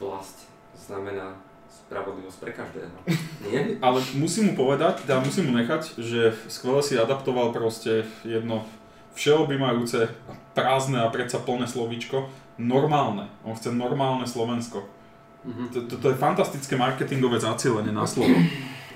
Vlast 0.00 0.48
znamená 0.78 1.36
spravodlivosť 1.68 2.38
pre 2.38 2.52
každého. 2.52 2.96
Nie? 3.44 3.76
Ale 3.80 4.00
musím 4.14 4.44
mu 4.46 4.56
povedať, 4.56 5.04
teda 5.04 5.20
musím 5.20 5.44
mu 5.46 5.56
nechať, 5.56 5.98
že 5.98 6.32
skvele 6.46 6.80
si 6.80 6.96
adaptoval 6.96 7.52
proste 7.52 8.04
jedno 8.24 8.64
všeobjímajúce, 9.12 10.08
prázdne 10.54 11.02
a 11.02 11.10
predsa 11.10 11.36
plné 11.38 11.66
slovíčko, 11.66 12.30
normálne. 12.58 13.30
On 13.42 13.54
chce 13.54 13.70
normálne 13.70 14.26
Slovensko. 14.26 14.82
Mhm. 15.46 15.64
To, 15.72 15.78
to, 15.86 15.94
to 15.96 16.06
je 16.10 16.16
fantastické 16.18 16.74
marketingové 16.74 17.38
zacielenie 17.38 17.94
na 17.94 18.04
slovo. 18.04 18.34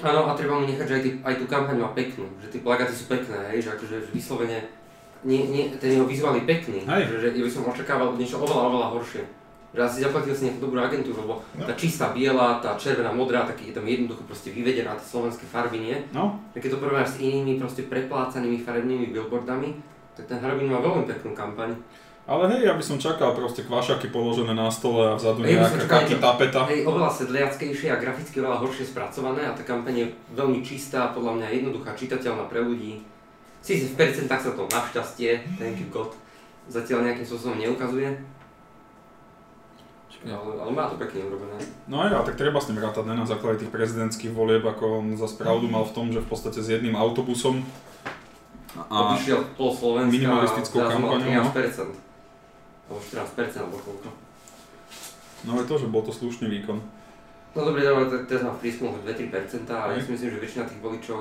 Áno, 0.03 0.27
a 0.27 0.35
treba 0.35 0.59
mu 0.59 0.67
nechať, 0.67 0.83
že 0.83 0.95
aj, 0.99 1.03
ty, 1.07 1.11
aj 1.23 1.35
tú 1.39 1.45
kampaň 1.47 1.79
má 1.79 1.95
peknú, 1.95 2.27
že 2.43 2.51
tie 2.51 2.59
plagáty 2.59 2.91
sú 2.91 3.07
pekné, 3.07 3.55
hej, 3.55 3.63
že 3.63 3.71
akože 3.71 3.97
že 4.03 4.11
vyslovene, 4.11 4.59
nie, 5.23 5.47
nie, 5.47 5.71
ten 5.79 5.95
jeho 5.95 6.03
vizuál 6.03 6.35
je 6.35 6.43
pekný, 6.43 6.83
Hej. 6.83 7.07
že, 7.07 7.15
že 7.23 7.27
ja 7.39 7.45
by 7.47 7.53
som 7.55 7.71
očakával 7.71 8.19
niečo 8.19 8.43
oveľa, 8.43 8.67
oveľa 8.67 8.89
horšie. 8.99 9.23
Že 9.71 9.79
asi 9.79 10.03
zaplatil 10.03 10.35
si 10.35 10.43
nejakú 10.51 10.67
dobrú 10.67 10.83
agentúru, 10.83 11.23
lebo 11.23 11.35
No. 11.55 11.63
tá 11.71 11.79
čistá 11.79 12.11
biela, 12.11 12.59
tá 12.59 12.75
červená, 12.75 13.15
modrá, 13.15 13.47
taký 13.47 13.71
je 13.71 13.79
tam 13.79 13.87
jednoducho 13.87 14.27
proste 14.27 14.51
vyvedená, 14.51 14.99
tie 14.99 15.07
slovenské 15.07 15.47
farby, 15.47 15.79
nie? 15.79 15.97
No, 16.11 16.43
keď 16.51 16.75
to 16.75 16.83
porovnáš 16.83 17.15
s 17.15 17.23
inými 17.23 17.63
proste 17.63 17.87
preplácanými 17.87 18.59
farebnými 18.59 19.15
billboardami, 19.15 19.79
tak 20.19 20.27
ten 20.27 20.43
Harabin 20.43 20.67
má 20.67 20.83
veľmi 20.83 21.07
peknú 21.07 21.31
kampaň. 21.33 21.79
Ale 22.23 22.45
hej, 22.55 22.71
ja 22.71 22.75
by 22.79 22.85
som 22.87 23.03
čakal 23.03 23.35
proste 23.35 23.67
kvašaky 23.67 24.15
položené 24.15 24.55
na 24.55 24.71
stole 24.71 25.11
a 25.11 25.19
vzadu 25.19 25.43
Hej, 25.43 25.59
nejaká 25.59 26.07
niečo- 26.07 26.23
tapeta. 26.23 26.61
Hej, 26.71 26.87
oveľa 26.87 27.11
sedliackejšie 27.11 27.89
a 27.91 27.99
graficky 27.99 28.39
oveľa 28.39 28.63
horšie 28.63 28.87
spracované 28.87 29.43
a 29.43 29.53
tá 29.53 29.67
kampaň 29.67 29.95
je 29.95 30.07
veľmi 30.39 30.63
čistá, 30.63 31.11
podľa 31.11 31.43
mňa 31.43 31.47
jednoduchá, 31.51 31.99
čitateľná 31.99 32.47
pre 32.47 32.63
ľudí. 32.63 33.03
Sice 33.63 33.91
v 33.91 33.99
percentách 33.99 34.43
sa 34.43 34.51
to 34.55 34.67
našťastie, 34.71 35.59
thank 35.59 35.79
you 35.83 35.91
God, 35.91 36.15
zatiaľ 36.71 37.11
nejakým 37.11 37.27
spôsobom 37.27 37.59
neukazuje, 37.59 38.11
ale, 40.23 40.55
ale 40.55 40.71
má 40.71 40.87
to 40.87 40.95
pekne 41.03 41.27
urobené. 41.27 41.59
No 41.91 42.07
ja, 42.07 42.23
tak 42.23 42.39
treba 42.39 42.63
s 42.63 42.71
ním 42.71 42.79
rátať, 42.79 43.03
ne 43.11 43.19
na 43.19 43.27
základe 43.27 43.67
tých 43.67 43.75
prezidentských 43.75 44.31
volieb, 44.31 44.63
ako 44.63 45.03
on 45.03 45.07
za 45.19 45.27
pravdu 45.35 45.67
mal 45.67 45.83
v 45.83 45.95
tom, 45.95 46.07
že 46.15 46.23
v 46.23 46.29
podstate 46.31 46.63
s 46.63 46.71
jedným 46.71 46.95
autobusom 46.95 47.67
a 48.73 49.13
Obišiel 49.13 49.53
pol 49.59 49.69
Slovenska 49.75 50.15
minimalistickou 50.15 50.79
a 50.81 50.89
kampaňou, 50.89 51.45
no. 51.45 51.93
13%. 53.01 53.01
Alebo 53.01 53.01
14% 53.01 53.63
alebo 53.65 53.77
koľko. 53.81 54.09
no 55.49 55.53
je 55.57 55.67
to, 55.67 55.75
že 55.81 55.87
bol 55.89 56.03
to 56.05 56.13
slušný 56.13 56.53
výkon. 56.61 56.77
No 57.53 57.69
dobre, 57.69 57.85
dobre, 57.85 58.09
teraz 58.29 58.45
mám 58.45 58.57
v 58.57 58.69
prieskumoch 58.69 59.01
2-3% 59.05 59.69
a 59.73 59.93
ja 59.93 59.97
Hej. 59.97 60.09
si 60.09 60.11
myslím, 60.13 60.31
že 60.33 60.45
väčšina 60.45 60.65
tých 60.69 60.81
voličov 60.81 61.21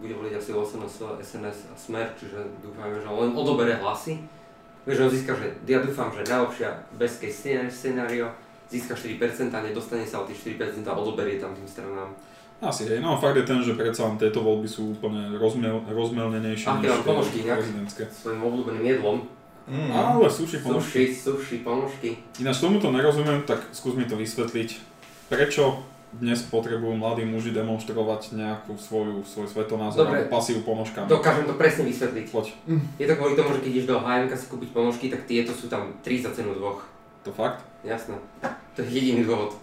bude 0.00 0.14
voliť 0.16 0.34
asi 0.36 0.50
SNS, 0.52 0.94
SNS 1.20 1.58
a 1.68 1.74
Smer, 1.76 2.08
čiže 2.16 2.40
dúfajme, 2.60 3.00
že 3.00 3.08
len 3.08 3.30
odobere 3.36 3.76
hlasy. 3.80 4.20
Vieš, 4.82 4.98
on 5.06 5.10
získa, 5.14 5.32
že 5.38 5.46
ja 5.62 5.78
dúfam, 5.78 6.10
že 6.10 6.26
najlepšia 6.26 6.68
best 6.98 7.22
case 7.22 7.70
scenario- 7.70 8.34
získa 8.72 8.96
4% 8.96 9.52
a 9.52 9.60
nedostane 9.60 10.08
sa 10.08 10.24
o 10.24 10.26
tých 10.26 10.56
4% 10.56 10.88
a 10.88 10.96
odoberie 10.96 11.36
tam 11.36 11.52
tým 11.52 11.68
stranám. 11.68 12.08
Asi 12.62 12.86
hej, 12.88 13.02
no 13.02 13.18
fakt 13.18 13.36
je 13.36 13.44
ten, 13.44 13.58
že 13.58 13.74
predsa 13.74 14.06
len 14.06 14.16
tieto 14.16 14.38
voľby 14.40 14.70
sú 14.70 14.94
úplne 14.94 15.34
rozmiel, 15.34 15.82
rozmelnenejšie 15.90 16.70
Aké 16.70 16.88
než 16.88 17.04
inak? 17.42 17.58
prezidentské. 17.58 18.02
Svojim 18.06 18.38
obľúbeným 18.38 18.84
jedlom. 18.86 19.16
Mm. 19.68 19.90
Ale 19.94 20.26
sushi 20.30 20.58
ponožky. 20.58 21.12
Sushi, 21.12 21.14
sushi, 21.14 21.56
ponožky. 21.62 22.10
Ináč 22.42 22.58
tomuto 22.58 22.90
nerozumiem, 22.90 23.46
tak 23.46 23.62
skús 23.70 23.94
mi 23.94 24.04
to 24.04 24.18
vysvetliť. 24.18 24.70
Prečo 25.30 25.86
dnes 26.12 26.44
potrebujú 26.44 26.92
mladí 26.92 27.24
muži 27.24 27.56
demonstrovať 27.56 28.36
nejakú 28.36 28.76
svoju, 28.76 29.24
svoj 29.24 29.48
svetonázor 29.48 30.04
Dobre. 30.04 30.28
alebo 30.28 30.34
pasívu 30.36 30.60
ponožkami? 30.60 31.08
Dokážem 31.08 31.48
to 31.48 31.56
presne 31.56 31.88
vysvetliť. 31.88 32.26
Poď, 32.28 32.46
Je 33.00 33.06
to 33.08 33.14
kvôli 33.16 33.32
tomu, 33.32 33.56
že 33.56 33.64
keď 33.64 33.70
ideš 33.72 33.86
do 33.88 33.96
H&M 33.96 34.28
si 34.28 34.46
kúpiť 34.52 34.70
ponožky, 34.76 35.08
tak 35.08 35.24
tieto 35.24 35.56
sú 35.56 35.72
tam 35.72 35.96
3 36.04 36.20
za 36.20 36.30
cenu 36.36 36.52
dvoch. 36.52 36.84
to 37.24 37.32
fakt? 37.32 37.64
Jasné. 37.80 38.18
To 38.76 38.78
je 38.84 38.88
jediný 38.92 39.24
dôvod. 39.24 39.56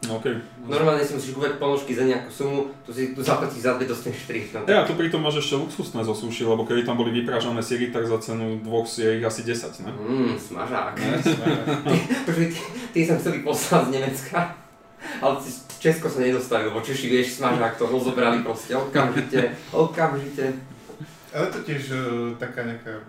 Okej. 0.00 0.40
Normálne 0.64 1.04
si 1.04 1.12
musíš 1.12 1.36
kúpať 1.36 1.60
ponožky 1.60 1.92
za 1.92 2.08
nejakú 2.08 2.32
sumu, 2.32 2.72
tu 2.88 2.90
si 2.90 3.12
tu 3.12 3.20
zaplatíš 3.20 3.68
za 3.68 3.76
dve, 3.76 3.84
dostaneš 3.84 4.24
tri. 4.24 4.48
No, 4.48 4.64
Ja, 4.64 4.88
tu 4.88 4.96
pritom 4.96 5.20
máš 5.20 5.44
ešte 5.44 5.60
luxusné 5.60 6.00
zo 6.08 6.16
sushi, 6.16 6.48
lebo 6.48 6.64
keby 6.64 6.88
tam 6.88 6.96
boli 6.96 7.12
vypražané 7.12 7.60
siry, 7.60 7.92
tak 7.92 8.08
za 8.08 8.16
cenu 8.16 8.64
dvoch 8.64 8.88
si 8.88 9.04
je 9.04 9.20
ich 9.20 9.24
asi 9.28 9.44
10, 9.44 9.84
ne? 9.84 9.92
Mmm, 9.92 10.40
smažák. 10.40 10.96
Ne? 10.96 11.14
Ty, 12.24 12.32
ty, 12.32 12.56
ty 12.96 12.98
som 13.04 13.20
chceli 13.20 13.44
poslať 13.44 13.82
z 13.86 13.92
Nemecka, 14.00 14.38
ale 15.20 15.34
Česko 15.80 16.08
sa 16.08 16.20
nedostali, 16.24 16.64
lebo 16.68 16.80
Češi, 16.80 17.06
vieš, 17.08 17.36
smažák 17.36 17.76
to 17.76 17.84
rozobrali 17.84 18.40
proste 18.40 18.72
okamžite, 18.76 19.52
okamžite. 19.72 20.56
Ale 21.30 21.46
to 21.52 21.60
tiež 21.62 21.82
uh, 21.92 22.00
taká 22.40 22.64
nejaká, 22.66 23.04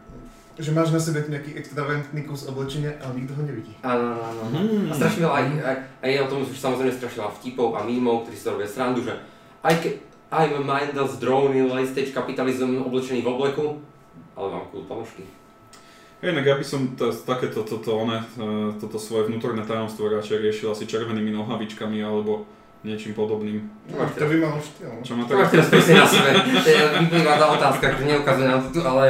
že 0.60 0.72
máš 0.76 0.92
na 0.92 1.00
sebe 1.00 1.24
nejaký 1.28 1.56
extravagantný 1.56 2.28
kus 2.28 2.48
oblečenia, 2.48 2.98
ale 3.00 3.24
nikto 3.24 3.38
ho 3.38 3.44
nevidí. 3.48 3.72
Áno, 3.84 4.18
áno, 4.20 4.24
áno. 4.28 4.44
Hmm. 4.52 4.92
A 4.92 4.94
strašne 4.96 5.24
veľa 5.24 5.36
aj, 5.36 5.46
aj, 5.64 5.78
aj 6.04 6.10
je 6.12 6.20
o 6.20 6.30
tom 6.30 6.40
už 6.44 6.58
samozrejme 6.58 6.92
strašne 6.92 7.20
veľa 7.24 7.36
vtipov 7.40 7.68
a 7.76 7.80
mímov, 7.88 8.28
ktorí 8.28 8.36
si 8.36 8.44
to 8.44 8.54
robia 8.56 8.68
srandu, 8.68 9.00
že 9.06 9.14
aj 9.64 9.76
ke, 9.80 9.90
I'm 10.32 10.56
a 10.56 10.64
mindless 10.64 11.20
drone 11.20 11.52
in 11.56 11.68
late 11.68 11.92
stage 11.92 12.16
capitalism 12.16 12.84
oblečený 12.84 13.24
v 13.24 13.32
obleku, 13.32 13.84
ale 14.36 14.48
mám 14.48 14.68
cool 14.72 14.88
ponožky. 14.88 15.28
Inak 16.22 16.46
ja 16.46 16.56
by 16.56 16.66
som 16.66 16.94
to, 16.94 17.10
takéto 17.10 17.66
toto, 17.66 17.98
one, 17.98 18.22
e, 18.38 18.78
toto 18.78 19.02
svoje 19.02 19.26
vnútorné 19.26 19.66
tajomstvo 19.66 20.06
radšej 20.06 20.38
riešil 20.38 20.70
asi 20.70 20.86
červenými 20.86 21.34
nohavičkami 21.34 21.98
alebo 21.98 22.46
niečím 22.86 23.14
podobným. 23.14 23.62
Máš 23.90 24.18
To 24.18 24.26
by 24.26 24.36
malo 24.38 24.58
štýl. 24.62 24.90
no. 24.90 25.02
Čo 25.02 25.14
ma 25.18 25.26
To 25.26 25.34
tak... 25.38 25.50
teraz 25.54 25.68
presne 25.70 25.94
na 26.02 26.06
sebe. 26.06 26.30
To 26.34 27.16
je 27.18 27.26
tá 27.26 27.48
otázka, 27.50 27.86
ktorú 27.94 28.06
neukazuje 28.06 28.48
to 28.50 28.70
tu, 28.74 28.82
ale 28.86 29.04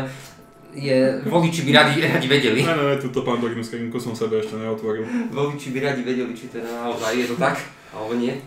je, 0.75 1.21
voliči 1.25 1.67
by 1.67 1.71
radi, 1.71 1.93
radi 2.01 2.27
vedeli. 2.27 2.63
Ne, 2.63 2.75
ne, 2.75 2.95
túto 2.97 3.21
pandorinu 3.21 3.63
skinku 3.63 3.99
som 3.99 4.15
sebe 4.15 4.39
ešte 4.39 4.55
neotvoril. 4.55 5.03
Voliči 5.29 5.71
by 5.71 5.79
radi 5.83 6.01
vedeli, 6.01 6.31
či 6.31 6.47
to 6.47 6.59
je 6.59 6.65
naozaj 6.65 7.13
je 7.15 7.25
to 7.27 7.35
tak, 7.35 7.59
alebo 7.91 8.15
nie. 8.15 8.39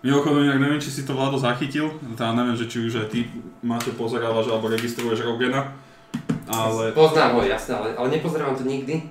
Mimochodom, 0.00 0.40
inak 0.48 0.58
neviem, 0.64 0.80
či 0.80 0.88
si 0.88 1.04
to 1.04 1.12
Vlado 1.12 1.36
zachytil, 1.36 1.92
teda 2.16 2.32
neviem, 2.32 2.56
že 2.56 2.72
či 2.72 2.88
už 2.88 3.04
aj 3.04 3.08
ty 3.12 3.28
máte 3.60 3.92
pozerávaš 3.92 4.48
alebo 4.48 4.72
registruješ 4.72 5.28
Rogena, 5.28 5.76
ale 6.48 6.96
Poznám 6.96 7.36
ho, 7.36 7.44
jasné, 7.44 7.76
ale, 7.76 7.88
ale 8.00 8.08
nepozerávam 8.08 8.56
to 8.56 8.64
nikdy. 8.64 9.04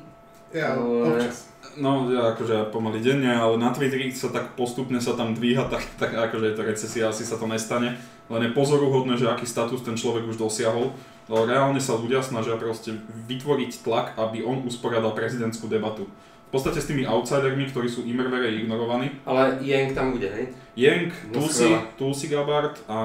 Ja, 0.49 0.73
Ale- 0.73 1.21
občas. 1.21 1.45
no 1.77 2.09
ja 2.09 2.33
akože 2.33 2.73
pomaly 2.73 3.05
denne, 3.05 3.29
ale 3.29 3.61
na 3.61 3.69
Twitteri 3.69 4.09
sa 4.09 4.33
tak 4.33 4.57
postupne 4.57 4.97
sa 4.97 5.13
tam 5.13 5.37
dvíha, 5.37 5.69
tak, 5.69 5.85
tak 6.01 6.09
akože 6.09 6.45
je 6.49 6.55
to 6.57 6.63
recesia, 6.65 7.13
asi 7.13 7.21
sa 7.21 7.37
to 7.37 7.45
nestane, 7.45 7.93
len 8.25 8.41
je 8.49 8.57
pozoruhodné, 8.57 9.13
že 9.21 9.29
aký 9.29 9.45
status 9.45 9.85
ten 9.85 9.93
človek 9.93 10.25
už 10.25 10.41
dosiahol, 10.41 10.97
lebo 11.29 11.45
reálne 11.45 11.77
sa 11.77 11.93
ľudia 11.93 12.19
snažia 12.19 12.57
proste 12.57 12.97
vytvoriť 13.23 13.85
tlak, 13.85 14.17
aby 14.17 14.41
on 14.41 14.65
usporiadal 14.65 15.13
prezidentskú 15.13 15.69
debatu. 15.69 16.09
V 16.49 16.51
podstate 16.51 16.81
s 16.81 16.89
tými 16.89 17.05
outsidermi, 17.05 17.69
ktorí 17.69 17.85
sú 17.85 18.01
imrvere 18.01 18.49
ignorovaní. 18.57 19.13
Ale 19.21 19.61
Jeng 19.61 19.93
tam 19.93 20.11
bude, 20.11 20.25
hej? 20.25 20.49
Jenk, 20.73 21.13
No, 21.29 21.37
Tulsi. 21.37 21.69
Tulsi 21.93 22.25
Gabbard 22.25 22.81
a 22.89 22.97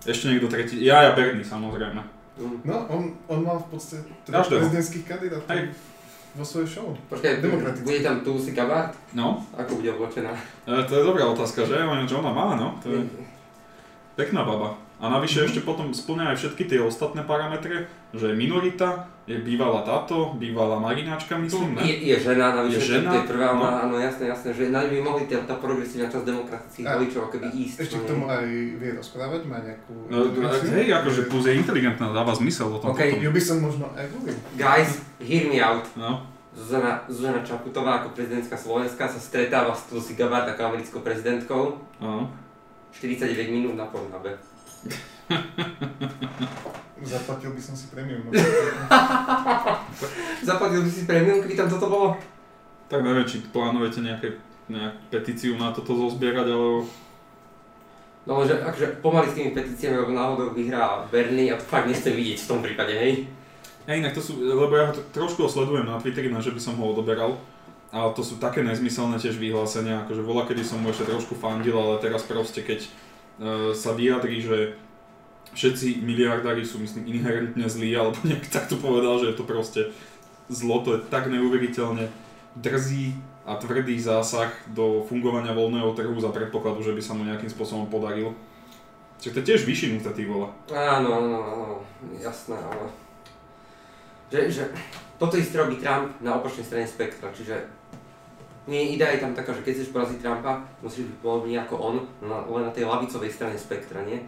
ešte 0.00 0.32
niekto 0.32 0.48
tretí. 0.48 0.80
Ja, 0.80 1.04
ja 1.04 1.12
Bernie 1.12 1.44
samozrejme. 1.44 2.00
Mm. 2.40 2.64
No, 2.64 2.76
on, 2.88 3.02
on 3.28 3.38
mal 3.44 3.60
v 3.60 3.76
podstate 3.76 4.08
teda 4.24 4.40
Každého. 4.40 4.56
prezidentských 4.56 5.04
kandidátov 5.04 5.48
Hej. 5.52 5.76
vo 6.32 6.44
svojej 6.48 6.68
show. 6.72 6.88
Počkaj, 7.12 7.44
Demokraticky. 7.44 7.84
bude 7.84 8.00
tam 8.00 8.16
Tulsi 8.24 8.56
Gabbard? 8.56 8.96
No, 9.12 9.44
Ako 9.52 9.76
bude 9.76 9.92
oblečená? 9.92 10.32
e, 10.64 10.80
to 10.88 10.92
je 10.96 11.04
dobrá 11.04 11.28
otázka, 11.28 11.68
že? 11.68 11.76
Že 11.76 12.14
ona 12.16 12.32
má, 12.32 12.56
no. 12.56 12.80
To 12.80 12.88
je 12.88 13.04
pekná 14.16 14.48
baba. 14.48 14.80
A 15.00 15.08
navyše 15.08 15.48
ešte 15.48 15.64
potom 15.64 15.96
splňa 15.96 16.32
aj 16.32 16.36
všetky 16.36 16.68
tie 16.68 16.76
ostatné 16.84 17.24
parametre, 17.24 17.88
že 18.12 18.24
je 18.28 18.36
minorita, 18.36 19.08
je 19.24 19.40
bývalá 19.40 19.80
táto, 19.80 20.36
bývalá 20.36 20.76
Marináčka, 20.76 21.40
myslím, 21.40 21.72
ne? 21.72 21.88
Je, 21.88 22.12
je 22.12 22.16
žena, 22.20 22.52
navyše 22.52 22.84
Je 22.84 23.00
žena, 23.00 23.08
to 23.08 23.16
je 23.16 23.26
prvá, 23.32 23.56
no. 23.56 23.64
no. 23.64 23.68
áno, 23.88 23.94
jasné, 23.96 24.28
jasné, 24.28 24.52
že 24.52 24.68
na 24.68 24.84
by 24.84 25.00
mohli 25.00 25.24
tá, 25.24 25.40
tá 25.48 25.56
progresívna 25.56 26.12
časť 26.12 26.24
demokratických 26.28 26.84
voličov 26.84 27.20
akoby 27.32 27.48
ísť. 27.48 27.76
Ešte 27.80 27.96
no 27.96 28.02
k 28.04 28.06
tomu 28.12 28.24
aj 28.28 28.44
vie 28.76 28.90
rozprávať, 28.92 29.40
má 29.48 29.58
nejakú 29.64 29.92
No, 30.12 30.16
hej, 30.76 30.88
akože 30.92 31.20
plus 31.32 31.44
je 31.48 31.52
inteligentná, 31.56 32.12
dáva 32.12 32.36
zmysel 32.36 32.68
o 32.68 32.76
tom 32.76 32.92
OK. 32.92 33.00
potom. 33.00 33.24
Ju 33.24 33.30
by 33.32 33.40
som 33.40 33.56
možno 33.64 33.88
aj 33.96 34.04
volil. 34.12 34.36
Guys, 34.60 35.00
hear 35.16 35.48
me 35.48 35.64
out. 35.64 35.88
No, 35.96 36.28
Zuzana, 36.52 37.08
Zuzana 37.08 37.40
Čaputová 37.40 38.04
ako 38.04 38.12
prezidentka 38.12 38.58
Slovenska 38.58 39.08
sa 39.08 39.20
stretáva 39.22 39.72
s 39.72 39.88
Tulsi 39.88 40.12
Gabbard 40.12 40.44
ako 40.44 40.76
americkou 40.76 41.00
prezidentkou. 41.00 41.78
áno. 42.04 42.28
49 42.90 43.54
minút 43.54 43.78
na 43.78 43.86
Pornhube. 43.86 44.34
Zaplatil 47.00 47.56
by 47.56 47.62
som 47.62 47.76
si 47.76 47.88
premium. 47.88 48.28
Zaplatil 50.48 50.82
by 50.84 50.90
si 50.90 51.08
premium, 51.08 51.40
keby 51.40 51.56
tam 51.56 51.72
toto 51.72 51.88
bolo? 51.88 52.08
Tak 52.92 53.00
neviem, 53.00 53.24
či 53.24 53.40
plánujete 53.48 54.04
nejaké, 54.04 54.36
nejakú 54.68 55.00
petíciu 55.08 55.56
na 55.56 55.72
toto 55.72 55.96
zozbierať, 55.96 56.52
alebo... 56.52 56.84
No 58.28 58.44
že 58.44 58.60
akože 58.60 59.00
pomaly 59.00 59.32
s 59.32 59.36
tými 59.36 59.56
petíciami, 59.56 59.96
lebo 59.96 60.12
náhodou 60.12 60.52
vyhrá 60.52 61.08
Bernie 61.08 61.48
a 61.48 61.56
to 61.56 61.64
fakt 61.64 61.88
nechcem 61.88 62.12
vidieť 62.12 62.44
v 62.44 62.50
tom 62.52 62.60
prípade, 62.60 62.92
hej? 62.92 63.24
A 63.88 63.96
inak 63.96 64.12
to 64.12 64.20
sú, 64.20 64.36
lebo 64.36 64.68
ja 64.76 64.92
ho 64.92 64.94
trošku 65.16 65.48
sledujem 65.48 65.88
na 65.88 65.96
Twitteri, 65.96 66.28
na 66.28 66.44
že 66.44 66.52
by 66.52 66.60
som 66.60 66.76
ho 66.76 66.92
odoberal. 66.92 67.40
Ale 67.90 68.14
to 68.14 68.22
sú 68.22 68.38
také 68.38 68.62
nezmyselné 68.62 69.18
tiež 69.18 69.34
vyhlásenia, 69.34 70.06
akože 70.06 70.22
bola, 70.22 70.46
kedy 70.46 70.62
som 70.62 70.78
mu 70.78 70.94
ešte 70.94 71.10
trošku 71.10 71.34
fandil, 71.34 71.74
ale 71.74 71.98
teraz 71.98 72.22
proste 72.22 72.62
keď 72.62 72.86
sa 73.72 73.90
vyjadrí, 73.96 74.44
že 74.44 74.76
všetci 75.56 76.04
miliardári 76.04 76.62
sú 76.62 76.78
myslím 76.78 77.08
inherentne 77.18 77.66
zlí, 77.66 77.96
alebo 77.96 78.20
nejak 78.28 78.46
takto 78.52 78.76
povedal, 78.76 79.18
že 79.18 79.32
je 79.32 79.36
to 79.36 79.44
proste 79.48 79.82
zlo, 80.50 80.82
to 80.82 80.98
je 80.98 81.00
tak 81.08 81.30
neuveriteľne 81.30 82.10
drzý 82.58 83.14
a 83.46 83.56
tvrdý 83.56 83.96
zásah 83.96 84.52
do 84.70 85.06
fungovania 85.08 85.56
voľného 85.56 85.96
trhu 85.96 86.14
za 86.20 86.28
predpokladu, 86.30 86.84
že 86.84 86.94
by 86.94 87.02
sa 87.02 87.16
mu 87.16 87.24
nejakým 87.24 87.48
spôsobom 87.50 87.88
podaril. 87.88 88.36
Čiže 89.20 89.32
to 89.36 89.40
je 89.40 89.48
tiež 89.52 89.62
vyšinuté, 89.68 90.10
ty 90.16 90.24
vole. 90.24 90.48
Áno, 90.72 91.08
áno, 91.12 91.38
áno, 91.44 91.68
jasné, 92.16 92.56
ale... 92.56 92.88
Že, 94.30 94.40
že 94.48 94.64
toto 95.18 95.36
isté 95.36 95.58
robí 95.58 95.76
Trump 95.82 96.16
na 96.22 96.38
opačnej 96.38 96.64
strane 96.64 96.86
spektra, 96.86 97.28
čiže 97.34 97.79
nie, 98.68 98.92
idea 98.96 99.16
je 99.16 99.22
tam 99.24 99.32
taká, 99.32 99.56
že 99.56 99.64
keď 99.64 99.72
chceš 99.80 99.92
poraziť 99.92 100.18
Trumpa, 100.20 100.60
musíš 100.84 101.08
byť 101.08 101.16
podobný 101.24 101.56
ako 101.56 101.74
on, 101.80 101.96
na, 102.20 102.44
len 102.44 102.62
na 102.68 102.72
tej 102.72 102.84
lavicovej 102.84 103.32
strane 103.32 103.56
spektra, 103.56 104.04
nie? 104.04 104.20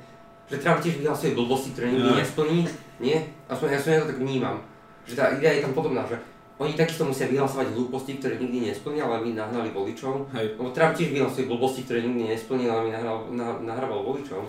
Že 0.49 0.61
Trump 0.61 0.81
tiež 0.81 1.01
vyhlasuje 1.01 1.37
blbosti, 1.37 1.73
ktoré 1.77 1.93
nikdy 1.93 2.11
Ja. 2.13 2.19
nesplní, 2.25 2.61
nie? 3.01 3.19
Aspoň 3.49 3.69
ja, 3.73 3.79
ja 3.79 4.01
to 4.03 4.11
tak 4.13 4.21
vnímam. 4.21 4.57
Že 5.05 5.15
tá 5.19 5.25
idea 5.37 5.53
je 5.57 5.65
tam 5.65 5.75
podobná, 5.77 6.03
že 6.09 6.17
oni 6.63 6.79
takisto 6.79 7.03
musia 7.03 7.27
vyhlasovať 7.27 7.75
hlúposti, 7.75 8.23
ktoré 8.23 8.39
nikdy 8.39 8.71
nesplnia, 8.71 9.03
ale 9.03 9.25
my 9.25 9.35
nahnali 9.35 9.75
voličov. 9.75 10.31
Hej. 10.31 10.55
Lebo 10.55 10.71
Trump 10.71 10.95
tiež 10.95 11.11
vyhlasuje 11.11 11.51
blbosti, 11.51 11.83
ktoré 11.83 12.07
nikdy 12.07 12.37
nesplnil, 12.37 12.71
ale 12.71 12.83
my 12.87 12.91
nahral, 12.95 13.17
nah, 13.35 13.57
nahrával 13.59 14.07
voličov. 14.07 14.47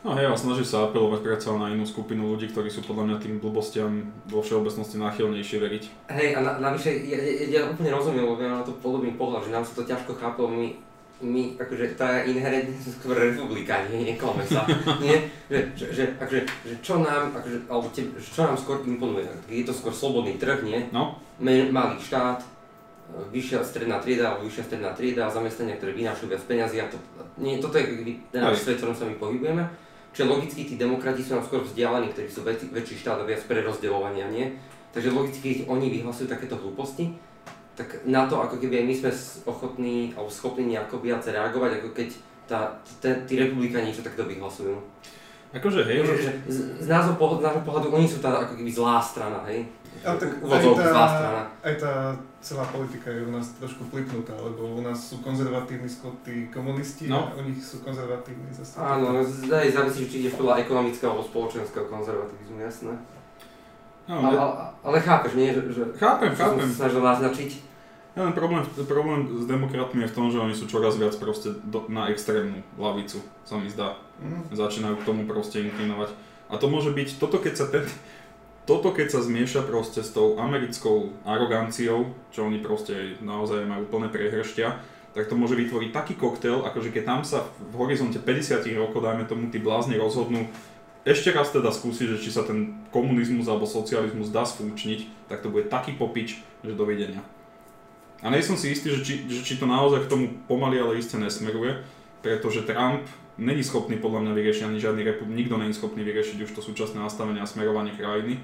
No 0.00 0.16
hej, 0.16 0.32
a 0.32 0.32
snaží 0.32 0.64
sa 0.64 0.88
apelovať 0.88 1.20
predsa 1.20 1.52
na 1.60 1.68
inú 1.68 1.84
skupinu 1.84 2.32
ľudí, 2.32 2.48
ktorí 2.48 2.72
sú 2.72 2.80
podľa 2.80 3.04
mňa 3.04 3.16
tým 3.20 3.36
blbostiam 3.36 4.08
vo 4.32 4.40
všeobecnosti 4.40 4.96
náchylnejšie 4.96 5.60
veriť. 5.60 5.82
Hej, 6.08 6.28
a 6.36 6.38
na, 6.40 6.56
navyše, 6.56 7.04
ja, 7.04 7.20
ja, 7.20 7.44
ja 7.52 7.60
úplne 7.68 7.92
rozumiem, 7.92 8.24
lebo 8.24 8.40
ja 8.40 8.64
na 8.64 8.64
to 8.64 8.72
podobný 8.80 9.12
pohľad, 9.20 9.44
že 9.44 9.52
nám 9.52 9.64
sa 9.68 9.76
to 9.76 9.84
ťažko 9.84 10.16
chápe, 10.16 10.40
my, 10.40 10.72
my 11.20 11.42
akože, 11.60 12.00
tá 12.00 12.24
inherentne 12.24 12.80
sú 12.80 12.90
skôr 12.96 13.12
republikáni, 13.12 13.92
nie, 13.92 14.16
neklame 14.16 14.40
sa, 14.48 14.64
nie, 15.04 15.20
že, 15.52 15.68
že, 15.76 15.86
že, 15.92 16.04
akože, 16.16 16.40
že 16.48 16.74
čo 16.80 17.04
nám, 17.04 17.36
akože, 17.36 17.68
alebo 17.68 17.92
te, 17.92 18.00
čo 18.16 18.40
nám 18.40 18.56
skôr 18.56 18.80
imponuje, 18.88 19.28
je 19.52 19.68
to 19.68 19.76
skôr 19.76 19.92
slobodný 19.92 20.40
trh, 20.40 20.64
nie, 20.64 20.80
No, 20.96 21.20
malý 21.44 22.00
štát, 22.00 22.40
vyššia 23.28 23.60
stredná 23.68 24.00
trieda, 24.00 24.32
alebo 24.32 24.48
vyššia 24.48 24.64
stredná 24.64 24.96
trieda, 24.96 25.28
zamestnania, 25.28 25.76
ktoré 25.76 25.92
vynášajú 25.92 26.28
viac 26.30 26.42
peniazy 26.48 26.80
a 26.80 26.88
to, 26.88 26.96
nie, 27.36 27.60
toto 27.60 27.76
je 27.76 28.16
ten 28.32 28.40
náš 28.40 28.64
svet, 28.64 28.80
v 28.80 28.88
ktorom 28.88 28.96
sa 28.96 29.04
my 29.04 29.20
pohybujeme. 29.20 29.89
Čiže 30.10 30.26
logicky 30.26 30.66
tí 30.66 30.74
demokrati 30.74 31.22
sú 31.22 31.38
nám 31.38 31.46
skôr 31.46 31.62
vzdialení, 31.62 32.10
ktorí 32.10 32.26
sú 32.26 32.42
väčší, 32.42 32.74
väčší 32.74 32.94
štát 32.98 33.22
a 33.22 33.28
viac 33.28 33.46
prerozdeľovania, 33.46 34.26
nie? 34.26 34.58
Takže 34.90 35.14
logicky, 35.14 35.46
keď 35.54 35.58
oni 35.70 35.86
vyhlasujú 35.86 36.26
takéto 36.26 36.58
hlúposti, 36.58 37.14
tak 37.78 38.02
na 38.04 38.26
to, 38.26 38.42
ako 38.42 38.58
keby 38.58 38.82
aj 38.82 38.86
my 38.90 38.94
sme 38.98 39.10
ochotní 39.46 39.96
alebo 40.18 40.28
schopní 40.28 40.74
nejako 40.74 40.98
viac 40.98 41.22
reagovať, 41.22 41.70
ako 41.78 41.88
keď 41.94 42.08
tá, 42.50 42.82
tí 43.00 43.38
republikáni 43.38 43.94
niečo 43.94 44.02
takto 44.02 44.26
vyhlasujú. 44.26 44.82
Akože 45.50 45.80
hej, 45.82 45.98
Že, 46.02 46.14
že... 46.16 46.30
z, 46.46 46.58
z, 46.82 46.86
nášho 46.86 47.14
pohľadu, 47.14 47.42
z 47.42 47.46
nášho 47.50 47.62
pohľadu 47.64 47.86
oni 47.90 48.06
sú 48.06 48.18
tá 48.18 48.30
ako 48.40 48.54
keby 48.54 48.70
zlá 48.70 48.98
strana, 48.98 49.42
hej? 49.46 49.66
A 50.00 50.16
tak 50.16 50.32
aj 50.32 50.40
Úvodzovky, 50.40 50.80
zlá 50.80 51.04
tá, 51.04 51.12
strana. 51.12 51.42
aj 51.60 51.74
tá 51.76 51.92
celá 52.40 52.64
politika 52.64 53.12
je 53.12 53.20
u 53.20 53.30
nás 53.30 53.46
trošku 53.60 53.84
flipnutá, 53.84 54.32
lebo 54.32 54.72
u 54.72 54.80
nás 54.80 54.96
sú 54.96 55.20
konzervatívni 55.20 55.84
skôr 55.84 56.16
tí 56.24 56.48
komunisti 56.48 57.04
No. 57.04 57.28
a 57.28 57.36
u 57.36 57.44
nich 57.44 57.60
sú 57.60 57.84
konzervatívni 57.84 58.48
zase. 58.48 58.80
Áno, 58.80 59.20
zdaj 59.20 59.76
závisí, 59.76 60.08
či 60.08 60.24
ideš 60.24 60.40
podľa 60.40 60.64
ekonomického 60.64 61.12
alebo 61.12 61.28
spoločenského 61.28 61.84
konzervativizmu, 61.92 62.56
jasné. 62.64 62.96
No, 64.08 64.24
Ale, 64.24 64.40
ale, 64.40 64.52
ale 64.82 64.96
chápeš, 64.98 65.32
nie? 65.36 65.52
Že, 65.52 65.62
že, 65.70 65.82
chápem, 66.00 66.32
som 66.32 66.56
chápem. 66.56 66.66
sa 66.66 66.88
snažil 66.88 67.02
naznačiť. 67.04 67.50
Ja 68.10 68.26
len 68.26 68.34
problém, 68.34 68.66
problém 68.90 69.20
s 69.38 69.46
demokratmi 69.46 70.02
je 70.02 70.10
v 70.10 70.16
tom, 70.16 70.26
že 70.34 70.42
oni 70.42 70.50
sú 70.50 70.66
čoraz 70.66 70.98
viac 70.98 71.14
proste 71.14 71.54
do, 71.62 71.86
na 71.86 72.10
extrémnu 72.10 72.58
lavicu, 72.74 73.22
sa 73.46 73.54
mi 73.54 73.70
zdá. 73.70 73.94
Mm. 74.20 74.52
Začínajú 74.52 75.00
k 75.00 75.06
tomu 75.08 75.24
proste 75.24 75.64
inklinovať. 75.64 76.12
A 76.50 76.60
to 76.60 76.68
môže 76.68 76.92
byť, 76.92 77.16
toto 77.16 77.40
keď 77.40 77.54
sa 77.56 77.66
ten, 77.72 77.88
toto 78.68 78.92
keď 78.92 79.16
sa 79.16 79.20
zmieša 79.24 79.64
proste 79.64 80.04
s 80.04 80.12
tou 80.12 80.36
americkou 80.36 81.16
aroganciou, 81.24 82.12
čo 82.30 82.44
oni 82.44 82.60
proste 82.60 83.16
naozaj 83.24 83.64
majú 83.64 83.88
plné 83.88 84.12
prehrštia, 84.12 84.78
tak 85.10 85.26
to 85.26 85.34
môže 85.34 85.58
vytvoriť 85.58 85.90
taký 85.90 86.14
koktail, 86.14 86.62
akože 86.62 86.94
keď 86.94 87.02
tam 87.02 87.20
sa 87.26 87.42
v 87.58 87.74
horizonte 87.82 88.22
50 88.22 88.62
rokov, 88.78 89.02
dajme 89.02 89.26
tomu, 89.26 89.50
tí 89.50 89.58
blázni 89.58 89.98
rozhodnú 89.98 90.46
ešte 91.00 91.32
raz 91.32 91.48
teda 91.48 91.72
skúsiť, 91.72 92.16
že 92.16 92.18
či 92.20 92.30
sa 92.30 92.44
ten 92.44 92.84
komunizmus 92.92 93.48
alebo 93.48 93.64
socializmus 93.64 94.28
dá 94.28 94.44
sfunkčniť, 94.44 95.32
tak 95.32 95.40
to 95.40 95.48
bude 95.48 95.72
taký 95.72 95.96
popič, 95.96 96.44
že 96.60 96.76
dovidenia. 96.76 97.24
A 98.20 98.28
nie 98.28 98.44
som 98.44 98.52
si 98.52 98.76
istý, 98.76 98.92
že 98.92 99.00
či, 99.00 99.14
že 99.24 99.40
či 99.40 99.56
to 99.56 99.64
naozaj 99.64 100.04
k 100.04 100.10
tomu 100.12 100.28
pomaly, 100.44 100.76
ale 100.76 101.00
iste 101.00 101.16
nesmeruje, 101.16 101.80
pretože 102.20 102.68
Trump 102.68 103.08
není 103.38 103.62
schopný 103.62 104.00
podľa 104.00 104.26
mňa 104.26 104.32
vyriešiť 104.34 104.64
ani 104.66 104.78
žiadny 104.80 105.02
republik, 105.04 105.46
nikto 105.46 105.56
není 105.60 105.74
schopný 105.74 106.02
vyriešiť 106.02 106.42
už 106.42 106.54
to 106.56 106.60
súčasné 106.64 106.98
nastavenie 106.98 107.42
a 107.42 107.50
smerovanie 107.50 107.94
krajiny. 107.94 108.40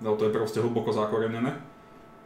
No 0.00 0.16
to 0.16 0.26
je 0.26 0.34
proste 0.34 0.64
hlboko 0.64 0.90
zakorenené. 0.90 1.60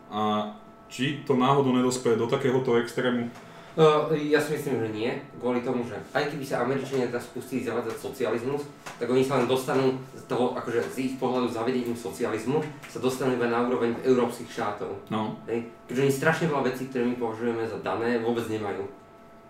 A 0.08 0.54
či 0.88 1.26
to 1.26 1.34
náhodou 1.34 1.74
nedospeje 1.74 2.14
do 2.14 2.30
takéhoto 2.30 2.78
extrému, 2.78 3.28
Uh, 3.74 4.06
ja 4.14 4.38
si 4.38 4.54
myslím, 4.54 4.86
že 4.86 4.88
nie, 4.94 5.10
kvôli 5.42 5.58
tomu, 5.66 5.82
že 5.82 5.98
aj 6.14 6.30
keby 6.30 6.46
sa 6.46 6.62
Američania 6.62 7.10
teraz 7.10 7.26
pustili 7.34 7.66
zavádzať 7.66 7.98
socializmus, 7.98 8.62
tak 9.02 9.10
oni 9.10 9.26
sa 9.26 9.42
len 9.42 9.50
dostanú 9.50 9.98
z 10.14 10.30
toho, 10.30 10.54
akože 10.54 10.94
z 10.94 10.96
ich 11.10 11.14
pohľadu 11.18 11.50
zavedením 11.50 11.98
socializmu, 11.98 12.62
sa 12.86 13.02
dostanú 13.02 13.34
iba 13.34 13.50
na 13.50 13.66
úroveň 13.66 13.98
európskych 14.06 14.46
štátov. 14.46 14.94
no, 15.10 15.34
Hej. 15.50 15.66
Keďže 15.90 16.02
oni 16.06 16.12
strašne 16.14 16.46
veľa 16.54 16.70
vecí, 16.70 16.86
ktoré 16.86 17.02
my 17.02 17.18
považujeme 17.18 17.66
za 17.66 17.82
dané, 17.82 18.22
vôbec 18.22 18.46
nemajú. 18.46 18.86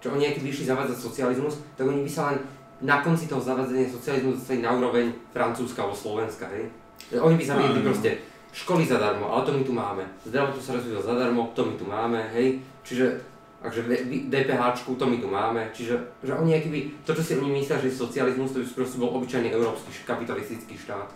Čo 0.04 0.12
oni, 0.12 0.28
aj 0.28 0.36
keby 0.36 0.52
išli 0.52 0.68
zavádzať 0.68 1.00
socializmus, 1.00 1.56
tak 1.80 1.88
oni 1.88 2.04
by 2.04 2.10
sa 2.12 2.28
len 2.28 2.44
na 2.84 3.00
konci 3.00 3.24
toho 3.24 3.40
zavádzania 3.40 3.88
socializmu 3.88 4.36
dostali 4.36 4.60
na 4.60 4.76
úroveň 4.76 5.08
Francúzska 5.32 5.80
alebo 5.80 5.96
Slovenska, 5.96 6.44
hej. 6.52 6.68
Oni 7.16 7.40
by 7.40 7.44
zaviedli 7.48 7.80
proste 7.80 8.20
školy 8.52 8.84
zadarmo, 8.84 9.32
ale 9.32 9.48
to 9.48 9.56
my 9.56 9.64
tu 9.64 9.72
máme. 9.72 10.04
Zdravotnú 10.28 10.60
sa 10.60 10.76
rozvíja 10.76 11.00
zadarmo, 11.00 11.48
to 11.56 11.64
my 11.64 11.74
tu 11.80 11.88
máme, 11.88 12.20
hej. 12.36 12.60
Čiže 12.84 13.32
Takže 13.64 13.80
DPH, 14.28 14.84
to 14.84 15.06
my 15.08 15.16
tu 15.16 15.24
máme, 15.24 15.72
čiže 15.72 15.96
že 16.20 16.36
oni 16.36 16.52
akýby, 16.60 17.00
to 17.00 17.16
čo 17.16 17.22
si 17.24 17.32
oni 17.40 17.48
myslia, 17.48 17.80
že 17.80 17.88
socializmus, 17.88 18.52
to 18.52 18.60
by 18.60 18.66
proste 18.76 19.00
bol 19.00 19.16
obyčajný 19.16 19.56
európsky 19.56 19.88
kapitalistický 20.04 20.76
štát. 20.76 21.08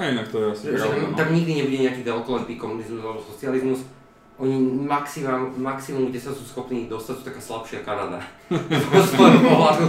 a 0.00 0.08
inak 0.08 0.32
to 0.32 0.40
je 0.40 0.46
asi 0.48 0.64
Že, 0.64 0.80
pravda, 0.80 0.96
tam, 0.96 1.12
no. 1.12 1.16
tam 1.20 1.28
nikdy 1.36 1.52
nebude 1.60 1.78
nejaký 1.84 2.02
veľkolepý 2.08 2.54
komunizmus 2.56 3.04
alebo 3.04 3.20
socializmus. 3.20 3.84
Oni 4.38 4.54
maximum, 4.86 5.50
maximum, 5.58 6.14
kde 6.14 6.22
sa 6.22 6.30
sú 6.30 6.46
schopní 6.46 6.86
dostať, 6.86 7.14
sú 7.18 7.22
taká 7.26 7.40
slabšia 7.42 7.82
Kanada. 7.82 8.22
Z 9.10 9.12
pohľadu. 9.18 9.86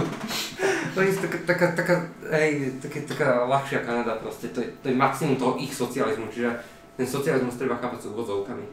To 0.90 0.98
je 0.98 1.10
taká, 1.22 1.38
taká, 1.46 1.66
taká, 1.78 1.94
hej, 2.34 2.74
taká, 2.82 2.98
taká 3.06 3.28
ľahšia 3.46 3.86
Kanada 3.86 4.18
proste. 4.18 4.50
To 4.50 4.58
je, 4.58 4.74
to 4.82 4.90
je 4.90 4.98
maximum 4.98 5.38
toho 5.38 5.54
ich 5.54 5.70
socializmu, 5.70 6.26
čiže 6.34 6.50
ten 6.98 7.06
socializmus 7.06 7.54
treba 7.62 7.78
chápať 7.78 8.02
s 8.02 8.10
úvodzovkami. 8.10 8.64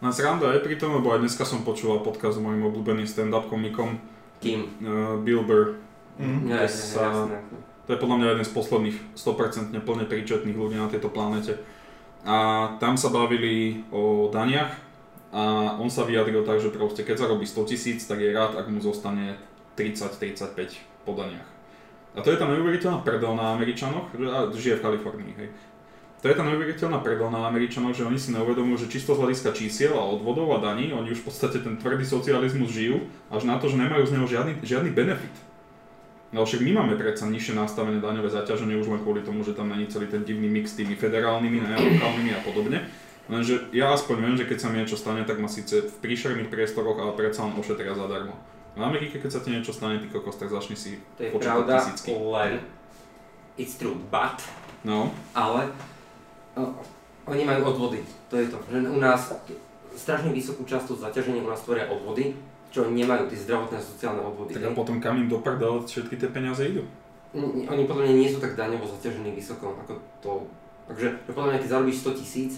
No 0.00 0.08
sranda 0.10 0.50
je 0.56 0.64
pri 0.64 0.80
tom, 0.80 0.96
lebo 0.96 1.12
aj 1.12 1.22
dneska 1.22 1.44
som 1.44 1.62
počúval 1.62 2.00
podcast 2.00 2.40
s 2.40 2.42
mojim 2.42 2.64
obľúbeným 2.66 3.06
stand-up 3.06 3.46
komikom 3.46 4.00
Kým? 4.40 4.66
uh, 4.82 5.20
Bill 5.20 5.44
Burr. 5.44 5.78
Mm. 6.18 6.50
Ja, 6.50 6.64
ja, 6.64 6.68
sa- 6.72 7.12
jasné. 7.12 7.38
To 7.86 7.90
je 7.94 8.02
podľa 8.02 8.16
mňa 8.16 8.28
jeden 8.32 8.46
z 8.48 8.52
posledných 8.56 8.98
100% 9.14 9.76
plne 9.84 10.04
príčetných 10.08 10.56
ľudí 10.56 10.80
na 10.80 10.88
tejto 10.88 11.12
planete. 11.12 11.60
A 12.22 12.66
tam 12.78 12.94
sa 12.94 13.10
bavili 13.10 13.82
o 13.90 14.30
daniach 14.30 14.91
a 15.32 15.74
on 15.80 15.88
sa 15.88 16.04
vyjadril 16.04 16.44
tak, 16.44 16.60
že 16.60 16.68
proste 16.68 17.08
keď 17.08 17.24
zarobí 17.24 17.48
100 17.48 17.72
tisíc, 17.72 18.04
tak 18.04 18.20
je 18.20 18.36
rád, 18.36 18.52
ak 18.60 18.68
mu 18.68 18.84
zostane 18.84 19.40
30-35 19.80 21.08
po 21.08 21.16
daniach. 21.16 21.48
A 22.12 22.20
to 22.20 22.28
je 22.28 22.36
tá 22.36 22.44
neuveriteľná 22.44 23.00
prdel 23.00 23.32
na 23.32 23.56
Američanoch, 23.56 24.12
že 24.52 24.60
žije 24.60 24.76
v 24.76 24.84
Kalifornii, 24.84 25.32
hej. 25.40 25.48
To 26.20 26.30
je 26.30 26.38
tá 26.38 26.44
neuveriteľná 26.44 27.00
prdel 27.02 27.32
na 27.32 27.48
Američanoch, 27.48 27.96
že 27.96 28.06
oni 28.06 28.20
si 28.20 28.30
neuvedomujú, 28.30 28.86
že 28.86 28.92
čisto 28.92 29.16
z 29.16 29.24
hľadiska 29.24 29.56
čísiel 29.56 29.96
a 29.96 30.04
odvodov 30.06 30.52
a 30.54 30.62
daní, 30.62 30.92
oni 30.92 31.10
už 31.16 31.24
v 31.24 31.32
podstate 31.32 31.58
ten 31.64 31.80
tvrdý 31.80 32.04
socializmus 32.06 32.70
žijú, 32.70 33.08
až 33.32 33.48
na 33.48 33.56
to, 33.56 33.66
že 33.66 33.80
nemajú 33.80 34.04
z 34.06 34.14
neho 34.14 34.26
žiadny, 34.28 34.52
žiadny 34.62 34.92
benefit. 34.92 35.34
No 36.32 36.48
však 36.48 36.64
my 36.64 36.72
máme 36.78 36.94
predsa 36.96 37.28
nižšie 37.28 37.58
nastavené 37.58 38.00
daňové 38.00 38.30
zaťaženie 38.32 38.80
už 38.80 38.88
len 38.88 39.00
kvôli 39.04 39.20
tomu, 39.20 39.44
že 39.44 39.52
tam 39.52 39.68
není 39.68 39.84
celý 39.88 40.08
ten 40.08 40.24
divný 40.24 40.48
mix 40.48 40.72
s 40.72 40.80
tými 40.80 40.96
federálnymi, 40.96 41.58
ne, 41.60 41.76
lokálnymi 41.76 42.30
a 42.32 42.40
podobne. 42.40 42.78
Lenže 43.30 43.70
ja 43.70 43.94
aspoň 43.94 44.16
viem, 44.18 44.34
že 44.34 44.48
keď 44.50 44.58
sa 44.58 44.68
mi 44.70 44.82
niečo 44.82 44.98
stane, 44.98 45.22
tak 45.22 45.38
ma 45.38 45.46
síce 45.46 45.86
v 45.86 45.94
príšerných 46.02 46.50
priestoroch, 46.50 46.98
ale 46.98 47.14
predsa 47.14 47.46
len 47.46 47.54
ošetria 47.54 47.94
zadarmo. 47.94 48.34
V 48.74 48.82
Amerike, 48.82 49.20
keď 49.20 49.30
sa 49.30 49.40
ti 49.44 49.52
niečo 49.54 49.70
stane, 49.70 50.00
ty 50.02 50.08
kokos, 50.10 50.40
tak 50.40 50.50
začni 50.50 50.74
si 50.74 50.98
To 51.20 51.22
je 51.22 51.30
počítať 51.30 51.44
pravda, 51.44 51.74
tisícky. 51.78 52.10
len 52.16 52.52
it's 53.60 53.76
true, 53.78 53.94
but 54.10 54.40
No, 54.82 55.14
ale 55.30 55.70
o, 56.58 56.74
oni 57.30 57.46
majú 57.46 57.70
odvody. 57.70 58.02
To 58.32 58.34
je 58.34 58.50
to, 58.50 58.58
že 58.66 58.82
u 58.82 58.98
nás 58.98 59.30
strašne 59.94 60.34
vysokú 60.34 60.66
časť 60.66 60.98
zaťaženia 60.98 61.46
u 61.46 61.52
nás 61.52 61.62
tvoria 61.62 61.86
odvody, 61.86 62.34
čo 62.74 62.90
nemajú, 62.90 63.30
tie 63.30 63.38
zdravotné 63.38 63.78
a 63.78 63.84
sociálne 63.84 64.24
odvody. 64.24 64.58
tak 64.58 64.66
a 64.66 64.74
potom 64.74 64.98
kam 64.98 65.22
im 65.22 65.30
do 65.30 65.38
všetky 65.38 66.18
tie 66.18 66.32
peniaze 66.32 66.64
idú? 66.66 66.82
Oni 67.36 67.86
podľa 67.86 68.10
mňa 68.10 68.14
nie 68.18 68.28
sú 68.32 68.42
tak 68.42 68.58
daňovo 68.58 68.84
zaťažení 68.88 69.30
vysoko, 69.36 69.78
ako 69.78 69.94
to 70.18 70.32
Takže 70.82 71.08
že 71.24 71.32
podľa 71.32 71.48
mňa, 71.54 71.58
keď 71.62 71.68
zarobíš 71.70 71.98
100 72.04 72.20
tisíc, 72.20 72.52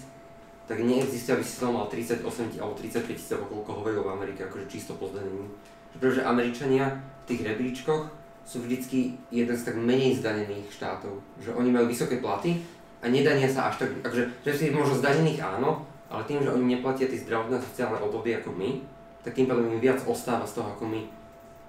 tak 0.65 0.81
neexistuje, 0.81 1.37
aby 1.37 1.45
si 1.45 1.61
to 1.61 1.69
mal 1.69 1.87
38 1.87 2.25
ti- 2.49 2.61
alebo 2.61 2.75
35 2.77 3.17
tisíc, 3.17 3.33
alebo 3.37 3.61
koľko 3.61 3.85
hovorilo 3.85 4.03
v 4.09 4.15
Amerike, 4.17 4.49
akože 4.49 4.65
čisto 4.69 4.97
pozdanení. 4.97 5.45
Pretože 5.93 6.25
Američania 6.25 6.89
v 7.23 7.25
tých 7.29 7.41
rebríčkoch 7.45 8.03
sú 8.45 8.61
vždycky 8.65 9.17
jeden 9.33 9.57
z 9.57 9.63
tak 9.65 9.77
menej 9.77 10.21
zdanených 10.21 10.69
štátov. 10.73 11.21
Že 11.41 11.57
oni 11.57 11.71
majú 11.73 11.87
vysoké 11.89 12.21
platy 12.21 12.61
a 13.01 13.09
nedania 13.09 13.49
sa 13.49 13.73
až 13.73 13.85
tak, 13.85 13.91
akože, 14.05 14.25
že 14.45 14.53
si 14.53 14.73
možno 14.73 15.01
zdanených 15.01 15.41
áno, 15.41 15.85
ale 16.09 16.25
tým, 16.29 16.45
že 16.45 16.53
oni 16.53 16.77
neplatia 16.77 17.09
tie 17.09 17.21
zdravotné 17.21 17.61
sociálne 17.61 18.01
odvody 18.01 18.37
ako 18.37 18.53
my, 18.53 18.81
tak 19.25 19.33
tým 19.33 19.49
pádom 19.49 19.69
im 19.69 19.81
viac 19.81 20.01
ostáva 20.05 20.45
z 20.45 20.61
toho 20.61 20.69
ako 20.73 20.85
my. 20.89 21.01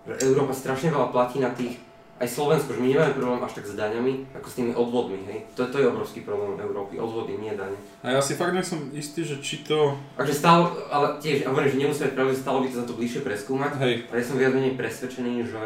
Že 0.05 0.13
Európa 0.31 0.51
strašne 0.51 0.91
veľa 0.91 1.09
platí 1.11 1.39
na 1.39 1.51
tých, 1.55 1.79
aj 2.15 2.31
Slovensko, 2.31 2.71
že 2.71 2.79
my 2.79 2.87
nemáme 2.95 3.11
problém 3.11 3.43
až 3.43 3.59
tak 3.59 3.67
s 3.67 3.75
daňami, 3.75 4.31
ako 4.31 4.47
s 4.47 4.55
tými 4.55 4.71
odvodmi, 4.71 5.19
hej. 5.27 5.39
To, 5.59 5.67
to 5.67 5.83
je 5.83 5.91
obrovský 5.91 6.23
problém 6.23 6.55
Európy, 6.55 6.95
odvody, 6.95 7.35
nie 7.35 7.51
dane. 7.51 7.75
A 8.07 8.15
ja 8.15 8.21
si 8.23 8.39
fakt 8.39 8.55
nie 8.55 8.63
som 8.63 8.87
istý, 8.95 9.27
že 9.27 9.43
či 9.43 9.67
to... 9.67 9.99
Takže 10.15 10.31
stále, 10.31 10.63
ale 10.87 11.19
tiež, 11.19 11.43
ja 11.43 11.51
hovorím, 11.51 11.75
že 11.75 11.81
nemusíme 11.83 12.15
pravdu, 12.15 12.31
stalo 12.31 12.63
by 12.63 12.71
to 12.71 12.79
za 12.79 12.87
to 12.87 12.95
bližšie 12.95 13.19
preskúmať, 13.19 13.71
Hej, 13.83 13.93
ale 14.07 14.17
ja 14.23 14.25
som 14.31 14.39
viac 14.39 14.55
menej 14.55 14.79
presvedčený, 14.79 15.43
že 15.43 15.63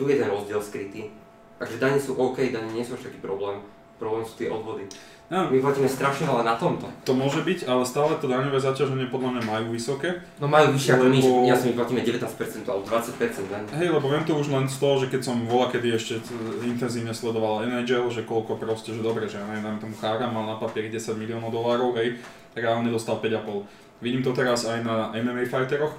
tu 0.00 0.08
je 0.08 0.16
ten 0.16 0.28
rozdiel 0.32 0.60
skrytý. 0.64 1.12
Takže 1.60 1.76
dane 1.76 2.00
sú 2.00 2.16
OK, 2.16 2.48
dane 2.48 2.72
nie 2.72 2.82
sú 2.82 2.96
až 2.96 3.12
taký 3.12 3.20
problém. 3.20 3.60
Problém 4.00 4.24
sú 4.24 4.34
tie 4.40 4.48
odvody. 4.48 4.88
No, 5.32 5.48
My 5.48 5.56
platíme 5.58 5.88
strašne 5.88 6.28
veľa 6.28 6.44
na 6.44 6.54
tomto. 6.60 6.84
to 7.08 7.16
môže 7.16 7.40
byť, 7.40 7.64
ale 7.64 7.88
stále 7.88 8.12
to 8.20 8.28
daňové 8.28 8.60
zaťaženie 8.60 9.08
podľa 9.08 9.40
mňa 9.40 9.42
majú 9.48 9.66
vysoké. 9.72 10.20
No 10.36 10.44
majú 10.44 10.76
vyššie 10.76 10.92
ako 10.92 11.04
my, 11.08 11.18
Lebo- 11.24 11.48
ja 11.48 11.56
si 11.56 11.64
my 11.72 11.74
platíme 11.80 12.00
19% 12.04 12.68
alebo 12.68 12.84
20% 12.84 13.48
daň. 13.48 13.62
Hej, 13.72 13.88
lebo 13.88 14.06
viem 14.12 14.24
to 14.28 14.36
už 14.36 14.52
len 14.52 14.68
z 14.68 14.76
toho, 14.76 15.00
že 15.00 15.08
keď 15.08 15.20
som 15.24 15.40
vola 15.48 15.72
kedy 15.72 15.88
ešte 15.96 16.20
intenzívne 16.62 17.16
sledoval 17.16 17.64
NHL, 17.64 18.12
že 18.12 18.28
koľko 18.28 18.60
proste, 18.60 18.92
že 18.92 19.00
dobre, 19.00 19.24
že 19.24 19.40
ja 19.40 19.48
neviem, 19.48 19.80
tomu 19.80 19.96
Chára 19.96 20.28
mal 20.28 20.44
na 20.44 20.60
papieri 20.60 20.92
10 20.92 21.16
miliónov 21.16 21.48
dolárov, 21.48 21.96
hej, 21.96 22.20
tak 22.52 22.68
reálne 22.68 22.92
dostal 22.92 23.16
5,5. 23.16 23.64
Vidím 24.04 24.20
to 24.20 24.36
teraz 24.36 24.68
aj 24.68 24.84
na 24.84 25.08
MMA 25.16 25.48
fighteroch, 25.48 25.96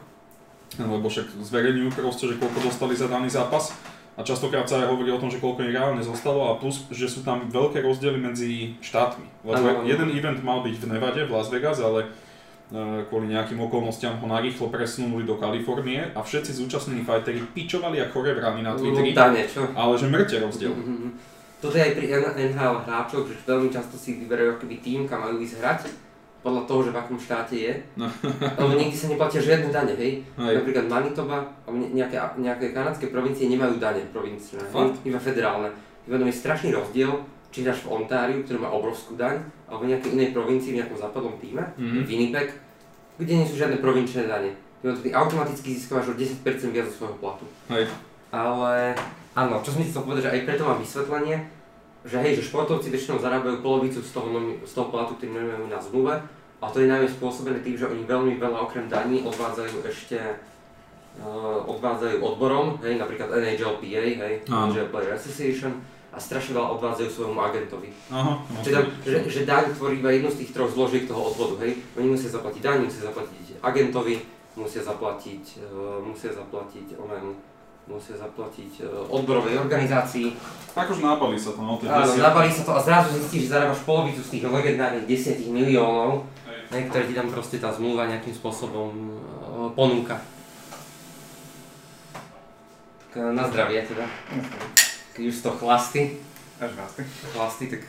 lebo 0.75 1.09
však 1.09 1.39
zverejňujú 1.41 1.89
proste, 1.93 2.29
že 2.29 2.35
koľko 2.37 2.69
dostali 2.69 2.93
za 2.93 3.09
daný 3.09 3.29
zápas. 3.29 3.73
A 4.13 4.21
častokrát 4.21 4.69
sa 4.69 4.85
aj 4.85 4.93
hovorí 4.93 5.09
o 5.09 5.17
tom, 5.17 5.33
že 5.33 5.41
koľko 5.41 5.65
im 5.65 5.73
reálne 5.73 6.05
zostalo 6.05 6.53
a 6.53 6.61
plus, 6.61 6.85
že 6.93 7.09
sú 7.09 7.25
tam 7.25 7.49
veľké 7.49 7.81
rozdiely 7.81 8.21
medzi 8.21 8.77
štátmi. 8.85 9.25
Lebo 9.41 9.65
áno. 9.65 9.89
jeden 9.89 10.13
event 10.13 10.37
mal 10.45 10.61
byť 10.61 10.75
v 10.77 10.85
Nevade, 10.85 11.25
v 11.25 11.33
Las 11.33 11.49
Vegas, 11.49 11.81
ale 11.81 12.05
e, 12.69 13.09
kvôli 13.09 13.33
nejakým 13.33 13.57
okolnostiam 13.57 14.21
ho 14.21 14.25
narýchlo 14.29 14.69
presunuli 14.69 15.25
do 15.25 15.41
Kalifornie 15.41 16.13
a 16.13 16.21
všetci 16.21 16.61
zúčastnení 16.61 17.01
fighteri 17.01 17.41
pičovali 17.57 18.05
ako 18.05 18.21
chore 18.21 18.37
vrany 18.37 18.61
na 18.61 18.77
Twitteri, 18.77 19.17
ale 19.73 19.93
že 19.97 20.05
mŕte 20.05 20.37
rozdiel. 20.37 20.77
Mhm. 20.77 21.33
Toto 21.57 21.79
je 21.79 21.83
aj 21.87 21.95
pri 21.95 22.05
NHL 22.51 22.75
hráčov, 22.83 23.23
že 23.23 23.39
veľmi 23.47 23.71
často 23.71 23.95
si 23.95 24.19
vyberajú 24.19 24.59
akoby 24.59 24.83
tým, 24.83 25.07
kam 25.07 25.23
majú 25.23 25.39
ísť 25.39 25.63
hrať, 25.63 25.81
podľa 26.43 26.63
toho, 26.67 26.79
že 26.83 26.91
v 26.91 26.99
akom 26.99 27.15
štáte 27.17 27.55
je. 27.55 27.73
No. 27.95 28.05
Lebo 28.59 28.75
nikdy 28.75 28.91
sa 28.91 29.07
neplatia 29.07 29.39
žiadne 29.39 29.71
dane, 29.71 29.95
hej. 29.95 30.19
Hej. 30.35 30.53
Napríklad 30.59 30.85
Manitoba 30.85 31.37
alebo 31.63 31.79
nejaké, 31.79 32.19
nejaké 32.37 32.65
kanadské 32.69 33.07
provincie 33.07 33.47
nemajú 33.47 33.79
dane 33.79 34.03
provinčné, 34.11 34.59
iba 35.01 35.17
federálne. 35.17 35.71
Iba 36.03 36.19
je 36.19 36.35
strašný 36.35 36.75
rozdiel, 36.75 37.15
či 37.47 37.63
hráš 37.63 37.87
v 37.87 37.95
Ontáriu, 37.95 38.43
ktorý 38.43 38.59
má 38.59 38.69
obrovskú 38.69 39.15
daň, 39.15 39.39
alebo 39.71 39.87
v 39.87 39.95
nejakej 39.95 40.11
inej 40.11 40.29
provincii, 40.35 40.75
v 40.75 40.79
nejakom 40.83 40.99
západnom 40.99 41.39
týme, 41.39 41.63
Mhm. 41.79 42.03
Winnipeg, 42.03 42.47
kde 43.15 43.33
nie 43.39 43.47
sú 43.47 43.55
žiadne 43.55 43.79
provinčné 43.79 44.27
dane. 44.27 44.51
Ty 44.83 45.09
automaticky 45.15 45.79
získavaš 45.79 46.11
o 46.11 46.17
10% 46.19 46.43
viac 46.75 46.91
zo 46.91 46.99
svojho 46.99 47.15
platu. 47.23 47.47
Hej. 47.71 47.87
Ale 48.35 48.91
áno, 49.31 49.63
čo 49.63 49.71
som 49.71 49.79
si 49.79 49.87
chcel 49.87 50.03
povedať, 50.03 50.27
že 50.27 50.33
aj 50.35 50.41
preto 50.43 50.67
mám 50.67 50.81
vysvetlenie, 50.81 51.37
že 52.03 52.19
hej, 52.19 52.39
že 52.39 52.47
športovci 52.51 52.91
väčšinou 52.91 53.19
zarábajú 53.19 53.63
polovicu 53.63 54.03
z 54.03 54.11
toho, 54.11 54.27
z 54.63 54.71
toho 54.75 54.87
platu, 54.91 55.15
ktorý 55.15 55.31
majú 55.31 55.67
na 55.71 55.79
zmluve, 55.79 56.13
a 56.63 56.65
to 56.71 56.79
je 56.79 56.87
najmä 56.87 57.07
spôsobené 57.11 57.59
tým, 57.59 57.75
že 57.75 57.91
oni 57.91 58.07
veľmi 58.07 58.39
veľa 58.39 58.59
okrem 58.63 58.87
daní 58.87 59.19
odvádzajú 59.27 59.83
ešte 59.83 60.15
uh, 61.19 61.59
odvádzajú 61.67 62.23
odborom, 62.23 62.79
hej, 62.83 62.95
napríklad 62.95 63.35
NHLPA, 63.35 63.99
hej, 63.99 64.33
Áno. 64.47 64.71
NHL 64.71 64.87
Player 64.91 65.11
Association, 65.15 65.83
a 66.13 66.17
strašne 66.21 66.53
veľa 66.53 66.77
odvádzajú 66.77 67.09
svojmu 67.09 67.39
agentovi. 67.41 67.89
Aha. 68.13 68.37
Čiže, 68.61 68.71
tam, 68.71 68.85
že, 69.01 69.17
že 69.25 69.41
daň 69.49 69.73
tvorí 69.73 69.97
iba 69.97 70.13
jednu 70.13 70.29
z 70.29 70.45
tých 70.45 70.53
troch 70.53 70.69
zložiek 70.69 71.09
toho 71.09 71.33
odvodu, 71.33 71.65
hej. 71.65 71.81
Oni 71.97 72.07
musia 72.13 72.29
zaplatiť 72.29 72.61
daň, 72.61 72.77
musia 72.85 73.01
zaplatiť 73.09 73.59
agentovi, 73.59 74.15
musia 74.53 74.81
zaplatiť, 74.85 75.43
uh, 75.67 75.99
musia 75.99 76.31
zaplatiť 76.31 76.95
onému, 76.95 77.31
musia 77.83 78.15
zaplatiť 78.15 78.71
uh, 78.87 79.11
odborovej 79.11 79.59
organizácii. 79.59 80.31
Akože 80.73 81.03
nábali 81.03 81.35
sa 81.35 81.51
to, 81.51 81.61
no 81.61 81.75
tie 81.77 81.91
Áno, 81.91 82.15
nabalí 82.15 82.49
sa 82.49 82.63
to 82.63 82.71
a 82.73 82.81
zrazu 82.81 83.19
zistíš, 83.19 83.47
že 83.47 83.53
zarábaš 83.59 83.83
polovicu 83.83 84.23
z 84.23 84.39
tých 84.39 84.43
legendárnych 84.47 85.05
10 85.05 85.51
miliónov, 85.51 86.25
hej, 86.71 86.89
ktoré 86.89 87.03
ti 87.05 87.13
tam 87.13 87.27
proste 87.29 87.59
tá 87.59 87.69
zmluva 87.75 88.07
nejakým 88.07 88.31
spôsobom 88.31 88.89
uh, 88.89 89.69
ponúka. 89.75 90.15
Tak 93.11 93.19
uh, 93.19 93.35
na 93.35 93.43
zdravie 93.51 93.83
teda. 93.83 94.07
Keď 95.13 95.23
už 95.29 95.37
to 95.45 95.51
chlasty, 95.61 96.17
Až 96.57 96.73
vás 96.79 96.91
ty. 96.95 97.03
chlasty, 97.35 97.65
tak, 97.67 97.81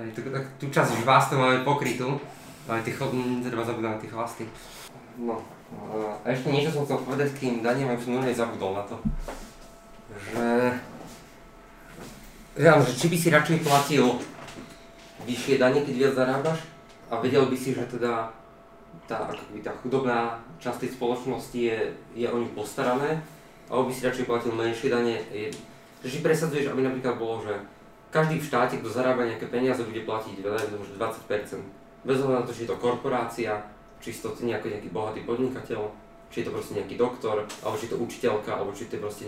hej, 0.00 0.08
tak, 0.16 0.24
tak 0.32 0.44
tú 0.56 0.66
časť 0.72 1.04
žvástu 1.04 1.36
máme 1.36 1.60
pokrytú, 1.62 2.16
ale 2.64 2.80
tie 2.80 2.96
chod, 2.96 3.12
treba 3.44 3.62
zabudnúť 3.62 3.92
na 3.92 4.00
tie 4.00 4.10
chlasty. 4.10 4.44
No, 5.20 5.38
a 6.24 6.26
ešte 6.32 6.50
niečo 6.50 6.72
som 6.72 6.84
chcel 6.88 6.98
povedať 7.04 7.28
k 7.36 7.40
tým 7.46 7.54
daniam, 7.60 7.92
už 7.94 8.08
som 8.08 8.16
normálne 8.16 8.34
zabudol 8.34 8.72
na 8.74 8.84
to. 8.88 8.96
Že... 10.14 10.44
Áno, 12.64 12.82
že 12.86 12.94
či 12.98 13.06
by 13.10 13.16
si 13.18 13.28
radšej 13.34 13.58
platil 13.66 14.06
vyššie 15.28 15.60
dane, 15.60 15.82
keď 15.82 15.94
viac 15.94 16.14
zarábaš 16.14 16.58
a 17.10 17.20
vedel 17.20 17.46
by 17.46 17.56
si, 17.58 17.74
že 17.74 17.84
teda 17.86 18.32
tá, 19.04 19.28
akoby 19.28 19.60
tá 19.60 19.72
chudobná 19.84 20.40
časť 20.58 20.86
tej 20.86 20.90
spoločnosti 20.96 21.58
je, 21.58 21.78
je 22.16 22.26
o 22.26 22.36
ňu 22.40 22.48
postarané, 22.56 23.20
alebo 23.68 23.90
by 23.90 23.92
si 23.92 24.06
radšej 24.06 24.28
platil 24.28 24.52
menšie 24.56 24.88
dane, 24.88 25.20
je, 25.28 25.52
že 26.04 26.24
presadzuješ, 26.24 26.72
aby 26.72 26.84
napríklad 26.84 27.16
bolo, 27.20 27.44
že 27.44 27.52
každý 28.14 28.38
v 28.38 28.46
štáte, 28.46 28.78
kto 28.78 28.88
zarába 28.88 29.26
nejaké 29.26 29.50
peniaze, 29.50 29.82
bude 29.82 30.06
platiť 30.06 30.38
veľa, 30.38 30.58
že 30.62 30.94
20%. 30.94 32.06
Bez 32.06 32.20
ohľadu 32.20 32.44
na 32.44 32.46
to, 32.46 32.54
či 32.54 32.62
je 32.64 32.70
to 32.70 32.78
korporácia, 32.78 33.58
či 34.04 34.12
je 34.12 34.20
to 34.20 34.36
nejaký, 34.44 34.68
nejaký 34.68 34.92
bohatý 34.92 35.24
podnikateľ, 35.24 35.88
či 36.28 36.44
je 36.44 36.46
to 36.46 36.52
proste 36.52 36.76
nejaký 36.76 37.00
doktor, 37.00 37.40
alebo 37.64 37.74
či 37.80 37.88
je 37.88 37.92
to 37.96 37.98
učiteľka, 37.98 38.50
alebo 38.52 38.70
či 38.76 38.84
to 38.84 39.00
je 39.00 39.02
proste 39.02 39.24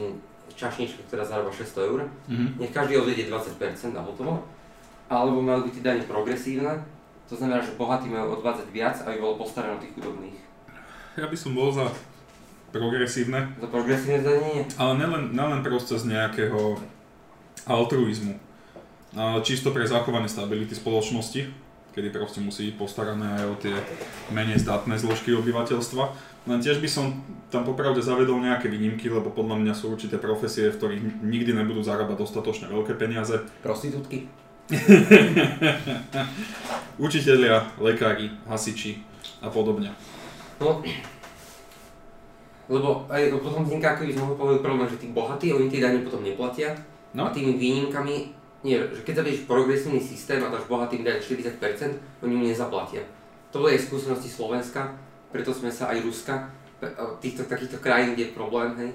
čašnička, 0.53 1.01
ktorá 1.09 1.24
zarába 1.24 1.48
600 1.48 1.89
eur. 1.89 2.01
Mhm. 2.28 2.61
Nech 2.61 2.73
každý 2.77 3.01
odvedie 3.01 3.24
20% 3.27 3.97
a 3.97 4.05
hotovo. 4.05 4.44
Alebo 5.09 5.40
majú 5.40 5.65
byť 5.65 5.73
tie 5.81 5.85
dane 5.86 6.03
progresívne, 6.05 6.82
to 7.27 7.35
znamená, 7.35 7.62
že 7.62 7.74
bohatí 7.74 8.07
majú 8.07 8.39
odvádzať 8.39 8.69
viac, 8.70 8.97
aby 9.03 9.19
bolo 9.19 9.39
postarané 9.39 9.78
o 9.78 9.82
tých 9.82 9.94
chudobných. 9.97 10.39
Ja 11.16 11.27
by 11.27 11.36
som 11.39 11.55
bol 11.57 11.73
za 11.73 11.89
progresívne, 12.70 13.55
Za 13.57 13.66
progresívne 13.70 14.20
zdanenie? 14.20 14.62
ale 14.77 14.93
nelen, 15.01 15.32
nelen 15.32 15.62
proste 15.65 15.97
z 15.97 16.11
nejakého 16.12 16.77
altruizmu. 17.66 18.36
Čisto 19.43 19.73
pre 19.73 19.89
zachovanie 19.89 20.28
stability 20.28 20.77
spoločnosti, 20.77 21.48
kedy 21.97 22.12
proste 22.12 22.44
musí 22.44 22.68
byť 22.68 22.77
postarané 22.77 23.24
aj 23.40 23.47
o 23.48 23.56
tie 23.56 23.73
menej 24.28 24.60
zdatné 24.60 25.01
zložky 25.01 25.32
obyvateľstva. 25.32 26.05
Len 26.47 26.60
tiež 26.60 26.78
by 26.85 26.89
som 26.93 27.24
tam 27.48 27.64
popravde 27.64 28.05
zavedol 28.05 28.39
nejaké 28.44 28.68
výnimky, 28.68 29.09
lebo 29.09 29.32
podľa 29.32 29.56
mňa 29.64 29.73
sú 29.73 29.97
určité 29.97 30.20
profesie, 30.20 30.68
v 30.68 30.77
ktorých 30.77 31.02
nikdy 31.24 31.56
nebudú 31.56 31.81
zarábať 31.81 32.20
dostatočne 32.20 32.68
veľké 32.68 33.01
peniaze. 33.01 33.40
Prostitútky? 33.64 34.28
Učitelia, 37.01 37.64
lekári, 37.81 38.28
hasiči 38.44 39.01
a 39.40 39.48
podobne. 39.48 39.90
No, 40.60 40.85
lebo 42.68 43.09
aj 43.09 43.31
potom 43.40 43.64
vzniká 43.64 43.97
ako 43.97 44.05
by 44.05 44.12
som 44.12 44.36
povedal 44.36 44.60
problém, 44.60 44.89
že 44.90 45.01
tí 45.01 45.06
bohatí, 45.16 45.48
oni 45.55 45.73
tie 45.73 45.81
dane 45.81 46.05
potom 46.05 46.20
neplatia 46.20 46.77
No. 47.16 47.24
a 47.24 47.32
tými 47.32 47.56
výnimkami, 47.56 48.36
nie, 48.65 48.78
že 48.81 49.03
keď 49.05 49.24
zavieš 49.24 49.45
progresívny 49.45 50.01
systém 50.01 50.41
a 50.41 50.49
dáš 50.49 50.65
bohatým 50.70 51.05
daň 51.05 51.20
40%, 51.20 51.61
oni 52.24 52.35
mu 52.35 52.45
nezaplatia. 52.45 53.05
To 53.53 53.65
aj 53.69 53.89
skúsenosti 53.89 54.28
Slovenska, 54.28 54.97
preto 55.33 55.53
sme 55.53 55.69
sa 55.69 55.93
aj 55.93 56.05
Ruska, 56.05 56.49
týchto 57.20 57.49
takýchto 57.49 57.81
krajín, 57.81 58.12
kde 58.12 58.28
je 58.28 58.37
problém, 58.37 58.70
hej, 58.77 58.91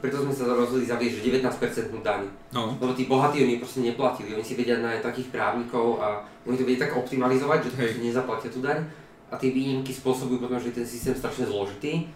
preto 0.00 0.20
sme 0.20 0.32
sa 0.32 0.44
rozhodli 0.48 0.84
zaviesť, 0.84 1.20
že 1.20 1.40
19% 1.40 2.04
daň. 2.04 2.28
No. 2.52 2.76
Lebo 2.76 2.92
tí 2.92 3.08
bohatí 3.08 3.40
oni 3.40 3.56
proste 3.56 3.80
neplatili, 3.80 4.36
oni 4.36 4.44
si 4.44 4.56
vedia 4.56 4.76
nájsť 4.80 5.04
takých 5.04 5.28
právnikov 5.32 6.00
a 6.00 6.20
oni 6.44 6.56
to 6.60 6.64
vedia 6.68 6.84
tak 6.84 6.96
optimalizovať, 6.96 7.68
že 7.68 7.70
to 7.72 8.04
nezaplatia 8.04 8.48
tú 8.52 8.60
daň 8.60 8.84
a 9.28 9.34
tie 9.36 9.52
výnimky 9.52 9.92
spôsobujú 9.92 10.40
potom, 10.40 10.60
že 10.60 10.72
je 10.72 10.78
ten 10.84 10.88
systém 10.88 11.16
strašne 11.16 11.48
zložitý. 11.48 12.08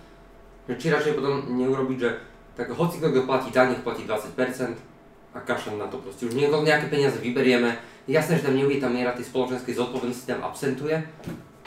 Či 0.68 0.94
radšej 0.94 1.16
potom 1.18 1.58
neurobiť, 1.58 1.98
že 1.98 2.10
tak 2.54 2.70
hoci 2.70 3.00
kto 3.00 3.24
platí 3.24 3.50
daň, 3.50 3.76
nech 3.76 3.84
platí 3.84 4.04
20% 4.04 4.91
a 5.32 5.38
kašlem 5.40 5.80
na 5.80 5.88
to 5.88 5.96
proste. 5.98 6.28
Už 6.28 6.36
niekto 6.36 6.60
nejaké 6.60 6.92
peniaze 6.92 7.16
vyberieme, 7.18 7.76
jasné, 8.04 8.36
že 8.38 8.46
tam 8.46 8.56
nebude 8.56 8.78
tá 8.78 8.88
miera 8.92 9.16
tej 9.16 9.28
spoločenskej 9.28 9.74
zodpovednosti 9.74 10.28
tam 10.28 10.44
absentuje, 10.44 10.96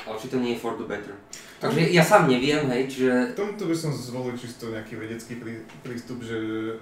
ale 0.05 0.15
či 0.21 0.27
to 0.29 0.37
nie 0.37 0.53
je 0.53 0.61
for 0.61 0.77
the 0.77 0.85
better. 0.85 1.17
Takže 1.57 1.81
ja 1.89 2.03
sám 2.03 2.29
neviem, 2.29 2.67
hej, 2.69 2.83
čiže 2.91 3.11
K 3.33 3.39
tomuto 3.41 3.65
by 3.65 3.75
som 3.75 3.89
zvolil 3.95 4.35
čisto 4.37 4.69
nejaký 4.69 4.99
vedecký 4.99 5.39
prí, 5.39 5.65
prístup, 5.81 6.21
že 6.21 6.35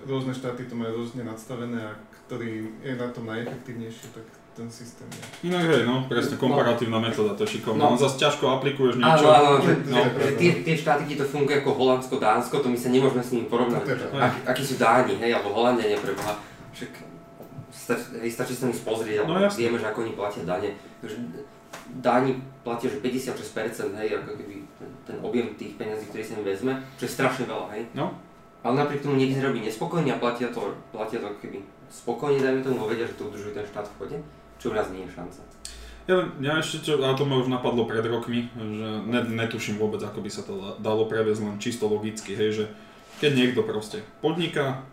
rôzne 0.03 0.34
štáty 0.35 0.65
to 0.68 0.76
majú 0.76 1.05
rôzne 1.05 1.23
nadstavené 1.23 1.77
a 1.77 1.93
ktorý 2.27 2.68
je 2.84 2.93
na 2.97 3.07
tom 3.14 3.30
najefektívnejší, 3.30 4.11
tak 4.11 4.26
ten 4.53 4.68
systém 4.69 5.05
je. 5.14 5.49
Inak 5.49 5.65
hej, 5.65 5.85
no, 5.85 6.05
presne, 6.10 6.35
komparatívna 6.41 6.99
metóda, 6.99 7.38
to 7.38 7.45
je 7.45 7.57
šikovná. 7.57 7.85
No. 7.85 7.95
No. 7.95 8.01
zase 8.01 8.18
ťažko 8.22 8.60
aplikuješ 8.60 8.97
Áno, 8.97 9.05
niečo. 9.05 9.26
áno, 9.30 9.51
že, 9.61 9.72
No, 9.88 9.99
že, 10.19 10.31
tie, 10.41 10.51
tie 10.65 10.76
štáty, 10.77 11.01
kde 11.05 11.22
to 11.22 11.26
funguje 11.30 11.61
ako 11.61 11.73
Holandsko, 11.73 12.15
Dánsko, 12.18 12.61
to 12.61 12.68
my 12.69 12.77
sa 12.77 12.89
nemôžeme 12.89 13.23
s 13.23 13.31
nimi 13.34 13.45
porovnať. 13.49 13.81
No. 14.10 14.19
Ak, 14.19 14.34
akí 14.51 14.61
sú 14.65 14.76
Dáni, 14.77 15.18
hej, 15.22 15.31
alebo 15.38 15.53
Holandiania 15.53 16.01
pre 16.01 16.18
Boha. 16.18 16.34
Však 16.74 16.91
stačí, 17.70 18.06
hej, 18.18 18.30
stačí 18.30 18.54
sa 18.54 18.66
mi 18.66 18.74
pozrieť, 18.74 19.24
No, 19.24 19.38
jasne. 19.38 19.60
vieme, 19.60 19.78
že 19.78 19.88
ako 19.88 20.00
oni 20.02 20.14
platia 20.14 20.44
dane. 20.44 20.70
Takže 21.00 21.18
Dáni 21.94 22.32
platia, 22.64 22.86
že 22.88 23.02
56%, 23.02 23.34
hej, 23.95 24.10
ako 24.16 24.34
keby 24.36 24.56
ten, 24.78 24.90
ten 25.04 25.18
objem 25.20 25.52
tých 25.54 25.74
peniazí, 25.74 26.06
ktorý 26.06 26.24
sa 26.24 26.34
im 26.36 26.45
vezme, 26.45 26.74
čo 26.95 27.06
je 27.06 27.12
strašne 27.12 27.45
veľa, 27.45 27.66
hej. 27.74 27.82
No. 27.91 28.14
Ale 28.62 28.80
napriek 28.80 29.04
tomu 29.04 29.18
niekde 29.18 29.41
robí 29.41 29.60
nespokojne 29.60 30.10
a 30.10 30.18
platia 30.18 30.48
to, 30.48 30.62
platia 30.90 31.18
to 31.18 31.28
keby 31.38 31.60
spokojne, 31.90 32.40
dajme 32.40 32.62
tomu, 32.62 32.88
vedia, 32.88 33.04
že 33.04 33.18
to 33.18 33.28
udržujú 33.28 33.52
ten 33.52 33.66
štát 33.66 33.84
v 33.84 33.94
chode, 34.00 34.18
čo 34.58 34.70
u 34.70 34.78
nás 34.78 34.88
nie 34.90 35.04
je 35.04 35.12
šanca. 35.12 35.41
Ja, 36.04 36.16
ja 36.40 36.54
ešte, 36.58 36.78
čo, 36.84 36.94
a 37.00 37.12
to 37.14 37.26
ma 37.26 37.38
už 37.38 37.48
napadlo 37.48 37.84
pred 37.84 38.04
rokmi, 38.04 38.48
že 38.54 38.88
ne, 39.04 39.20
netuším 39.36 39.76
vôbec, 39.76 40.00
ako 40.00 40.20
by 40.20 40.30
sa 40.30 40.41
to 40.41 40.54
da- 40.56 40.78
dalo 40.80 41.06
previesť 41.06 41.41
len 41.41 41.58
čisto 41.58 41.86
logicky, 41.86 42.34
hej, 42.34 42.50
že 42.54 42.66
keď 43.18 43.32
niekto 43.34 43.62
proste 43.64 44.04
podniká, 44.20 44.84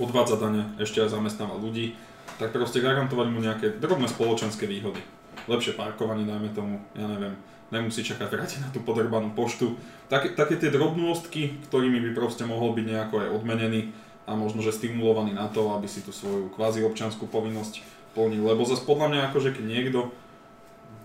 odvádza 0.00 0.36
dane, 0.40 0.74
ešte 0.80 1.02
aj 1.02 1.14
zamestnáva 1.14 1.58
ľudí, 1.58 1.94
tak 2.38 2.50
proste 2.50 2.82
garantovať 2.82 3.26
mu 3.30 3.38
nejaké 3.38 3.78
drobné 3.78 4.10
spoločenské 4.10 4.66
výhody. 4.66 4.98
Lepšie 5.46 5.76
parkovanie, 5.76 6.26
dajme 6.26 6.50
tomu, 6.56 6.80
ja 6.96 7.06
neviem, 7.06 7.36
nemusí 7.70 8.02
čakať 8.02 8.28
vrátiť 8.30 8.58
na 8.64 8.68
tú 8.72 8.80
podrbanú 8.82 9.34
poštu. 9.36 9.76
Také, 10.08 10.32
také 10.34 10.56
tie 10.58 10.72
drobnostky, 10.72 11.62
ktorými 11.68 12.00
by 12.00 12.10
proste 12.16 12.42
mohol 12.48 12.74
byť 12.74 12.86
nejako 12.86 13.14
aj 13.22 13.28
odmenený 13.38 13.92
a 14.24 14.32
možno, 14.32 14.64
že 14.64 14.72
stimulovaný 14.72 15.36
na 15.36 15.52
to, 15.52 15.74
aby 15.76 15.84
si 15.84 16.00
tú 16.00 16.10
svoju 16.10 16.48
kvázi 16.56 16.80
občanskú 16.80 17.28
povinnosť 17.28 17.84
plnil. 18.16 18.46
Lebo 18.46 18.64
zase 18.64 18.86
podľa 18.88 19.12
mňa 19.12 19.20
akože 19.30 19.52
keď 19.52 19.64
niekto 19.68 20.00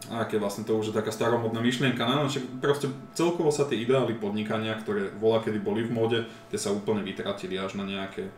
a 0.07 0.24
aké 0.24 0.40
vlastne 0.40 0.64
to 0.64 0.80
už 0.80 0.90
je 0.90 0.95
taká 0.95 1.11
staromodná 1.11 1.60
myšlienka, 1.60 2.07
no 2.07 2.32
však 2.32 2.64
proste 2.64 2.88
celkovo 3.14 3.52
sa 3.52 3.68
tie 3.68 3.84
ideály 3.84 4.16
podnikania, 4.16 4.80
ktoré 4.80 5.11
voľa 5.20 5.44
kedy 5.44 5.60
boli 5.60 5.84
v 5.84 5.91
móde, 5.91 6.20
tie 6.48 6.56
sa 6.56 6.72
úplne 6.72 7.03
vytratili 7.03 7.60
až 7.60 7.76
na 7.76 7.84
nejaké 7.84 8.32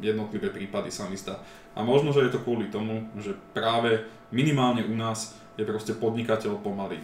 jednotlivé 0.00 0.48
prípady 0.50 0.90
sa 0.94 1.10
mi 1.10 1.18
zdá. 1.18 1.42
A 1.74 1.82
možno, 1.82 2.14
že 2.14 2.26
je 2.26 2.32
to 2.34 2.42
kvôli 2.42 2.70
tomu, 2.70 3.06
že 3.18 3.34
práve 3.54 4.06
minimálne 4.30 4.86
u 4.86 4.94
nás 4.94 5.34
je 5.58 5.66
proste 5.66 5.94
podnikateľ 5.98 6.62
pomaly 6.62 7.02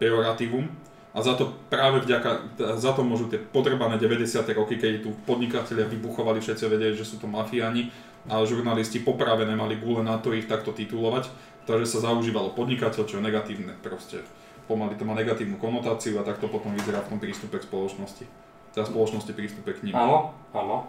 pejoratívum 0.00 0.66
a 1.12 1.20
za 1.20 1.36
to 1.36 1.52
práve 1.68 2.00
vďaka, 2.08 2.56
za 2.80 2.96
to 2.96 3.04
môžu 3.04 3.28
tie 3.28 3.36
potrbané 3.36 4.00
90. 4.00 4.48
roky, 4.56 4.80
keď 4.80 5.04
tu 5.04 5.12
podnikatelia 5.28 5.84
vybuchovali, 5.84 6.40
všetci 6.40 6.64
vedeli, 6.72 6.96
že 6.96 7.04
sú 7.04 7.20
to 7.20 7.28
mafiáni, 7.28 7.92
ale 8.32 8.48
žurnalisti 8.48 9.04
poprave 9.04 9.44
nemali 9.44 9.76
gule 9.76 10.00
na 10.00 10.16
to 10.16 10.32
ich 10.32 10.48
takto 10.48 10.72
titulovať, 10.72 11.28
takže 11.68 11.98
sa 11.98 12.08
zaužívalo 12.08 12.56
podnikateľ, 12.56 13.02
čo 13.04 13.20
je 13.20 13.26
negatívne 13.28 13.76
proste. 13.84 14.24
Pomaly 14.64 14.96
to 14.96 15.04
má 15.04 15.12
negatívnu 15.12 15.60
konotáciu 15.60 16.16
a 16.16 16.24
tak 16.24 16.40
to 16.40 16.48
potom 16.48 16.72
vyzerá 16.72 17.04
v 17.04 17.10
tom 17.12 17.18
prístupe 17.20 17.60
k 17.60 17.66
spoločnosti. 17.68 18.24
Teda 18.72 18.88
spoločnosti 18.88 19.32
prístupe 19.36 19.76
k 19.76 19.84
ním. 19.84 19.94
Áno, 19.98 20.32
áno. 20.56 20.88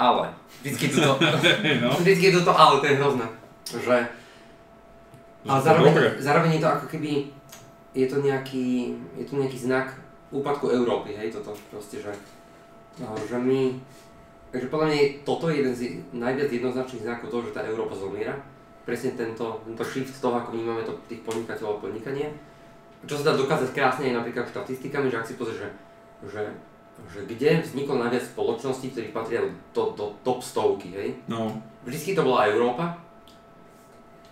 Ale, 0.00 0.32
vždycky 0.64 0.86
toto, 0.88 1.20
no. 1.84 1.88
vždycky 2.00 2.32
toto 2.32 2.52
ale, 2.56 2.80
to 2.80 2.86
je 2.88 2.96
hrozné. 2.96 3.26
Že, 3.68 3.98
ale 5.44 5.60
Že 5.60 5.66
zároveň, 5.68 5.92
dobre. 5.92 6.08
zároveň 6.16 6.50
je 6.56 6.62
to 6.64 6.68
ako 6.72 6.86
keby, 6.88 7.12
je 7.92 8.06
to 8.08 8.16
nejaký, 8.24 8.96
je 9.20 9.24
to 9.28 9.34
nejaký 9.36 9.58
znak 9.60 9.92
úpadku 10.32 10.72
Európy, 10.72 11.12
hej, 11.20 11.36
toto 11.36 11.52
proste, 11.68 12.00
že, 12.00 12.16
no, 12.96 13.12
že 13.28 13.36
my, 13.36 13.76
takže 14.48 14.72
podľa 14.72 14.86
mňa 14.88 14.96
je 14.96 15.08
toto 15.28 15.46
jeden 15.52 15.74
z 15.76 16.00
najviac 16.16 16.48
jednoznačných 16.48 17.04
znakov 17.04 17.28
toho, 17.28 17.44
že 17.44 17.52
tá 17.52 17.60
Európa 17.68 17.92
zomiera. 17.92 18.32
Presne 18.88 19.12
tento, 19.12 19.60
tento 19.68 19.84
shift 19.84 20.16
toho, 20.16 20.40
ako 20.40 20.56
vnímame 20.56 20.80
to 20.82 20.96
tých 21.12 21.20
podnikateľov 21.28 21.76
a 21.76 21.82
podnikanie. 21.84 22.32
Čo 23.04 23.20
sa 23.20 23.32
dá 23.32 23.32
dokázať 23.36 23.76
krásne 23.76 24.08
aj 24.08 24.24
napríklad 24.24 24.48
štatistikami, 24.48 25.12
že 25.12 25.18
ak 25.20 25.28
si 25.28 25.34
pozrieš, 25.36 25.68
že, 25.68 25.70
že, 26.32 26.42
že 27.08 27.24
kde 27.24 27.64
vzniklo 27.64 27.96
najviac 27.96 28.24
spoločností, 28.36 28.92
ktorí 28.92 29.08
patria 29.14 29.40
do, 29.72 29.94
do 29.96 30.12
top 30.20 30.44
stovky, 30.44 30.92
hej. 30.92 31.08
No, 31.30 31.56
Vždycky 31.86 32.12
to 32.12 32.22
bola 32.26 32.44
Európa, 32.52 33.00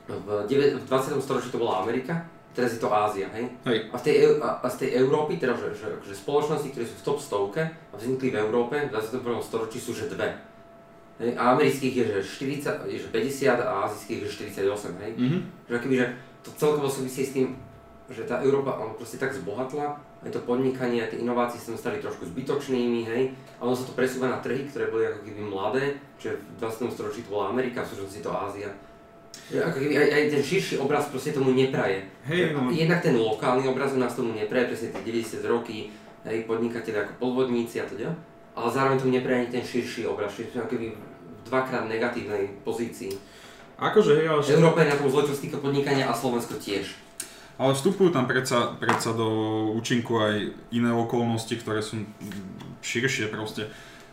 v, 0.08 0.44
deve- 0.48 0.76
v 0.76 0.84
20. 0.84 1.16
storočí 1.20 1.48
to 1.48 1.60
bola 1.60 1.84
Amerika, 1.84 2.24
teraz 2.52 2.74
je 2.74 2.80
to 2.80 2.88
Ázia, 2.92 3.28
hej. 3.32 3.48
hej, 3.64 3.78
A, 3.92 3.96
v 3.96 4.02
tej, 4.02 4.16
a, 4.40 4.60
a 4.60 4.66
z 4.68 4.76
tej 4.84 4.90
Európy, 5.00 5.36
teda 5.36 5.54
že, 5.54 5.72
že, 5.76 5.88
že 6.02 6.14
spoločnosti, 6.16 6.68
ktoré 6.72 6.84
sú 6.84 6.96
v 6.96 7.06
top 7.06 7.18
stovke 7.20 7.62
a 7.64 7.94
vznikli 7.96 8.32
v 8.32 8.40
Európe 8.40 8.74
v 8.76 8.92
21. 8.92 9.20
storočí 9.44 9.78
sú 9.78 9.92
že 9.92 10.08
dve. 10.08 10.32
Hej, 11.18 11.34
a 11.34 11.54
amerických 11.54 11.94
je 11.94 12.04
že 12.18 12.20
40, 12.62 12.88
je 12.88 12.98
že 12.98 13.08
50 13.10 13.58
a 13.58 13.90
azijských 13.90 14.18
je 14.22 14.26
že 14.26 14.32
48, 14.64 15.02
hej. 15.04 15.12
mhm. 15.16 15.38
Že 15.68 15.72
akoby, 15.76 15.94
že 16.00 16.06
to 16.42 16.50
celkovo 16.56 16.88
súvisí 16.88 17.22
s 17.26 17.34
tým, 17.36 17.52
že 18.08 18.24
tá 18.24 18.40
Európa 18.40 18.80
ona 18.80 18.96
proste 18.96 19.20
tak 19.20 19.36
zbohatla, 19.36 20.00
aj 20.18 20.30
to 20.34 20.40
podnikanie, 20.42 20.98
aj 20.98 21.14
tie 21.14 21.22
inovácie 21.22 21.62
sa 21.62 21.78
stali 21.78 22.02
trošku 22.02 22.26
zbytočnými, 22.34 23.00
hej. 23.06 23.22
A 23.58 23.66
ono 23.66 23.74
sa 23.78 23.86
to 23.86 23.94
presúva 23.94 24.26
na 24.26 24.42
trhy, 24.42 24.66
ktoré 24.66 24.90
boli 24.90 25.06
ako 25.06 25.22
keby 25.22 25.42
mladé, 25.46 25.84
čiže 26.18 26.42
v 26.58 26.58
20. 26.58 26.90
storočí 26.90 27.22
to 27.22 27.30
bola 27.30 27.54
Amerika, 27.54 27.86
v 27.86 27.90
súčasnosti 27.94 28.22
to 28.26 28.30
Ázia. 28.34 28.70
Ako 29.48 29.78
keby 29.78 29.94
aj, 29.94 30.08
aj 30.10 30.22
ten 30.34 30.42
širší 30.42 30.74
obraz 30.82 31.06
proste 31.08 31.30
tomu 31.30 31.54
nepraje. 31.54 32.02
Hej, 32.26 32.52
no. 32.52 32.68
Jednak 32.74 33.00
ten 33.00 33.14
lokálny 33.14 33.64
obraz 33.70 33.94
u 33.94 34.02
nás 34.02 34.12
tomu 34.18 34.34
nepraje, 34.34 34.74
presne 34.74 34.90
tie 34.90 35.06
90 35.06 35.46
roky, 35.46 35.94
hej, 36.26 36.44
podnikatelia 36.50 37.06
ako 37.06 37.14
podvodníci 37.22 37.78
a 37.78 37.86
teda, 37.86 38.10
ale 38.58 38.68
zároveň 38.74 38.98
tomu 38.98 39.14
nepraje 39.14 39.46
ani 39.46 39.50
ten 39.54 39.64
širší 39.64 40.02
obraz, 40.10 40.34
čiže 40.34 40.58
ako 40.58 40.70
keby 40.74 40.86
v 40.92 40.98
dvakrát 41.46 41.86
negatívnej 41.86 42.58
pozícii. 42.66 43.14
Akože 43.78 44.18
hej, 44.18 44.26
ale 44.26 44.42
Európa 44.42 44.82
je 44.82 44.90
na 44.90 44.98
tom 44.98 45.06
zle, 45.06 45.22
čo 45.30 45.34
sa 45.38 45.42
týka 45.46 45.62
podnikania 45.62 46.10
a 46.10 46.12
Slovensko 46.12 46.58
tiež. 46.58 47.07
Ale 47.58 47.74
vstupujú 47.74 48.08
tam 48.08 48.24
predsa, 48.24 48.78
predsa 48.78 49.10
do 49.12 49.26
účinku 49.74 50.14
aj 50.16 50.34
iné 50.70 50.90
okolnosti, 50.90 51.50
ktoré 51.52 51.82
sú 51.82 52.06
širšie 52.80 53.26
proste. 53.28 53.66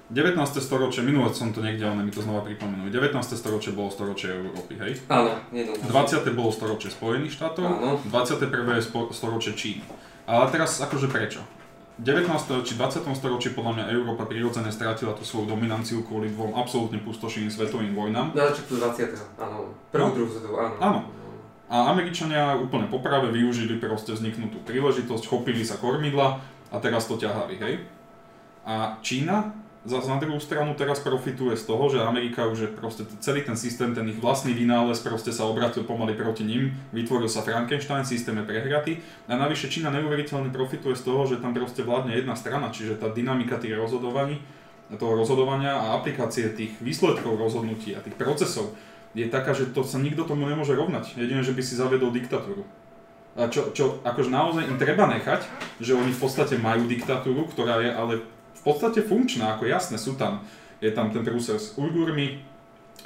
19. 0.06 0.38
storočie, 0.62 1.02
minulé 1.02 1.34
som 1.34 1.50
to 1.50 1.62
niekde, 1.62 1.82
ale 1.82 2.02
mi 2.02 2.14
to 2.14 2.22
znova 2.22 2.42
pripomenuli. 2.42 2.90
19. 2.90 3.14
storočie 3.34 3.74
bolo 3.74 3.90
storočie 3.90 4.30
Európy, 4.32 4.78
hej? 4.78 5.02
Áno, 5.10 5.34
jedno. 5.50 5.74
20. 5.82 6.22
bolo 6.32 6.50
storočie 6.50 6.90
Spojených 6.90 7.34
štátov, 7.34 7.66
Áno. 7.66 7.98
21. 8.04 8.46
je 8.78 8.82
storočie 9.14 9.54
Číny. 9.54 9.82
Ale 10.26 10.46
teraz 10.50 10.78
akože 10.78 11.10
prečo? 11.10 11.42
V 11.96 12.06
19. 12.06 12.28
či 12.62 12.76
20. 12.76 13.02
storočí 13.18 13.50
podľa 13.50 13.82
mňa 13.82 13.86
Európa 13.94 14.28
prirodzene 14.28 14.70
strátila 14.70 15.16
tú 15.16 15.24
svoju 15.24 15.48
dominanciu 15.48 16.04
kvôli 16.04 16.30
dvom 16.30 16.54
absolútne 16.54 17.00
pustošeným 17.00 17.50
svetovým 17.50 17.96
vojnám. 17.96 18.30
Na 18.36 18.52
začiatku 18.52 18.78
20. 18.78 19.42
Áno. 19.42 19.74
Prvú, 19.90 20.06
No. 20.06 20.14
druhú 20.14 20.30
svetovú, 20.30 20.56
áno. 20.60 20.76
Áno. 20.78 21.00
A 21.66 21.90
Američania 21.90 22.54
úplne 22.58 22.86
poprave 22.86 23.34
využili 23.34 23.82
proste 23.82 24.14
vzniknutú 24.14 24.62
príležitosť, 24.66 25.26
chopili 25.26 25.66
sa 25.66 25.82
kormidla 25.82 26.38
a 26.70 26.76
teraz 26.78 27.10
to 27.10 27.18
ťahali, 27.18 27.58
hej? 27.58 27.74
A 28.66 28.98
Čína 29.02 29.54
zase 29.86 30.10
na 30.10 30.18
druhú 30.18 30.42
stranu 30.42 30.74
teraz 30.74 30.98
profituje 30.98 31.54
z 31.54 31.64
toho, 31.70 31.86
že 31.90 32.02
Amerika 32.02 32.50
už 32.50 32.60
je 32.66 32.70
proste 32.74 33.06
celý 33.22 33.46
ten 33.46 33.54
systém, 33.54 33.94
ten 33.94 34.10
ich 34.10 34.18
vlastný 34.18 34.58
vynález 34.58 34.98
proste 35.02 35.30
sa 35.30 35.46
obratil 35.46 35.86
pomaly 35.86 36.18
proti 36.18 36.42
ním, 36.42 36.74
vytvoril 36.90 37.30
sa 37.30 37.46
Frankenstein, 37.46 38.02
systém 38.02 38.34
je 38.42 38.46
prehratý 38.50 38.94
a 39.30 39.38
navyše 39.38 39.70
Čína 39.70 39.94
neuveriteľne 39.94 40.50
profituje 40.50 40.98
z 40.98 41.06
toho, 41.06 41.30
že 41.30 41.38
tam 41.38 41.54
proste 41.54 41.86
vládne 41.86 42.18
jedna 42.18 42.34
strana, 42.34 42.74
čiže 42.74 42.98
tá 42.98 43.14
dynamika 43.14 43.62
tých 43.62 43.78
rozhodovaní, 43.78 44.42
toho 44.98 45.18
rozhodovania 45.18 45.74
a 45.74 45.98
aplikácie 45.98 46.50
tých 46.54 46.78
výsledkov 46.78 47.42
rozhodnutí 47.42 47.98
a 47.98 48.06
tých 48.06 48.18
procesov 48.18 48.74
je 49.16 49.32
taká, 49.32 49.56
že 49.56 49.72
to 49.72 49.88
sa 49.88 49.98
nikto 49.98 50.28
tomu 50.28 50.46
nemôže 50.46 50.76
rovnať. 50.76 51.16
Jedine, 51.16 51.42
že 51.42 51.56
by 51.56 51.62
si 51.64 51.80
zaviedol 51.80 52.12
diktatúru. 52.12 52.68
A 53.36 53.48
čo, 53.48 53.72
čo 53.72 54.00
akože 54.04 54.32
naozaj 54.32 54.68
im 54.68 54.80
treba 54.80 55.08
nechať, 55.08 55.48
že 55.80 55.96
oni 55.96 56.12
v 56.12 56.20
podstate 56.20 56.56
majú 56.60 56.88
diktatúru, 56.88 57.48
ktorá 57.52 57.84
je 57.84 57.92
ale 57.92 58.14
v 58.56 58.62
podstate 58.64 59.04
funkčná, 59.04 59.56
ako 59.56 59.68
jasné, 59.68 59.96
sú 59.96 60.16
tam, 60.20 60.44
je 60.84 60.92
tam 60.92 61.12
ten 61.12 61.24
prúser 61.24 61.60
s 61.60 61.76
Ujgurmi, 61.76 62.44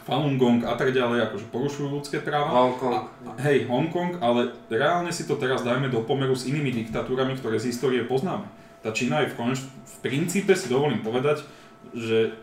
Falun 0.05 0.41
Gong 0.41 0.65
a 0.65 0.73
tak 0.73 0.93
ďalej, 0.93 1.29
akože 1.29 1.45
porušujú 1.53 1.87
ľudské 1.89 2.17
práva. 2.21 2.49
Hongkong. 2.49 3.09
Hej, 3.41 3.69
Hongkong, 3.69 4.17
ale 4.21 4.53
reálne 4.69 5.13
si 5.13 5.29
to 5.29 5.37
teraz 5.37 5.61
dajme 5.61 5.89
do 5.89 6.01
pomeru 6.01 6.33
s 6.33 6.49
inými 6.49 6.73
diktatúrami, 6.85 7.37
ktoré 7.37 7.61
z 7.61 7.69
histórie 7.69 8.01
poznáme. 8.05 8.49
Tá 8.81 8.89
Čína 8.89 9.25
je 9.25 9.33
v, 9.33 9.37
konč- 9.37 9.69
v 9.69 9.95
princípe, 10.01 10.57
si 10.57 10.71
dovolím 10.71 11.05
povedať, 11.05 11.45
že 11.93 12.33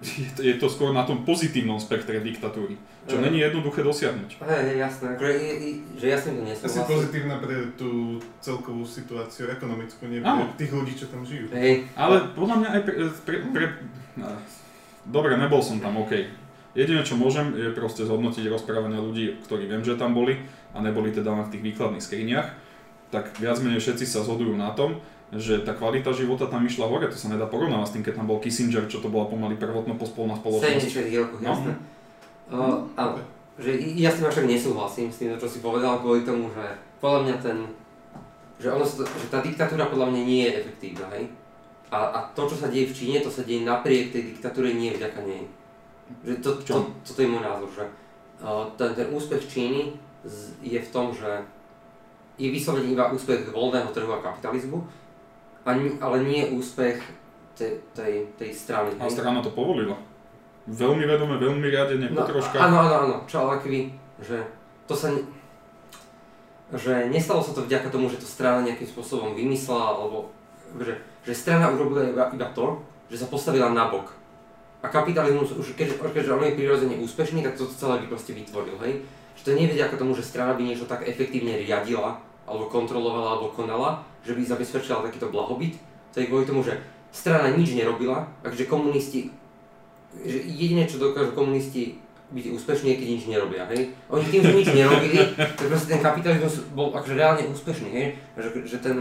je 0.00 0.28
to, 0.36 0.40
je 0.40 0.54
to 0.56 0.66
skôr 0.72 0.96
na 0.96 1.04
tom 1.04 1.22
pozitívnom 1.28 1.76
spektre 1.76 2.24
diktatúry, 2.24 2.76
čo 3.04 3.20
Mm. 3.20 3.24
není 3.28 3.38
jednoduché 3.44 3.84
dosiahnuť. 3.84 4.40
Hej, 4.40 4.62
hej, 4.72 4.76
jasné. 4.80 5.06
Akože, 5.12 5.32
je, 5.36 5.52
je, 5.60 5.70
že 6.00 6.06
jasne 6.08 6.30
to 6.40 6.42
Asi 6.64 6.80
pozitívna 6.88 7.36
pre 7.40 7.56
tú 7.76 8.16
celkovú 8.40 8.84
situáciu 8.84 9.52
ekonomickú, 9.52 10.08
nie 10.08 10.24
pre 10.24 10.56
tých 10.56 10.72
ľudí, 10.72 10.92
čo 10.96 11.06
tam 11.12 11.20
žijú. 11.20 11.52
Hej, 11.52 11.84
Ale 11.96 12.32
podľa 12.32 12.56
mňa 12.64 12.68
aj 12.72 12.80
pre... 12.88 12.94
pre, 13.24 13.36
pre 13.52 13.64
no, 14.16 14.26
dobre, 15.04 15.36
nebol 15.36 15.60
som 15.60 15.76
tam, 15.80 16.00
OK. 16.00 16.12
Jediné, 16.70 17.02
čo 17.02 17.18
môžem, 17.18 17.50
je 17.58 17.74
proste 17.74 18.06
zhodnotiť 18.06 18.46
rozprávania 18.46 19.02
ľudí, 19.02 19.42
ktorí 19.42 19.66
viem, 19.66 19.82
že 19.82 19.98
tam 19.98 20.14
boli 20.14 20.38
a 20.70 20.78
neboli 20.78 21.10
teda 21.10 21.34
len 21.34 21.44
v 21.50 21.52
tých 21.58 21.64
výkladných 21.74 22.04
skriniach. 22.04 22.48
Tak 23.10 23.42
viac 23.42 23.58
menej 23.58 23.82
všetci 23.82 24.06
sa 24.06 24.22
zhodujú 24.22 24.54
na 24.54 24.70
tom, 24.70 25.02
že 25.30 25.62
tá 25.62 25.72
kvalita 25.72 26.10
života 26.10 26.50
tam 26.50 26.66
išla 26.66 26.90
hore, 26.90 27.06
to 27.06 27.14
sa 27.14 27.30
nedá 27.30 27.46
porovnávať 27.46 27.86
s 27.86 27.94
tým, 27.94 28.02
keď 28.02 28.14
tam 28.18 28.26
bol 28.26 28.42
Kissinger, 28.42 28.90
čo 28.90 28.98
to 28.98 29.06
bola 29.06 29.30
pomaly 29.30 29.54
prvotno 29.54 29.94
pospolná 29.94 30.34
spoločnosť. 30.34 31.06
70 31.06 31.22
rokoch, 31.22 31.40
No. 31.40 31.48
jasné. 31.54 31.72
Uh, 32.50 32.82
áno, 32.98 33.22
že 33.54 33.70
ja 33.94 34.10
s 34.10 34.18
tým 34.18 34.26
však 34.26 34.50
nesúhlasím, 34.50 35.06
s 35.06 35.22
tým, 35.22 35.30
čo 35.38 35.46
si 35.46 35.62
povedal, 35.62 36.02
kvôli 36.02 36.26
tomu, 36.26 36.50
že 36.50 36.66
podľa 36.98 37.20
mňa 37.22 37.36
ten, 37.38 37.58
že, 38.58 38.68
ono, 38.68 38.82
to- 38.82 39.06
že 39.06 39.26
tá 39.30 39.38
diktatúra 39.38 39.86
podľa 39.86 40.10
mňa 40.10 40.22
nie 40.26 40.42
je 40.42 40.52
efektívna, 40.58 41.06
hej? 41.14 41.30
A, 41.90 41.98
a 42.10 42.18
to, 42.34 42.46
čo 42.46 42.56
sa 42.56 42.66
deje 42.66 42.90
v 42.90 42.96
Číne, 42.96 43.18
to 43.18 43.30
sa 43.30 43.42
deje 43.42 43.62
napriek 43.62 44.10
tej 44.10 44.34
diktatúre, 44.34 44.74
nie 44.74 44.94
vďaka 44.94 45.22
nej. 45.22 45.42
Že 46.26 46.34
to, 46.42 46.50
to, 46.58 46.62
Čo? 46.66 46.74
toto 47.06 47.20
je 47.22 47.30
môj 47.30 47.42
názor, 47.42 47.70
že 47.70 47.84
uh, 48.42 48.66
ten, 48.74 48.90
ten 48.98 49.06
úspech 49.10 49.46
Číny 49.46 49.94
z, 50.26 50.58
je 50.58 50.78
v 50.78 50.90
tom, 50.90 51.14
že 51.14 51.46
je 52.34 52.50
vyslovene 52.50 52.90
iba 52.90 53.10
úspech 53.10 53.50
voľného 53.50 53.94
trhu 53.94 54.10
a 54.10 54.18
kapitalizmu, 54.18 54.82
a, 55.64 55.70
ni- 55.76 55.98
ale 56.00 56.16
nie 56.24 56.50
úspech 56.56 57.00
tej, 57.54 57.84
tej, 57.92 58.26
tej 58.40 58.50
strany. 58.56 58.96
A 58.96 59.04
hej? 59.06 59.12
strana 59.12 59.44
to 59.44 59.52
povolila. 59.52 59.96
Veľmi 60.70 61.04
vedome, 61.04 61.36
veľmi 61.40 61.66
riadene, 61.66 62.12
po 62.12 62.22
troška. 62.24 62.56
No, 62.56 62.64
Áno, 62.64 62.76
áno, 62.86 62.94
áno, 63.04 63.16
čo 63.26 63.42
ale 63.44 63.58
keby, 63.60 63.90
že 64.22 64.38
to 64.86 64.94
sa 64.94 65.10
ne, 65.10 65.20
že 66.70 67.10
nestalo 67.10 67.42
sa 67.42 67.50
to 67.50 67.66
vďaka 67.66 67.90
tomu, 67.90 68.06
že 68.06 68.22
to 68.22 68.28
strana 68.28 68.62
nejakým 68.62 68.86
spôsobom 68.86 69.34
vymyslela, 69.34 69.98
alebo 69.98 70.30
že, 70.78 70.94
že 71.26 71.32
strana 71.34 71.74
urobila 71.74 72.06
iba, 72.06 72.24
iba 72.30 72.48
to, 72.54 72.78
že 73.10 73.18
sa 73.18 73.26
postavila 73.26 73.74
na 73.74 73.90
bok. 73.90 74.14
A 74.80 74.88
kapitalizmus, 74.88 75.52
už 75.52 75.74
keďže, 75.76 75.98
keďže 76.00 76.32
on 76.32 76.46
je 76.46 76.56
prirodzene 76.56 76.96
úspešný, 77.02 77.42
tak 77.44 77.58
to 77.58 77.68
celé 77.68 78.00
by 78.06 78.16
proste 78.16 78.32
vytvoril, 78.32 78.78
hej? 78.86 79.02
Že 79.36 79.42
to 79.44 79.50
nie 79.58 79.64
je 79.68 79.76
vďaka 79.76 79.94
tomu, 79.98 80.14
že 80.14 80.24
strana 80.24 80.54
by 80.54 80.62
niečo 80.62 80.86
tak 80.86 81.04
efektívne 81.04 81.58
riadila, 81.58 82.16
alebo 82.46 82.70
kontrolovala, 82.70 83.36
alebo 83.36 83.52
konala, 83.52 84.06
že 84.24 84.32
by 84.36 84.42
zabezpečila 84.44 85.04
takýto 85.04 85.32
blahobyt. 85.32 85.76
To 86.14 86.20
je 86.20 86.28
kvôli 86.28 86.44
tomu, 86.44 86.60
že 86.64 86.76
strana 87.10 87.50
nič 87.54 87.74
nerobila, 87.74 88.26
takže 88.42 88.70
komunisti, 88.70 89.30
že 90.14 90.38
jediné, 90.46 90.86
čo 90.86 91.02
dokážu 91.02 91.34
komunisti 91.34 91.98
byť 92.30 92.46
úspešní, 92.54 92.94
je, 92.94 92.98
keď 93.02 93.08
nič 93.10 93.24
nerobia, 93.26 93.66
hej. 93.74 93.90
Oni 94.06 94.22
tým, 94.30 94.42
že 94.46 94.54
nič 94.54 94.68
nerobili, 94.70 95.18
tak 95.58 95.66
proste 95.66 95.98
ten 95.98 96.02
kapitalizmus 96.02 96.62
bol 96.70 96.94
akože 96.94 97.18
reálne 97.18 97.50
úspešný, 97.50 97.90
hej. 97.90 98.06
Že, 98.38 98.48
že 98.70 98.78
ten, 98.78 98.96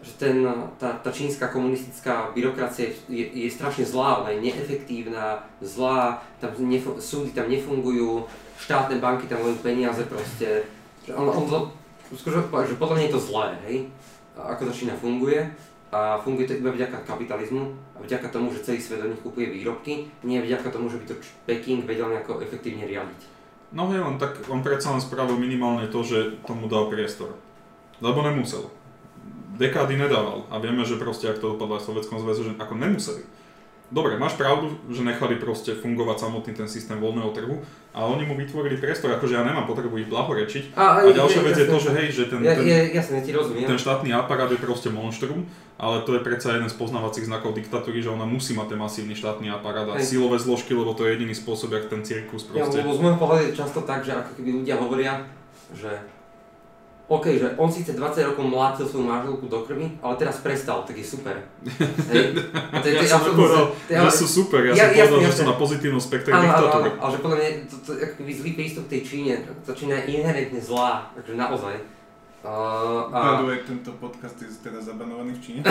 že 0.00 0.12
ten, 0.14 0.46
tá, 0.78 0.94
tá 1.02 1.10
čínska 1.10 1.50
komunistická 1.50 2.30
byrokracia 2.30 2.94
je, 3.10 3.24
je 3.26 3.50
strašne 3.50 3.82
zlá, 3.82 4.22
ona 4.22 4.30
je 4.32 4.46
neefektívna, 4.46 5.44
zlá, 5.58 6.22
tam 6.38 6.54
nefu- 6.62 7.02
súdy 7.02 7.34
tam 7.34 7.50
nefungujú, 7.50 8.24
štátne 8.62 9.02
banky 9.02 9.26
tam 9.26 9.42
len 9.42 9.58
peniaze 9.58 10.06
proste, 10.06 10.64
on, 11.10 11.26
on 11.26 11.44
to, 11.50 11.58
skôr, 12.14 12.38
že 12.64 12.78
podľa 12.78 12.94
mňa 12.96 13.04
je 13.10 13.14
to 13.18 13.20
zlé, 13.20 13.48
hej, 13.66 13.76
ako 14.48 14.68
tá 14.68 14.72
Čína 14.72 14.94
funguje 14.96 15.42
a 15.90 16.16
funguje 16.22 16.46
to 16.46 16.54
iba 16.56 16.70
vďaka 16.70 17.02
kapitalizmu 17.02 17.74
a 17.98 17.98
vďaka 18.00 18.30
tomu, 18.30 18.54
že 18.54 18.62
celý 18.62 18.78
svet 18.78 19.02
od 19.02 19.10
nich 19.10 19.22
kupuje 19.22 19.50
výrobky, 19.50 20.06
nie 20.22 20.38
vďaka 20.38 20.70
tomu, 20.70 20.86
že 20.86 21.02
by 21.02 21.04
to 21.10 21.14
Peking 21.44 21.82
vedel 21.82 22.08
nejako 22.08 22.40
efektívne 22.40 22.86
riadiť. 22.86 23.20
No 23.70 23.86
hej, 23.90 24.02
on, 24.02 24.18
tak, 24.18 24.38
on 24.50 24.66
predsa 24.66 24.90
len 24.94 25.02
spravil 25.02 25.38
minimálne 25.38 25.86
to, 25.86 26.02
že 26.02 26.42
tomu 26.42 26.66
dal 26.66 26.90
priestor. 26.90 27.38
Lebo 28.02 28.22
nemusel. 28.22 28.66
Dekády 29.60 29.94
nedával. 29.94 30.48
A 30.50 30.58
vieme, 30.58 30.82
že 30.82 30.98
proste, 30.98 31.30
ak 31.30 31.38
to 31.38 31.54
dopadlo 31.54 31.78
aj 31.78 31.84
v 31.84 31.88
Sovjetskom 31.92 32.18
zväze, 32.18 32.42
že 32.50 32.52
ako 32.58 32.74
nemuseli. 32.74 33.22
Dobre, 33.90 34.14
máš 34.22 34.38
pravdu, 34.38 34.78
že 34.86 35.02
nechali 35.02 35.34
proste 35.34 35.74
fungovať 35.74 36.22
samotný 36.22 36.54
ten 36.54 36.70
systém 36.70 36.94
voľného 37.02 37.34
trhu, 37.34 37.58
ale 37.90 38.06
oni 38.06 38.22
mu 38.22 38.38
vytvorili 38.38 38.78
priestor, 38.78 39.10
akože 39.18 39.34
ja 39.34 39.42
nemám 39.42 39.66
potrebu 39.66 39.98
ich 39.98 40.06
blahorečiť. 40.06 40.78
A 40.78 41.02
ďalšia 41.10 41.42
vec 41.42 41.58
je 41.58 41.66
to, 41.66 41.78
že 41.82 41.90
hej, 41.98 42.06
že 42.14 42.22
ten, 42.30 42.38
Ja, 42.38 42.54
ten, 42.54 42.70
ja, 42.70 43.02
jasne, 43.02 43.18
ja 43.18 43.22
ti 43.26 43.34
rozumiem. 43.34 43.66
ten 43.66 43.82
štátny 43.82 44.14
aparát 44.14 44.46
je 44.46 44.62
proste 44.62 44.94
monštrum, 44.94 45.42
ale 45.74 46.06
to 46.06 46.14
je 46.14 46.22
predsa 46.22 46.54
jeden 46.54 46.70
z 46.70 46.76
poznávacích 46.78 47.26
znakov 47.26 47.58
diktatúry, 47.58 47.98
že 47.98 48.14
ona 48.14 48.30
musí 48.30 48.54
mať 48.54 48.74
ten 48.74 48.78
masívny 48.78 49.18
štátny 49.18 49.50
aparát 49.50 49.90
a 49.90 49.98
Hej. 49.98 50.06
silové 50.06 50.38
zložky, 50.38 50.70
lebo 50.70 50.94
to 50.94 51.10
je 51.10 51.18
jediný 51.18 51.34
spôsob, 51.34 51.74
jak 51.74 51.90
ten 51.90 52.06
cirkus 52.06 52.46
Ja, 52.54 52.62
proste... 52.62 52.86
lebo 52.86 52.94
z 52.94 53.00
môjho 53.02 53.18
pohľadu 53.18 53.42
je 53.50 53.58
často 53.58 53.82
tak, 53.82 54.06
že 54.06 54.14
ako 54.14 54.38
keby 54.38 54.50
ľudia 54.62 54.76
hovoria, 54.78 55.12
že 55.74 55.90
OK, 57.10 57.34
že 57.34 57.54
on 57.56 57.66
síce 57.66 57.90
20 57.90 58.24
rokov 58.24 58.46
mlátil 58.46 58.86
svoju 58.86 59.02
manželku 59.02 59.44
do 59.44 59.60
krvi, 59.60 59.98
ale 59.98 60.14
teraz 60.14 60.38
prestal, 60.38 60.82
tak 60.82 60.94
je 60.94 61.02
super. 61.02 61.42
Hej. 62.08 62.38
To 62.70 62.80
je- 62.80 62.94
to 62.94 63.02
Ja 63.02 63.10
som 63.10 63.26
nepovedal, 63.26 63.66
to 63.66 63.74
že 63.88 63.98
ale- 63.98 64.10
sú 64.14 64.30
super, 64.30 64.62
ja, 64.62 64.72
Ja- 64.72 65.04
som 65.04 65.10
povedal, 65.10 65.26
že 65.26 65.34
sú 65.34 65.44
na 65.44 65.54
pozitívnom 65.54 65.98
spektre 65.98 66.30
Áno, 66.30 66.46
ale 66.96 67.10
že 67.10 67.18
podľa 67.18 67.36
mňa 67.36 67.66
to, 67.66 67.76
to, 67.82 67.92
to 67.98 68.22
zlý 68.22 68.52
prístup 68.54 68.86
k 68.86 68.92
tej 68.92 69.02
Číne, 69.02 69.44
tá 69.60 69.72
Čína 69.72 70.00
je 70.00 70.14
inherentne 70.14 70.56
zlá, 70.56 71.10
takže 71.12 71.34
naozaj. 71.34 71.74
Uh, 72.40 73.04
By 73.12 73.36
a 73.36 73.42
way, 73.44 73.60
tento 73.60 73.92
podcast 73.94 74.38
je 74.38 74.48
teda 74.64 74.80
zabanovaný 74.80 75.34
v 75.34 75.42
Číne. 75.42 75.60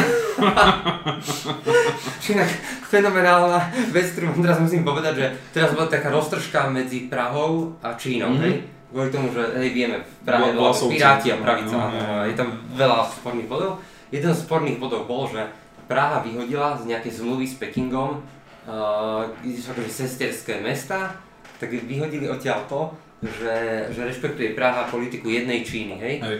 inak 2.29 2.49
fenomenálna 2.85 3.57
vec, 3.89 4.13
ktorú 4.13 4.29
vám 4.29 4.41
teraz 4.43 4.59
musím 4.59 4.83
povedať, 4.83 5.13
že 5.15 5.25
teraz 5.49 5.73
bola 5.73 5.87
taká 5.87 6.09
roztržka 6.09 6.69
medzi 6.69 7.07
Prahou 7.07 7.73
a 7.79 7.93
Čínou, 7.93 8.33
Mhm. 8.33 8.41
hej? 8.43 8.78
Kvôli 8.89 9.09
tomu, 9.13 9.29
že 9.29 9.43
hej, 9.61 9.69
vieme, 9.69 10.01
Vla- 10.25 10.49
bola. 10.49 10.73
Piráti 10.73 11.29
a 11.29 11.37
pravica, 11.37 11.77
No, 11.77 11.93
no, 11.93 12.01
a 12.01 12.25
je 12.25 12.33
tam 12.33 12.49
veľa 12.73 13.05
sporných 13.05 13.45
bodov. 13.45 13.77
Jeden 14.09 14.33
z 14.33 14.41
sporných 14.41 14.81
bodov 14.81 15.05
bol, 15.05 15.29
že 15.29 15.45
Praha 15.85 16.25
vyhodila 16.25 16.73
z 16.77 16.89
nejakej 16.89 17.21
zmluvy 17.21 17.45
s 17.45 17.57
Pekingom, 17.61 18.21
uh, 18.65 19.25
akože 19.45 19.89
sesterské 19.89 20.61
mesta, 20.61 21.17
tak 21.61 21.69
vyhodili 21.69 22.25
odtiaľ 22.25 22.65
to, 22.65 22.81
že, 23.21 23.55
že 23.93 24.01
rešpektuje 24.05 24.57
Praha 24.57 24.89
politiku 24.89 25.29
jednej 25.29 25.61
Číny, 25.61 25.95
hej? 26.01 26.15
Hej. 26.23 26.37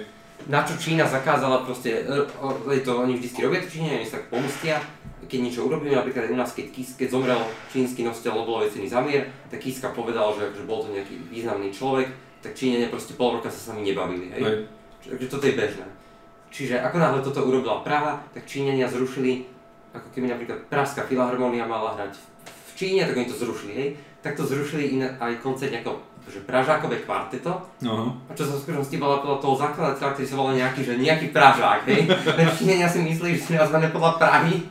Na 0.47 0.63
čo 0.63 0.79
Čína 0.79 1.03
zakázala 1.03 1.67
proste, 1.67 2.07
e, 2.07 2.23
o, 2.39 2.71
je 2.71 2.79
to, 2.79 3.03
oni 3.03 3.19
vždy 3.19 3.43
robia 3.43 3.59
to 3.59 3.67
Číňania, 3.75 3.99
oni 3.99 4.07
sa 4.07 4.23
tak 4.23 4.31
pomstia, 4.31 4.79
keď 5.27 5.39
niečo 5.43 5.67
urobíme, 5.67 5.99
napríklad 5.99 6.31
u 6.31 6.39
nás, 6.39 6.55
keď, 6.55 6.71
Kis, 6.71 6.95
keď 6.95 7.11
zomrel 7.11 7.41
čínsky 7.69 8.07
nositeľ 8.07 8.39
Nobelovej 8.39 8.71
ceny 8.71 8.87
za 8.87 9.03
mier, 9.03 9.27
tak 9.51 9.59
Kiska 9.59 9.91
povedal, 9.91 10.31
že, 10.39 10.55
že 10.55 10.63
bol 10.63 10.87
to 10.87 10.95
nejaký 10.95 11.19
významný 11.27 11.75
človek, 11.75 12.07
tak 12.39 12.55
Číňania 12.55 12.87
proste 12.87 13.13
pol 13.19 13.39
roka 13.39 13.51
sa 13.51 13.59
s 13.59 13.67
nami 13.71 13.83
nebavili, 13.83 14.31
hej? 14.31 14.41
Hej. 14.43 14.57
Takže 15.09 15.27
toto 15.31 15.45
je 15.47 15.55
bežné. 15.55 15.85
Čiže 16.49 16.81
ako 16.81 16.97
náhle 16.97 17.21
toto 17.21 17.45
urobila 17.45 17.85
Praha, 17.85 18.17
tak 18.33 18.49
Číňania 18.49 18.89
zrušili, 18.89 19.45
ako 19.93 20.07
keby 20.09 20.33
napríklad 20.33 20.59
Pražská 20.65 21.05
filharmónia 21.05 21.69
mala 21.69 21.93
hrať 21.93 22.17
v 22.43 22.71
Číne, 22.73 23.05
tak 23.05 23.15
oni 23.17 23.29
to 23.29 23.37
zrušili, 23.37 23.73
hej? 23.75 23.89
Tak 24.19 24.35
to 24.35 24.43
zrušili 24.43 24.99
iné, 24.99 25.07
aj 25.21 25.39
koncert 25.39 25.71
nejakého, 25.71 25.95
že 26.29 26.45
Pražákové 26.45 27.01
kvarteto, 27.05 27.53
Aha. 27.85 28.05
a 28.27 28.31
čo 28.33 28.45
sa 28.45 28.53
v 28.57 28.61
skutočnosti 28.65 28.97
bola 29.01 29.21
podľa 29.23 29.39
toho 29.41 29.55
zakladateľa, 29.57 30.11
ktorý 30.13 30.27
sa 30.27 30.37
volal 30.37 30.55
nejaký, 30.57 30.81
že 30.85 30.93
nejaký 30.97 31.27
Pražák, 31.33 31.81
hej? 31.85 32.01
Ten 32.09 32.47
Číňania 32.49 32.87
si 32.89 32.99
mysleli, 33.05 33.37
že 33.37 33.43
sú 33.45 33.51
nazvané 33.53 33.89
podľa 33.93 34.17
Prahy, 34.17 34.65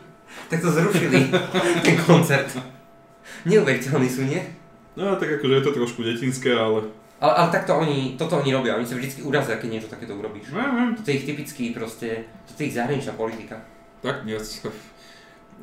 tak 0.50 0.58
to 0.58 0.70
zrušili, 0.70 1.30
ten 1.86 1.96
koncert. 2.02 2.48
Neuveriteľní 3.46 4.08
sú, 4.10 4.26
nie? 4.26 4.42
No 4.98 5.14
tak 5.14 5.38
akože 5.38 5.62
je 5.62 5.64
to 5.64 5.72
trošku 5.78 6.02
detinské, 6.02 6.50
ale... 6.58 6.90
Ale, 7.18 7.32
ale 7.34 7.48
takto 7.50 7.74
oni, 7.74 8.14
toto 8.14 8.38
oni 8.38 8.54
robia, 8.54 8.78
oni 8.78 8.86
sa 8.86 8.94
vždy 8.94 9.26
urazia, 9.26 9.58
keď 9.58 9.68
niečo 9.68 9.90
takéto 9.90 10.14
urobíš. 10.14 10.54
No, 10.54 10.62
Toto 10.94 11.08
je 11.10 11.18
ich 11.18 11.26
typický 11.26 11.74
proste, 11.74 12.08
toto 12.46 12.62
je 12.62 12.70
ich 12.70 12.78
zahraničná 12.78 13.18
politika. 13.18 13.58
tak 13.98 14.22
ja, 14.22 14.38
si- 14.38 14.62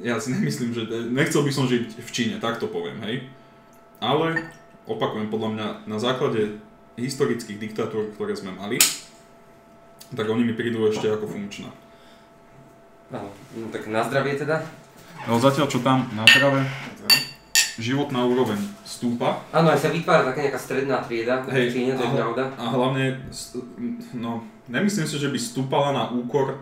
ja 0.03 0.19
si 0.19 0.35
nemyslím, 0.35 0.75
že... 0.75 0.83
Nechcel 1.15 1.47
by 1.47 1.51
som 1.55 1.63
žiť 1.63 1.95
v 1.95 2.09
Číne, 2.11 2.35
tak 2.43 2.59
to 2.59 2.67
poviem, 2.67 2.99
hej. 3.07 3.31
Ale, 4.03 4.35
opakujem, 4.83 5.31
podľa 5.31 5.49
mňa 5.55 5.67
na 5.87 5.95
základe 5.95 6.59
historických 6.99 7.55
diktatúr, 7.57 8.11
ktoré 8.11 8.35
sme 8.35 8.51
mali, 8.51 8.75
tak 10.11 10.27
oni 10.27 10.43
mi 10.43 10.53
prídu 10.53 10.83
ešte 10.85 11.07
ako 11.07 11.31
funkčná. 11.31 11.71
Áno, 13.09 13.31
no, 13.55 13.65
tak 13.71 13.87
na 13.87 14.03
zdravie 14.03 14.35
teda. 14.35 14.59
No 15.23 15.39
zatiaľ 15.39 15.71
čo 15.71 15.79
tam 15.79 16.03
na 16.11 16.27
trave, 16.27 16.67
životná 17.75 18.23
úroveň 18.23 18.59
stúpa 18.87 19.43
Áno, 19.51 19.71
aj 19.71 19.79
sa 19.83 19.89
vytvára 19.91 20.23
taká 20.23 20.47
nejaká 20.47 20.59
stredná 20.59 21.03
trieda 21.03 21.43
v 21.43 21.51
Hej, 21.51 21.67
Číne, 21.75 21.91
to 21.95 22.03
je 22.03 22.11
aha. 22.11 22.17
pravda. 22.23 22.43
a 22.55 22.63
hlavne, 22.71 23.05
no, 24.15 24.47
nemyslím 24.71 25.07
si, 25.07 25.17
že 25.19 25.27
by 25.27 25.39
stúpala 25.39 25.91
na 25.91 26.03
úkor 26.11 26.59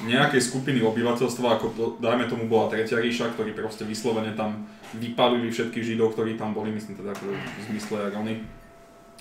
nejakej 0.00 0.40
skupiny 0.40 0.80
obyvateľstva, 0.80 1.46
ako 1.60 1.66
to, 1.76 1.84
dajme 2.00 2.24
tomu 2.24 2.48
bola 2.48 2.72
Tretia 2.72 2.96
ríša, 2.96 3.36
ktorí 3.36 3.52
proste 3.52 3.84
vyslovene 3.84 4.32
tam 4.32 4.64
vypalili 4.96 5.52
všetkých 5.52 5.84
židov, 5.94 6.16
ktorí 6.16 6.40
tam 6.40 6.56
boli, 6.56 6.72
myslím 6.72 6.96
teda 6.96 7.12
ako 7.12 7.28
v 7.28 7.60
zmysle, 7.68 8.08
jak 8.08 8.14
oni, 8.16 8.34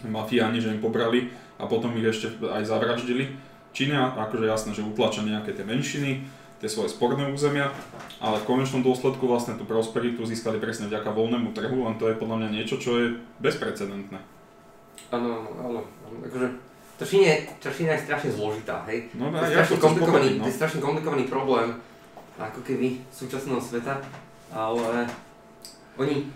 mafiáni, 0.08 0.64
že 0.64 0.72
im 0.72 0.82
pobrali 0.82 1.30
a 1.60 1.68
potom 1.68 1.94
ich 2.00 2.08
ešte 2.08 2.40
aj 2.42 2.64
zavraždili. 2.66 3.36
Čína, 3.72 4.16
akože 4.28 4.46
jasné, 4.48 4.72
že 4.76 4.84
utlača 4.84 5.24
nejaké 5.24 5.56
tie 5.56 5.64
menšiny, 5.64 6.28
tie 6.62 6.70
svoje 6.70 6.94
sporné 6.94 7.26
územia, 7.34 7.74
ale 8.22 8.38
v 8.38 8.48
konečnom 8.48 8.86
dôsledku 8.86 9.26
vlastne 9.26 9.58
tú 9.58 9.66
prosperitu 9.66 10.22
získali 10.24 10.62
presne 10.62 10.86
vďaka 10.88 11.10
voľnému 11.10 11.58
trhu, 11.58 11.90
len 11.90 11.98
to 11.98 12.06
je 12.06 12.16
podľa 12.22 12.46
mňa 12.46 12.50
niečo, 12.54 12.78
čo 12.78 13.02
je 13.02 13.08
bezprecedentné. 13.42 14.22
Áno, 15.10 15.50
áno. 15.58 15.82
Akože, 16.22 16.48
tá 17.02 17.04
Čína 17.74 17.98
je 17.98 18.06
strašne 18.06 18.30
zložitá, 18.30 18.86
hej. 18.86 19.10
No, 19.18 19.34
To 19.34 19.42
je 19.42 19.58
ja 19.58 19.66
strašne 19.66 19.74
to 19.74 19.76
chcem 19.76 19.86
komplikovaný, 19.90 20.30
no. 20.38 20.44
to 20.46 20.50
je 20.54 20.60
strašne 20.62 20.80
komplikovaný 20.80 21.24
problém, 21.26 21.70
ako 22.38 22.62
keby 22.62 23.02
súčasného 23.10 23.58
sveta, 23.58 23.98
ale 24.54 25.10
oni, 25.98 26.30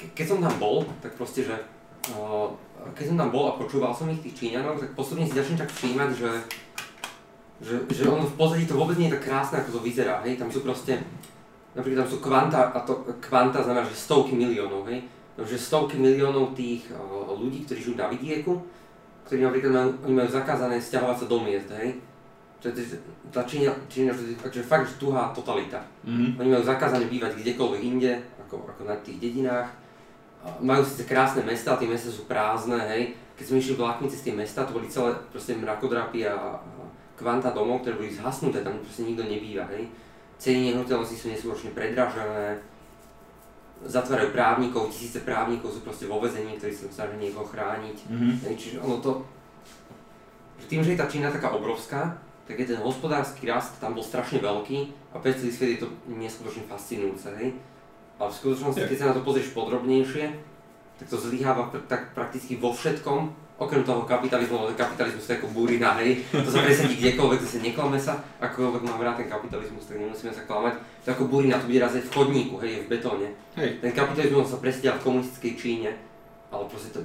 ke- 0.00 0.12
keď 0.16 0.26
som 0.32 0.38
tam 0.40 0.56
bol, 0.56 0.88
tak 1.04 1.12
proste, 1.20 1.44
že 1.44 1.56
keď 2.96 3.04
som 3.04 3.16
tam 3.20 3.28
bol 3.28 3.52
a 3.52 3.58
počúval 3.60 3.92
som 3.92 4.08
ich 4.08 4.22
tých 4.24 4.48
Číňanov, 4.48 4.80
tak 4.80 4.96
postupne 4.96 5.28
si 5.28 5.36
začnem 5.36 5.60
tak 5.60 5.68
všímať, 5.68 6.10
že, 6.16 6.30
že, 7.60 7.88
že 7.88 8.04
ono 8.04 8.28
v 8.28 8.36
pozadí 8.36 8.68
to 8.68 8.76
vôbec 8.76 9.00
nie 9.00 9.08
je 9.08 9.16
tak 9.16 9.32
krásne, 9.32 9.56
ako 9.64 9.80
to 9.80 9.86
vyzerá, 9.86 10.20
hej, 10.28 10.36
tam 10.36 10.52
sú 10.52 10.60
proste, 10.60 11.00
napríklad 11.72 12.04
tam 12.04 12.10
sú 12.12 12.18
kvanta, 12.20 12.68
a 12.68 12.78
to 12.84 13.08
kvanta 13.24 13.64
znamená, 13.64 13.88
že 13.88 13.96
stovky 13.96 14.36
miliónov, 14.36 14.84
hej, 14.92 15.08
že 15.40 15.56
stovky 15.56 15.96
miliónov 15.96 16.52
tých 16.52 16.84
eh, 16.92 16.96
ľudí, 17.32 17.64
ktorí 17.64 17.78
žijú 17.80 17.96
na 17.96 18.12
vidieku, 18.12 18.60
ktorí 19.26 19.42
napríklad 19.42 19.72
majú, 19.72 19.90
oni 20.06 20.14
majú 20.22 20.30
zakázané 20.30 20.76
stiahovať 20.78 21.16
sa 21.24 21.26
do 21.26 21.38
miest, 21.42 21.70
hej. 21.72 21.98
Je 22.66 22.98
tá 23.30 23.46
Čína, 23.46 23.70
Čína 23.86 24.10
že, 24.10 24.34
takže 24.34 24.64
fakt, 24.64 24.90
že 24.90 24.98
tuhá 24.98 25.30
totalita. 25.30 25.78
Mhm. 26.02 26.40
Oni 26.40 26.48
majú 26.50 26.64
zakázané 26.66 27.06
bývať 27.06 27.38
kdekoľvek 27.38 27.82
inde, 27.84 28.18
ako, 28.42 28.66
ako 28.66 28.82
na 28.90 28.96
tých 29.06 29.22
dedinách. 29.22 29.70
Majú 30.62 30.82
síce 30.82 31.06
krásne 31.06 31.46
mesta, 31.46 31.78
tie 31.78 31.86
mesta 31.86 32.10
sú 32.10 32.26
prázdne, 32.26 32.78
hej. 32.90 33.14
Keď 33.38 33.44
sme 33.46 33.60
išli 33.60 33.74
vlákmi 33.76 34.06
cez 34.08 34.24
tie 34.24 34.34
mesta, 34.34 34.64
to 34.64 34.74
boli 34.74 34.88
celé 34.88 35.12
proste 35.30 35.54
mrakodrapy 35.58 36.24
a, 36.26 36.34
a 36.34 36.75
kvanta 37.16 37.50
domov, 37.50 37.82
ktoré 37.82 37.96
boli 37.96 38.12
zhasnuté, 38.12 38.60
tam 38.60 38.78
proste 38.80 39.08
nikto 39.08 39.24
nebýva, 39.24 39.64
hej. 39.72 39.88
Ceny 40.36 40.72
nehnuteľností 40.72 41.16
sú 41.16 41.26
neskutočne 41.32 41.72
predražené, 41.72 42.60
zatvárajú 43.84 44.32
právnikov, 44.32 44.88
tisíce 44.88 45.20
právnikov 45.24 45.72
sú 45.72 45.80
proste 45.84 46.08
vo 46.08 46.20
vezení, 46.20 46.56
ktorí 46.56 46.72
sa 46.72 46.88
snažia 46.88 47.16
niekoho 47.16 47.44
chrániť. 47.48 47.96
Mhm. 48.08 48.30
Hej, 48.48 48.54
Čiže 48.56 48.76
ono 48.84 49.00
to, 49.00 49.24
tým, 50.68 50.84
že 50.84 50.96
je 50.96 51.00
tá 51.00 51.08
Čína 51.08 51.28
taká 51.32 51.52
obrovská, 51.52 52.16
tak 52.46 52.62
je 52.62 52.72
ten 52.72 52.78
hospodársky 52.78 53.50
rast 53.50 53.74
tam 53.82 53.98
bol 53.98 54.06
strašne 54.06 54.38
veľký 54.38 54.78
a 55.10 55.18
pre 55.18 55.34
celý 55.34 55.50
svet 55.50 55.70
je 55.76 55.80
to 55.82 55.88
neskutočne 56.06 56.68
fascinujúce, 56.70 57.28
hej. 57.42 57.56
A 58.16 58.28
v 58.28 58.32
skutočnosti, 58.32 58.80
keď 58.80 58.96
sa 58.96 59.08
na 59.12 59.16
to 59.16 59.26
pozrieš 59.26 59.52
podrobnejšie, 59.52 60.24
tak 60.96 61.06
to 61.12 61.16
zlyháva 61.20 61.68
tak 61.84 62.16
prakticky 62.16 62.56
vo 62.56 62.72
všetkom, 62.72 63.28
okrem 63.56 63.82
toho 63.84 64.04
kapitalizmu, 64.04 64.68
ten 64.72 64.76
kapitalizmus 64.76 65.24
to 65.24 65.32
je 65.32 65.38
ako 65.40 65.48
búrina, 65.56 65.96
hej. 65.96 66.20
To 66.28 66.50
sa 66.52 66.60
presadí 66.60 67.00
kdekoľvek, 67.00 67.40
zase 67.40 67.58
neklame 67.64 67.96
sa, 67.96 68.20
akokoľvek 68.36 68.82
mám 68.84 69.00
rád 69.00 69.16
ten 69.24 69.32
kapitalizmus, 69.32 69.88
tak 69.88 69.96
nemusíme 69.96 70.28
sa 70.28 70.44
klamať. 70.44 70.76
To 70.76 71.06
je 71.08 71.14
ako 71.16 71.24
búrina, 71.32 71.56
to 71.56 71.68
bude 71.72 71.80
raz 71.80 71.96
aj 71.96 72.04
v 72.04 72.12
chodníku, 72.12 72.54
hej, 72.60 72.84
v 72.84 72.90
betóne. 72.92 73.28
Hej. 73.56 73.80
Ten 73.80 73.92
kapitalizmus 73.96 74.52
sa 74.52 74.60
presedial 74.60 75.00
v 75.00 75.04
komunistickej 75.08 75.52
Číne, 75.56 75.90
ale 76.52 76.64
proste 76.68 76.92
to... 76.92 77.00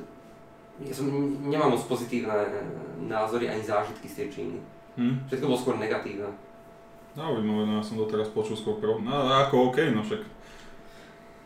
Ja 0.82 0.92
som, 0.92 1.08
nemám 1.46 1.78
moc 1.78 1.84
pozitívne 1.88 2.34
e, 2.34 2.60
názory 3.06 3.48
ani 3.48 3.64
zážitky 3.64 4.10
z 4.10 4.16
tej 4.18 4.28
Číny. 4.34 4.58
Hm. 5.00 5.30
Všetko 5.32 5.48
bolo 5.48 5.60
skôr 5.62 5.76
negatívne. 5.80 6.28
Zaujímavé, 7.12 7.64
no 7.68 7.80
ja 7.80 7.84
som 7.84 8.00
doteraz 8.00 8.32
počul 8.32 8.56
skôr 8.56 8.80
pro... 8.80 9.00
No 9.00 9.28
ako 9.30 9.72
OK, 9.72 9.92
no 9.92 10.04
však. 10.04 10.24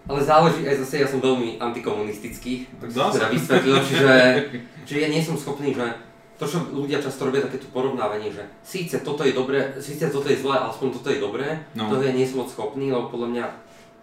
Ale 0.05 0.21
záleží, 0.21 0.61
aj 0.63 0.77
zase 0.79 1.01
ja 1.01 1.07
som 1.07 1.17
veľmi 1.17 1.57
antikomunistický, 1.57 2.69
tak 2.77 2.89
som 2.89 3.09
sa. 3.09 3.13
teda 3.15 3.27
vysvetlil, 3.31 3.77
čiže, 3.81 4.13
čiže 4.85 4.99
ja 4.99 5.09
nie 5.09 5.19
som 5.19 5.33
schopný, 5.33 5.71
že 5.71 5.81
to, 6.35 6.45
čo 6.45 6.61
ľudia 6.67 6.99
často 6.99 7.23
robia 7.23 7.41
takéto 7.41 7.65
porovnávanie, 7.67 8.29
že 8.29 8.43
síce 8.61 8.99
toto 8.99 9.23
je 9.23 9.31
dobré, 9.31 9.73
síce 9.79 10.05
toto 10.07 10.27
je 10.27 10.37
zlé, 10.37 10.61
aspoň 10.61 10.87
toto 10.93 11.09
je 11.09 11.17
dobré, 11.17 11.63
No. 11.73 11.87
toho 11.87 12.03
ja 12.03 12.11
nie 12.11 12.23
som 12.23 12.37
moc 12.37 12.49
schopný, 12.49 12.91
lebo 12.91 13.07
podľa 13.07 13.29
mňa 13.29 13.45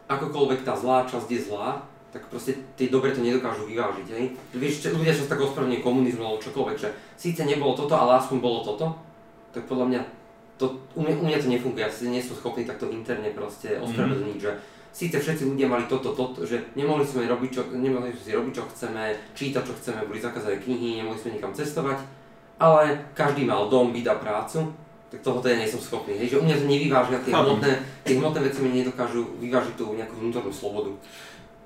akokoľvek 0.09 0.61
tá 0.63 0.75
zlá 0.75 1.05
časť 1.05 1.29
je 1.29 1.41
zlá, 1.41 1.85
tak 2.11 2.29
proste 2.29 2.57
tie 2.75 2.89
dobre 2.89 3.09
to 3.09 3.21
nedokážu 3.21 3.65
vyvážiť, 3.65 4.09
hej. 4.11 4.25
Vieš, 4.53 4.83
čo- 4.83 4.93
ľudia 4.93 5.13
často 5.13 5.31
tak 5.31 5.41
ospravedlňujú 5.41 5.81
komunizmu 5.81 6.23
alebo 6.23 6.43
čokoľvek, 6.43 6.77
že 6.77 6.89
síce 7.17 7.41
nebolo 7.43 7.73
toto, 7.73 7.95
ale 7.95 8.19
aspoň 8.19 8.37
bolo 8.39 8.61
toto, 8.61 8.97
tak 9.53 9.65
podľa 9.65 9.87
mňa 9.87 10.01
to, 10.59 10.65
u, 10.93 11.01
mňa, 11.01 11.15
u 11.15 11.25
mňa 11.25 11.39
to 11.39 11.49
nefunguje, 11.49 11.81
ja 11.81 11.89
si 11.89 12.07
nie 12.07 12.21
som 12.21 12.35
schopný 12.35 12.63
takto 12.63 12.87
interne 12.87 13.31
proste 13.31 13.77
ospravedlniť, 13.79 14.39
že 14.39 14.53
síce 14.93 15.17
všetci 15.17 15.49
ľudia 15.49 15.67
mali 15.67 15.89
toto, 15.89 16.13
toto, 16.13 16.45
že 16.45 16.61
nemohli 16.77 17.03
sme 17.03 17.25
robiť, 17.25 17.51
čo, 17.51 17.63
nemohli 17.73 18.13
sme 18.13 18.23
si 18.23 18.33
robiť, 18.37 18.53
čo 18.53 18.63
chceme, 18.77 19.17
čítať, 19.33 19.65
čo 19.65 19.75
chceme, 19.81 20.05
boli 20.05 20.21
zakázané 20.21 20.61
knihy, 20.61 21.01
nemohli 21.01 21.17
sme 21.17 21.35
nikam 21.41 21.57
cestovať, 21.57 22.05
ale 22.61 23.09
každý 23.17 23.49
mal 23.49 23.73
dom, 23.73 23.91
byt 23.91 24.07
a 24.07 24.21
prácu, 24.21 24.69
tak 25.09 25.21
tohoto 25.25 25.49
ja 25.49 25.57
nie 25.57 25.69
som 25.69 25.81
schopný, 25.81 26.21
hej, 26.21 26.37
že 26.37 26.39
u 26.41 26.45
mňa 26.45 26.57
to 26.61 26.67
nevyvážia, 26.69 27.25
tie 27.25 27.33
hmotné, 27.33 27.73
tie 28.05 28.15
hmotné 28.21 28.41
veci 28.45 28.59
mi 28.61 28.71
nedokážu 28.77 29.33
vyvážiť 29.41 29.75
tú 29.77 29.97
nejakú 29.97 30.15
vnútornú 30.21 30.53
slobodu. 30.53 30.93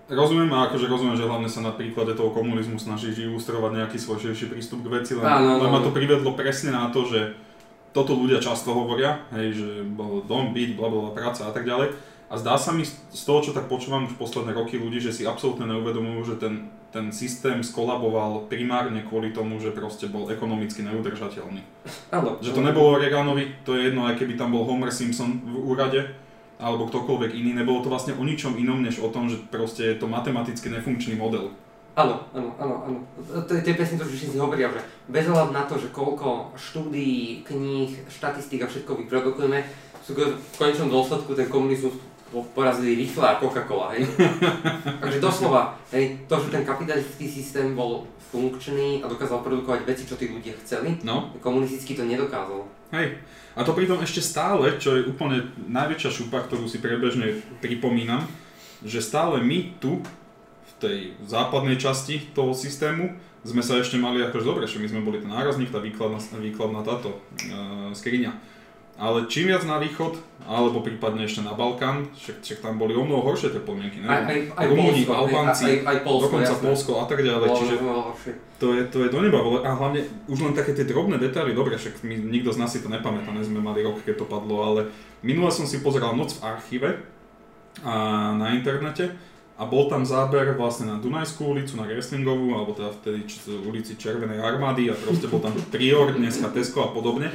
Rozumiem 0.06 0.54
a 0.54 0.70
akože 0.70 0.86
rozumiem, 0.86 1.18
že 1.18 1.26
hlavne 1.26 1.50
sa 1.50 1.66
na 1.66 1.74
príklade 1.74 2.14
toho 2.14 2.30
komunizmu 2.30 2.78
snažíš 2.78 3.26
ilustrovať 3.26 3.74
nejaký 3.74 3.98
svoj 3.98 4.22
širší 4.22 4.54
prístup 4.54 4.86
k 4.86 5.02
veci, 5.02 5.18
len, 5.18 5.26
Áno, 5.26 5.58
len 5.58 5.70
ma 5.70 5.82
to 5.82 5.90
privedlo 5.90 6.38
presne 6.38 6.70
na 6.70 6.94
to, 6.94 7.10
že 7.10 7.34
toto 7.90 8.14
ľudia 8.14 8.38
často 8.38 8.70
hovoria, 8.70 9.26
hej, 9.34 9.58
že 9.58 9.68
bol 9.82 10.22
dom, 10.22 10.54
byt, 10.54 10.78
bla 10.78 10.86
bla, 10.86 11.10
bla, 11.10 11.12
práca 11.16 11.50
a 11.50 11.52
tak 11.54 11.66
ďalej. 11.66 11.90
A 12.26 12.34
zdá 12.34 12.58
sa 12.58 12.74
mi 12.74 12.82
z 12.86 13.22
toho, 13.22 13.38
čo 13.38 13.54
tak 13.54 13.70
počúvam 13.70 14.10
už 14.10 14.18
posledné 14.18 14.50
roky 14.50 14.82
ľudí, 14.82 14.98
že 14.98 15.14
si 15.14 15.22
absolútne 15.22 15.62
neuvedomujú, 15.70 16.34
že 16.34 16.36
ten, 16.42 16.66
ten 16.90 17.14
systém 17.14 17.62
skolaboval 17.62 18.50
primárne 18.50 19.06
kvôli 19.06 19.30
tomu, 19.30 19.62
že 19.62 19.70
proste 19.70 20.10
bol 20.10 20.26
ekonomicky 20.26 20.82
neudržateľný. 20.82 21.62
Áno. 22.10 22.42
Že 22.42 22.50
to 22.50 22.62
nebolo 22.66 22.98
Reaganovi, 22.98 23.62
to 23.62 23.78
je 23.78 23.90
jedno, 23.90 24.10
aj 24.10 24.18
keby 24.18 24.34
tam 24.34 24.50
bol 24.50 24.66
Homer 24.66 24.90
Simpson 24.90 25.38
v 25.46 25.54
úrade, 25.54 26.02
alebo 26.58 26.90
ktokoľvek 26.90 27.30
iný, 27.30 27.54
nebolo 27.54 27.86
to 27.86 27.94
vlastne 27.94 28.18
o 28.18 28.24
ničom 28.26 28.58
inom, 28.58 28.82
než 28.82 28.98
o 28.98 29.06
tom, 29.06 29.30
že 29.30 29.38
proste 29.46 29.86
je 29.86 29.96
to 30.02 30.10
matematicky 30.10 30.66
nefunkčný 30.66 31.14
model. 31.14 31.54
Áno, 31.94 32.26
áno, 32.34 32.50
áno, 32.58 32.74
áno. 32.90 32.98
To, 33.46 33.54
je- 33.54 33.62
to 33.62 33.70
je 33.70 33.78
presne 33.78 33.96
to, 33.96 34.04
čo 34.04 34.18
všetci 34.18 34.36
hovoria, 34.42 34.68
že 34.68 34.82
bez 35.08 35.30
ohľadu 35.30 35.52
na 35.54 35.64
to, 35.64 35.78
že 35.78 35.94
koľko 35.94 36.52
štúdií, 36.58 37.46
kníh, 37.46 37.88
štatistík 38.10 38.66
a 38.66 38.68
všetko 38.68 39.06
vyprodukujeme, 39.06 39.62
v 40.06 40.54
konečnom 40.58 40.90
dôsledku 40.90 41.34
ten 41.34 41.48
komunizmus 41.50 41.96
porazili 42.54 42.94
rýchle 42.94 43.28
a 43.28 43.38
Coca-Cola, 43.40 43.94
hej. 43.94 44.06
Takže 45.02 45.18
doslova, 45.20 45.78
hej, 45.92 46.18
to, 46.28 46.34
že 46.40 46.48
ten 46.50 46.64
kapitalistický 46.64 47.26
systém 47.30 47.74
bol 47.74 48.06
funkčný 48.30 49.00
a 49.00 49.06
dokázal 49.06 49.40
produkovať 49.46 49.86
veci, 49.86 50.02
čo 50.04 50.18
tí 50.18 50.26
ľudia 50.28 50.52
chceli, 50.64 50.98
No, 51.06 51.30
komunistický 51.40 51.94
to 51.94 52.02
nedokázal. 52.04 52.66
hej. 52.92 53.22
A 53.56 53.64
to 53.64 53.72
pritom 53.72 53.96
ešte 54.04 54.20
stále, 54.20 54.76
čo 54.76 55.00
je 55.00 55.08
úplne 55.08 55.48
najväčšia 55.64 56.10
šupa, 56.12 56.44
ktorú 56.44 56.68
si 56.68 56.76
prebežne 56.76 57.40
pripomínam, 57.64 58.28
že 58.84 59.00
stále 59.00 59.40
my 59.40 59.80
tu, 59.80 60.04
v 60.66 60.72
tej 60.76 60.98
západnej 61.24 61.80
časti 61.80 62.20
toho 62.36 62.52
systému, 62.52 63.16
sme 63.46 63.64
sa 63.64 63.80
ešte 63.80 63.96
mali 63.96 64.20
akože 64.20 64.44
dobre, 64.44 64.68
že 64.68 64.76
my 64.76 64.90
sme 64.92 65.00
boli 65.00 65.24
ten 65.24 65.32
nárazník, 65.32 65.72
tá 65.72 65.80
výkladná, 65.80 66.20
výkladná 66.36 66.84
táto 66.84 67.16
uh, 67.16 67.94
skriňa. 67.96 68.34
Ale 68.96 69.28
čím 69.28 69.52
viac 69.52 69.60
na 69.68 69.76
východ, 69.76 70.16
alebo 70.48 70.80
prípadne 70.80 71.28
ešte 71.28 71.44
na 71.44 71.52
Balkán, 71.52 72.08
však, 72.16 72.40
však 72.40 72.58
tam 72.64 72.80
boli 72.80 72.96
o 72.96 73.04
mnoho 73.04 73.20
horšie 73.28 73.52
tie 73.52 73.60
podmienky, 73.60 74.00
Aj, 74.08 74.08
aj, 74.08 74.24
neviem, 74.24 74.44
aj 74.56 74.66
Rumúni, 74.72 75.02
Albánci, 75.04 75.84
aj, 75.84 75.84
aj 75.84 75.96
dokonca 76.08 76.52
jasné. 76.56 76.64
Polsko 76.64 76.92
a 76.96 77.04
tak 77.04 77.20
ďalej, 77.20 77.48
čiže 77.60 77.74
to 78.56 78.66
je, 78.72 78.82
to 78.88 78.98
je 79.04 79.08
do 79.12 79.20
neba, 79.20 79.44
a 79.68 79.70
hlavne 79.76 80.00
už 80.32 80.38
len 80.40 80.56
také 80.56 80.72
tie 80.72 80.88
drobné 80.88 81.20
detaily, 81.20 81.52
dobre, 81.52 81.76
však 81.76 82.00
my, 82.00 82.14
nikto 82.24 82.56
z 82.56 82.60
nás 82.62 82.72
si 82.72 82.80
to 82.80 82.88
nepamätá, 82.88 83.28
ne 83.36 83.44
sme 83.44 83.60
mali 83.60 83.84
rok, 83.84 84.00
keď 84.00 84.24
to 84.24 84.26
padlo, 84.32 84.64
ale 84.64 84.80
minule 85.20 85.52
som 85.52 85.68
si 85.68 85.84
pozeral 85.84 86.16
Noc 86.16 86.40
v 86.40 86.44
archíve 86.48 86.88
a 87.84 88.32
na 88.32 88.56
internete 88.56 89.12
a 89.56 89.64
bol 89.64 89.88
tam 89.88 90.04
záber 90.04 90.52
vlastne 90.56 90.88
na 90.88 90.96
Dunajskú 91.00 91.52
ulicu, 91.52 91.80
na 91.80 91.88
Wrestlingovú, 91.88 92.52
alebo 92.52 92.76
teda 92.76 92.92
vtedy 92.92 93.24
ulici 93.64 93.96
Červenej 93.96 94.40
armády 94.40 94.88
a 94.88 94.96
proste 94.96 95.28
bol 95.32 95.40
tam 95.40 95.56
Prior, 95.72 96.12
dneska 96.12 96.52
Tesco 96.52 96.84
a 96.84 96.92
podobne. 96.92 97.32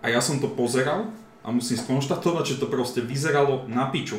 A 0.00 0.08
ja 0.08 0.18
som 0.18 0.40
to 0.40 0.48
pozeral 0.48 1.08
a 1.40 1.48
musím 1.48 1.76
skonštatovať, 1.76 2.44
že 2.46 2.60
to 2.60 2.66
proste 2.66 3.00
vyzeralo 3.00 3.64
na 3.66 3.86
piču. 3.86 4.16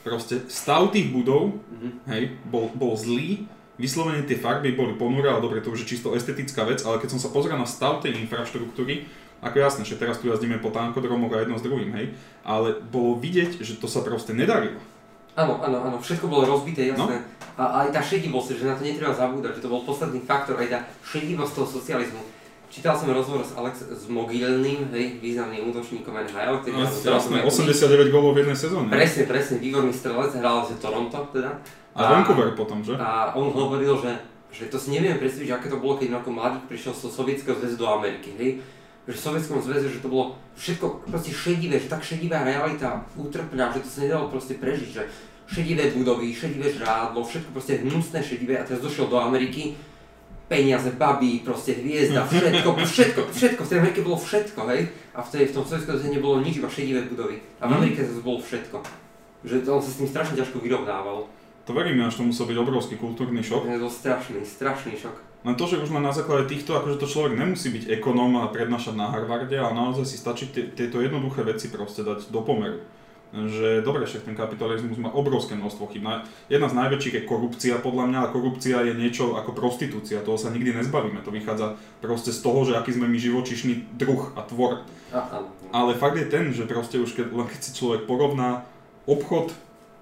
Proste 0.00 0.48
stav 0.48 0.88
tých 0.88 1.08
budov 1.08 1.60
Mhm. 1.70 1.90
hej, 2.08 2.22
bol, 2.44 2.72
bol 2.72 2.96
zlý, 2.96 3.44
vyslovene 3.76 4.24
tie 4.24 4.36
farby 4.36 4.72
boli 4.72 4.92
ponuré, 4.94 5.28
ale 5.28 5.40
dobre, 5.40 5.60
to 5.60 5.70
už 5.70 5.84
je 5.84 5.96
čisto 5.96 6.12
estetická 6.12 6.64
vec, 6.64 6.80
ale 6.82 6.96
keď 6.98 7.16
som 7.16 7.20
sa 7.20 7.28
pozrel 7.28 7.56
na 7.56 7.64
stav 7.64 8.00
tej 8.00 8.16
infraštruktúry, 8.18 9.04
ako 9.40 9.56
jasné, 9.56 9.82
že 9.84 9.96
teraz 9.96 10.20
tu 10.20 10.28
jazdíme 10.28 10.60
po 10.60 10.68
tankodromoch 10.68 11.32
a 11.32 11.40
jedno 11.40 11.56
s 11.56 11.64
druhým, 11.64 11.92
hej, 11.96 12.12
ale 12.44 12.76
bolo 12.82 13.16
vidieť, 13.16 13.60
že 13.60 13.80
to 13.80 13.88
sa 13.88 14.04
proste 14.04 14.36
nedarilo. 14.36 14.76
Áno, 15.32 15.56
áno, 15.60 15.80
áno, 15.80 15.96
všetko 15.96 16.28
bolo 16.28 16.44
rozbité, 16.44 16.92
No. 16.92 17.08
jasné. 17.08 17.24
A 17.56 17.84
aj 17.84 17.92
tá 17.92 18.00
šedivosť, 18.00 18.56
že 18.56 18.64
na 18.64 18.76
to 18.76 18.84
netreba 18.84 19.12
zabúdať, 19.12 19.56
že 19.56 19.64
to 19.64 19.72
bol 19.72 19.84
posledný 19.84 20.20
faktor, 20.24 20.56
aj 20.56 20.68
tá 20.68 20.78
šedivosť 21.02 21.52
toho 21.54 21.68
socializmu. 21.70 22.20
Čítal 22.70 22.94
som 22.94 23.10
rozhovor 23.10 23.42
s 23.42 23.50
Alex 23.52 23.82
s 23.82 24.06
Mogilným, 24.06 24.94
hej, 24.94 25.18
významným 25.18 25.68
útočníkom 25.68 26.14
NHL, 26.14 26.62
ktorý 26.62 26.72
No, 26.72 26.86
jasné, 26.86 27.18
sme- 27.18 27.42
89 27.42 28.08
gólov 28.08 28.38
v 28.38 28.46
jednej 28.46 28.54
sezóne. 28.54 28.86
Presne, 28.86 29.26
presne, 29.26 29.58
výborný 29.58 29.90
strelec, 29.90 30.38
hral 30.38 30.62
za 30.62 30.78
Toronto 30.78 31.18
teda. 31.34 31.58
A 31.92 32.00
Vancouver 32.08 32.54
potom, 32.54 32.78
že? 32.78 32.94
A 32.94 33.34
on 33.34 33.50
hovoril, 33.50 33.98
že, 33.98 34.14
že 34.48 34.70
to 34.70 34.78
si 34.78 34.94
neviem 34.94 35.18
predstaviť, 35.18 35.50
že 35.50 35.56
aké 35.56 35.66
to 35.66 35.82
bolo, 35.82 35.98
keď 35.98 36.14
ako 36.16 36.30
mladík 36.30 36.64
prišiel 36.64 36.94
zo 36.94 37.10
Sovietskeho 37.10 37.58
zväzu 37.58 37.74
do 37.74 37.90
Ameriky, 37.90 38.38
hej. 38.38 38.50
Že 39.02 39.12
v 39.12 39.20
Sovietskom 39.20 39.58
zväze, 39.58 39.90
že 39.90 39.98
to 39.98 40.06
bolo 40.06 40.24
všetko 40.54 40.86
proste 41.04 41.34
šedivé, 41.34 41.74
že 41.74 41.90
tak 41.90 42.06
šedivá 42.06 42.46
realita 42.46 43.02
utrpná, 43.18 43.74
že 43.74 43.82
to 43.82 43.88
sa 43.90 43.98
nedalo 44.00 44.30
proste 44.30 44.54
prežiť, 44.54 44.88
že 44.88 45.02
šedivé 45.50 45.90
budovy, 45.90 46.30
šedivé 46.30 46.70
žrádlo, 46.70 47.18
všetko 47.20 47.50
proste 47.50 47.82
hnusné, 47.82 48.22
šedivé 48.22 48.54
a 48.54 48.64
teraz 48.64 48.78
došiel 48.78 49.10
do 49.10 49.18
Ameriky, 49.18 49.74
peniaze, 50.50 50.90
babí, 50.92 51.40
proste 51.40 51.72
hviezda, 51.72 52.26
všetko, 52.26 52.68
všetko, 52.92 53.20
všetko, 53.30 53.60
v 53.62 53.68
tej 53.68 53.78
Amerike 53.78 54.00
bolo 54.02 54.18
všetko, 54.18 54.60
hej. 54.66 54.82
A 55.14 55.22
v, 55.22 55.28
tej, 55.30 55.42
v 55.46 55.54
tom 55.54 55.62
Sovietskom 55.62 55.94
zväze 55.94 56.10
nebolo 56.10 56.42
nič, 56.42 56.58
iba 56.58 56.66
šedivé 56.66 57.06
budovy. 57.06 57.38
A 57.56 57.64
v 57.64 57.70
Mhm. 57.70 57.76
Amerike 57.76 58.00
zase 58.02 58.20
bolo 58.20 58.38
všetko. 58.38 58.76
Že 59.40 59.54
on 59.64 59.78
sa 59.78 59.88
s 59.88 59.96
tým 59.96 60.10
strašne 60.10 60.34
ťažko 60.34 60.58
vyrovnával. 60.58 61.30
To 61.64 61.72
verím, 61.72 62.02
až 62.02 62.18
to 62.18 62.26
musel 62.26 62.44
byť 62.44 62.58
obrovský 62.58 62.94
kultúrny 62.96 63.40
šok. 63.40 63.62
To 63.62 63.78
bol 63.78 63.88
strašný, 63.88 64.42
strašný 64.42 64.98
šok. 64.98 65.16
Len 65.40 65.54
to, 65.54 65.64
že 65.64 65.78
už 65.78 65.88
len 65.88 66.02
na 66.02 66.10
základe 66.10 66.44
týchto, 66.46 66.74
akože 66.74 66.98
to 66.98 67.06
človek 67.06 67.32
nemusí 67.32 67.70
byť 67.70 67.88
ekonóm 67.94 68.36
a 68.36 68.50
prednášať 68.50 68.92
na 68.92 69.08
Harvarde, 69.08 69.54
ale 69.54 69.72
naozaj 69.72 70.04
si 70.04 70.18
stačí 70.18 70.50
tie- 70.50 70.68
tieto 70.68 71.00
jednoduché 71.00 71.40
veci 71.42 71.70
proste 71.70 72.02
dať 72.02 72.28
do 72.28 72.40
pomeru. 72.42 72.84
Že 73.30 73.86
dobre, 73.86 74.10
však 74.10 74.26
ten 74.26 74.34
kapitalizmus 74.34 74.98
má 74.98 75.14
obrovské 75.14 75.54
množstvo 75.54 75.86
chyb. 75.94 76.02
Na- 76.02 76.26
Jedna 76.50 76.66
z 76.66 76.74
najväčších 76.74 77.14
je 77.14 77.28
korupcia 77.30 77.78
podľa 77.78 78.10
mňa 78.10 78.18
a 78.26 78.32
korupcia 78.34 78.82
je 78.90 78.94
niečo 78.98 79.38
ako 79.38 79.54
prostitúcia, 79.54 80.18
toho 80.18 80.34
sa 80.34 80.50
nikdy 80.50 80.74
nezbavíme. 80.74 81.22
To 81.22 81.30
vychádza 81.30 81.78
proste 82.02 82.34
z 82.34 82.42
toho, 82.42 82.66
že 82.66 82.74
aký 82.74 82.90
sme 82.90 83.06
my 83.06 83.18
živočišný 83.22 83.94
druh 83.94 84.34
a 84.34 84.42
tvor. 84.42 84.82
A, 85.14 85.18
áno. 85.42 85.48
Ale 85.70 85.94
fakt 85.94 86.18
je 86.18 86.26
ten, 86.26 86.50
že 86.50 86.66
proste 86.66 86.98
už 86.98 87.14
keď, 87.14 87.26
len 87.30 87.46
keď 87.46 87.60
si 87.62 87.70
človek 87.70 88.10
porovná 88.10 88.66
obchod 89.06 89.54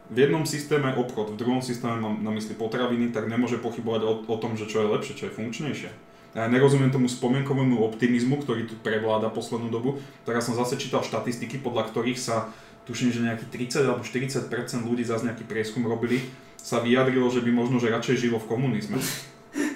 v 0.08 0.24
jednom 0.24 0.48
systéme 0.48 0.88
obchod, 0.96 1.36
v 1.36 1.40
druhom 1.40 1.60
systéme 1.60 2.00
mám 2.00 2.24
na 2.24 2.32
mysli 2.32 2.56
potraviny, 2.56 3.12
tak 3.12 3.28
nemôže 3.28 3.60
pochybovať 3.60 4.00
o, 4.08 4.12
o 4.24 4.36
tom, 4.40 4.56
že 4.56 4.64
čo 4.64 4.80
je 4.80 4.92
lepšie, 4.96 5.12
čo 5.20 5.24
je 5.28 5.36
funkčnejšie. 5.36 5.90
Ja 6.36 6.44
nerozumiem 6.48 6.92
tomu 6.92 7.08
spomienkovému 7.08 7.80
optimizmu, 7.92 8.40
ktorý 8.40 8.68
tu 8.68 8.76
prevláda 8.80 9.32
poslednú 9.32 9.72
dobu. 9.72 10.00
Teraz 10.28 10.44
som 10.48 10.56
zase 10.56 10.76
čítal 10.80 11.00
štatistiky, 11.04 11.60
podľa 11.60 11.88
ktorých 11.88 12.20
sa, 12.20 12.52
tuším, 12.88 13.12
že 13.12 13.20
nejaký 13.20 13.52
30 13.52 13.84
alebo 13.84 14.00
40% 14.00 14.48
ľudí 14.82 15.04
zase 15.04 15.28
nejaký 15.28 15.44
prieskum 15.44 15.84
robili, 15.84 16.24
sa 16.56 16.80
vyjadrilo, 16.80 17.28
že 17.28 17.44
by 17.44 17.50
možno, 17.52 17.76
že 17.76 17.92
radšej 17.92 18.28
žilo 18.28 18.40
v 18.40 18.48
komunizme. 18.48 18.96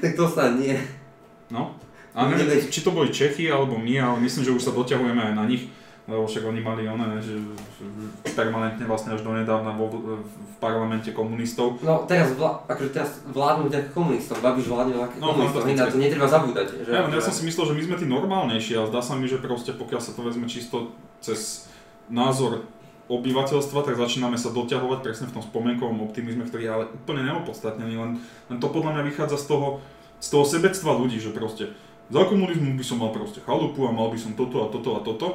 Tak 0.03 0.19
to 0.19 0.27
sa 0.27 0.51
nie. 0.53 0.75
No. 1.47 1.79
A 2.13 2.29
neviem, 2.29 2.59
či 2.69 2.85
to 2.85 2.93
boli 2.93 3.09
Čechy 3.09 3.49
alebo 3.49 3.79
my, 3.81 3.95
ale 3.99 4.17
myslím, 4.27 4.45
že 4.45 4.53
už 4.53 4.63
sa 4.63 4.75
doťahujeme 4.75 5.33
aj 5.33 5.35
na 5.39 5.47
nich, 5.49 5.71
lebo 6.05 6.27
však 6.27 6.45
oni 6.45 6.61
mali 6.61 6.85
one, 6.91 7.23
že 7.23 7.39
permanentne 8.35 8.85
vlastne 8.85 9.15
až 9.15 9.23
donedávna 9.23 9.73
vo, 9.79 9.87
v 10.19 10.55
parlamente 10.59 11.15
komunistov. 11.15 11.79
No 11.81 12.05
teraz, 12.05 12.35
vlá, 12.35 12.67
akože 12.67 12.91
teraz 12.91 13.23
vládnu 13.31 13.71
tak 13.71 13.95
komunistom, 13.95 14.43
Babiš 14.43 14.67
vládne 14.69 14.99
ako 14.99 15.15
No, 15.23 15.27
komunistom, 15.33 15.63
na 15.73 15.87
to 15.89 15.99
netreba 16.03 16.29
zabúdať. 16.29 16.67
Že, 16.83 16.91
Ja, 16.91 17.07
ja 17.07 17.23
som 17.23 17.35
si 17.35 17.43
myslel, 17.49 17.65
že 17.71 17.75
my 17.79 17.83
sme 17.87 17.97
tí 18.03 18.07
normálnejší, 18.11 18.73
ale 18.77 18.91
zdá 18.91 19.01
sa 19.01 19.15
mi, 19.15 19.31
že 19.31 19.39
proste 19.41 19.73
pokiaľ 19.73 20.01
sa 20.03 20.13
to 20.13 20.21
vezme 20.27 20.45
čisto 20.51 20.93
cez 21.23 21.71
názor 22.11 22.67
obyvateľstva, 23.21 23.85
tak 23.85 24.01
začíname 24.01 24.41
sa 24.41 24.55
doťahovať 24.55 24.99
presne 25.05 25.27
v 25.29 25.35
tom 25.37 25.45
spomienkovom 25.45 26.01
optimizme, 26.09 26.49
ktorý 26.49 26.63
je 26.65 26.73
ale 26.73 26.85
úplne 26.89 27.29
neopodstatnený, 27.29 27.95
len, 27.99 28.11
len 28.49 28.59
to 28.59 28.69
podľa 28.73 28.97
mňa 28.97 29.03
vychádza 29.13 29.37
z 29.37 29.47
toho, 29.53 29.69
z 30.23 30.29
toho 30.33 30.45
sebectva 30.49 30.97
ľudí, 30.97 31.21
že 31.21 31.35
proste 31.35 31.77
za 32.13 32.23
komunizmu 32.25 32.77
by 32.77 32.85
som 32.85 33.01
mal 33.01 33.13
proste 33.13 33.41
chalupu 33.45 33.85
a 33.89 33.93
mal 33.93 34.09
by 34.13 34.19
som 34.21 34.33
toto 34.37 34.65
a 34.65 34.73
toto 34.73 34.91
a 34.97 35.01
toto 35.01 35.29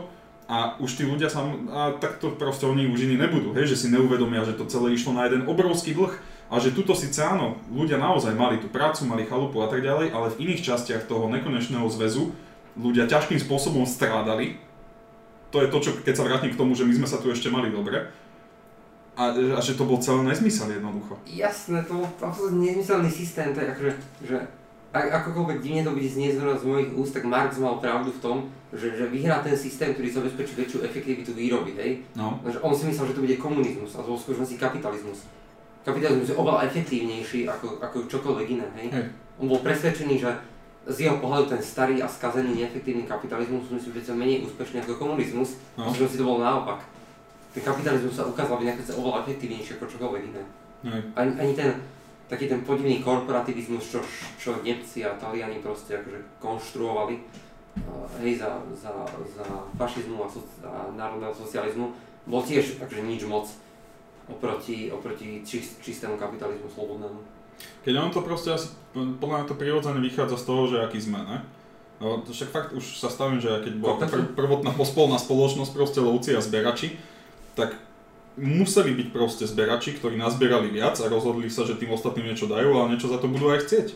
a 0.47 0.79
už 0.79 0.95
tí 0.95 1.03
ľudia 1.03 1.27
sa, 1.27 1.43
a 1.73 1.99
takto 1.99 2.31
proste 2.39 2.63
oni 2.63 2.87
už 2.87 3.03
iní 3.03 3.19
nebudú, 3.19 3.51
hej, 3.51 3.67
že 3.75 3.83
si 3.83 3.87
neuvedomia, 3.91 4.47
že 4.47 4.55
to 4.55 4.63
celé 4.71 4.95
išlo 4.95 5.11
na 5.11 5.27
jeden 5.27 5.43
obrovský 5.43 5.91
dlh 5.91 6.15
a 6.47 6.55
že 6.63 6.71
tuto 6.71 6.95
síce 6.95 7.19
áno, 7.19 7.59
ľudia 7.67 7.99
naozaj 7.99 8.31
mali 8.31 8.55
tú 8.63 8.71
prácu, 8.71 9.03
mali 9.03 9.27
chalupu 9.27 9.59
a 9.59 9.67
tak 9.67 9.83
ďalej, 9.83 10.15
ale 10.15 10.31
v 10.31 10.47
iných 10.47 10.63
častiach 10.63 11.03
toho 11.03 11.27
nekonečného 11.27 11.83
zväzu 11.91 12.31
ľudia 12.79 13.11
ťažkým 13.11 13.41
spôsobom 13.43 13.83
strádali. 13.83 14.61
To 15.51 15.63
je 15.63 15.71
to, 15.71 15.77
čo 15.79 15.91
keď 16.03 16.15
sa 16.15 16.27
vrátim 16.27 16.51
k 16.51 16.59
tomu, 16.59 16.75
že 16.75 16.83
my 16.83 16.93
sme 16.93 17.07
sa 17.07 17.23
tu 17.23 17.31
ešte 17.31 17.47
mali 17.47 17.71
dobre. 17.71 18.11
A, 19.17 19.33
a 19.33 19.59
že 19.63 19.73
to 19.73 19.89
bol 19.89 19.97
celé 19.97 20.21
nezmysel 20.27 20.69
jednoducho. 20.77 21.17
Jasné, 21.25 21.81
to 21.89 21.97
bol 21.97 22.05
absolútne 22.21 22.69
nezmyselný 22.69 23.09
systém, 23.09 23.49
to 23.49 23.65
je 23.65 23.67
akože, 23.73 23.91
že 24.29 24.37
ak, 24.93 25.05
akokoľvek 25.23 25.57
divne 25.57 25.81
to 25.81 25.97
bude 25.97 26.05
znieť 26.05 26.37
z 26.37 26.63
mojich 26.63 26.93
úst, 26.93 27.17
tak 27.17 27.25
Marx 27.25 27.57
mal 27.57 27.81
pravdu 27.81 28.13
v 28.13 28.21
tom, 28.21 28.37
že, 28.69 28.93
že 28.93 29.09
vyhrá 29.09 29.41
ten 29.41 29.57
systém, 29.57 29.97
ktorý 29.97 30.13
zabezpečí 30.13 30.53
väčšiu 30.53 30.85
efektivitu 30.85 31.33
výroby, 31.33 31.73
hej? 31.81 31.91
No. 32.13 32.37
Že 32.45 32.61
on 32.61 32.73
si 32.77 32.83
myslel, 32.93 33.09
že 33.09 33.15
to 33.17 33.23
bude 33.25 33.37
komunizmus, 33.41 33.97
a 33.97 34.05
bol 34.05 34.19
skutočnosti 34.19 34.59
kapitalizmus. 34.59 35.25
Kapitalizmus 35.81 36.29
je 36.29 36.37
oveľa 36.37 36.67
efektívnejší 36.67 37.47
ako, 37.47 37.81
ako 37.81 37.97
čokoľvek 38.05 38.47
iné, 38.53 38.67
hej? 38.83 38.87
Hej. 38.91 39.05
On 39.41 39.47
bol 39.49 39.65
presvedčený, 39.65 40.21
že 40.21 40.29
z 40.87 40.97
jeho 41.03 41.19
pohľadu 41.19 41.51
ten 41.51 41.61
starý 41.63 41.99
a 41.99 42.07
skazený 42.07 42.63
neefektívny 42.63 43.03
kapitalizmus 43.03 43.67
musí 43.67 43.91
byť 43.91 44.15
menej 44.15 44.47
úspešný 44.47 44.83
ako 44.87 44.95
komunizmus, 44.95 45.59
No. 45.75 45.91
no. 45.91 45.93
si 45.93 46.15
to 46.15 46.23
bol 46.23 46.39
naopak. 46.39 46.79
Ten 47.51 47.63
kapitalizmus 47.63 48.15
sa 48.15 48.23
ukázal 48.23 48.63
byť 48.63 48.67
nakoniec 48.71 48.91
oveľa 48.95 49.17
efektívnejší 49.27 49.71
ako 49.75 49.85
čokoľvek 49.91 50.23
iné. 50.31 50.43
Ani, 51.17 51.31
ani 51.35 51.53
ten 51.57 51.69
taký 52.27 52.47
ten 52.51 52.61
podivný 52.61 52.99
korporativizmus, 52.99 53.87
čo, 53.87 53.99
čo 54.35 54.59
Nemci 54.59 55.03
a 55.03 55.15
Taliani 55.15 55.63
proste 55.63 55.95
akože 55.95 56.19
konštruovali 56.43 57.15
uh, 57.15 58.03
hej, 58.19 58.43
za, 58.43 58.59
za, 58.75 58.91
za 59.31 59.45
fašizmu 59.79 60.19
a, 60.19 60.27
so, 60.27 60.43
a 60.67 60.91
národného 60.91 61.31
socializmu, 61.31 61.87
bol 62.27 62.43
tiež 62.43 62.83
akože 62.83 63.03
nič 63.07 63.23
moc 63.23 63.47
oproti, 64.27 64.91
oproti 64.91 65.39
čist, 65.47 65.79
čistému 65.79 66.19
kapitalizmu 66.19 66.67
slobodnému. 66.67 67.36
Keď 67.81 67.93
on 67.95 68.09
to 68.09 68.19
proste 68.19 68.49
asi, 68.49 68.67
podľa 68.93 69.35
mňa 69.37 69.47
to 69.47 69.55
prirodzene 69.55 69.99
vychádza 69.99 70.35
z 70.35 70.45
toho, 70.45 70.61
že 70.67 70.77
aký 70.79 70.99
sme, 70.99 71.19
ne? 71.19 71.37
No, 71.97 72.21
však 72.21 72.49
fakt 72.49 72.69
už 72.71 72.83
sa 72.95 73.07
stavím, 73.07 73.39
že 73.39 73.49
keď 73.59 73.73
bola 73.75 73.95
pr- 73.99 74.29
prvotná 74.31 74.69
pospolná 74.69 75.17
spoločnosť, 75.17 75.71
proste 75.71 75.97
lovci 75.97 76.33
a 76.33 76.41
zberači, 76.41 76.93
tak 77.55 77.73
museli 78.37 78.93
byť 78.93 79.07
proste 79.09 79.43
zberači, 79.43 79.97
ktorí 79.97 80.13
nazbierali 80.13 80.69
viac 80.69 80.93
a 80.95 81.09
rozhodli 81.09 81.49
sa, 81.49 81.65
že 81.65 81.73
tým 81.73 81.89
ostatným 81.89 82.29
niečo 82.29 82.45
dajú, 82.45 82.69
ale 82.71 82.93
niečo 82.93 83.09
za 83.09 83.17
to 83.17 83.25
budú 83.25 83.49
aj 83.49 83.65
chcieť. 83.65 83.87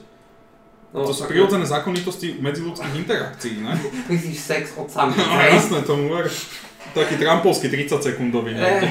No, 0.91 1.05
to 1.05 1.13
sú 1.13 1.23
ako- 1.23 1.29
prirodzené 1.29 1.63
zákonitosti 1.63 2.41
medziludských 2.41 2.95
interakcií, 2.97 3.55
ne? 3.61 3.77
Myslíš 4.11 4.39
sex 4.39 4.63
od 4.75 4.89
samých, 4.89 5.21
No 5.21 5.37
jasné, 5.37 5.79
tomu 5.83 6.09
ver. 6.09 6.25
Taký 6.91 7.15
trampolský 7.15 7.69
30 7.69 8.01
sekundový. 8.01 8.57
Eh, 8.57 8.81
Ne? 8.81 8.89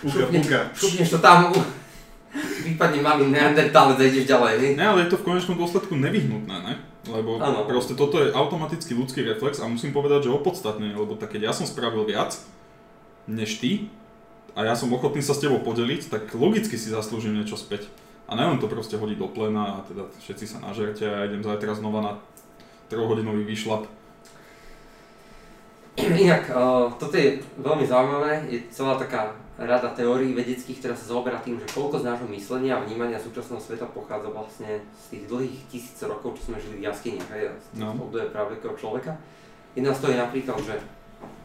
Uka, 0.00 0.24
šupne, 0.24 0.40
uka. 0.40 0.60
šupneš 0.72 1.08
to 1.10 1.18
tam, 1.20 1.52
vypadne 2.64 3.00
malý 3.02 3.24
neandertálec 3.30 3.98
a 3.98 4.04
ideš 4.06 4.26
ďalej? 4.30 4.78
Ne, 4.78 4.86
ale 4.86 5.06
je 5.06 5.16
to 5.16 5.20
v 5.20 5.26
konečnom 5.34 5.58
dôsledku 5.58 5.98
nevyhnutné, 5.98 6.56
ne? 6.62 6.74
Lebo 7.08 7.40
Áno. 7.40 7.64
proste 7.64 7.96
toto 7.96 8.20
je 8.20 8.30
automatický 8.30 8.92
ľudský 8.92 9.24
reflex 9.24 9.58
a 9.58 9.66
musím 9.66 9.90
povedať, 9.90 10.28
že 10.28 10.36
opodstatne, 10.36 10.92
lebo 10.92 11.16
tak 11.16 11.32
keď 11.32 11.50
ja 11.50 11.52
som 11.56 11.64
spravil 11.64 12.04
viac, 12.04 12.36
než 13.24 13.58
ty, 13.58 13.88
a 14.54 14.66
ja 14.66 14.74
som 14.74 14.90
ochotný 14.90 15.22
sa 15.22 15.32
s 15.32 15.42
tebou 15.42 15.62
podeliť, 15.62 16.10
tak 16.10 16.22
logicky 16.34 16.74
si 16.74 16.90
zaslúžim 16.90 17.34
niečo 17.34 17.54
späť. 17.54 17.86
A 18.30 18.38
neviem 18.38 18.62
to 18.62 18.70
proste 18.70 18.94
hodiť 18.94 19.18
do 19.18 19.26
plena 19.30 19.82
a 19.82 19.86
teda 19.86 20.06
všetci 20.22 20.44
sa 20.46 20.58
nažerte 20.62 21.02
a 21.02 21.22
ja 21.22 21.26
idem 21.26 21.42
zajtra 21.42 21.74
znova 21.74 22.00
na 22.02 22.12
trojhodinový 22.86 23.42
výšlap. 23.46 23.86
Inak, 25.98 26.46
uh, 26.50 26.90
toto 26.94 27.14
je 27.14 27.42
veľmi 27.58 27.84
zaujímavé, 27.84 28.46
je 28.46 28.58
celá 28.70 28.94
taká 28.94 29.34
rada 29.60 29.92
teórií 29.92 30.32
vedeckých, 30.32 30.80
ktorá 30.80 30.96
sa 30.96 31.12
zaoberá 31.12 31.36
tým, 31.36 31.60
že 31.60 31.68
koľko 31.68 32.00
z 32.00 32.08
nášho 32.08 32.28
myslenia 32.32 32.80
a 32.80 32.84
vnímania 32.84 33.20
súčasného 33.20 33.60
sveta 33.60 33.84
pochádza 33.92 34.32
vlastne 34.32 34.80
z 34.96 35.04
tých 35.12 35.24
dlhých 35.28 35.60
tisíc 35.68 36.00
rokov, 36.00 36.40
čo 36.40 36.48
sme 36.48 36.56
žili 36.56 36.80
v 36.80 36.88
jaskyniach, 36.88 37.28
hej, 37.28 37.52
z 37.52 37.84
No. 37.84 37.92
obdobia 37.92 38.32
právekého 38.32 38.72
človeka. 38.72 39.20
Jedna 39.76 39.92
z 39.92 40.00
toho 40.00 40.16
je 40.16 40.22
napríklad, 40.24 40.56
že 40.64 40.74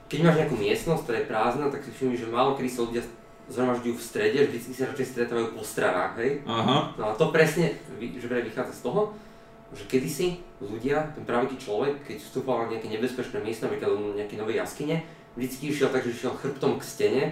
keď 0.07 0.19
máš 0.23 0.37
nejakú 0.39 0.55
miestnosť, 0.55 1.01
ktorá 1.03 1.17
je 1.19 1.27
prázdna, 1.27 1.65
tak 1.67 1.83
si 1.83 1.91
všimni, 1.91 2.15
že 2.15 2.31
málo 2.31 2.55
kedy 2.55 2.69
sa 2.71 2.81
ľudia 2.87 3.03
zhromažďujú 3.45 3.93
v 3.93 4.01
strede, 4.01 4.39
vždycky 4.47 4.71
sa 4.73 4.89
radšej 4.89 5.07
stretávajú 5.11 5.47
po 5.53 5.61
stranách, 5.61 6.13
hej. 6.17 6.31
Aha, 6.47 6.95
No 6.95 7.03
a 7.09 7.13
to 7.13 7.29
presne 7.29 7.75
že 7.99 8.25
vraj 8.25 8.41
vychádza 8.41 8.79
z 8.79 8.81
toho, 8.81 9.11
že 9.75 9.83
kedysi 9.91 10.39
ľudia, 10.63 11.11
ten 11.13 11.27
pravý 11.27 11.51
človek, 11.59 11.99
keď 12.07 12.17
vstupoval 12.23 12.65
na 12.65 12.79
nejaké 12.79 12.87
nebezpečné 12.95 13.43
miesto, 13.43 13.67
napríklad 13.67 13.91
do 13.91 14.15
nejakej 14.15 14.39
novej 14.39 14.55
jaskyne, 14.63 15.03
vždycky 15.35 15.63
išiel 15.67 15.91
tak, 15.91 16.07
že 16.07 16.15
išiel 16.15 16.31
chrbtom 16.31 16.79
k 16.79 16.83
stene 16.87 17.23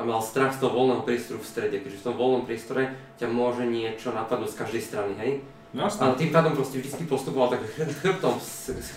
a 0.00 0.02
mal 0.02 0.24
strach 0.24 0.56
z 0.56 0.64
toho 0.64 0.72
voľného 0.72 1.04
priestoru 1.04 1.36
v 1.36 1.44
strede, 1.44 1.76
keďže 1.76 2.00
v 2.00 2.06
tom 2.08 2.16
voľnom 2.16 2.48
priestore 2.48 2.88
ťa 3.20 3.28
môže 3.28 3.68
niečo 3.68 4.16
napadnúť 4.16 4.56
z 4.56 4.60
každej 4.64 4.82
strany, 4.82 5.12
hej? 5.20 5.32
jasné. 5.76 6.00
A 6.00 6.16
tým 6.16 6.32
pádom 6.32 6.56
proste 6.56 6.80
vždycky 6.80 7.04
postupoval 7.04 7.52
tak 7.52 7.60
chr- 7.68 7.92
chrbtom, 7.92 8.40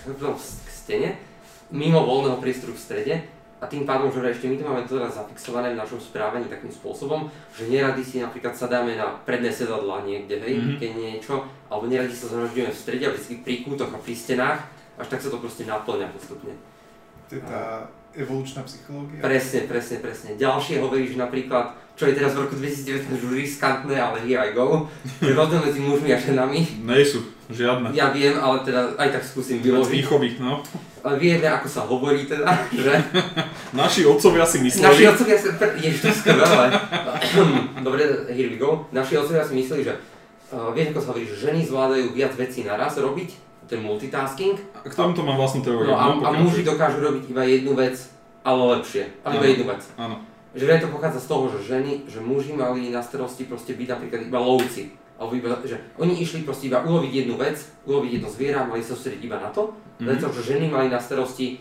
chrbtom 0.07 0.33
k 0.39 0.69
stene, 0.71 1.09
mimo 1.69 1.99
voľného 1.99 2.39
priestoru 2.39 2.71
v 2.71 2.79
strede 2.79 3.13
a 3.59 3.67
tým 3.67 3.83
pádom, 3.83 4.11
že 4.11 4.23
ešte 4.23 4.47
my 4.47 4.55
to 4.55 4.63
máme 4.63 4.83
teraz 4.83 5.15
zafixované 5.15 5.71
v 5.71 5.79
našom 5.79 5.99
správaní 5.99 6.47
takým 6.47 6.67
spôsobom, 6.67 7.27
že 7.51 7.67
neradi 7.67 8.03
si 8.03 8.19
napríklad 8.19 8.55
sadáme 8.55 8.95
na 8.95 9.11
predné 9.23 9.51
sedadlá 9.51 10.03
niekde, 10.03 10.39
hej, 10.39 10.55
Mhm. 10.55 10.75
keď 10.79 10.89
nie 10.95 11.09
niečo, 11.15 11.43
alebo 11.67 11.87
neradi 11.87 12.11
sa 12.11 12.31
zhromažďujeme 12.31 12.71
v 12.71 12.79
strede 12.79 13.03
a 13.07 13.11
vždy 13.11 13.35
pri 13.39 13.55
kútoch 13.63 13.91
a 13.91 13.99
pri 13.99 14.15
stenách, 14.15 14.59
až 14.95 15.07
tak 15.07 15.19
sa 15.19 15.27
to 15.27 15.39
proste 15.39 15.67
naplňa 15.67 16.07
postupne. 16.11 16.55
Je 17.27 17.39
tá 17.39 17.87
evolučná 18.13 18.61
psychológia. 18.63 19.19
Presne, 19.21 19.65
presne, 19.65 19.97
presne. 19.99 20.29
Ďalšie 20.37 20.81
hovorí, 20.81 21.09
že 21.09 21.17
napríklad, 21.17 21.73
čo 21.97 22.09
je 22.09 22.13
teraz 22.13 22.37
v 22.37 22.45
roku 22.45 22.55
2019 22.57 23.09
už 23.09 23.33
riskantné, 23.33 23.97
ale 23.97 24.21
here 24.21 24.41
I 24.41 24.53
go, 24.53 24.85
že 25.21 25.33
rozdiel 25.39 25.61
medzi 25.65 25.81
mužmi 25.81 26.09
a 26.13 26.17
ženami. 26.21 26.59
Nejsú, 26.85 27.25
žiadne. 27.49 27.89
Ja 27.97 28.13
viem, 28.13 28.37
ale 28.37 28.61
teda 28.61 28.93
aj 29.01 29.09
tak 29.19 29.23
skúsim 29.25 29.61
vyložiť. 29.65 29.93
výchovy, 29.93 30.29
no. 30.37 30.61
Ale 31.03 31.19
vieme, 31.19 31.49
ako 31.49 31.67
sa 31.67 31.81
hovorí 31.83 32.29
teda, 32.29 32.47
že 32.85 32.93
Naši 33.73 34.05
otcovia 34.05 34.45
si 34.45 34.61
naši 34.61 34.69
mysleli, 34.69 35.09
otcovia 35.09 35.37
sa... 35.41 35.49
Pre... 35.57 35.67
Ježiš, 35.81 35.99
to 36.05 36.09
skvelé. 36.13 36.67
Dobre, 37.87 38.01
here 38.29 38.49
we 38.53 38.61
go. 38.61 38.85
Naši 38.93 39.17
otcovia 39.17 39.41
si 39.41 39.57
mysleli, 39.57 39.81
že 39.81 39.97
uh, 40.53 40.69
viete, 40.69 40.93
ako 40.93 41.01
sa 41.01 41.09
hovorí, 41.09 41.25
že 41.25 41.49
ženy 41.49 41.65
zvládajú 41.65 42.13
viac 42.13 42.37
vecí 42.37 42.61
naraz 42.61 42.93
robiť, 43.01 43.42
ten 43.67 43.79
multitasking, 43.79 44.55
k 44.83 44.93
tomuto 44.93 45.23
mám 45.23 45.39
vlastnú 45.39 45.63
teóriu. 45.63 45.91
no 45.91 45.95
a, 45.95 46.11
a 46.11 46.15
pokračuj. 46.19 46.39
muži 46.43 46.61
dokážu 46.67 46.99
robiť 46.99 47.23
iba 47.31 47.43
jednu 47.47 47.73
vec, 47.73 47.95
ale 48.43 48.61
lepšie. 48.79 49.03
Ale 49.23 49.33
iba 49.39 49.47
jednu 49.47 49.65
vec. 49.71 49.81
Áno. 49.95 50.15
Že 50.53 50.63
vraj 50.69 50.79
to 50.85 50.93
pochádza 50.93 51.19
z 51.23 51.27
toho, 51.33 51.45
že 51.49 51.59
ženy, 51.65 51.91
že 52.05 52.19
muži 52.21 52.53
mali 52.53 52.93
na 52.93 53.01
starosti 53.01 53.49
proste 53.49 53.73
byť 53.73 53.87
napríklad 53.89 54.21
iba 54.29 54.39
lovci. 54.39 54.93
Alebo 55.17 55.33
iba, 55.39 55.55
že 55.65 55.81
oni 55.97 56.19
išli 56.19 56.45
proste 56.45 56.69
iba 56.69 56.83
uloviť 56.83 57.11
jednu 57.25 57.35
vec, 57.39 57.57
uloviť 57.89 58.11
jedno 58.19 58.29
zviera, 58.29 58.67
mali 58.67 58.85
sa 58.85 58.93
sústrediť 58.93 59.23
iba 59.25 59.41
na 59.41 59.49
to. 59.49 59.73
Mhm. 60.01 60.07
Zatiaľ, 60.13 60.31
že 60.35 60.49
ženy 60.53 60.65
mali 60.69 60.87
na 60.91 60.99
starosti 61.01 61.57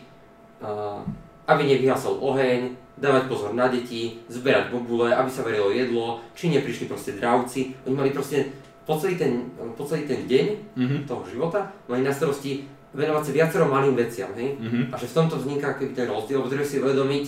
uh, 0.60 1.00
aby 1.46 1.62
nevyhasol 1.66 2.22
oheň, 2.22 2.78
dávať 2.96 3.24
pozor 3.26 3.50
na 3.56 3.66
deti, 3.66 4.22
zberať 4.30 4.70
bobule, 4.70 5.10
aby 5.10 5.30
sa 5.32 5.42
varilo 5.42 5.74
jedlo, 5.74 6.22
či 6.38 6.52
neprišli 6.54 6.86
proste 6.86 7.18
dravci. 7.18 7.74
Oni 7.88 7.94
mali 7.98 8.10
proste 8.14 8.54
po 8.82 8.98
celý 8.98 9.14
ten, 9.14 9.46
po 9.78 9.84
celý 9.84 10.04
ten 10.04 10.26
deň 10.26 10.46
Mhm. 10.76 10.96
toho 11.06 11.22
života, 11.26 11.70
mali 11.86 12.02
na 12.02 12.10
starosti 12.10 12.66
venovať 12.92 13.22
sa 13.24 13.32
viacero 13.32 13.64
malým 13.66 13.96
veciam, 13.96 14.28
hej? 14.36 14.58
Mhm. 14.58 14.92
A 14.92 14.98
že 14.98 15.08
v 15.08 15.16
tomto 15.16 15.40
vzniká 15.40 15.74
keby 15.74 15.96
ten 15.96 16.08
rozdiel, 16.08 16.42
lebo 16.42 16.52
treba 16.52 16.66
si 16.66 16.76
uvedomiť, 16.76 17.24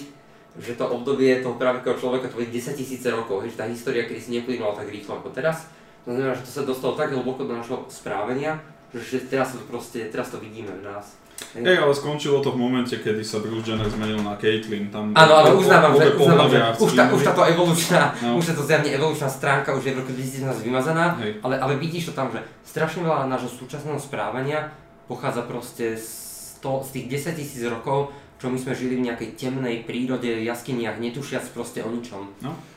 že 0.55 0.79
to 0.79 0.87
obdobie 0.87 1.43
toho 1.43 1.59
pravekého 1.59 1.99
človeka 1.99 2.31
to 2.31 2.39
bude 2.39 2.53
10 2.53 2.77
tisíce 2.77 3.07
rokov, 3.11 3.43
hej, 3.43 3.51
že 3.51 3.59
tá 3.59 3.67
história 3.67 4.07
kedy 4.07 4.21
si 4.21 4.31
neplynula 4.33 4.77
tak 4.77 4.87
rýchlo 4.87 5.19
ako 5.19 5.35
teraz. 5.35 5.67
To 6.05 6.13
znamená, 6.13 6.37
že 6.37 6.45
to 6.47 6.53
sa 6.53 6.63
dostalo 6.63 6.95
tak 6.95 7.11
hlboko 7.11 7.43
do 7.43 7.57
našho 7.57 7.89
správania, 7.89 8.61
že 8.95 9.25
teraz 9.27 9.57
to 9.57 9.65
proste, 9.67 10.05
teraz 10.13 10.31
to 10.31 10.39
vidíme 10.39 10.71
v 10.71 10.85
nás. 10.85 11.17
Hej. 11.55 11.79
Ale 11.79 11.93
skončilo 11.93 12.39
to 12.39 12.51
v 12.51 12.59
momente, 12.59 12.91
kedy 12.93 13.21
sa 13.21 13.39
Bruce 13.39 13.63
Jenner 13.65 13.87
zmenil 13.87 14.19
na 14.19 14.35
Caitlyn. 14.35 14.87
Tam 14.89 15.11
Áno, 15.11 15.33
áno, 15.37 15.51
uznávam, 15.55 15.95
že, 15.95 16.11
uznávam, 16.13 16.47
že 16.49 16.59
už, 16.77 16.93
tá, 16.93 17.05
už 17.09 17.23
táto 17.25 17.43
evolučná, 17.45 18.03
No. 18.21 18.37
už 18.37 18.45
táto 18.49 18.63
zjavne 18.63 18.91
evolučná 18.91 19.29
stránka 19.29 19.71
už 19.71 19.83
je 19.83 19.93
v 19.93 19.99
roku 19.99 20.11
2011 20.11 20.51
vymazaná, 20.61 21.15
Hej. 21.17 21.39
ale, 21.41 21.55
ale 21.57 21.73
vidíš 21.77 22.11
to 22.11 22.13
tam, 22.13 22.29
že 22.29 22.43
strašne 22.61 23.03
veľa 23.03 23.27
nášho 23.27 23.49
súčasného 23.49 23.99
správania 23.99 24.75
pochádza 25.05 25.43
proste 25.43 25.95
z, 25.95 26.11
to, 26.59 26.83
z 26.83 26.91
tých 26.93 27.07
10 27.29 27.37
tisíc 27.37 27.63
rokov, 27.65 28.11
čo 28.35 28.47
my 28.47 28.57
sme 28.57 28.73
žili 28.73 28.95
v 28.97 29.07
nejakej 29.07 29.35
temnej 29.35 29.83
prírode, 29.83 30.27
jaskyniach, 30.41 30.97
netušiac 30.97 31.47
proste 31.49 31.81
o 31.81 31.89
ničom. 31.89 32.35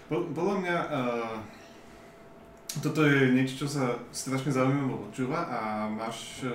Po- 0.07 0.27
Podľa 0.27 0.55
mňa 0.59 0.77
uh, 0.85 1.35
toto 2.77 3.01
je 3.01 3.33
niečo, 3.33 3.65
čo 3.65 3.67
sa 3.69 3.83
strašne 4.11 4.51
zaujímavo 4.51 5.07
počúva 5.07 5.39
a 5.43 5.59
máš 5.87 6.45
uh, 6.45 6.51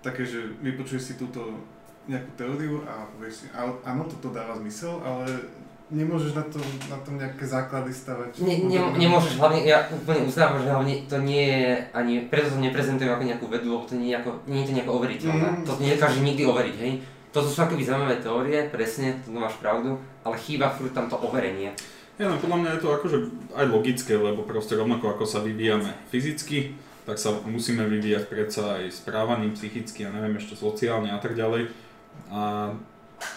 také, 0.00 0.22
že 0.22 0.54
vypočuješ 0.62 1.02
si 1.02 1.14
túto 1.18 1.58
nejakú 2.08 2.30
teóriu 2.40 2.80
a 2.88 3.04
povieš 3.12 3.34
si, 3.34 3.46
"Á- 3.52 3.78
áno, 3.84 4.08
toto 4.08 4.32
dáva 4.32 4.56
zmysel, 4.56 4.96
ale 5.04 5.28
nemôžeš 5.88 6.36
na 6.36 6.44
tom, 6.44 6.64
na 6.88 6.98
tom 7.00 7.14
nejaké 7.16 7.44
základy 7.48 7.92
stavať. 7.92 8.44
Ne, 8.44 8.68
ne, 8.68 8.78
nemôžeš, 8.96 9.40
hlavne, 9.40 9.64
ja 9.64 9.88
úplne 9.88 10.28
uznávam, 10.28 10.60
že 10.60 10.68
hlavne 10.68 10.94
to 11.08 11.16
nie 11.24 11.44
je 11.48 11.64
ani, 11.96 12.28
preto 12.28 12.52
to 12.52 12.60
neprezentujem 12.60 13.08
ako 13.08 13.24
nejakú 13.24 13.46
vedu, 13.48 13.66
lebo 13.72 13.84
to 13.88 13.96
nie 13.96 14.12
je, 14.12 14.16
ako, 14.20 14.30
nie 14.44 14.60
je 14.64 14.68
to 14.68 14.76
nejako 14.76 14.92
overiteľné. 15.00 15.48
Mm. 15.48 15.64
To 15.64 15.72
nedokáže 15.80 16.20
nikdy 16.20 16.42
overiť, 16.44 16.76
hej. 16.76 16.92
Toto 17.32 17.48
sú 17.48 17.58
akoby 17.60 17.84
zaujímavé 17.84 18.20
teórie, 18.20 18.68
presne, 18.68 19.16
to 19.24 19.32
máš 19.32 19.56
pravdu, 19.60 19.96
ale 20.24 20.36
chýba 20.36 20.72
furt 20.72 20.92
tam 20.92 21.08
to 21.08 21.16
overenie. 21.16 21.72
Ja, 22.18 22.26
no, 22.28 22.36
podľa 22.36 22.58
mňa 22.58 22.70
je 22.76 22.80
to 22.82 22.88
akože 22.98 23.18
aj 23.54 23.66
logické, 23.70 24.12
lebo 24.18 24.42
proste 24.42 24.74
rovnako 24.74 25.14
ako 25.16 25.24
sa 25.24 25.38
vyvíjame 25.40 25.92
fyzicky, 26.10 26.74
tak 27.08 27.16
sa 27.16 27.32
musíme 27.48 27.88
vyvíjať 27.88 28.28
predsa 28.28 28.76
aj 28.76 28.92
správaním 28.92 29.56
psychicky 29.56 30.04
a 30.04 30.12
neviem 30.12 30.36
ešte 30.36 30.60
sociálne 30.60 31.08
a 31.08 31.16
tak 31.16 31.32
ďalej. 31.32 31.72
A 32.28 32.68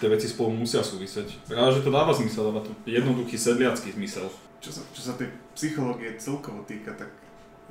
tie 0.03 0.11
veci 0.11 0.27
spolu 0.27 0.51
musia 0.51 0.83
súvisieť. 0.83 1.47
Práve, 1.47 1.79
že 1.79 1.87
to 1.87 1.95
dáva 1.95 2.11
zmysel, 2.11 2.51
dáva 2.51 2.67
to 2.67 2.75
jednoduchý 2.83 3.39
sedliacký 3.39 3.95
zmysel. 3.95 4.27
Čo 4.59 4.75
sa, 4.75 4.81
čo 4.91 5.01
sa 5.07 5.13
tej 5.15 5.31
psychológie 5.55 6.19
celkovo 6.19 6.67
týka, 6.67 6.91
tak 6.99 7.15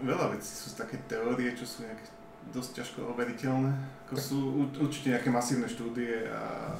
veľa 0.00 0.32
vecí 0.32 0.48
sú 0.48 0.72
také 0.72 0.96
teórie, 1.04 1.52
čo 1.52 1.68
sú 1.68 1.84
nejaké 1.84 2.08
dosť 2.56 2.80
ťažko 2.80 3.12
overiteľné. 3.12 3.70
Ako 4.08 4.16
sú 4.16 4.38
určite 4.80 5.12
nejaké 5.12 5.28
masívne 5.28 5.68
štúdie 5.68 6.24
a 6.32 6.72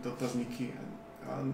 dotazníky, 0.00 0.72
ale 1.28 1.52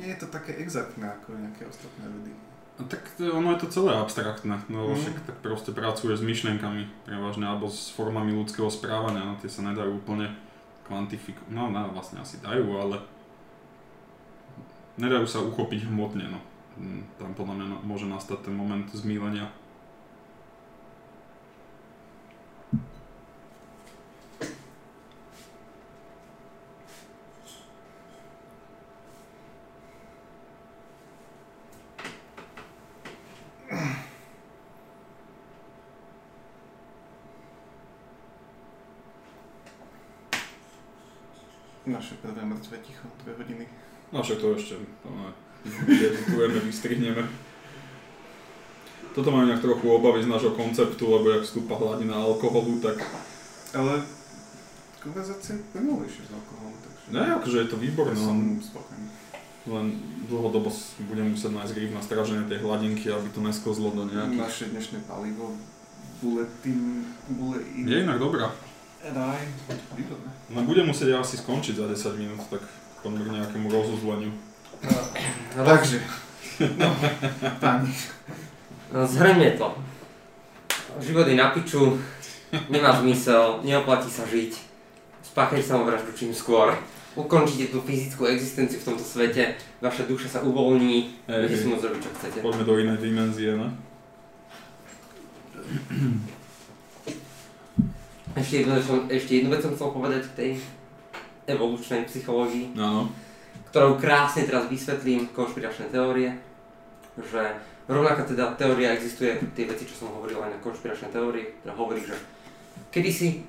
nie 0.00 0.08
je 0.08 0.24
to 0.24 0.32
také 0.32 0.56
exaktné 0.56 1.04
ako 1.04 1.36
nejaké 1.36 1.68
ostatné 1.68 2.08
vedy. 2.08 2.32
Tak 2.80 3.20
ono 3.20 3.52
je 3.52 3.58
to 3.62 3.68
celé 3.68 3.92
abstraktné, 3.94 4.56
no 4.72 4.88
Mm. 4.90 4.96
však 4.96 5.16
tak 5.28 5.36
proste 5.44 5.70
pracuješ 5.76 6.24
s 6.24 6.24
myšlienkami 6.24 6.88
prevažne, 7.04 7.44
alebo 7.46 7.68
s 7.68 7.92
formami 7.92 8.32
ľudského 8.32 8.72
správania, 8.72 9.22
no 9.22 9.36
tie 9.38 9.46
sa 9.46 9.62
nedajú 9.62 10.00
úplne 10.00 10.32
kvantifikovať, 10.88 11.52
no, 11.52 11.68
no 11.68 11.92
vlastne 11.92 12.24
asi 12.24 12.40
dajú, 12.40 12.64
ale 12.74 12.96
nedajú 14.98 15.24
sa 15.28 15.44
uchopiť 15.44 15.88
hmotne, 15.88 16.26
no. 16.32 16.40
Mm, 16.80 17.04
Tam 17.20 17.30
podľa 17.36 17.54
mňa 17.60 17.66
môže 17.84 18.08
nastať 18.08 18.48
ten 18.48 18.54
moment 18.56 18.88
zmýlenia. 18.88 19.52
Naše 41.92 42.14
prvé 42.24 42.40
mŕtve 42.40 42.76
ticho, 42.80 43.04
dve 43.24 43.32
hodiny. 43.36 43.64
No 44.12 44.24
však 44.24 44.38
to 44.40 44.56
ešte, 44.56 44.74
ne, 45.08 45.28
editujeme, 45.88 46.58
vystrihneme. 46.64 47.24
Toto 49.12 49.28
mám 49.28 49.44
nejak 49.44 49.60
trochu 49.60 49.92
obavy 49.92 50.24
z 50.24 50.32
nášho 50.32 50.56
konceptu, 50.56 51.04
lebo 51.04 51.36
jak 51.36 51.44
stúpa 51.44 51.76
hladina 51.76 52.16
alkoholu, 52.16 52.80
tak 52.80 52.96
Ale 53.76 54.04
konverzácia 55.00 55.56
je 55.56 55.64
plynulejšie 55.72 56.28
s 56.28 56.30
alkoholom, 56.32 56.76
takže... 56.80 57.06
ne, 57.12 57.24
akože 57.40 57.56
je 57.60 57.68
to 57.68 57.76
výborné, 57.76 58.16
som 58.16 58.36
len, 58.36 58.60
spokojný. 58.60 59.06
len 59.68 59.86
dlhodobo 60.28 60.68
budem 61.08 61.32
musieť 61.32 61.52
nájsť 61.56 61.72
grif 61.76 61.90
na 61.92 62.02
stráženie 62.04 62.44
tej 62.48 62.64
hladinky, 62.64 63.12
aby 63.12 63.28
to 63.32 63.40
nesklzlo 63.44 63.92
do 63.92 64.08
nejakých... 64.08 64.40
Naše 64.40 64.64
dnešné 64.72 64.98
palivo, 65.04 65.56
bulletin, 66.20 67.04
bulletin. 67.32 67.84
Je 67.84 67.96
inak 68.00 68.20
dobrá. 68.20 68.52
Výborné. 69.02 70.30
No 70.50 70.62
budem 70.62 70.86
musieť 70.86 71.16
ja 71.16 71.18
asi 71.18 71.34
skončiť 71.40 71.74
za 71.74 71.86
10 71.90 72.22
minút, 72.22 72.42
tak 72.46 72.62
poďme 73.02 73.26
k 73.26 73.34
nejakému 73.40 73.66
rozuzleniu. 73.66 74.30
No, 75.56 75.62
Takže, 75.66 75.98
no, 76.78 76.88
páni, 77.58 77.90
No, 78.92 79.06
zhrňme 79.08 79.56
to. 79.56 79.72
Život 81.00 81.26
je 81.26 81.34
na 81.34 81.48
piču, 81.48 81.96
nemá 82.68 82.92
zmysel, 83.00 83.64
neoplatí 83.64 84.12
sa 84.12 84.28
žiť. 84.28 84.52
Spáchajte 85.24 85.64
samovraždu 85.64 86.12
čím 86.12 86.36
skôr. 86.36 86.76
Ukončite 87.16 87.72
tú 87.72 87.80
fyzickú 87.80 88.28
existenciu 88.28 88.80
v 88.80 88.84
tomto 88.84 89.04
svete, 89.04 89.56
vaša 89.80 90.04
duša 90.08 90.28
sa 90.28 90.40
uvoľní, 90.44 91.24
budete 91.28 91.56
si 91.56 91.66
môcť 91.68 91.84
robiť 91.88 92.00
čo 92.04 92.10
chcete. 92.20 92.38
Poďme 92.44 92.64
do 92.64 92.74
inej 92.80 92.98
dimenzie, 93.00 93.52
no. 93.56 93.68
Ešte 98.32 98.54
jednu, 98.58 98.74
ešte 99.08 99.32
jednu 99.34 99.50
vec 99.50 99.60
som 99.60 99.72
chcel 99.72 99.90
povedať 99.90 100.22
k 100.24 100.36
tej 100.36 100.50
evolučnej 101.46 102.06
psychológii, 102.06 102.72
Áno. 102.74 103.12
ktorou 103.68 103.98
krásne 103.98 104.42
teraz 104.42 104.66
vysvetlím 104.66 105.28
konšpiračné 105.30 105.88
teórie, 105.88 106.32
že 107.18 107.42
rovnaká 107.84 108.24
teda 108.24 108.54
teória 108.54 108.94
existuje, 108.94 109.36
tie 109.52 109.66
veci, 109.66 109.84
čo 109.84 109.98
som 109.98 110.14
hovoril 110.14 110.38
aj 110.38 110.50
na 110.50 110.60
konšpiračné 110.60 111.10
teórie, 111.10 111.52
ktorá 111.60 111.74
hovorí, 111.74 112.00
že 112.00 112.16
kedysi 112.88 113.44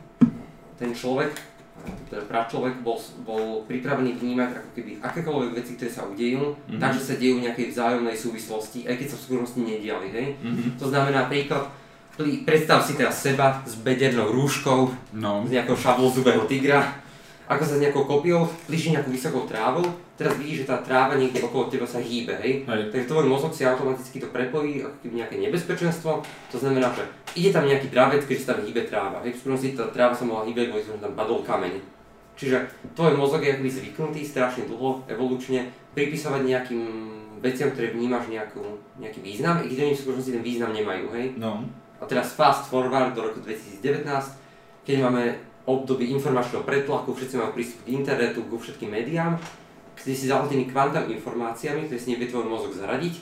ten 0.75 0.91
človek, 0.91 1.31
teda 2.09 2.25
pračlovek, 2.25 2.81
bol, 2.81 2.95
bol 3.23 3.43
pripravený 3.63 4.15
vnímať 4.15 4.49
ako 4.53 4.69
keby 4.73 4.91
akékoľvek 4.99 5.51
veci, 5.53 5.71
ktoré 5.73 5.91
sa 5.91 6.03
udejú, 6.03 6.55
Mhm. 6.65 6.79
takže 6.79 7.01
sa 7.01 7.15
dejú 7.15 7.39
v 7.39 7.45
nejakej 7.45 7.67
vzájomnej 7.69 8.15
súvislosti, 8.15 8.79
aj 8.83 8.95
keď 8.95 9.07
sa 9.07 9.15
v 9.15 9.23
skutočnosti 9.23 9.61
nediali, 9.61 10.07
hej. 10.09 10.27
Mhm. 10.39 10.75
To 10.75 10.85
znamená 10.87 11.25
príklad, 11.25 11.67
prí- 11.67 11.71
predstav 12.45 12.85
si 12.85 12.93
teraz 12.93 13.21
seba 13.21 13.61
s 13.65 13.73
bedernou 13.81 14.29
rúškou, 14.29 14.89
No. 15.17 15.41
z 15.45 15.57
nejakého 15.57 15.77
šablozubého 15.77 16.45
tigra, 16.45 17.03
ako 17.49 17.63
sa 17.65 17.75
s 17.75 17.83
nejakou 17.83 18.07
kopiou 18.07 18.47
blíži 18.69 18.95
nejakú 18.95 19.11
vysokou 19.11 19.43
trávu, 19.43 19.83
teraz 20.15 20.37
vidíš, 20.39 20.63
že 20.63 20.69
tá 20.71 20.77
tráva 20.79 21.19
niekde 21.19 21.43
okolo 21.43 21.67
teba 21.67 21.83
sa 21.83 21.99
hýbe, 21.99 22.37
hej. 22.39 22.63
Hej. 22.63 22.81
Takže 22.93 23.09
tvoj 23.09 23.25
mozog 23.27 23.51
si 23.51 23.67
automaticky 23.67 24.23
to 24.23 24.31
prepojí 24.31 24.85
ako 24.85 24.95
keby 25.03 25.13
nejaké 25.19 25.35
nebezpečenstvo, 25.41 26.23
to 26.23 26.57
znamená, 26.57 26.93
že 26.95 27.03
ide 27.35 27.51
tam 27.51 27.67
nejaký 27.67 27.91
dravec, 27.91 28.23
keď 28.23 28.37
sa 28.39 28.47
tam 28.55 28.63
hýbe 28.63 28.87
tráva, 28.87 29.19
hej. 29.25 29.35
V 29.35 29.39
skutočnosti 29.43 29.75
tá 29.75 29.85
tráva 29.91 30.15
sa 30.15 30.23
mohla 30.23 30.47
hýbať, 30.47 30.71
lebo 30.71 31.01
tam 31.01 31.13
padol 31.17 31.43
kameň. 31.43 31.73
Čiže 32.33 32.65
tvoj 32.97 33.13
mozog 33.13 33.45
je 33.45 33.53
akoby 33.53 33.69
zvyknutý 33.69 34.21
strašne 34.25 34.65
dlho, 34.65 35.05
evolučne, 35.05 35.69
pripisovať 35.93 36.41
nejakým 36.41 36.81
veciam, 37.43 37.69
ktoré 37.69 37.93
vnímaš 37.93 38.31
nejakú, 38.31 38.63
nejaký 38.97 39.19
význam, 39.19 39.61
i 39.61 39.69
keď 39.69 39.77
oni 39.83 39.93
v 39.93 40.01
skutočnosti 40.01 40.33
ten 40.39 40.45
význam 40.47 40.71
nemajú, 40.71 41.05
hej. 41.13 41.35
No. 41.37 41.61
A 42.01 42.03
teraz 42.05 42.33
fast 42.33 42.69
forward 42.71 43.13
do 43.13 43.21
roku 43.25 43.39
2019, 43.41 44.05
keď 44.83 44.95
máme 45.03 45.35
obdobie 45.63 46.11
informačného 46.11 46.67
pretlaku, 46.67 47.15
všetci 47.15 47.39
máme 47.39 47.55
prístup 47.55 47.79
k 47.87 47.95
internetu, 47.95 48.43
ku 48.47 48.59
všetkým 48.59 48.91
médiám, 48.91 49.39
keď 49.95 50.03
si 50.11 50.27
zahltený 50.27 50.67
kvantom 50.67 51.07
informáciami, 51.07 51.87
ktoré 51.87 51.99
si 51.99 52.11
nevie 52.11 52.27
tvoj 52.27 52.43
mozog 52.43 52.75
zaradiť, 52.75 53.15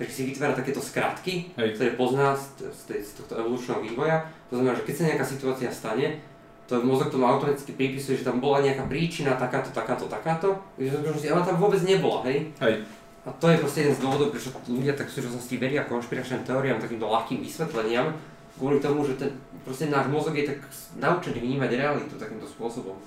takže 0.00 0.12
si 0.12 0.22
vytvára 0.32 0.56
takéto 0.56 0.80
skratky, 0.80 1.52
Hej. 1.52 1.76
ktoré 1.76 1.90
pozná 1.98 2.32
z, 2.32 2.72
z, 2.72 3.04
z 3.04 3.10
tohto 3.20 3.36
evolučného 3.36 3.84
vývoja. 3.84 4.24
To 4.48 4.56
znamená, 4.56 4.80
že 4.80 4.86
keď 4.88 4.94
sa 4.96 5.08
nejaká 5.12 5.26
situácia 5.28 5.68
stane, 5.68 6.24
to 6.64 6.80
mozog 6.80 7.12
tomu 7.12 7.28
automaticky 7.28 7.76
pripisuje, 7.76 8.16
že 8.16 8.24
tam 8.24 8.40
bola 8.40 8.64
nejaká 8.64 8.88
príčina, 8.88 9.36
takáto, 9.36 9.68
takáto, 9.76 10.08
takáto, 10.08 10.56
že 10.80 11.28
ona 11.28 11.44
tam 11.44 11.60
vôbec 11.60 11.84
nebola, 11.84 12.24
hej? 12.24 12.48
Hej. 12.64 12.88
A 13.22 13.30
to 13.30 13.46
je 13.46 13.62
proste 13.62 13.86
jeden 13.86 13.94
z 13.94 14.02
dôvodov, 14.02 14.34
prečo 14.34 14.50
ľudia 14.66 14.98
tak 14.98 15.06
v 15.06 15.22
súčasnosti 15.22 15.54
veria 15.54 15.86
konšpiračným 15.86 16.42
teóriám, 16.42 16.82
takýmto 16.82 17.06
ľahkým 17.06 17.38
vysvetleniam, 17.38 18.10
kvôli 18.58 18.82
tomu, 18.82 19.06
že 19.06 19.14
ten, 19.14 19.30
proste 19.62 19.86
náš 19.86 20.10
mozog 20.10 20.34
je 20.34 20.50
tak 20.50 20.58
naučený 20.98 21.38
vnímať 21.38 21.70
realitu 21.78 22.18
takýmto 22.18 22.50
spôsobom. 22.50 22.98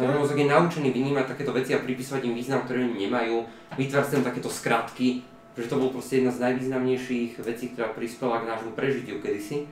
Náš 0.00 0.16
mozog 0.16 0.40
je 0.40 0.48
naučený 0.48 0.88
vnímať 0.88 1.36
takéto 1.36 1.52
veci 1.52 1.76
a 1.76 1.84
pripisovať 1.84 2.24
im 2.24 2.32
význam, 2.36 2.64
ktoré 2.64 2.88
nemajú, 2.88 3.44
vytvárať 3.76 4.08
tam 4.08 4.24
takéto 4.24 4.48
skratky, 4.48 5.20
že 5.52 5.68
to 5.68 5.80
bol 5.80 5.92
proste 5.92 6.24
jedna 6.24 6.32
z 6.32 6.40
najvýznamnejších 6.40 7.40
vecí, 7.44 7.76
ktorá 7.76 7.92
prispela 7.92 8.40
k 8.40 8.48
nášmu 8.48 8.72
prežitiu 8.72 9.20
kedysi. 9.20 9.68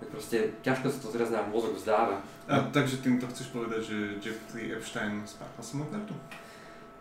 Tak 0.00 0.08
proste 0.12 0.52
ťažko 0.64 0.88
sa 0.88 0.98
to 1.00 1.08
teraz 1.12 1.28
náš 1.28 1.44
mozog 1.52 1.76
vzdáva. 1.76 2.24
A 2.48 2.60
takže 2.72 3.04
týmto 3.04 3.28
chceš 3.32 3.52
povedať, 3.52 3.80
že 3.84 3.96
Jeffrey 4.20 4.72
Epstein 4.72 5.24
spáchal 5.24 5.64
samotnú? 5.64 6.00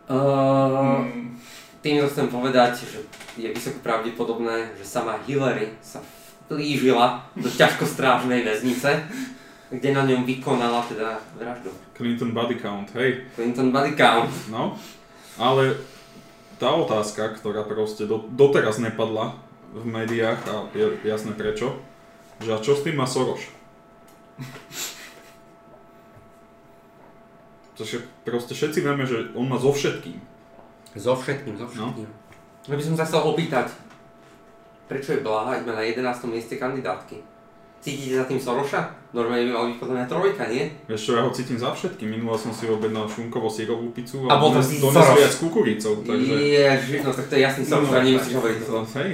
Uh, 0.07 1.03
Mm, 1.03 1.39
Týmto 1.83 2.07
chcem 2.07 2.31
povedať, 2.31 2.87
že 2.87 3.03
je 3.35 3.51
vysoko 3.51 3.83
pravdepodobné, 3.83 4.71
že 4.79 4.87
sama 4.87 5.19
Hillary 5.27 5.75
sa 5.83 5.99
vplížila 6.47 7.27
do 7.35 7.51
ťažkostrážnej 7.51 8.47
väznice, 8.47 9.03
kde 9.67 9.89
na 9.91 10.07
ňom 10.07 10.23
vykonala 10.23 10.87
teda 10.87 11.19
vraždu. 11.35 11.75
Clinton 11.91 12.31
body 12.31 12.55
count, 12.55 12.87
hej. 12.95 13.27
Clinton 13.35 13.75
body 13.75 13.99
count. 13.99 14.31
No, 14.47 14.79
ale 15.35 15.75
tá 16.55 16.71
otázka, 16.71 17.35
ktorá 17.35 17.67
proste 17.67 18.07
do, 18.07 18.31
doteraz 18.31 18.79
nepadla 18.79 19.35
v 19.75 19.83
médiách 19.83 20.39
a 20.47 20.71
je 20.71 20.87
jasné 21.03 21.35
prečo, 21.35 21.83
že 22.39 22.55
a 22.55 22.63
čo 22.63 22.79
s 22.79 22.87
tým 22.87 22.95
má 22.95 23.03
Soros? 23.03 23.43
Čiže 27.75 28.07
proste 28.23 28.55
všetci 28.55 28.79
vieme, 28.79 29.03
že 29.03 29.35
on 29.35 29.51
má 29.51 29.59
so 29.59 29.75
všetkým. 29.75 30.31
So 30.93 31.17
všetkým, 31.17 31.57
so 31.57 31.65
všetkým. 31.65 32.05
No. 32.69 32.75
by 32.77 32.83
som 32.85 32.93
sa 32.93 33.05
chcel 33.09 33.25
opýtať, 33.25 33.73
prečo 34.85 35.17
je 35.17 35.25
Blaha 35.25 35.57
iba 35.57 35.73
na 35.73 35.81
11. 35.81 36.05
mieste 36.29 36.61
kandidátky? 36.61 37.17
Cítite 37.83 38.15
za 38.15 38.25
tým 38.29 38.39
Soroša? 38.39 39.11
Normálne 39.11 39.49
by 39.49 39.51
mal 39.51 39.65
byť 39.67 39.77
podľa 39.81 39.95
mňa 39.99 40.07
trojka, 40.07 40.43
nie? 40.47 40.63
Vieš 40.87 41.01
čo, 41.03 41.11
ja 41.19 41.27
ho 41.27 41.35
cítim 41.35 41.59
za 41.59 41.75
všetkým. 41.75 42.15
Minule 42.15 42.39
som 42.39 42.55
si 42.55 42.63
objednal 42.71 43.11
šunkovo 43.11 43.51
sírovú 43.51 43.91
pizzu 43.91 44.23
A 44.31 44.37
a, 44.37 44.39
bol 44.39 44.55
to 44.55 44.63
donesli 44.63 45.19
aj 45.19 45.33
s 45.35 45.37
kukuricou, 45.43 45.93
takže... 45.99 46.31
Ježiš, 46.31 46.99
no 47.03 47.11
tak 47.11 47.25
to 47.27 47.33
je 47.35 47.41
jasný 47.43 47.63
Soros, 47.67 47.91
a 47.91 47.99
nemusíš 47.99 48.33
hovoriť 48.39 48.57
to. 48.63 48.75
Hej. 49.03 49.11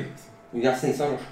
Jasný 0.53 0.91
Soros. 0.93 1.23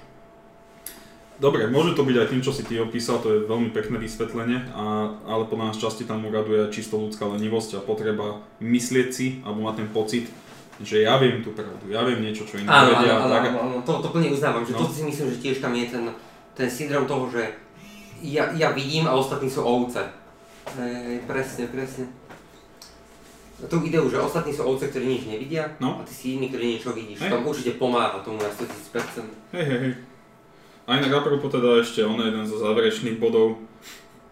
Dobre, 1.38 1.70
môže 1.70 1.94
to 1.94 2.02
byť 2.02 2.16
aj 2.18 2.28
tým, 2.34 2.42
čo 2.42 2.50
si 2.50 2.66
ty 2.66 2.82
opísal, 2.82 3.22
to 3.22 3.30
je 3.30 3.38
veľmi 3.46 3.70
pekné 3.70 4.02
vysvetlenie, 4.02 4.74
a, 4.74 5.14
ale 5.22 5.46
po 5.46 5.54
nás 5.54 5.78
časti 5.78 6.02
tam 6.02 6.26
uraduje 6.26 6.66
čisto 6.74 6.98
ľudská 6.98 7.30
lenivosť 7.30 7.78
a 7.78 7.86
potreba 7.86 8.42
myslieť 8.58 9.08
si, 9.14 9.38
alebo 9.46 9.62
mať 9.62 9.74
ten 9.78 9.88
pocit, 9.94 10.24
že 10.82 11.06
ja 11.06 11.14
viem 11.22 11.38
tú 11.38 11.54
pravdu, 11.54 11.86
ja 11.86 12.02
viem 12.02 12.26
niečo, 12.26 12.42
čo 12.42 12.58
iní 12.58 12.66
Áno, 12.66 12.90
áno, 12.90 13.30
tak, 13.30 13.54
áno, 13.54 13.78
to, 13.86 13.92
to 14.02 14.08
plne 14.10 14.34
uznávam, 14.34 14.66
že 14.66 14.74
No. 14.74 14.82
to 14.82 14.90
si 14.90 15.06
myslím, 15.06 15.30
že 15.30 15.38
tiež 15.38 15.56
tam 15.62 15.78
je 15.78 15.86
ten, 15.86 16.04
ten 16.58 16.66
syndrom 16.66 17.06
toho, 17.06 17.30
že 17.30 17.54
ja, 18.18 18.50
ja 18.58 18.74
vidím 18.74 19.06
a 19.06 19.14
ostatní 19.14 19.46
sú 19.46 19.62
ovce. 19.62 20.02
Hej, 20.74 21.22
presne, 21.22 21.70
presne. 21.70 22.10
Tú 23.58 23.82
ideu, 23.82 24.06
že 24.06 24.18
ostatní 24.18 24.50
sú 24.50 24.66
ovce, 24.66 24.86
ktorí 24.86 25.06
nič 25.06 25.22
nevidia 25.26 25.70
No. 25.78 25.98
a 25.98 26.06
ty 26.06 26.14
si 26.14 26.34
iný, 26.34 26.50
ktorý 26.50 26.78
niečo 26.78 26.90
vidíš. 26.94 27.26
Hej. 27.26 27.30
Tam 27.30 27.42
určite 27.42 27.74
pomáha 27.74 28.18
tomu 28.22 28.38
na 28.38 28.50
100 28.50 28.66
000%. 28.66 29.54
Hej, 29.54 29.66
hej, 29.66 29.78
hej. 29.82 29.92
A 30.88 30.96
inak 30.96 31.20
apropos 31.20 31.52
teda 31.52 31.84
ešte 31.84 32.00
on 32.00 32.16
jeden 32.16 32.48
zo 32.48 32.56
záverečných 32.64 33.20
bodov, 33.20 33.60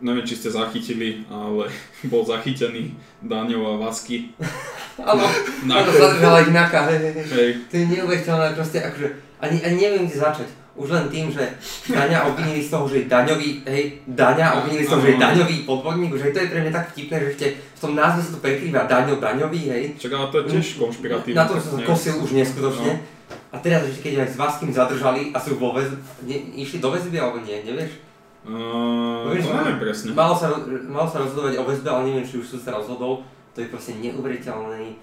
neviem 0.01 0.25
či 0.25 0.41
ste 0.41 0.49
zachytili, 0.49 1.29
ale 1.29 1.69
bol 2.13 2.25
zachytený 2.25 2.97
Daňov 3.21 3.77
a 3.77 3.87
Vasky. 3.87 4.33
Áno, 4.97 5.29
áno, 5.69 5.91
zadržala 5.93 6.41
ich 6.41 6.57
naka, 6.57 6.89
hej, 6.89 7.13
hej, 7.13 7.29
hej. 7.29 7.51
To 7.69 7.75
je 7.77 7.85
neuveriteľné, 7.85 8.57
proste 8.57 8.81
akože, 8.81 9.13
ani, 9.45 9.61
ani 9.61 9.77
neviem 9.77 10.09
kde 10.09 10.25
začať. 10.25 10.49
Už 10.73 10.89
len 10.89 11.13
tým, 11.13 11.29
že 11.29 11.45
Daňa 11.93 12.33
obvinili 12.33 12.65
z 12.65 12.73
toho, 12.73 12.89
že 12.89 13.05
je 13.05 13.13
daňový, 13.13 13.61
hej, 13.69 14.01
Daňa 14.09 14.57
obvinili 14.57 14.89
z 14.89 14.97
toho, 14.97 15.05
že 15.05 15.13
je 15.13 15.21
daňový 15.21 15.57
podvodník, 15.69 16.17
aj 16.17 16.33
to 16.33 16.41
je 16.41 16.49
pre 16.49 16.61
mňa 16.65 16.73
tak 16.73 16.87
vtipné, 16.97 17.17
že 17.21 17.29
ešte 17.37 17.47
v 17.61 17.81
tom 17.85 17.93
názve 17.93 18.25
sa 18.25 18.31
to 18.33 18.41
prekrýva 18.41 18.89
Daňo, 18.89 19.21
daňový, 19.21 19.63
hej. 19.69 19.85
čak 20.01 20.17
ale 20.17 20.33
to 20.33 20.37
je 20.41 20.45
tiež 20.57 20.81
konšpiratívne. 20.81 21.37
Na 21.37 21.45
tom 21.45 21.61
som 21.61 21.77
sa 21.77 21.85
kosil 21.85 22.17
už 22.17 22.33
neskutočne. 22.33 22.93
No. 22.97 23.16
A 23.57 23.65
teraz 23.65 23.89
ešte 23.89 24.13
keď 24.13 24.29
aj 24.29 24.37
s 24.37 24.37
Vaským 24.37 24.69
zadržali 24.69 25.33
a 25.33 25.41
sú 25.41 25.57
vo 25.57 25.73
väzbe, 25.73 25.97
ne, 26.29 26.37
išli 26.61 26.77
do 26.77 26.93
väzby 26.93 27.17
alebo 27.17 27.41
nie, 27.41 27.65
nevieš? 27.65 28.05
Uh, 28.45 29.33
Vieš, 29.33 29.49
to 29.49 29.57
neviem 29.57 29.81
presne. 29.81 30.13
Malo 30.13 30.37
sa, 30.37 30.53
malo 30.85 31.09
sa 31.09 31.25
rozhodovať 31.25 31.57
o 31.57 31.65
väzbe, 31.65 31.89
ale 31.89 32.13
neviem, 32.13 32.29
či 32.29 32.37
už 32.37 32.47
súd 32.47 32.61
sa 32.61 32.77
rozhodol. 32.77 33.25
To 33.57 33.59
je 33.65 33.73
proste 33.73 33.97
neuveriteľné, 33.97 34.77
ne- 34.77 35.01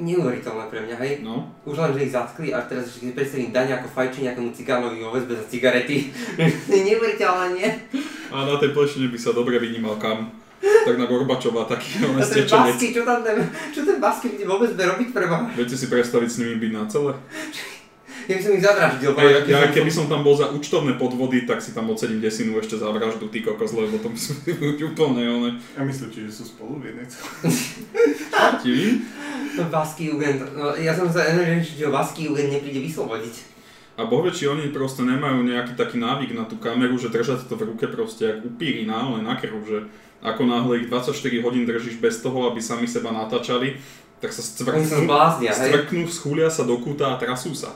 neuveriteľné 0.00 0.64
pre 0.72 0.80
mňa, 0.88 0.96
hej. 1.04 1.12
No, 1.20 1.52
Už 1.68 1.76
len, 1.76 1.92
že 1.92 2.08
ich 2.08 2.16
zatkli 2.16 2.56
a 2.56 2.64
teraz 2.64 2.88
ešte 2.88 3.12
keď 3.12 3.14
predstavím 3.20 3.52
Daňa 3.52 3.84
ako 3.84 3.88
fajči 3.92 4.24
nejakému 4.24 4.50
cigánovi 4.56 5.04
vo 5.04 5.12
väzbe 5.12 5.36
za 5.36 5.44
cigarety. 5.44 6.08
Neuveriteľné, 6.88 7.46
nie? 7.52 7.68
a 8.28 8.44
na 8.44 8.56
tej 8.56 8.72
plešine 8.72 9.12
by 9.12 9.18
sa 9.20 9.36
dobre 9.36 9.60
vynímal 9.60 10.00
kam. 10.00 10.32
Tak 10.58 10.94
na 10.96 11.06
Gorbačova 11.06 11.64
taký 11.64 12.00
ten 12.00 12.18
stečenec. 12.18 12.74
Basky, 12.74 12.86
čo 12.90 13.02
tam 13.06 13.22
ten, 13.22 13.36
čo 13.70 13.80
ten 13.82 13.98
Basky 13.98 14.26
bude 14.34 14.58
väzbe 14.58 14.82
robiť 14.84 15.08
pre 15.10 15.24
Boha? 15.24 15.46
Viete 15.52 15.74
si 15.74 15.86
predstaviť 15.86 16.28
s 16.28 16.36
nimi 16.38 16.58
byť 16.58 16.72
na 16.72 16.82
celé? 16.84 17.12
Ja 18.28 18.36
by 18.36 18.42
som 18.44 18.52
ich 18.52 18.60
zadráždil. 18.60 19.10
Ja, 19.16 19.40
ja, 19.40 19.58
som- 19.64 19.72
keby 19.72 19.88
som 19.88 20.04
tam 20.04 20.20
bol 20.20 20.36
za 20.36 20.52
účtovné 20.52 21.00
podvody, 21.00 21.48
tak 21.48 21.64
si 21.64 21.72
tam 21.72 21.88
odsedím 21.88 22.20
desinu 22.20 22.60
ešte 22.60 22.76
za 22.76 22.92
vraždu, 22.92 23.24
ty 23.32 23.40
kokos, 23.40 23.72
lebo 23.72 23.96
to 23.96 24.12
musí 24.12 24.36
byť 24.44 24.78
úplne 24.84 25.24
one. 25.24 25.50
a 25.56 25.80
myslíte, 25.80 26.28
že 26.28 26.32
sú 26.34 26.44
spolu 26.44 26.76
v 26.76 26.92
jednej 26.92 27.06
Basky 29.72 30.04
Jugend, 30.06 30.44
no, 30.54 30.76
ja 30.76 30.94
som 30.94 31.08
sa 31.08 31.24
neviem, 31.26 31.58
či 31.58 31.82
ho 31.82 31.90
Basky 31.90 32.28
Jugend 32.28 32.52
nepríde 32.52 32.78
vyslobodiť. 32.78 33.58
A 33.98 34.06
boh 34.06 34.22
vie, 34.22 34.30
či 34.30 34.46
oni 34.46 34.70
proste 34.70 35.02
nemajú 35.02 35.42
nejaký 35.42 35.74
taký 35.74 35.98
návyk 35.98 36.30
na 36.30 36.46
tú 36.46 36.54
kameru, 36.54 36.94
že 36.94 37.10
držať 37.10 37.50
to 37.50 37.58
v 37.58 37.74
ruke 37.74 37.90
proste 37.90 38.30
jak 38.30 38.46
upíri 38.46 38.86
náhle 38.86 39.26
na 39.26 39.34
krv, 39.34 39.58
že 39.66 39.78
ako 40.22 40.42
náhle 40.46 40.82
ich 40.82 40.86
24 40.90 41.14
hodín 41.46 41.62
držíš 41.66 42.02
bez 42.02 42.18
toho, 42.22 42.50
aby 42.50 42.58
sami 42.58 42.90
seba 42.90 43.14
natáčali, 43.14 43.78
tak 44.18 44.34
sa 44.34 44.42
Oni 44.42 44.46
sa 44.46 44.52
stvrknú, 44.58 45.06
zbláznia, 45.06 45.52
stvrknú, 45.54 46.02
schúlia 46.10 46.50
sa 46.50 46.66
do 46.66 46.74
kúta 46.82 47.14
a 47.14 47.20
trasú 47.22 47.54
sa. 47.54 47.70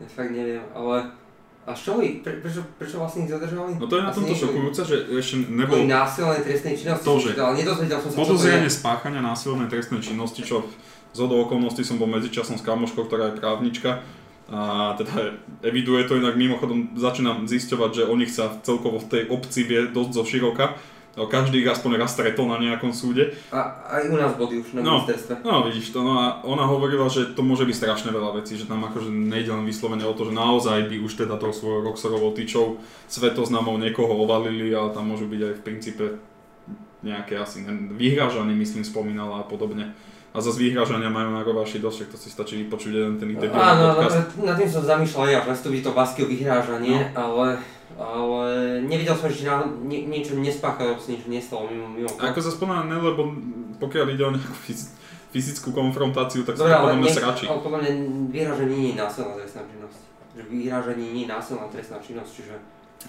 Ja 0.00 0.06
fakt 0.08 0.32
neviem, 0.32 0.64
ale... 0.72 1.20
A 1.62 1.70
čo 1.78 1.94
mi, 1.94 2.18
pre, 2.26 2.42
prečo, 2.42 2.66
prečo 2.74 2.98
vlastne 2.98 3.22
ich 3.22 3.30
zadržali? 3.30 3.78
No 3.78 3.86
to 3.86 3.94
je 3.94 4.02
na 4.02 4.10
tomto 4.10 4.34
šokujúce, 4.34 4.82
že 4.82 4.96
ešte 5.14 5.46
Kvôli 5.46 5.54
nebol 5.62 5.78
násilnej 5.86 6.42
trestnej 6.42 6.74
činnosti, 6.74 7.06
To, 7.06 7.14
že- 7.22 7.38
ale 7.38 7.54
nedozvedel 7.54 7.98
som 8.02 8.10
sa, 8.10 8.18
je. 8.66 8.78
spáchania 8.82 9.22
násilnej 9.22 9.70
trestnej 9.70 10.02
činnosti, 10.02 10.42
čo 10.42 10.66
z 11.14 11.18
okolností 11.22 11.86
som 11.86 12.02
bol 12.02 12.10
medzičasom 12.10 12.58
s 12.58 12.66
kamoškou, 12.66 13.06
ktorá 13.06 13.30
je 13.30 13.38
právnička 13.38 14.02
a 14.50 14.60
teda 14.94 15.38
eviduje 15.62 16.04
to 16.04 16.16
inak 16.16 16.34
mimochodom 16.34 16.94
začínam 16.94 17.44
zisťovať, 17.44 17.90
že 17.94 18.02
o 18.04 18.14
nich 18.14 18.30
sa 18.30 18.50
celkovo 18.58 18.98
v 18.98 19.08
tej 19.08 19.22
obci 19.28 19.62
vie 19.62 19.86
dosť 19.88 20.10
zo 20.12 20.24
široka. 20.24 20.74
No, 21.12 21.28
Každý 21.28 21.60
ich 21.60 21.68
aspoň 21.68 22.00
raz 22.00 22.10
stretol 22.10 22.48
na 22.48 22.56
nejakom 22.56 22.88
súde. 22.88 23.36
A 23.52 23.60
aj 23.92 24.08
u 24.08 24.16
nás 24.16 24.32
boli 24.32 24.58
už 24.58 24.72
na 24.72 24.80
No. 24.80 24.92
ministerstve. 24.98 25.44
No 25.44 25.60
vidíš 25.62 25.92
to, 25.92 26.00
no 26.00 26.16
a 26.16 26.40
ona 26.40 26.64
hovorila, 26.64 27.04
že 27.06 27.36
to 27.36 27.44
môže 27.44 27.62
byť 27.62 27.76
strašne 27.76 28.08
veľa 28.08 28.40
vecí, 28.40 28.56
že 28.56 28.64
tam 28.64 28.80
akože 28.82 29.12
nejde 29.12 29.52
len 29.52 29.62
vyslovene 29.62 30.02
o 30.02 30.16
to, 30.16 30.24
že 30.24 30.32
naozaj 30.32 30.88
by 30.88 30.96
už 30.98 31.12
teda 31.18 31.36
tou 31.36 31.52
svojou 31.52 31.84
Roxorovou 31.84 32.32
tyčou 32.32 32.80
svetoznámou 33.06 33.76
niekoho 33.76 34.08
ovalili, 34.16 34.72
ale 34.72 34.88
tam 34.90 35.04
môžu 35.06 35.28
byť 35.28 35.40
aj 35.42 35.54
v 35.54 35.62
princípe 35.62 36.04
nejaké 37.02 37.36
asi 37.36 37.60
ne- 37.60 37.92
vyhrážanie, 37.92 38.54
myslím, 38.54 38.80
spomínala 38.80 39.40
a 39.40 39.44
podobne. 39.44 39.92
A 40.32 40.40
zase 40.40 40.64
vyhrážania 40.64 41.12
majú 41.12 41.28
na 41.36 41.44
rováši 41.44 41.76
dosť, 41.76 42.08
to 42.08 42.16
si 42.16 42.32
stačí 42.32 42.56
vypočuť 42.64 42.88
jeden 42.88 43.20
ten 43.20 43.36
debilný 43.36 43.52
Áno, 43.52 44.00
podcast. 44.00 44.32
na, 44.40 44.56
tým 44.56 44.70
som 44.72 44.80
zamýšľal 44.80 45.26
ja, 45.28 45.38
že 45.44 45.60
to 45.60 45.68
by 45.68 45.78
to 45.84 45.92
Baskio 45.92 46.24
vyhrážanie, 46.24 47.12
ale, 47.12 47.60
ale 48.00 48.44
nevidel 48.80 49.12
som, 49.12 49.28
že 49.28 49.44
na, 49.44 49.68
nie, 49.84 50.08
niečo 50.08 50.40
nespáchal, 50.40 50.96
alebo 50.96 51.04
sa 51.04 51.12
niečo 51.12 51.28
nestalo 51.28 51.68
mimo, 51.68 51.84
mimo. 51.92 52.08
Ako 52.16 52.40
sa 52.40 52.48
spomína, 52.48 52.88
ne, 52.88 52.96
lebo 52.96 53.28
pokiaľ 53.76 54.06
ide 54.08 54.24
o 54.24 54.32
nejakú 54.32 54.56
fyz- 54.64 54.96
fyzickú 55.36 55.68
konfrontáciu, 55.76 56.48
tak 56.48 56.56
Dobre, 56.56 56.72
sa 56.72 56.80
podľa 56.80 56.96
mňa 56.96 57.08
sračí. 57.12 57.44
ale 57.44 57.60
podľa 57.60 57.78
mňa 57.84 57.90
vyhrážanie 58.32 58.76
nie 58.80 58.90
je 58.96 58.98
násilná 59.04 59.32
trestná 59.36 59.62
činnosť. 59.68 60.00
Že 60.32 60.42
vyhrážanie 60.48 61.08
nie 61.12 61.22
je 61.24 61.30
násilná 61.32 61.66
trestná 61.68 61.98
činnosť, 62.00 62.32
čiže... 62.32 62.54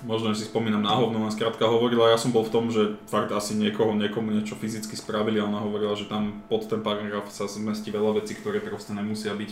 Možno, 0.02 0.34
si 0.34 0.50
spomínam 0.50 0.82
na 0.82 0.98
hovno, 0.98 1.22
len 1.22 1.30
skrátka 1.30 1.70
hovorila, 1.70 2.10
ja 2.10 2.18
som 2.18 2.34
bol 2.34 2.42
v 2.42 2.54
tom, 2.54 2.66
že 2.74 2.98
fakt 3.06 3.30
asi 3.30 3.54
niekoho, 3.54 3.94
niekomu 3.94 4.34
niečo 4.34 4.58
fyzicky 4.58 4.98
spravili 4.98 5.38
a 5.38 5.46
ona 5.46 5.62
hovorila, 5.62 5.94
že 5.94 6.10
tam 6.10 6.42
pod 6.50 6.66
ten 6.66 6.82
paragraf 6.82 7.30
sa 7.30 7.46
zmestí 7.46 7.94
veľa 7.94 8.20
vecí, 8.20 8.34
ktoré 8.34 8.60
proste 8.60 8.98
nemusia 8.98 9.38
byť. 9.38 9.52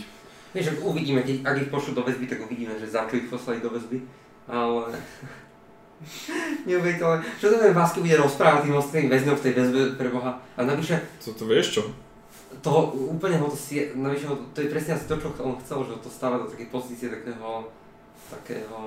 Vieš, 0.52 0.84
uvidíme, 0.84 1.24
keď, 1.24 1.46
ak 1.46 1.56
ich 1.62 1.70
pošlú 1.72 1.96
do 1.96 2.04
väzby, 2.04 2.28
tak 2.28 2.44
uvidíme, 2.44 2.76
že 2.76 2.90
za 2.90 3.08
čo 3.08 3.16
ich 3.16 3.30
poslali 3.30 3.62
do 3.62 3.72
väzby. 3.72 4.02
Ale... 4.50 4.92
Neuveriteľné. 6.68 7.22
Čo 7.38 7.54
to 7.54 7.56
ten 7.62 7.72
Vasky 7.72 8.02
bude 8.02 8.18
rozprávať 8.18 8.66
tým 8.66 8.74
ostatným 8.74 9.08
väzňom 9.08 9.36
v 9.38 9.44
tej 9.46 9.52
väzbe 9.54 9.80
pre 9.94 10.10
Boha? 10.10 10.42
A 10.58 10.60
navyše, 10.66 10.98
Co 11.22 11.30
to 11.32 11.46
vieš 11.46 11.78
čo? 11.78 11.82
toho 12.60 12.92
úplne 12.94 13.40
ho 13.40 13.48
to 13.48 13.56
si, 13.56 13.80
navyše 13.96 14.28
ho, 14.28 14.36
to 14.52 14.60
je 14.60 14.68
presne 14.68 14.94
asi 14.94 15.08
to, 15.08 15.16
čo 15.16 15.32
on 15.40 15.56
chcel, 15.64 15.88
že 15.88 16.04
to 16.04 16.12
stáva 16.12 16.38
do 16.38 16.46
takej 16.52 16.68
pozície 16.68 17.08
takého, 17.08 17.72
takého 18.32 18.78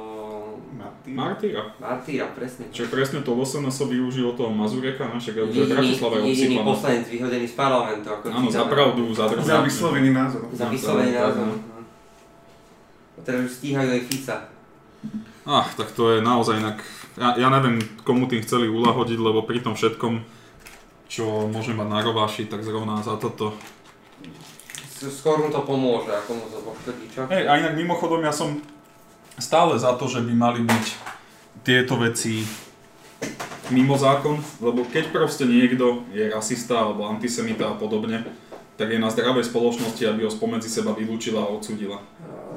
Martin. 0.73 1.13
Martýra. 1.13 1.61
martýra, 1.77 2.25
presne. 2.33 2.65
Čiže 2.73 2.89
presne 2.89 3.19
to 3.21 3.37
Losena 3.37 3.69
sa 3.69 3.85
využilo 3.85 4.33
toho 4.33 4.49
Mazureka, 4.49 5.05
no 5.05 5.21
však 5.21 5.33
to 5.37 5.41
je 5.45 5.61
Jediný, 5.61 5.71
Bratislava 5.77 6.15
je 6.17 6.23
jediný 6.33 6.57
poslanec 6.65 7.05
vyhodený 7.05 7.45
z 7.45 7.55
parlamentu, 7.55 8.07
ako 8.09 8.25
Áno, 8.33 8.49
za 8.49 8.63
pravdu, 8.65 9.01
za 9.13 9.25
druhú. 9.29 9.45
Za 9.45 9.61
vyslovený 9.61 10.09
názor. 10.09 10.41
Za 10.49 10.65
No, 10.65 10.71
vyslovený 10.73 11.11
názor. 11.13 11.45
no. 11.45 11.55
A 13.15 13.19
teraz 13.23 13.39
už 13.47 13.51
stíhajú 13.61 13.89
aj 13.93 14.01
Fica. 14.09 14.37
Ach, 15.45 15.69
tak 15.77 15.93
to 15.93 16.17
je 16.17 16.25
naozaj 16.25 16.57
inak, 16.57 16.81
ja, 17.21 17.37
ja 17.37 17.47
neviem, 17.53 17.77
komu 18.01 18.25
tým 18.25 18.41
chceli 18.41 18.65
ulahodiť, 18.65 19.19
lebo 19.21 19.45
pri 19.45 19.61
tom 19.61 19.77
všetkom 19.77 20.25
čo 21.05 21.45
môže 21.47 21.71
mať 21.77 21.87
na 21.87 21.99
rováši, 22.01 22.49
tak 22.49 22.65
zrovna 22.65 22.97
za 23.05 23.15
toto. 23.21 23.53
Skôr 24.95 25.37
mu 25.37 25.53
to 25.53 25.61
pomôže, 25.61 26.09
ako 26.09 26.31
mu 26.33 26.45
to 26.49 26.59
poškodí, 26.65 27.05
čo? 27.13 27.29
Hej, 27.29 27.45
a 27.45 27.61
inak 27.61 27.77
mimochodom 27.77 28.25
ja 28.25 28.33
som 28.33 28.57
stále 29.39 29.75
za 29.79 29.95
to, 29.95 30.07
že 30.07 30.23
by 30.23 30.33
mali 30.33 30.61
byť 30.63 30.85
tieto 31.65 31.97
veci 31.99 32.45
mimo 33.73 33.97
zákon, 33.97 34.37
lebo 34.61 34.85
keď 34.85 35.09
proste 35.09 35.49
niekto 35.49 36.05
je 36.13 36.29
rasista 36.29 36.85
alebo 36.85 37.09
antisemita 37.09 37.73
a 37.73 37.75
podobne, 37.75 38.21
tak 38.75 38.91
je 38.91 38.99
na 38.99 39.07
zdravej 39.07 39.47
spoločnosti, 39.47 40.03
aby 40.03 40.27
ho 40.27 40.31
spomedzi 40.31 40.67
seba 40.67 40.91
vylúčila 40.91 41.47
a 41.47 41.51
odsudila. 41.51 42.03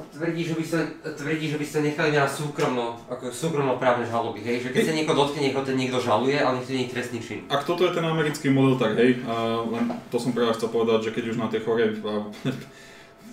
Tvrdí, 0.09 0.41
že 0.43 0.55
by 0.57 0.63
ste, 0.65 0.79
tvrdí, 1.15 1.45
že 1.47 1.57
by 1.59 1.65
ste 1.65 1.79
nechali 1.85 2.11
na 2.11 2.27
súkromno, 2.27 2.99
ako 3.07 3.31
súkromnoprávne 3.31 4.03
žaloby, 4.03 4.43
hej? 4.43 4.67
Že 4.67 4.69
keď 4.75 4.83
sa 4.83 4.95
niekto 4.95 5.15
dotkne, 5.15 5.39
nech 5.47 5.55
ho 5.55 5.63
ten 5.63 5.79
niekto 5.79 5.99
žaluje, 6.03 6.35
ale 6.35 6.59
nech 6.59 6.67
to 6.67 6.75
nie 6.75 6.85
je 6.89 6.91
trestný 6.91 7.19
čin. 7.23 7.39
Ak 7.47 7.63
toto 7.63 7.87
je 7.87 7.95
ten 7.95 8.03
americký 8.03 8.51
model, 8.51 8.75
tak 8.75 8.99
hej, 8.99 9.23
a 9.23 9.63
len 9.63 9.95
to 10.11 10.17
som 10.19 10.35
práve 10.35 10.59
chcel 10.59 10.69
povedať, 10.75 11.07
že 11.07 11.13
keď 11.15 11.23
už 11.31 11.37
na 11.39 11.47
tej 11.47 11.61
chore 11.63 11.95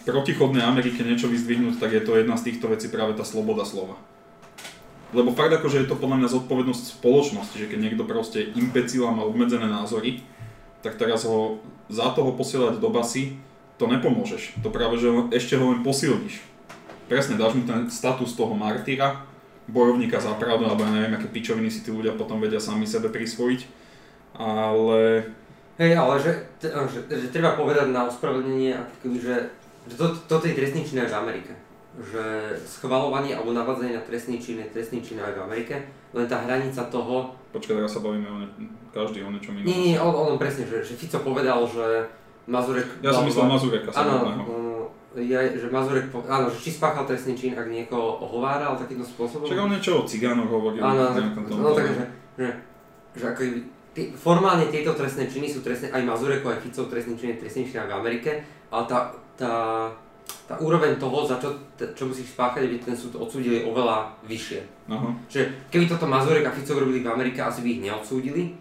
protichodnej 0.06 0.62
Amerike 0.62 1.02
niečo 1.02 1.26
vyzdvihnúť, 1.26 1.82
tak 1.82 1.90
je 1.92 2.02
to 2.06 2.14
jedna 2.14 2.38
z 2.38 2.54
týchto 2.54 2.70
vecí 2.70 2.86
práve 2.86 3.18
tá 3.18 3.26
sloboda 3.26 3.66
slova. 3.66 3.98
Lebo 5.10 5.34
fakt 5.34 5.50
akože 5.50 5.82
je 5.82 5.88
to 5.90 5.98
podľa 5.98 6.22
mňa 6.22 6.28
zodpovednosť 6.30 7.02
spoločnosti, 7.02 7.56
že 7.58 7.66
keď 7.66 7.78
niekto 7.82 8.06
proste 8.06 8.54
imbecila 8.54 9.10
má 9.10 9.26
obmedzené 9.26 9.66
názory, 9.66 10.22
tak 10.82 10.94
teraz 10.94 11.26
ho 11.26 11.58
za 11.90 12.14
toho 12.14 12.34
posielať 12.38 12.78
do 12.78 12.90
basy, 12.90 13.34
to 13.76 13.90
nepomôžeš. 13.90 14.62
To 14.62 14.70
práve, 14.70 14.96
že 15.02 15.10
ešte 15.34 15.58
ho 15.58 15.74
len 15.74 15.82
posilníš. 15.82 16.42
Presne, 17.06 17.38
dáš 17.38 17.54
mu 17.54 17.66
ten 17.66 17.86
status 17.90 18.34
toho 18.34 18.54
martýra, 18.54 19.26
bojovníka 19.66 20.22
za 20.22 20.34
pravdu, 20.38 20.66
alebo 20.66 20.86
ja 20.86 20.90
neviem, 20.94 21.14
aké 21.18 21.26
pičoviny 21.30 21.70
si 21.70 21.82
tí 21.82 21.90
ľudia 21.90 22.14
potom 22.14 22.38
vedia 22.38 22.62
sami 22.62 22.86
sebe 22.86 23.10
prisvojiť. 23.10 23.60
Ale... 24.38 25.30
Hej, 25.76 25.92
ale 25.92 26.14
že, 26.18 26.32
že, 26.62 27.00
že 27.04 27.28
treba 27.30 27.52
povedať 27.58 27.92
na 27.92 28.08
ospravedlnenie, 28.08 28.74
že, 29.20 29.34
že 29.65 29.65
to, 29.94 30.04
toto 30.26 30.44
je 30.50 30.58
trestný 30.58 30.82
čin 30.82 31.02
aj 31.02 31.10
v 31.14 31.18
Amerike 31.22 31.52
že 31.96 32.52
schvalovanie 32.68 33.32
alebo 33.32 33.56
navádzanie 33.56 33.96
na 33.96 34.04
trestný 34.04 34.36
čin 34.36 34.60
je 34.60 34.68
trestný 34.68 35.00
čin 35.00 35.16
aj 35.16 35.32
v 35.32 35.42
Amerike, 35.48 35.74
len 36.12 36.28
tá 36.28 36.44
hranica 36.44 36.84
toho... 36.92 37.32
Počkaj, 37.56 37.72
teraz 37.72 37.92
sa 37.96 38.04
bavíme 38.04 38.28
o 38.28 38.36
ne, 38.44 38.48
každý 38.92 39.24
o 39.24 39.32
niečom 39.32 39.56
inom. 39.56 39.64
Nie, 39.64 39.78
nie, 39.80 39.96
on, 39.96 40.12
on 40.12 40.36
presne, 40.36 40.68
že, 40.68 40.84
že 40.84 40.92
Fico 40.92 41.24
povedal, 41.24 41.64
že 41.64 42.04
Mazurek... 42.44 43.00
Ja 43.00 43.16
som 43.16 43.24
myslel 43.24 43.48
Mazureka 43.48 43.88
samotného. 43.88 44.44
Áno, 44.44 44.92
ja, 45.16 45.40
že 45.48 45.72
Mazurek, 45.72 46.12
áno, 46.12 46.52
že 46.52 46.58
či 46.60 46.76
spáchal 46.76 47.08
trestný 47.08 47.32
čin, 47.32 47.56
ak 47.56 47.64
niekoho 47.64 48.20
ohováral 48.28 48.76
takýmto 48.76 49.08
spôsobom. 49.08 49.48
Však 49.48 49.64
on 49.64 49.72
niečo 49.72 49.92
o 49.96 50.02
cigánoch 50.04 50.52
hovoril. 50.52 50.84
Áno, 50.84 51.16
no 51.32 51.72
takže, 51.72 52.04
že, 52.36 52.48
že 53.16 53.24
ako 53.24 53.40
tí, 53.96 54.12
formálne 54.12 54.68
tieto 54.68 54.92
trestné 54.92 55.32
činy 55.32 55.48
sú 55.48 55.64
trestné, 55.64 55.88
aj 55.96 56.04
Mazureko, 56.04 56.52
aj 56.52 56.60
Fico 56.60 56.84
trestný 56.92 57.16
čin 57.16 57.32
je 57.32 57.40
trestný 57.40 57.64
čin 57.64 57.88
v 57.88 57.96
Amerike, 57.96 58.44
ale 58.68 58.84
tá, 58.84 59.16
tá 59.38 59.88
tá 60.46 60.54
úroveň 60.62 60.94
toho, 60.94 61.26
za 61.26 61.42
čo, 61.42 61.58
čo 61.98 62.06
musíš 62.06 62.30
spáchať, 62.38 62.70
aby 62.70 62.78
ten 62.78 62.94
súd 62.94 63.18
odsúdil, 63.18 63.60
je 63.60 63.66
oveľa 63.66 64.14
vyššie. 64.30 64.60
Aha. 64.86 65.10
Čiže 65.26 65.44
keby 65.74 65.90
toto 65.90 66.06
Mazurek 66.06 66.46
a 66.46 66.54
Fico 66.54 66.78
robili 66.78 67.02
v 67.02 67.10
Amerike, 67.10 67.42
asi 67.42 67.66
by 67.66 67.68
ich 67.74 67.82
neodsúdili, 67.82 68.54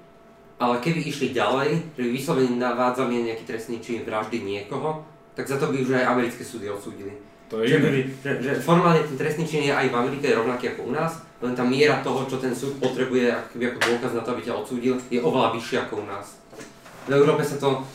ale 0.57 0.81
keby 0.81 1.05
išli 1.05 1.37
ďalej, 1.37 1.93
že 1.93 2.01
by 2.01 2.09
vyslovene 2.09 2.57
navádzali 2.57 3.29
nejaký 3.29 3.45
trestný 3.45 3.77
čin 3.85 4.01
vraždy 4.01 4.41
niekoho, 4.41 5.05
tak 5.37 5.45
za 5.45 5.61
to 5.61 5.69
by 5.69 5.77
už 5.77 5.93
aj 5.93 6.09
americké 6.09 6.41
súdy 6.41 6.65
odsúdili. 6.73 7.13
To 7.53 7.61
je 7.61 7.69
že, 7.69 7.77
že, 8.25 8.31
že, 8.41 8.51
formálne 8.57 9.05
ten 9.05 9.21
trestný 9.21 9.45
čin 9.45 9.69
je 9.69 9.73
aj 9.75 9.93
v 9.93 9.97
Amerike 10.01 10.33
rovnaký 10.33 10.73
ako 10.73 10.89
u 10.89 10.91
nás, 10.97 11.21
len 11.45 11.53
tá 11.53 11.61
miera 11.61 12.01
toho, 12.01 12.25
čo 12.25 12.41
ten 12.41 12.57
súd 12.57 12.81
potrebuje 12.81 13.29
ako 13.53 13.79
dôkaz 13.85 14.17
na 14.17 14.25
to, 14.25 14.33
aby 14.33 14.41
ťa 14.41 14.57
odsúdil, 14.57 14.97
je 15.13 15.21
oveľa 15.21 15.53
vyššia 15.53 15.85
ako 15.85 16.01
u 16.01 16.05
nás. 16.09 16.41
V 17.05 17.13
Európe 17.13 17.45
sa 17.45 17.61
to 17.61 17.85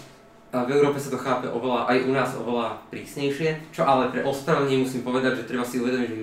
v 0.50 0.70
Európe 0.74 0.98
sa 0.98 1.14
to 1.14 1.18
chápe 1.22 1.46
oveľa, 1.46 1.86
aj 1.86 1.98
u 2.06 2.10
nás 2.10 2.30
oveľa 2.34 2.82
prísnejšie, 2.90 3.70
čo 3.70 3.86
ale 3.86 4.10
pre 4.10 4.26
ospravedlnenie 4.26 4.82
musím 4.82 5.06
povedať, 5.06 5.42
že 5.42 5.48
treba 5.48 5.62
si 5.62 5.78
uvedomiť, 5.78 6.10
že 6.10 6.18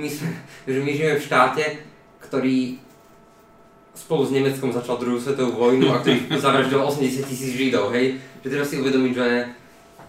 my, 0.00 0.08
sme, 0.08 0.30
že 0.64 0.78
my 0.80 0.90
žijeme 0.96 1.16
v 1.20 1.26
štáte, 1.28 1.64
ktorý 2.24 2.80
spolu 3.92 4.22
s 4.24 4.32
Nemeckom 4.32 4.72
začal 4.72 4.96
druhú 4.96 5.20
svetovú 5.20 5.52
vojnu 5.58 5.92
a 5.92 6.00
ktorý 6.00 6.32
zavraždil 6.48 6.80
80 6.80 7.28
tisíc 7.28 7.52
Židov, 7.52 7.92
hej? 7.92 8.16
Že 8.40 8.48
treba 8.56 8.64
si 8.64 8.80
uvedomiť, 8.80 9.12
že 9.12 9.28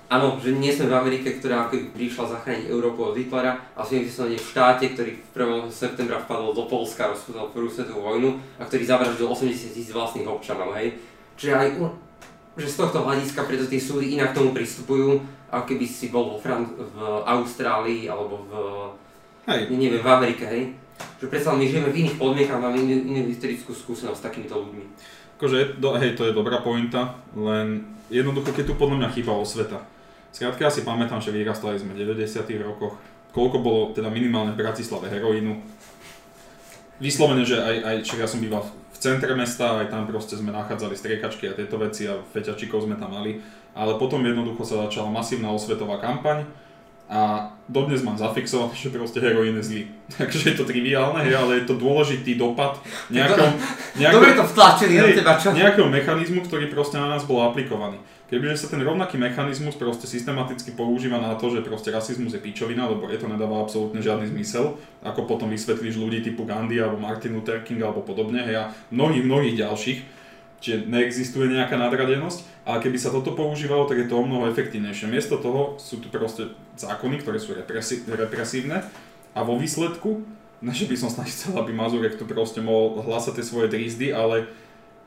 áno, 0.07 0.40
že 0.40 0.56
nie 0.56 0.72
sme 0.72 0.88
v 0.88 0.95
Amerike, 0.95 1.44
ktorá 1.44 1.68
ako 1.68 1.91
prišla 1.91 2.40
zachrániť 2.40 2.72
Európu 2.72 3.11
od 3.11 3.19
Hitlera, 3.19 3.60
a 3.76 3.84
sme 3.84 4.07
v 4.07 4.40
štáte, 4.40 4.95
ktorý 4.95 5.19
1. 5.36 5.68
septembra 5.68 6.23
vpadol 6.23 6.56
do 6.56 6.64
Polska, 6.64 7.11
rozputal 7.11 7.52
prvú 7.52 7.68
svetovú 7.68 8.07
vojnu 8.07 8.40
a 8.56 8.64
ktorý 8.64 8.88
zavraždil 8.88 9.27
80 9.27 9.76
tisíc 9.76 9.91
vlastných 9.91 10.31
občanov, 10.31 10.72
hej? 10.80 10.95
Čiže 11.36 11.53
aj 11.60 11.68
že 12.60 12.68
z 12.68 12.76
tohto 12.76 13.07
hľadiska 13.07 13.48
preto 13.48 13.64
tie 13.65 13.80
súdy 13.80 14.19
inak 14.19 14.36
tomu 14.36 14.52
pristupujú, 14.52 15.23
ako 15.48 15.64
keby 15.65 15.86
si 15.88 16.11
bol 16.11 16.36
vo 16.36 16.38
Fran- 16.38 16.76
v 16.76 16.98
Austrálii 17.23 18.11
alebo 18.11 18.44
v, 18.45 18.52
hej. 19.49 19.72
neviem, 19.72 20.03
v 20.03 20.10
Amerike, 20.11 20.44
hej. 20.45 20.76
Že 21.23 21.31
predsa 21.31 21.56
my 21.56 21.64
žijeme 21.64 21.90
v 21.90 21.99
iných 22.03 22.19
podmienkach, 22.19 22.60
máme 22.60 22.84
inú, 22.84 22.95
inú 23.15 23.31
historickú 23.31 23.72
skúsenosť 23.72 24.19
s 24.19 24.26
takýmito 24.27 24.60
ľuďmi. 24.60 24.84
Akože, 25.40 25.80
do, 25.80 25.95
hej, 25.95 26.19
to 26.19 26.27
je 26.27 26.36
dobrá 26.36 26.60
pointa, 26.60 27.15
len 27.31 27.88
jednoducho, 28.11 28.52
keď 28.52 28.65
tu 28.68 28.73
podľa 28.76 29.07
mňa 29.07 29.10
chýba 29.15 29.31
osveta. 29.31 29.80
Skrátka, 30.36 30.68
ja 30.68 30.72
si 30.72 30.84
pamätám, 30.84 31.23
že 31.23 31.31
vyrastali 31.31 31.80
sme 31.80 31.95
v 31.95 32.11
90 32.11 32.44
rokoch, 32.61 32.99
koľko 33.31 33.57
bolo 33.64 33.81
teda 33.95 34.11
minimálne 34.11 34.53
v 34.53 34.61
Bratislave 34.61 35.07
heroínu. 35.07 35.57
Vyslovene, 36.99 37.48
že 37.48 37.56
aj, 37.56 37.76
aj 37.88 37.95
čo 38.03 38.19
ja 38.19 38.27
som 38.27 38.44
býval 38.44 38.68
centre 38.99 39.31
mesta, 39.34 39.80
aj 39.81 39.88
tam 39.89 40.03
proste 40.05 40.35
sme 40.35 40.51
nachádzali 40.51 40.93
striekačky 40.93 41.47
a 41.49 41.57
tieto 41.57 41.80
veci 41.80 42.05
a 42.05 42.19
feťačikov 42.19 42.85
sme 42.85 42.99
tam 42.99 43.15
mali. 43.15 43.39
Ale 43.73 43.95
potom 43.95 44.19
jednoducho 44.19 44.67
sa 44.67 44.85
začala 44.88 45.07
masívna 45.07 45.49
osvetová 45.49 46.03
kampaň 46.03 46.43
a 47.09 47.49
dodnes 47.65 48.05
mám 48.05 48.21
zafixované, 48.21 48.77
že 48.77 48.93
proste 48.93 49.17
heroín 49.17 49.57
je 49.57 49.65
zlý. 49.65 49.81
Takže 50.21 50.53
je 50.53 50.55
to 50.61 50.65
triviálne, 50.69 51.26
hej, 51.26 51.34
ale 51.34 51.63
je 51.63 51.65
to 51.65 51.81
dôležitý 51.81 52.38
dopad 52.38 52.77
nejakého, 53.09 53.49
nejakého, 53.97 54.21
Dobre 54.21 54.38
to 54.38 54.45
vtlačili 54.45 54.93
do 55.01 55.09
teba, 55.17 55.34
čo? 55.41 55.49
nejakého 55.49 55.89
mechanizmu, 55.89 56.45
ktorý 56.45 56.69
proste 56.69 57.01
na 57.01 57.17
nás 57.17 57.26
bol 57.26 57.41
aplikovaný. 57.41 57.97
Kebyže 58.30 58.61
sa 58.61 58.68
ten 58.69 58.85
rovnaký 58.85 59.18
mechanizmus 59.18 59.73
proste 59.73 60.06
systematicky 60.06 60.77
používa 60.77 61.18
na 61.18 61.34
to, 61.34 61.49
že 61.49 61.65
proste 61.65 61.89
rasizmus 61.89 62.38
je 62.38 62.41
pičovina, 62.41 62.85
lebo 62.85 63.10
je 63.10 63.18
to 63.18 63.26
nedáva 63.26 63.65
absolútne 63.65 64.06
žiadny 64.06 64.30
zmysel, 64.30 64.77
ako 65.01 65.26
potom 65.26 65.49
vysvetlíš 65.49 65.97
ľudí 65.97 66.22
typu 66.22 66.45
Gandhi 66.45 66.77
alebo 66.77 67.01
Martin 67.01 67.34
Luther 67.34 67.65
King 67.65 67.81
alebo 67.81 68.06
podobne, 68.06 68.45
hej, 68.45 68.56
a 68.61 68.64
mnohých, 68.93 69.26
mnohých 69.26 69.56
ďalších, 69.65 69.99
čiže 70.61 70.85
neexistuje 70.85 71.49
nejaká 71.49 71.73
nadradenosť, 71.81 72.69
ale 72.69 72.77
keby 72.85 73.01
sa 73.01 73.10
toto 73.10 73.34
používalo, 73.34 73.89
tak 73.89 74.06
je 74.06 74.07
to 74.07 74.22
o 74.22 74.27
mnoho 74.27 74.45
efektívnejšie. 74.53 75.10
Miesto 75.10 75.41
toho 75.41 75.81
sú 75.81 75.97
tu 75.97 76.14
proste 76.14 76.53
zákony, 76.77 77.26
ktoré 77.26 77.41
sú 77.41 77.57
represi- 77.57 78.06
represívne 78.06 78.85
a 79.34 79.39
vo 79.41 79.57
výsledku, 79.57 80.22
než 80.61 80.85
by 80.85 80.95
som 81.01 81.10
chcel, 81.26 81.57
aby 81.57 81.73
Mazurek 81.73 82.22
tu 82.22 82.30
proste 82.30 82.61
mohol 82.61 83.01
hlásať 83.01 83.41
tie 83.41 83.45
svoje 83.49 83.73
drízdy, 83.73 84.14
ale 84.14 84.45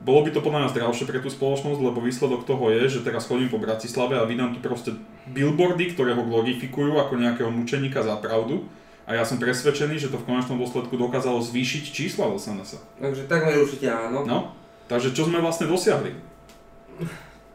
bolo 0.03 0.27
by 0.27 0.31
to 0.35 0.43
podľa 0.43 0.67
mňa 0.67 0.73
zdravšie 0.75 1.07
pre 1.07 1.23
tú 1.23 1.31
spoločnosť, 1.31 1.79
lebo 1.79 2.03
výsledok 2.03 2.43
toho 2.43 2.75
je, 2.75 2.99
že 2.99 3.07
teraz 3.07 3.31
chodím 3.31 3.47
po 3.47 3.63
Bratislave 3.63 4.19
a 4.19 4.27
vydám 4.27 4.59
tu 4.59 4.59
proste 4.59 4.99
billboardy, 5.31 5.95
ktoré 5.95 6.19
ho 6.19 6.27
glorifikujú 6.27 6.99
ako 6.99 7.23
nejakého 7.23 7.51
mučeníka 7.55 8.03
za 8.03 8.19
pravdu. 8.19 8.67
A 9.07 9.19
ja 9.19 9.23
som 9.23 9.39
presvedčený, 9.39 9.99
že 9.99 10.11
to 10.11 10.19
v 10.19 10.27
konečnom 10.27 10.59
dôsledku 10.59 10.95
dokázalo 10.95 11.43
zvýšiť 11.43 11.85
čísla 11.91 12.31
v 12.31 12.39
SNS. 12.39 12.83
Takže 12.99 13.23
takmer 13.27 13.59
určite 13.59 13.87
áno. 13.91 14.23
No, 14.27 14.39
takže 14.87 15.15
čo 15.15 15.27
sme 15.27 15.43
vlastne 15.43 15.71
dosiahli? 15.71 16.15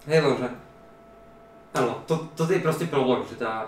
Hej, 0.07 0.19
no, 0.23 0.39
že... 0.39 0.47
Áno, 1.75 1.99
to, 2.07 2.31
toto 2.35 2.51
je 2.51 2.63
proste 2.63 2.87
problém, 2.87 3.23
že 3.27 3.35
tá... 3.39 3.67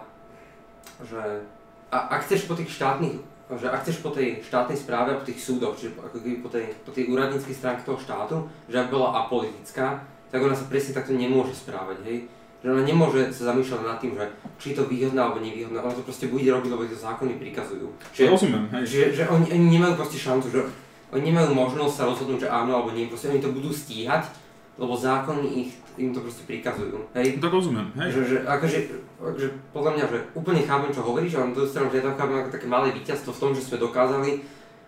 Že... 1.04 1.44
A 1.92 2.16
ak 2.16 2.28
chceš 2.28 2.48
po 2.48 2.56
tých 2.56 2.72
štátnych 2.72 3.20
že 3.58 3.66
ak 3.66 3.82
chceš 3.82 4.06
po 4.06 4.14
tej 4.14 4.46
štátnej 4.46 4.78
správe, 4.78 5.18
po 5.18 5.26
tých 5.26 5.42
súdoch, 5.42 5.74
čiže 5.74 5.98
ako 5.98 6.22
keby 6.22 6.38
po 6.46 6.50
tej, 6.54 6.70
po 6.86 6.94
tej 6.94 7.10
úradníckej 7.10 7.56
stránke 7.58 7.82
toho 7.82 7.98
štátu, 7.98 8.46
že 8.70 8.78
ak 8.78 8.94
bola 8.94 9.26
apolitická, 9.26 10.06
tak 10.30 10.40
ona 10.46 10.54
sa 10.54 10.70
presne 10.70 10.94
takto 10.94 11.18
nemôže 11.18 11.58
správať, 11.58 11.98
hej. 12.06 12.18
Že 12.62 12.76
ona 12.76 12.84
nemôže 12.86 13.34
sa 13.34 13.50
zamýšľať 13.50 13.82
nad 13.82 13.98
tým, 13.98 14.14
že 14.14 14.26
či 14.62 14.66
je 14.70 14.76
to 14.78 14.86
výhodné 14.86 15.18
alebo 15.18 15.42
nevýhodné, 15.42 15.82
ona 15.82 15.96
to 15.96 16.06
proste 16.06 16.30
bude 16.30 16.46
robiť, 16.46 16.70
lebo 16.70 16.86
to 16.86 16.94
zákony 16.94 17.42
prikazujú. 17.42 17.90
Čiže, 18.14 18.30
Rozumiem, 18.30 18.66
hej. 18.78 18.84
Že, 18.86 19.02
že 19.18 19.24
oni, 19.26 19.48
oni 19.50 19.68
nemajú 19.80 19.94
proste 19.98 20.22
šancu, 20.22 20.48
že 20.54 20.62
oni 21.10 21.34
nemajú 21.34 21.50
možnosť 21.58 21.94
sa 21.98 22.04
rozhodnúť, 22.06 22.46
že 22.46 22.54
áno 22.54 22.78
alebo 22.78 22.94
nie, 22.94 23.10
proste 23.10 23.34
oni 23.34 23.42
to 23.42 23.50
budú 23.50 23.74
stíhať, 23.74 24.30
lebo 24.78 24.94
zákony 24.94 25.48
ich, 25.66 25.72
im 25.98 26.14
to 26.14 26.22
proste 26.22 26.46
prikazujú. 26.46 27.02
Hej? 27.18 27.42
To 27.42 27.50
rozumiem, 27.50 27.90
hej. 27.98 28.14
Že, 28.14 28.22
že, 28.30 28.38
akože, 28.46 28.78
akože, 29.20 29.48
podľa 29.76 29.92
mňa, 30.00 30.06
že 30.08 30.20
úplne 30.32 30.64
chápem, 30.64 30.92
čo 30.96 31.04
hovoríš, 31.04 31.36
ale 31.36 31.52
na 31.52 31.56
druhú 31.60 31.68
stranu, 31.68 31.92
že 31.92 32.00
ja 32.00 32.08
to 32.08 32.16
chápem 32.16 32.38
ako 32.40 32.52
také 32.56 32.68
malé 32.72 32.88
víťazstvo 32.96 33.32
v 33.36 33.42
tom, 33.44 33.52
že 33.52 33.66
sme 33.68 33.84
dokázali, 33.84 34.32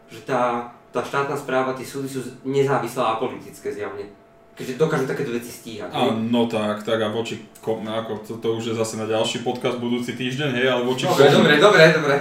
že 0.08 0.20
tá, 0.24 0.72
tá 0.96 1.04
štátna 1.04 1.36
správa, 1.36 1.76
tie 1.76 1.84
súdy 1.84 2.08
sú 2.08 2.24
nezávislé 2.48 3.04
a 3.04 3.20
politické 3.20 3.76
zjavne. 3.76 4.08
Keďže 4.52 4.80
dokážu 4.80 5.08
takéto 5.08 5.32
veci 5.32 5.48
stíhať. 5.48 5.92
A, 5.96 6.12
no 6.12 6.44
tak, 6.48 6.84
tak 6.84 7.00
a 7.00 7.08
voči 7.08 7.40
ako 7.64 8.14
to, 8.24 8.34
to 8.40 8.48
už 8.60 8.64
je 8.72 8.76
zase 8.76 9.00
na 9.00 9.08
ďalší 9.08 9.48
podcast 9.48 9.80
budúci 9.80 10.12
týždeň, 10.16 10.50
hej, 10.60 10.68
ale 10.68 10.84
voči 10.84 11.08
dobre, 11.08 11.32
komu... 11.32 11.36
Dobre, 11.40 11.56
dobre, 11.58 11.84
dobre. 11.96 12.14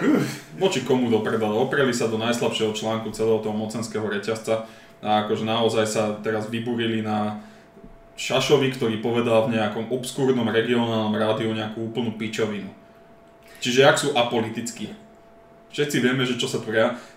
Voči 0.56 0.80
komu 0.86 1.10
dopredali, 1.10 1.54
opreli 1.58 1.90
sa 1.90 2.06
do 2.06 2.22
najslabšieho 2.22 2.70
článku 2.70 3.10
celého 3.10 3.42
toho 3.42 3.54
mocenského 3.54 4.06
reťazca 4.06 4.66
a 5.02 5.26
akože 5.26 5.42
naozaj 5.42 5.86
sa 5.90 6.02
teraz 6.22 6.46
vyburili 6.46 7.02
na 7.02 7.42
Šašovi, 8.20 8.68
ktorý 8.76 9.01
povedal 9.01 9.48
v 9.48 9.56
nejakom 9.56 9.88
obskúrnom 9.88 10.44
regionálnom 10.44 11.16
rádiu 11.16 11.56
nejakú 11.56 11.88
úplnú 11.88 12.20
pičovinu. 12.20 12.68
Čiže 13.64 13.80
ak 13.88 13.97
sú 13.97 14.09
apolitickí. 14.12 14.92
Všetci 15.70 16.02
vieme, 16.02 16.26
že 16.26 16.36
čo 16.36 16.51
sa 16.51 16.59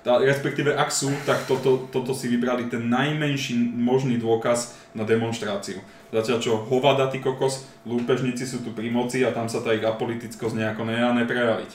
tá, 0.05 0.21
respektíve 0.21 0.71
ak 0.71 0.93
sú, 0.93 1.09
tak 1.25 1.43
toto, 1.49 1.89
toto 1.89 2.13
si 2.13 2.29
vybrali 2.29 2.69
ten 2.69 2.85
najmenší 2.87 3.57
možný 3.75 4.21
dôkaz 4.21 4.77
na 4.93 5.03
demonstráciu. 5.03 5.81
Zatiaľ 6.13 6.37
čo 6.39 6.61
hovada 6.69 7.09
ty 7.09 7.17
kokos, 7.17 7.65
lúpežníci 7.83 8.45
sú 8.45 8.61
tu 8.61 8.71
pri 8.71 8.93
moci 8.93 9.25
a 9.25 9.33
tam 9.33 9.49
sa 9.49 9.59
tá 9.59 9.73
ich 9.73 9.81
apolitickosť 9.81 10.55
nejako 10.55 10.85
nedá 10.85 11.11
neprejaviť. 11.17 11.71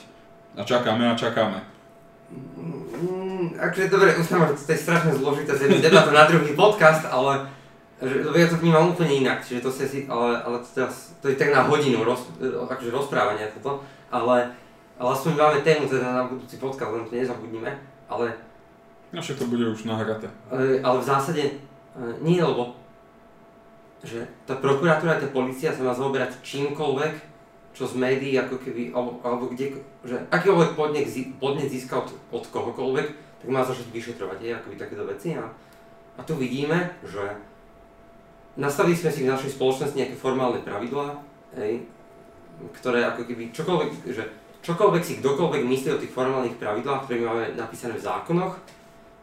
A 0.55 0.63
čakáme 0.63 1.03
a 1.05 1.19
čakáme. 1.19 1.59
Mm, 2.31 3.59
akože 3.59 3.91
dobre, 3.91 4.15
že 4.15 4.65
to 4.65 4.71
je 4.73 4.79
strašne 4.79 5.11
zložité 5.19 5.53
debata 5.83 6.15
na 6.15 6.23
druhý 6.31 6.55
podcast, 6.55 7.03
ale 7.11 7.58
lebo 7.99 8.35
ja 8.39 8.47
to 8.47 8.55
vnímam 8.63 8.95
úplne 8.95 9.27
inak, 9.27 9.43
čiže 9.43 9.59
to 9.59 9.71
si, 9.75 10.07
ale, 10.07 10.39
ale 10.39 10.63
to, 10.63 10.67
teraz, 10.71 11.11
to 11.19 11.27
je 11.27 11.35
tak 11.35 11.51
na 11.51 11.67
hodinu 11.67 12.07
roz, 12.07 12.31
akože 12.39 12.95
rozprávania 12.95 13.51
toto, 13.59 13.83
ale, 14.07 14.55
ale 14.95 15.09
aspoň 15.11 15.31
máme 15.35 15.59
tému 15.67 15.83
teda 15.83 16.07
na 16.07 16.23
budúci 16.23 16.55
podcast, 16.63 16.95
len 16.95 17.03
to 17.03 17.11
nezabudnime, 17.11 17.75
ale... 18.07 18.31
No 19.11 19.19
však 19.19 19.43
to 19.43 19.51
bude 19.51 19.67
už 19.67 19.83
nahraté. 19.83 20.31
Ale, 20.47 20.79
ale 20.79 20.97
v 21.03 21.09
zásade 21.11 21.43
e, 21.43 21.53
nie, 22.23 22.39
lebo 22.39 22.79
že 23.99 24.23
tá 24.47 24.55
prokuratúra 24.55 25.19
tá 25.19 25.27
policia 25.27 25.75
sa 25.75 25.83
má 25.83 25.91
zaoberať 25.91 26.39
čímkoľvek, 26.39 27.13
čo 27.75 27.83
z 27.83 27.99
médií 27.99 28.39
ako 28.39 28.63
keby, 28.63 28.95
alebo, 28.95 29.19
alebo 29.27 29.51
kde, 29.51 29.83
že 30.07 30.15
akýkoľvek 30.31 30.71
podnet, 30.79 31.07
podnet 31.35 31.67
získa 31.67 31.99
od, 31.99 32.15
od 32.31 32.43
kohokoľvek, 32.47 33.07
tak 33.43 33.49
má 33.51 33.59
začať 33.63 33.91
vyšetrovať, 33.91 34.39
je, 34.39 34.51
akoby 34.55 34.75
takéto 34.79 35.03
veci 35.03 35.35
a, 35.35 35.43
a 36.15 36.21
tu 36.23 36.39
vidíme, 36.39 36.95
že 37.03 37.48
nastavili 38.59 38.99
sme 38.99 39.09
si 39.09 39.23
v 39.23 39.31
našej 39.31 39.55
spoločnosti 39.55 39.95
nejaké 39.95 40.15
formálne 40.19 40.59
pravidlá, 40.59 41.15
hej, 41.55 41.87
ktoré 42.75 43.07
ako 43.07 43.23
keby 43.23 43.55
čokoľvek, 43.55 43.89
že 44.11 44.23
čokoľvek 44.59 45.03
si 45.03 45.23
kdokoľvek 45.23 45.63
myslí 45.63 45.89
o 45.95 46.01
tých 46.03 46.11
formálnych 46.11 46.59
pravidlách, 46.59 47.07
ktoré 47.07 47.23
máme 47.23 47.45
napísané 47.55 47.95
v 47.95 48.03
zákonoch, 48.03 48.59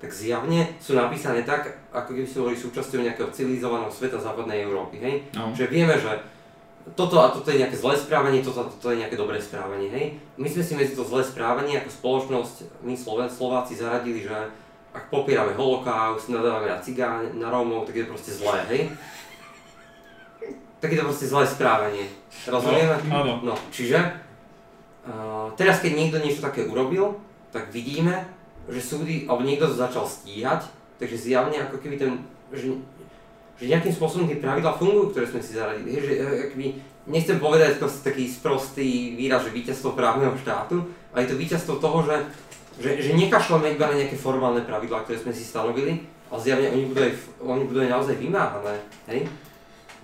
tak 0.01 0.13
zjavne 0.13 0.77
sú 0.81 0.97
napísané 0.97 1.45
tak, 1.45 1.73
ako 1.93 2.17
keby 2.17 2.29
sme 2.29 2.53
boli 2.53 2.57
súčasťou 2.57 3.01
nejakého 3.05 3.33
civilizovaného 3.33 3.93
sveta 3.93 4.21
západnej 4.21 4.65
Európy, 4.65 5.01
hej? 5.01 5.15
No. 5.33 5.53
Že 5.57 5.73
vieme, 5.73 5.97
že 5.97 6.13
toto 6.93 7.19
a 7.19 7.33
toto 7.33 7.49
je 7.49 7.61
nejaké 7.65 7.77
zlé 7.77 7.97
správanie, 7.97 8.45
toto 8.45 8.65
a 8.65 8.69
toto 8.69 8.93
je 8.93 9.01
nejaké 9.01 9.17
dobré 9.17 9.41
správanie, 9.41 9.89
hej? 9.89 10.07
My 10.37 10.49
sme 10.53 10.63
si 10.65 10.73
medzi 10.77 10.93
to 10.93 11.05
zlé 11.05 11.25
správanie 11.25 11.81
ako 11.81 11.91
spoločnosť, 11.93 12.85
my 12.85 12.93
Slováci 13.29 13.73
zaradili, 13.77 14.25
že 14.25 14.37
ak 14.97 15.13
popierame 15.13 15.53
holokaust, 15.57 16.33
nadávame 16.33 16.73
na 16.73 16.81
cigáň, 16.81 17.37
na 17.37 17.53
Rómov, 17.53 17.85
tak 17.85 18.01
je 18.01 18.05
to 18.05 18.13
proste 18.17 18.33
zlé, 18.37 18.59
hej? 18.73 18.83
Tak 20.81 20.93
je 20.93 20.99
to 21.01 21.09
proste 21.09 21.27
zlé 21.33 21.45
správanie. 21.49 22.05
Rozumieme? 22.45 23.01
No, 23.09 23.17
áno. 23.17 23.33
No, 23.41 23.55
čiže 23.73 23.97
uh, 25.09 25.49
teraz 25.57 25.81
keď 25.81 25.93
niekto 25.97 26.21
niečo 26.21 26.45
také 26.45 26.69
urobil, 26.69 27.17
tak 27.49 27.73
vidíme, 27.73 28.29
že 28.69 28.85
súdy, 28.85 29.25
alebo 29.25 29.47
niekto 29.47 29.73
to 29.73 29.77
začal 29.79 30.05
stíhať, 30.05 30.69
takže 31.01 31.17
zjavne 31.17 31.57
ako 31.65 31.81
keby 31.81 31.97
ten, 31.97 32.21
že, 32.53 32.77
že 33.57 33.73
nejakým 33.73 33.95
spôsobom 33.95 34.29
tie 34.29 34.43
pravidla 34.43 34.77
fungujú, 34.77 35.17
ktoré 35.17 35.27
sme 35.31 35.41
si 35.41 35.57
zaradili. 35.57 35.97
Hej, 35.97 36.03
že 36.05 36.13
akoby, 36.51 36.67
nechcem 37.09 37.39
povedať 37.41 37.81
to 37.81 37.87
taký 37.89 38.29
sprostý 38.29 39.17
výraz, 39.17 39.49
že 39.49 39.57
víťazstvo 39.57 39.97
právneho 39.97 40.35
štátu, 40.37 40.85
ale 41.15 41.25
je 41.25 41.31
to 41.33 41.41
víťazstvo 41.41 41.75
toho, 41.81 42.05
že, 42.05 42.17
že, 42.83 42.91
že 43.01 43.11
nekašľame 43.17 43.73
iba 43.73 43.89
na 43.89 43.97
nejaké 43.97 44.19
formálne 44.19 44.61
pravidlá, 44.67 45.09
ktoré 45.09 45.23
sme 45.23 45.33
si 45.33 45.47
stanovili, 45.47 46.05
ale 46.29 46.39
zjavne 46.43 46.69
oni 46.75 46.85
budú 46.91 47.01
aj, 47.01 47.13
oni 47.41 47.65
budú 47.65 47.79
aj 47.81 47.91
naozaj 47.97 48.17
vymáhané. 48.19 48.75
Hej? 49.09 49.31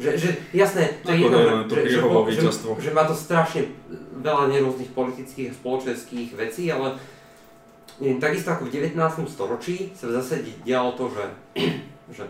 Že, 0.03 0.11
že 0.19 0.31
jasné, 0.51 0.99
to 1.07 1.15
je 1.15 1.19
jedno, 1.23 1.39
to 1.71 1.75
že, 1.79 1.83
že, 1.87 1.99
že, 2.35 2.51
že, 2.83 2.91
má 2.91 3.07
to 3.07 3.15
strašne 3.15 3.71
veľa 4.19 4.51
nerôznych 4.51 4.91
politických 4.91 5.55
a 5.55 5.57
spoločenských 5.57 6.35
vecí, 6.35 6.67
ale 6.75 6.99
neviem, 8.03 8.19
takisto 8.19 8.51
ako 8.51 8.67
v 8.67 8.83
19. 8.83 8.99
storočí 9.31 9.95
sa 9.95 10.11
zásade 10.11 10.51
dialo 10.67 10.99
to, 10.99 11.07
že, 11.15 11.25
že 12.19 12.25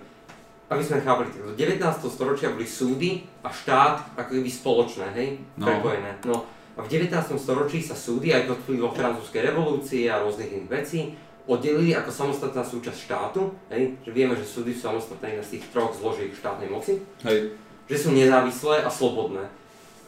aby 0.73 0.82
sme 0.85 1.05
chápali, 1.05 1.28
tak 1.32 1.44
do 1.44 1.57
19. 1.57 1.81
storočia 2.09 2.53
boli 2.53 2.65
súdy 2.65 3.24
a 3.44 3.49
štát 3.53 4.16
ako 4.16 4.31
keby 4.36 4.51
spoločné, 4.53 5.07
hej, 5.16 5.28
No. 5.57 5.69
prepojené. 5.69 6.16
No 6.24 6.44
a 6.77 6.81
v 6.81 6.89
19. 6.89 7.12
storočí 7.36 7.85
sa 7.85 7.93
súdy 7.93 8.32
aj 8.32 8.49
vo 8.49 8.89
francúzskej 8.93 9.53
revolúcii 9.53 10.09
a 10.09 10.24
rôznych 10.24 10.49
iných 10.49 10.73
vecí 10.73 11.01
oddelili 11.44 11.90
ako 11.93 12.11
samostatná 12.15 12.62
súčasť 12.62 12.99
štátu, 13.03 13.51
hej, 13.69 13.99
že 14.07 14.11
vieme, 14.15 14.39
že 14.39 14.47
súdy 14.47 14.70
sú 14.73 14.89
samostatné 14.89 15.43
z 15.43 15.59
tých 15.59 15.65
troch 15.74 15.90
zložiek 15.90 16.31
štátnej 16.31 16.70
moci, 16.70 17.03
Hej. 17.27 17.59
Že 17.93 18.01
sú 18.01 18.16
nezávislé 18.16 18.81
a 18.81 18.89
slobodné. 18.89 19.44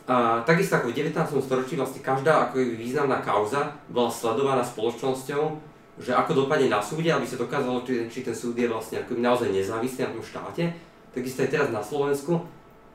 A 0.08 0.40
takisto 0.48 0.80
ako 0.80 0.88
v 0.88 1.04
19. 1.04 1.44
storočí 1.44 1.76
vlastne 1.76 2.00
každá 2.00 2.48
ako 2.48 2.60
významná 2.60 3.20
kauza 3.20 3.76
bola 3.92 4.08
sledovaná 4.08 4.64
spoločnosťou, 4.64 5.60
že 6.00 6.16
ako 6.16 6.44
dopadne 6.44 6.72
na 6.72 6.80
súde, 6.80 7.12
aby 7.12 7.28
sa 7.28 7.36
dokázalo, 7.36 7.84
či, 7.84 8.08
či 8.08 8.24
ten 8.24 8.32
súd 8.32 8.56
je 8.56 8.68
vlastne 8.68 9.04
ako 9.04 9.20
naozaj 9.20 9.52
nezávislý 9.52 10.08
na 10.08 10.12
tom 10.16 10.24
štáte. 10.24 10.72
Takisto 11.12 11.44
aj 11.44 11.52
teraz 11.52 11.68
na 11.68 11.84
Slovensku 11.84 12.40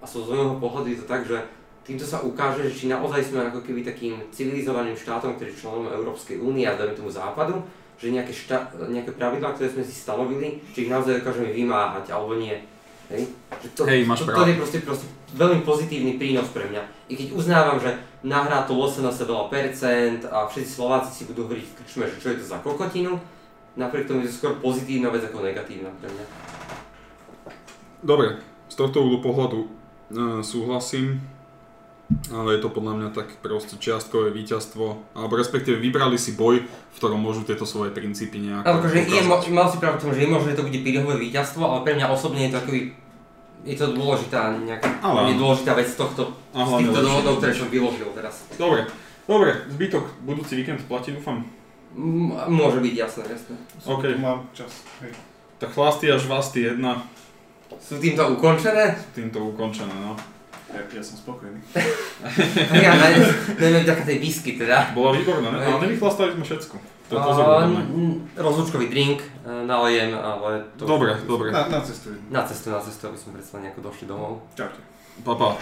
a 0.02 0.06
so 0.10 0.26
z 0.26 0.34
môjho 0.34 0.57
pohľadu 0.57 0.90
je 0.90 0.99
to 1.02 1.06
tak, 1.06 1.22
že 1.26 1.38
týmto 1.86 2.06
sa 2.06 2.22
ukáže, 2.26 2.66
že 2.70 2.74
či 2.74 2.86
naozaj 2.90 3.30
sme 3.30 3.49
ako 3.49 3.61
keby 3.61 3.86
takým 3.86 4.18
civilizovaným 4.34 4.98
štátom, 4.98 5.38
ktorý 5.38 5.49
je 5.53 5.60
členom 5.66 5.86
Európskej 5.90 6.38
únie 6.41 6.66
a 6.66 6.78
dajme 6.78 6.98
tomu 6.98 7.10
západu, 7.14 7.61
že 7.98 8.14
nejaké, 8.14 8.34
šta, 8.36 8.70
nejaké 8.86 9.18
pravidlá, 9.18 9.53
ktoré 9.53 9.74
sme 9.74 9.84
si 9.84 9.95
stanovili, 9.98 10.61
či 10.76 10.86
ich 10.86 10.91
naozaj 10.91 11.26
dokážeme 11.26 11.49
vymáhať 11.49 12.14
alebo 12.14 12.38
nie. 12.38 12.53
Hej, 13.10 13.26
že 13.65 13.68
to, 13.73 13.90
Hej, 13.90 14.06
máš 14.06 14.22
to, 14.22 14.30
to 14.30 14.45
je 14.45 14.56
proste, 14.61 14.80
proste 14.86 15.07
veľmi 15.34 15.65
pozitívny 15.65 16.22
prínos 16.22 16.45
pre 16.53 16.69
mňa. 16.69 17.10
I 17.10 17.14
keď 17.18 17.27
uznávam, 17.34 17.81
že 17.81 17.98
nahrá 18.22 18.69
to 18.69 18.77
LSNS 18.77 19.26
veľa 19.26 19.49
percent 19.49 20.22
a 20.30 20.45
všetci 20.45 20.69
Slováci 20.69 21.10
si 21.10 21.23
budú 21.26 21.49
hovoriť 21.49 21.65
v 21.65 21.76
krčme, 21.81 22.06
že 22.06 22.22
čo 22.22 22.27
je 22.30 22.38
to 22.38 22.45
za 22.45 22.61
kokotinu, 22.61 23.18
napriek 23.73 24.06
tomu 24.06 24.22
je 24.22 24.30
to 24.30 24.38
skôr 24.38 24.53
pozitívna 24.61 25.10
vec 25.10 25.26
ako 25.26 25.41
negatívna 25.41 25.90
pre 25.98 26.06
mňa. 26.06 26.26
Dobre, 28.06 28.27
z 28.69 28.76
tohto 28.77 29.02
uhlu 29.02 29.26
pohľadu 29.26 29.60
e, 29.65 29.68
súhlasím, 30.45 31.18
ale 32.27 32.57
je 32.57 32.61
to 32.61 32.69
podľa 32.69 32.94
mňa 32.95 33.10
tak 33.11 33.27
proste 33.40 33.77
čiastkové 33.77 34.30
víťazstvo, 34.30 34.86
alebo 35.14 35.34
respektíve 35.36 35.77
vybrali 35.77 36.18
si 36.18 36.34
boj, 36.34 36.61
v 36.65 36.95
ktorom 36.95 37.18
môžu 37.18 37.41
tieto 37.41 37.64
svoje 37.64 37.90
princípy 37.90 38.40
nejako 38.40 38.65
Ale 38.65 38.77
akože 38.81 38.98
je, 38.98 39.22
mo- 39.23 39.53
mal 39.53 39.68
si 39.69 39.77
pravdu 39.77 39.99
tom, 40.02 40.11
že 40.11 40.26
je 40.26 40.30
možné, 40.30 40.49
že 40.52 40.57
to 40.57 40.68
bude 40.68 40.80
prídehové 40.80 41.15
víťazstvo, 41.19 41.61
ale 41.61 41.80
pre 41.81 41.94
mňa 41.94 42.10
osobne 42.10 42.45
je 42.45 42.52
to 42.52 42.60
akoby 42.60 42.81
je 43.60 43.76
to 43.76 43.91
dôležitá 43.91 44.56
nejaká, 44.56 45.03
Ale 45.03 45.30
je 45.30 45.38
dôležitá 45.38 45.76
vec 45.76 45.86
z 45.86 45.99
tohto, 45.99 46.31
A 46.56 46.64
z 46.64 46.72
týchto 46.80 46.99
dôvodov, 47.03 47.38
ktoré 47.38 47.52
som 47.52 47.68
vyložil 47.68 48.07
teraz. 48.15 48.48
Dobre, 48.56 48.88
dobre, 49.27 49.52
zbytok 49.68 50.06
budúci 50.23 50.56
víkend 50.56 50.80
platí, 50.88 51.11
dúfam. 51.11 51.44
M- 51.91 52.40
môže 52.48 52.80
byť 52.80 52.94
jasné, 52.95 53.23
jasné. 53.27 53.56
OK. 53.84 54.15
Mám 54.15 54.48
čas. 54.56 54.72
Hej. 55.03 55.11
Tak 55.60 55.76
chlasty 55.76 56.07
a 56.07 56.15
žvasty 56.15 56.64
jedna, 56.64 57.03
Sú 57.77 57.99
týmto 57.99 58.31
ukončené? 58.31 58.95
týmto 59.11 59.44
ukončené, 59.44 59.91
no. 59.91 60.15
Ja, 60.70 60.82
ja 60.86 61.04
som 61.04 61.18
spokojný. 61.18 61.60
Ja 62.86 62.94
neviem, 63.58 63.86
taká 63.86 64.04
tej 64.06 64.22
whisky 64.22 64.54
teda. 64.54 64.94
Bola 64.94 65.18
výborná, 65.18 65.50
ne? 65.50 65.66
Ale 65.66 65.90
nevychlastali 65.90 66.38
sme 66.38 66.46
všetko. 66.46 66.76
To 67.10 67.12
je 67.18 67.22
pozoruhodné. 67.26 67.82
Rozlúčkový 68.38 68.86
drink 68.94 69.26
e, 69.26 69.50
nalejem, 69.66 70.14
ale 70.14 70.70
to... 70.78 70.86
Dobre, 70.86 71.18
dobre. 71.26 71.50
Na, 71.50 71.66
na 71.66 71.82
cestu. 71.82 72.14
Na 72.30 72.46
cestu, 72.46 72.70
na 72.70 72.78
cestu, 72.86 73.10
aby 73.10 73.18
sme 73.18 73.41
predsa 73.41 73.58
nejako 73.58 73.90
došli 73.90 74.06
domov. 74.06 74.46
Čaute. 74.54 74.78
Papa. 75.26 75.58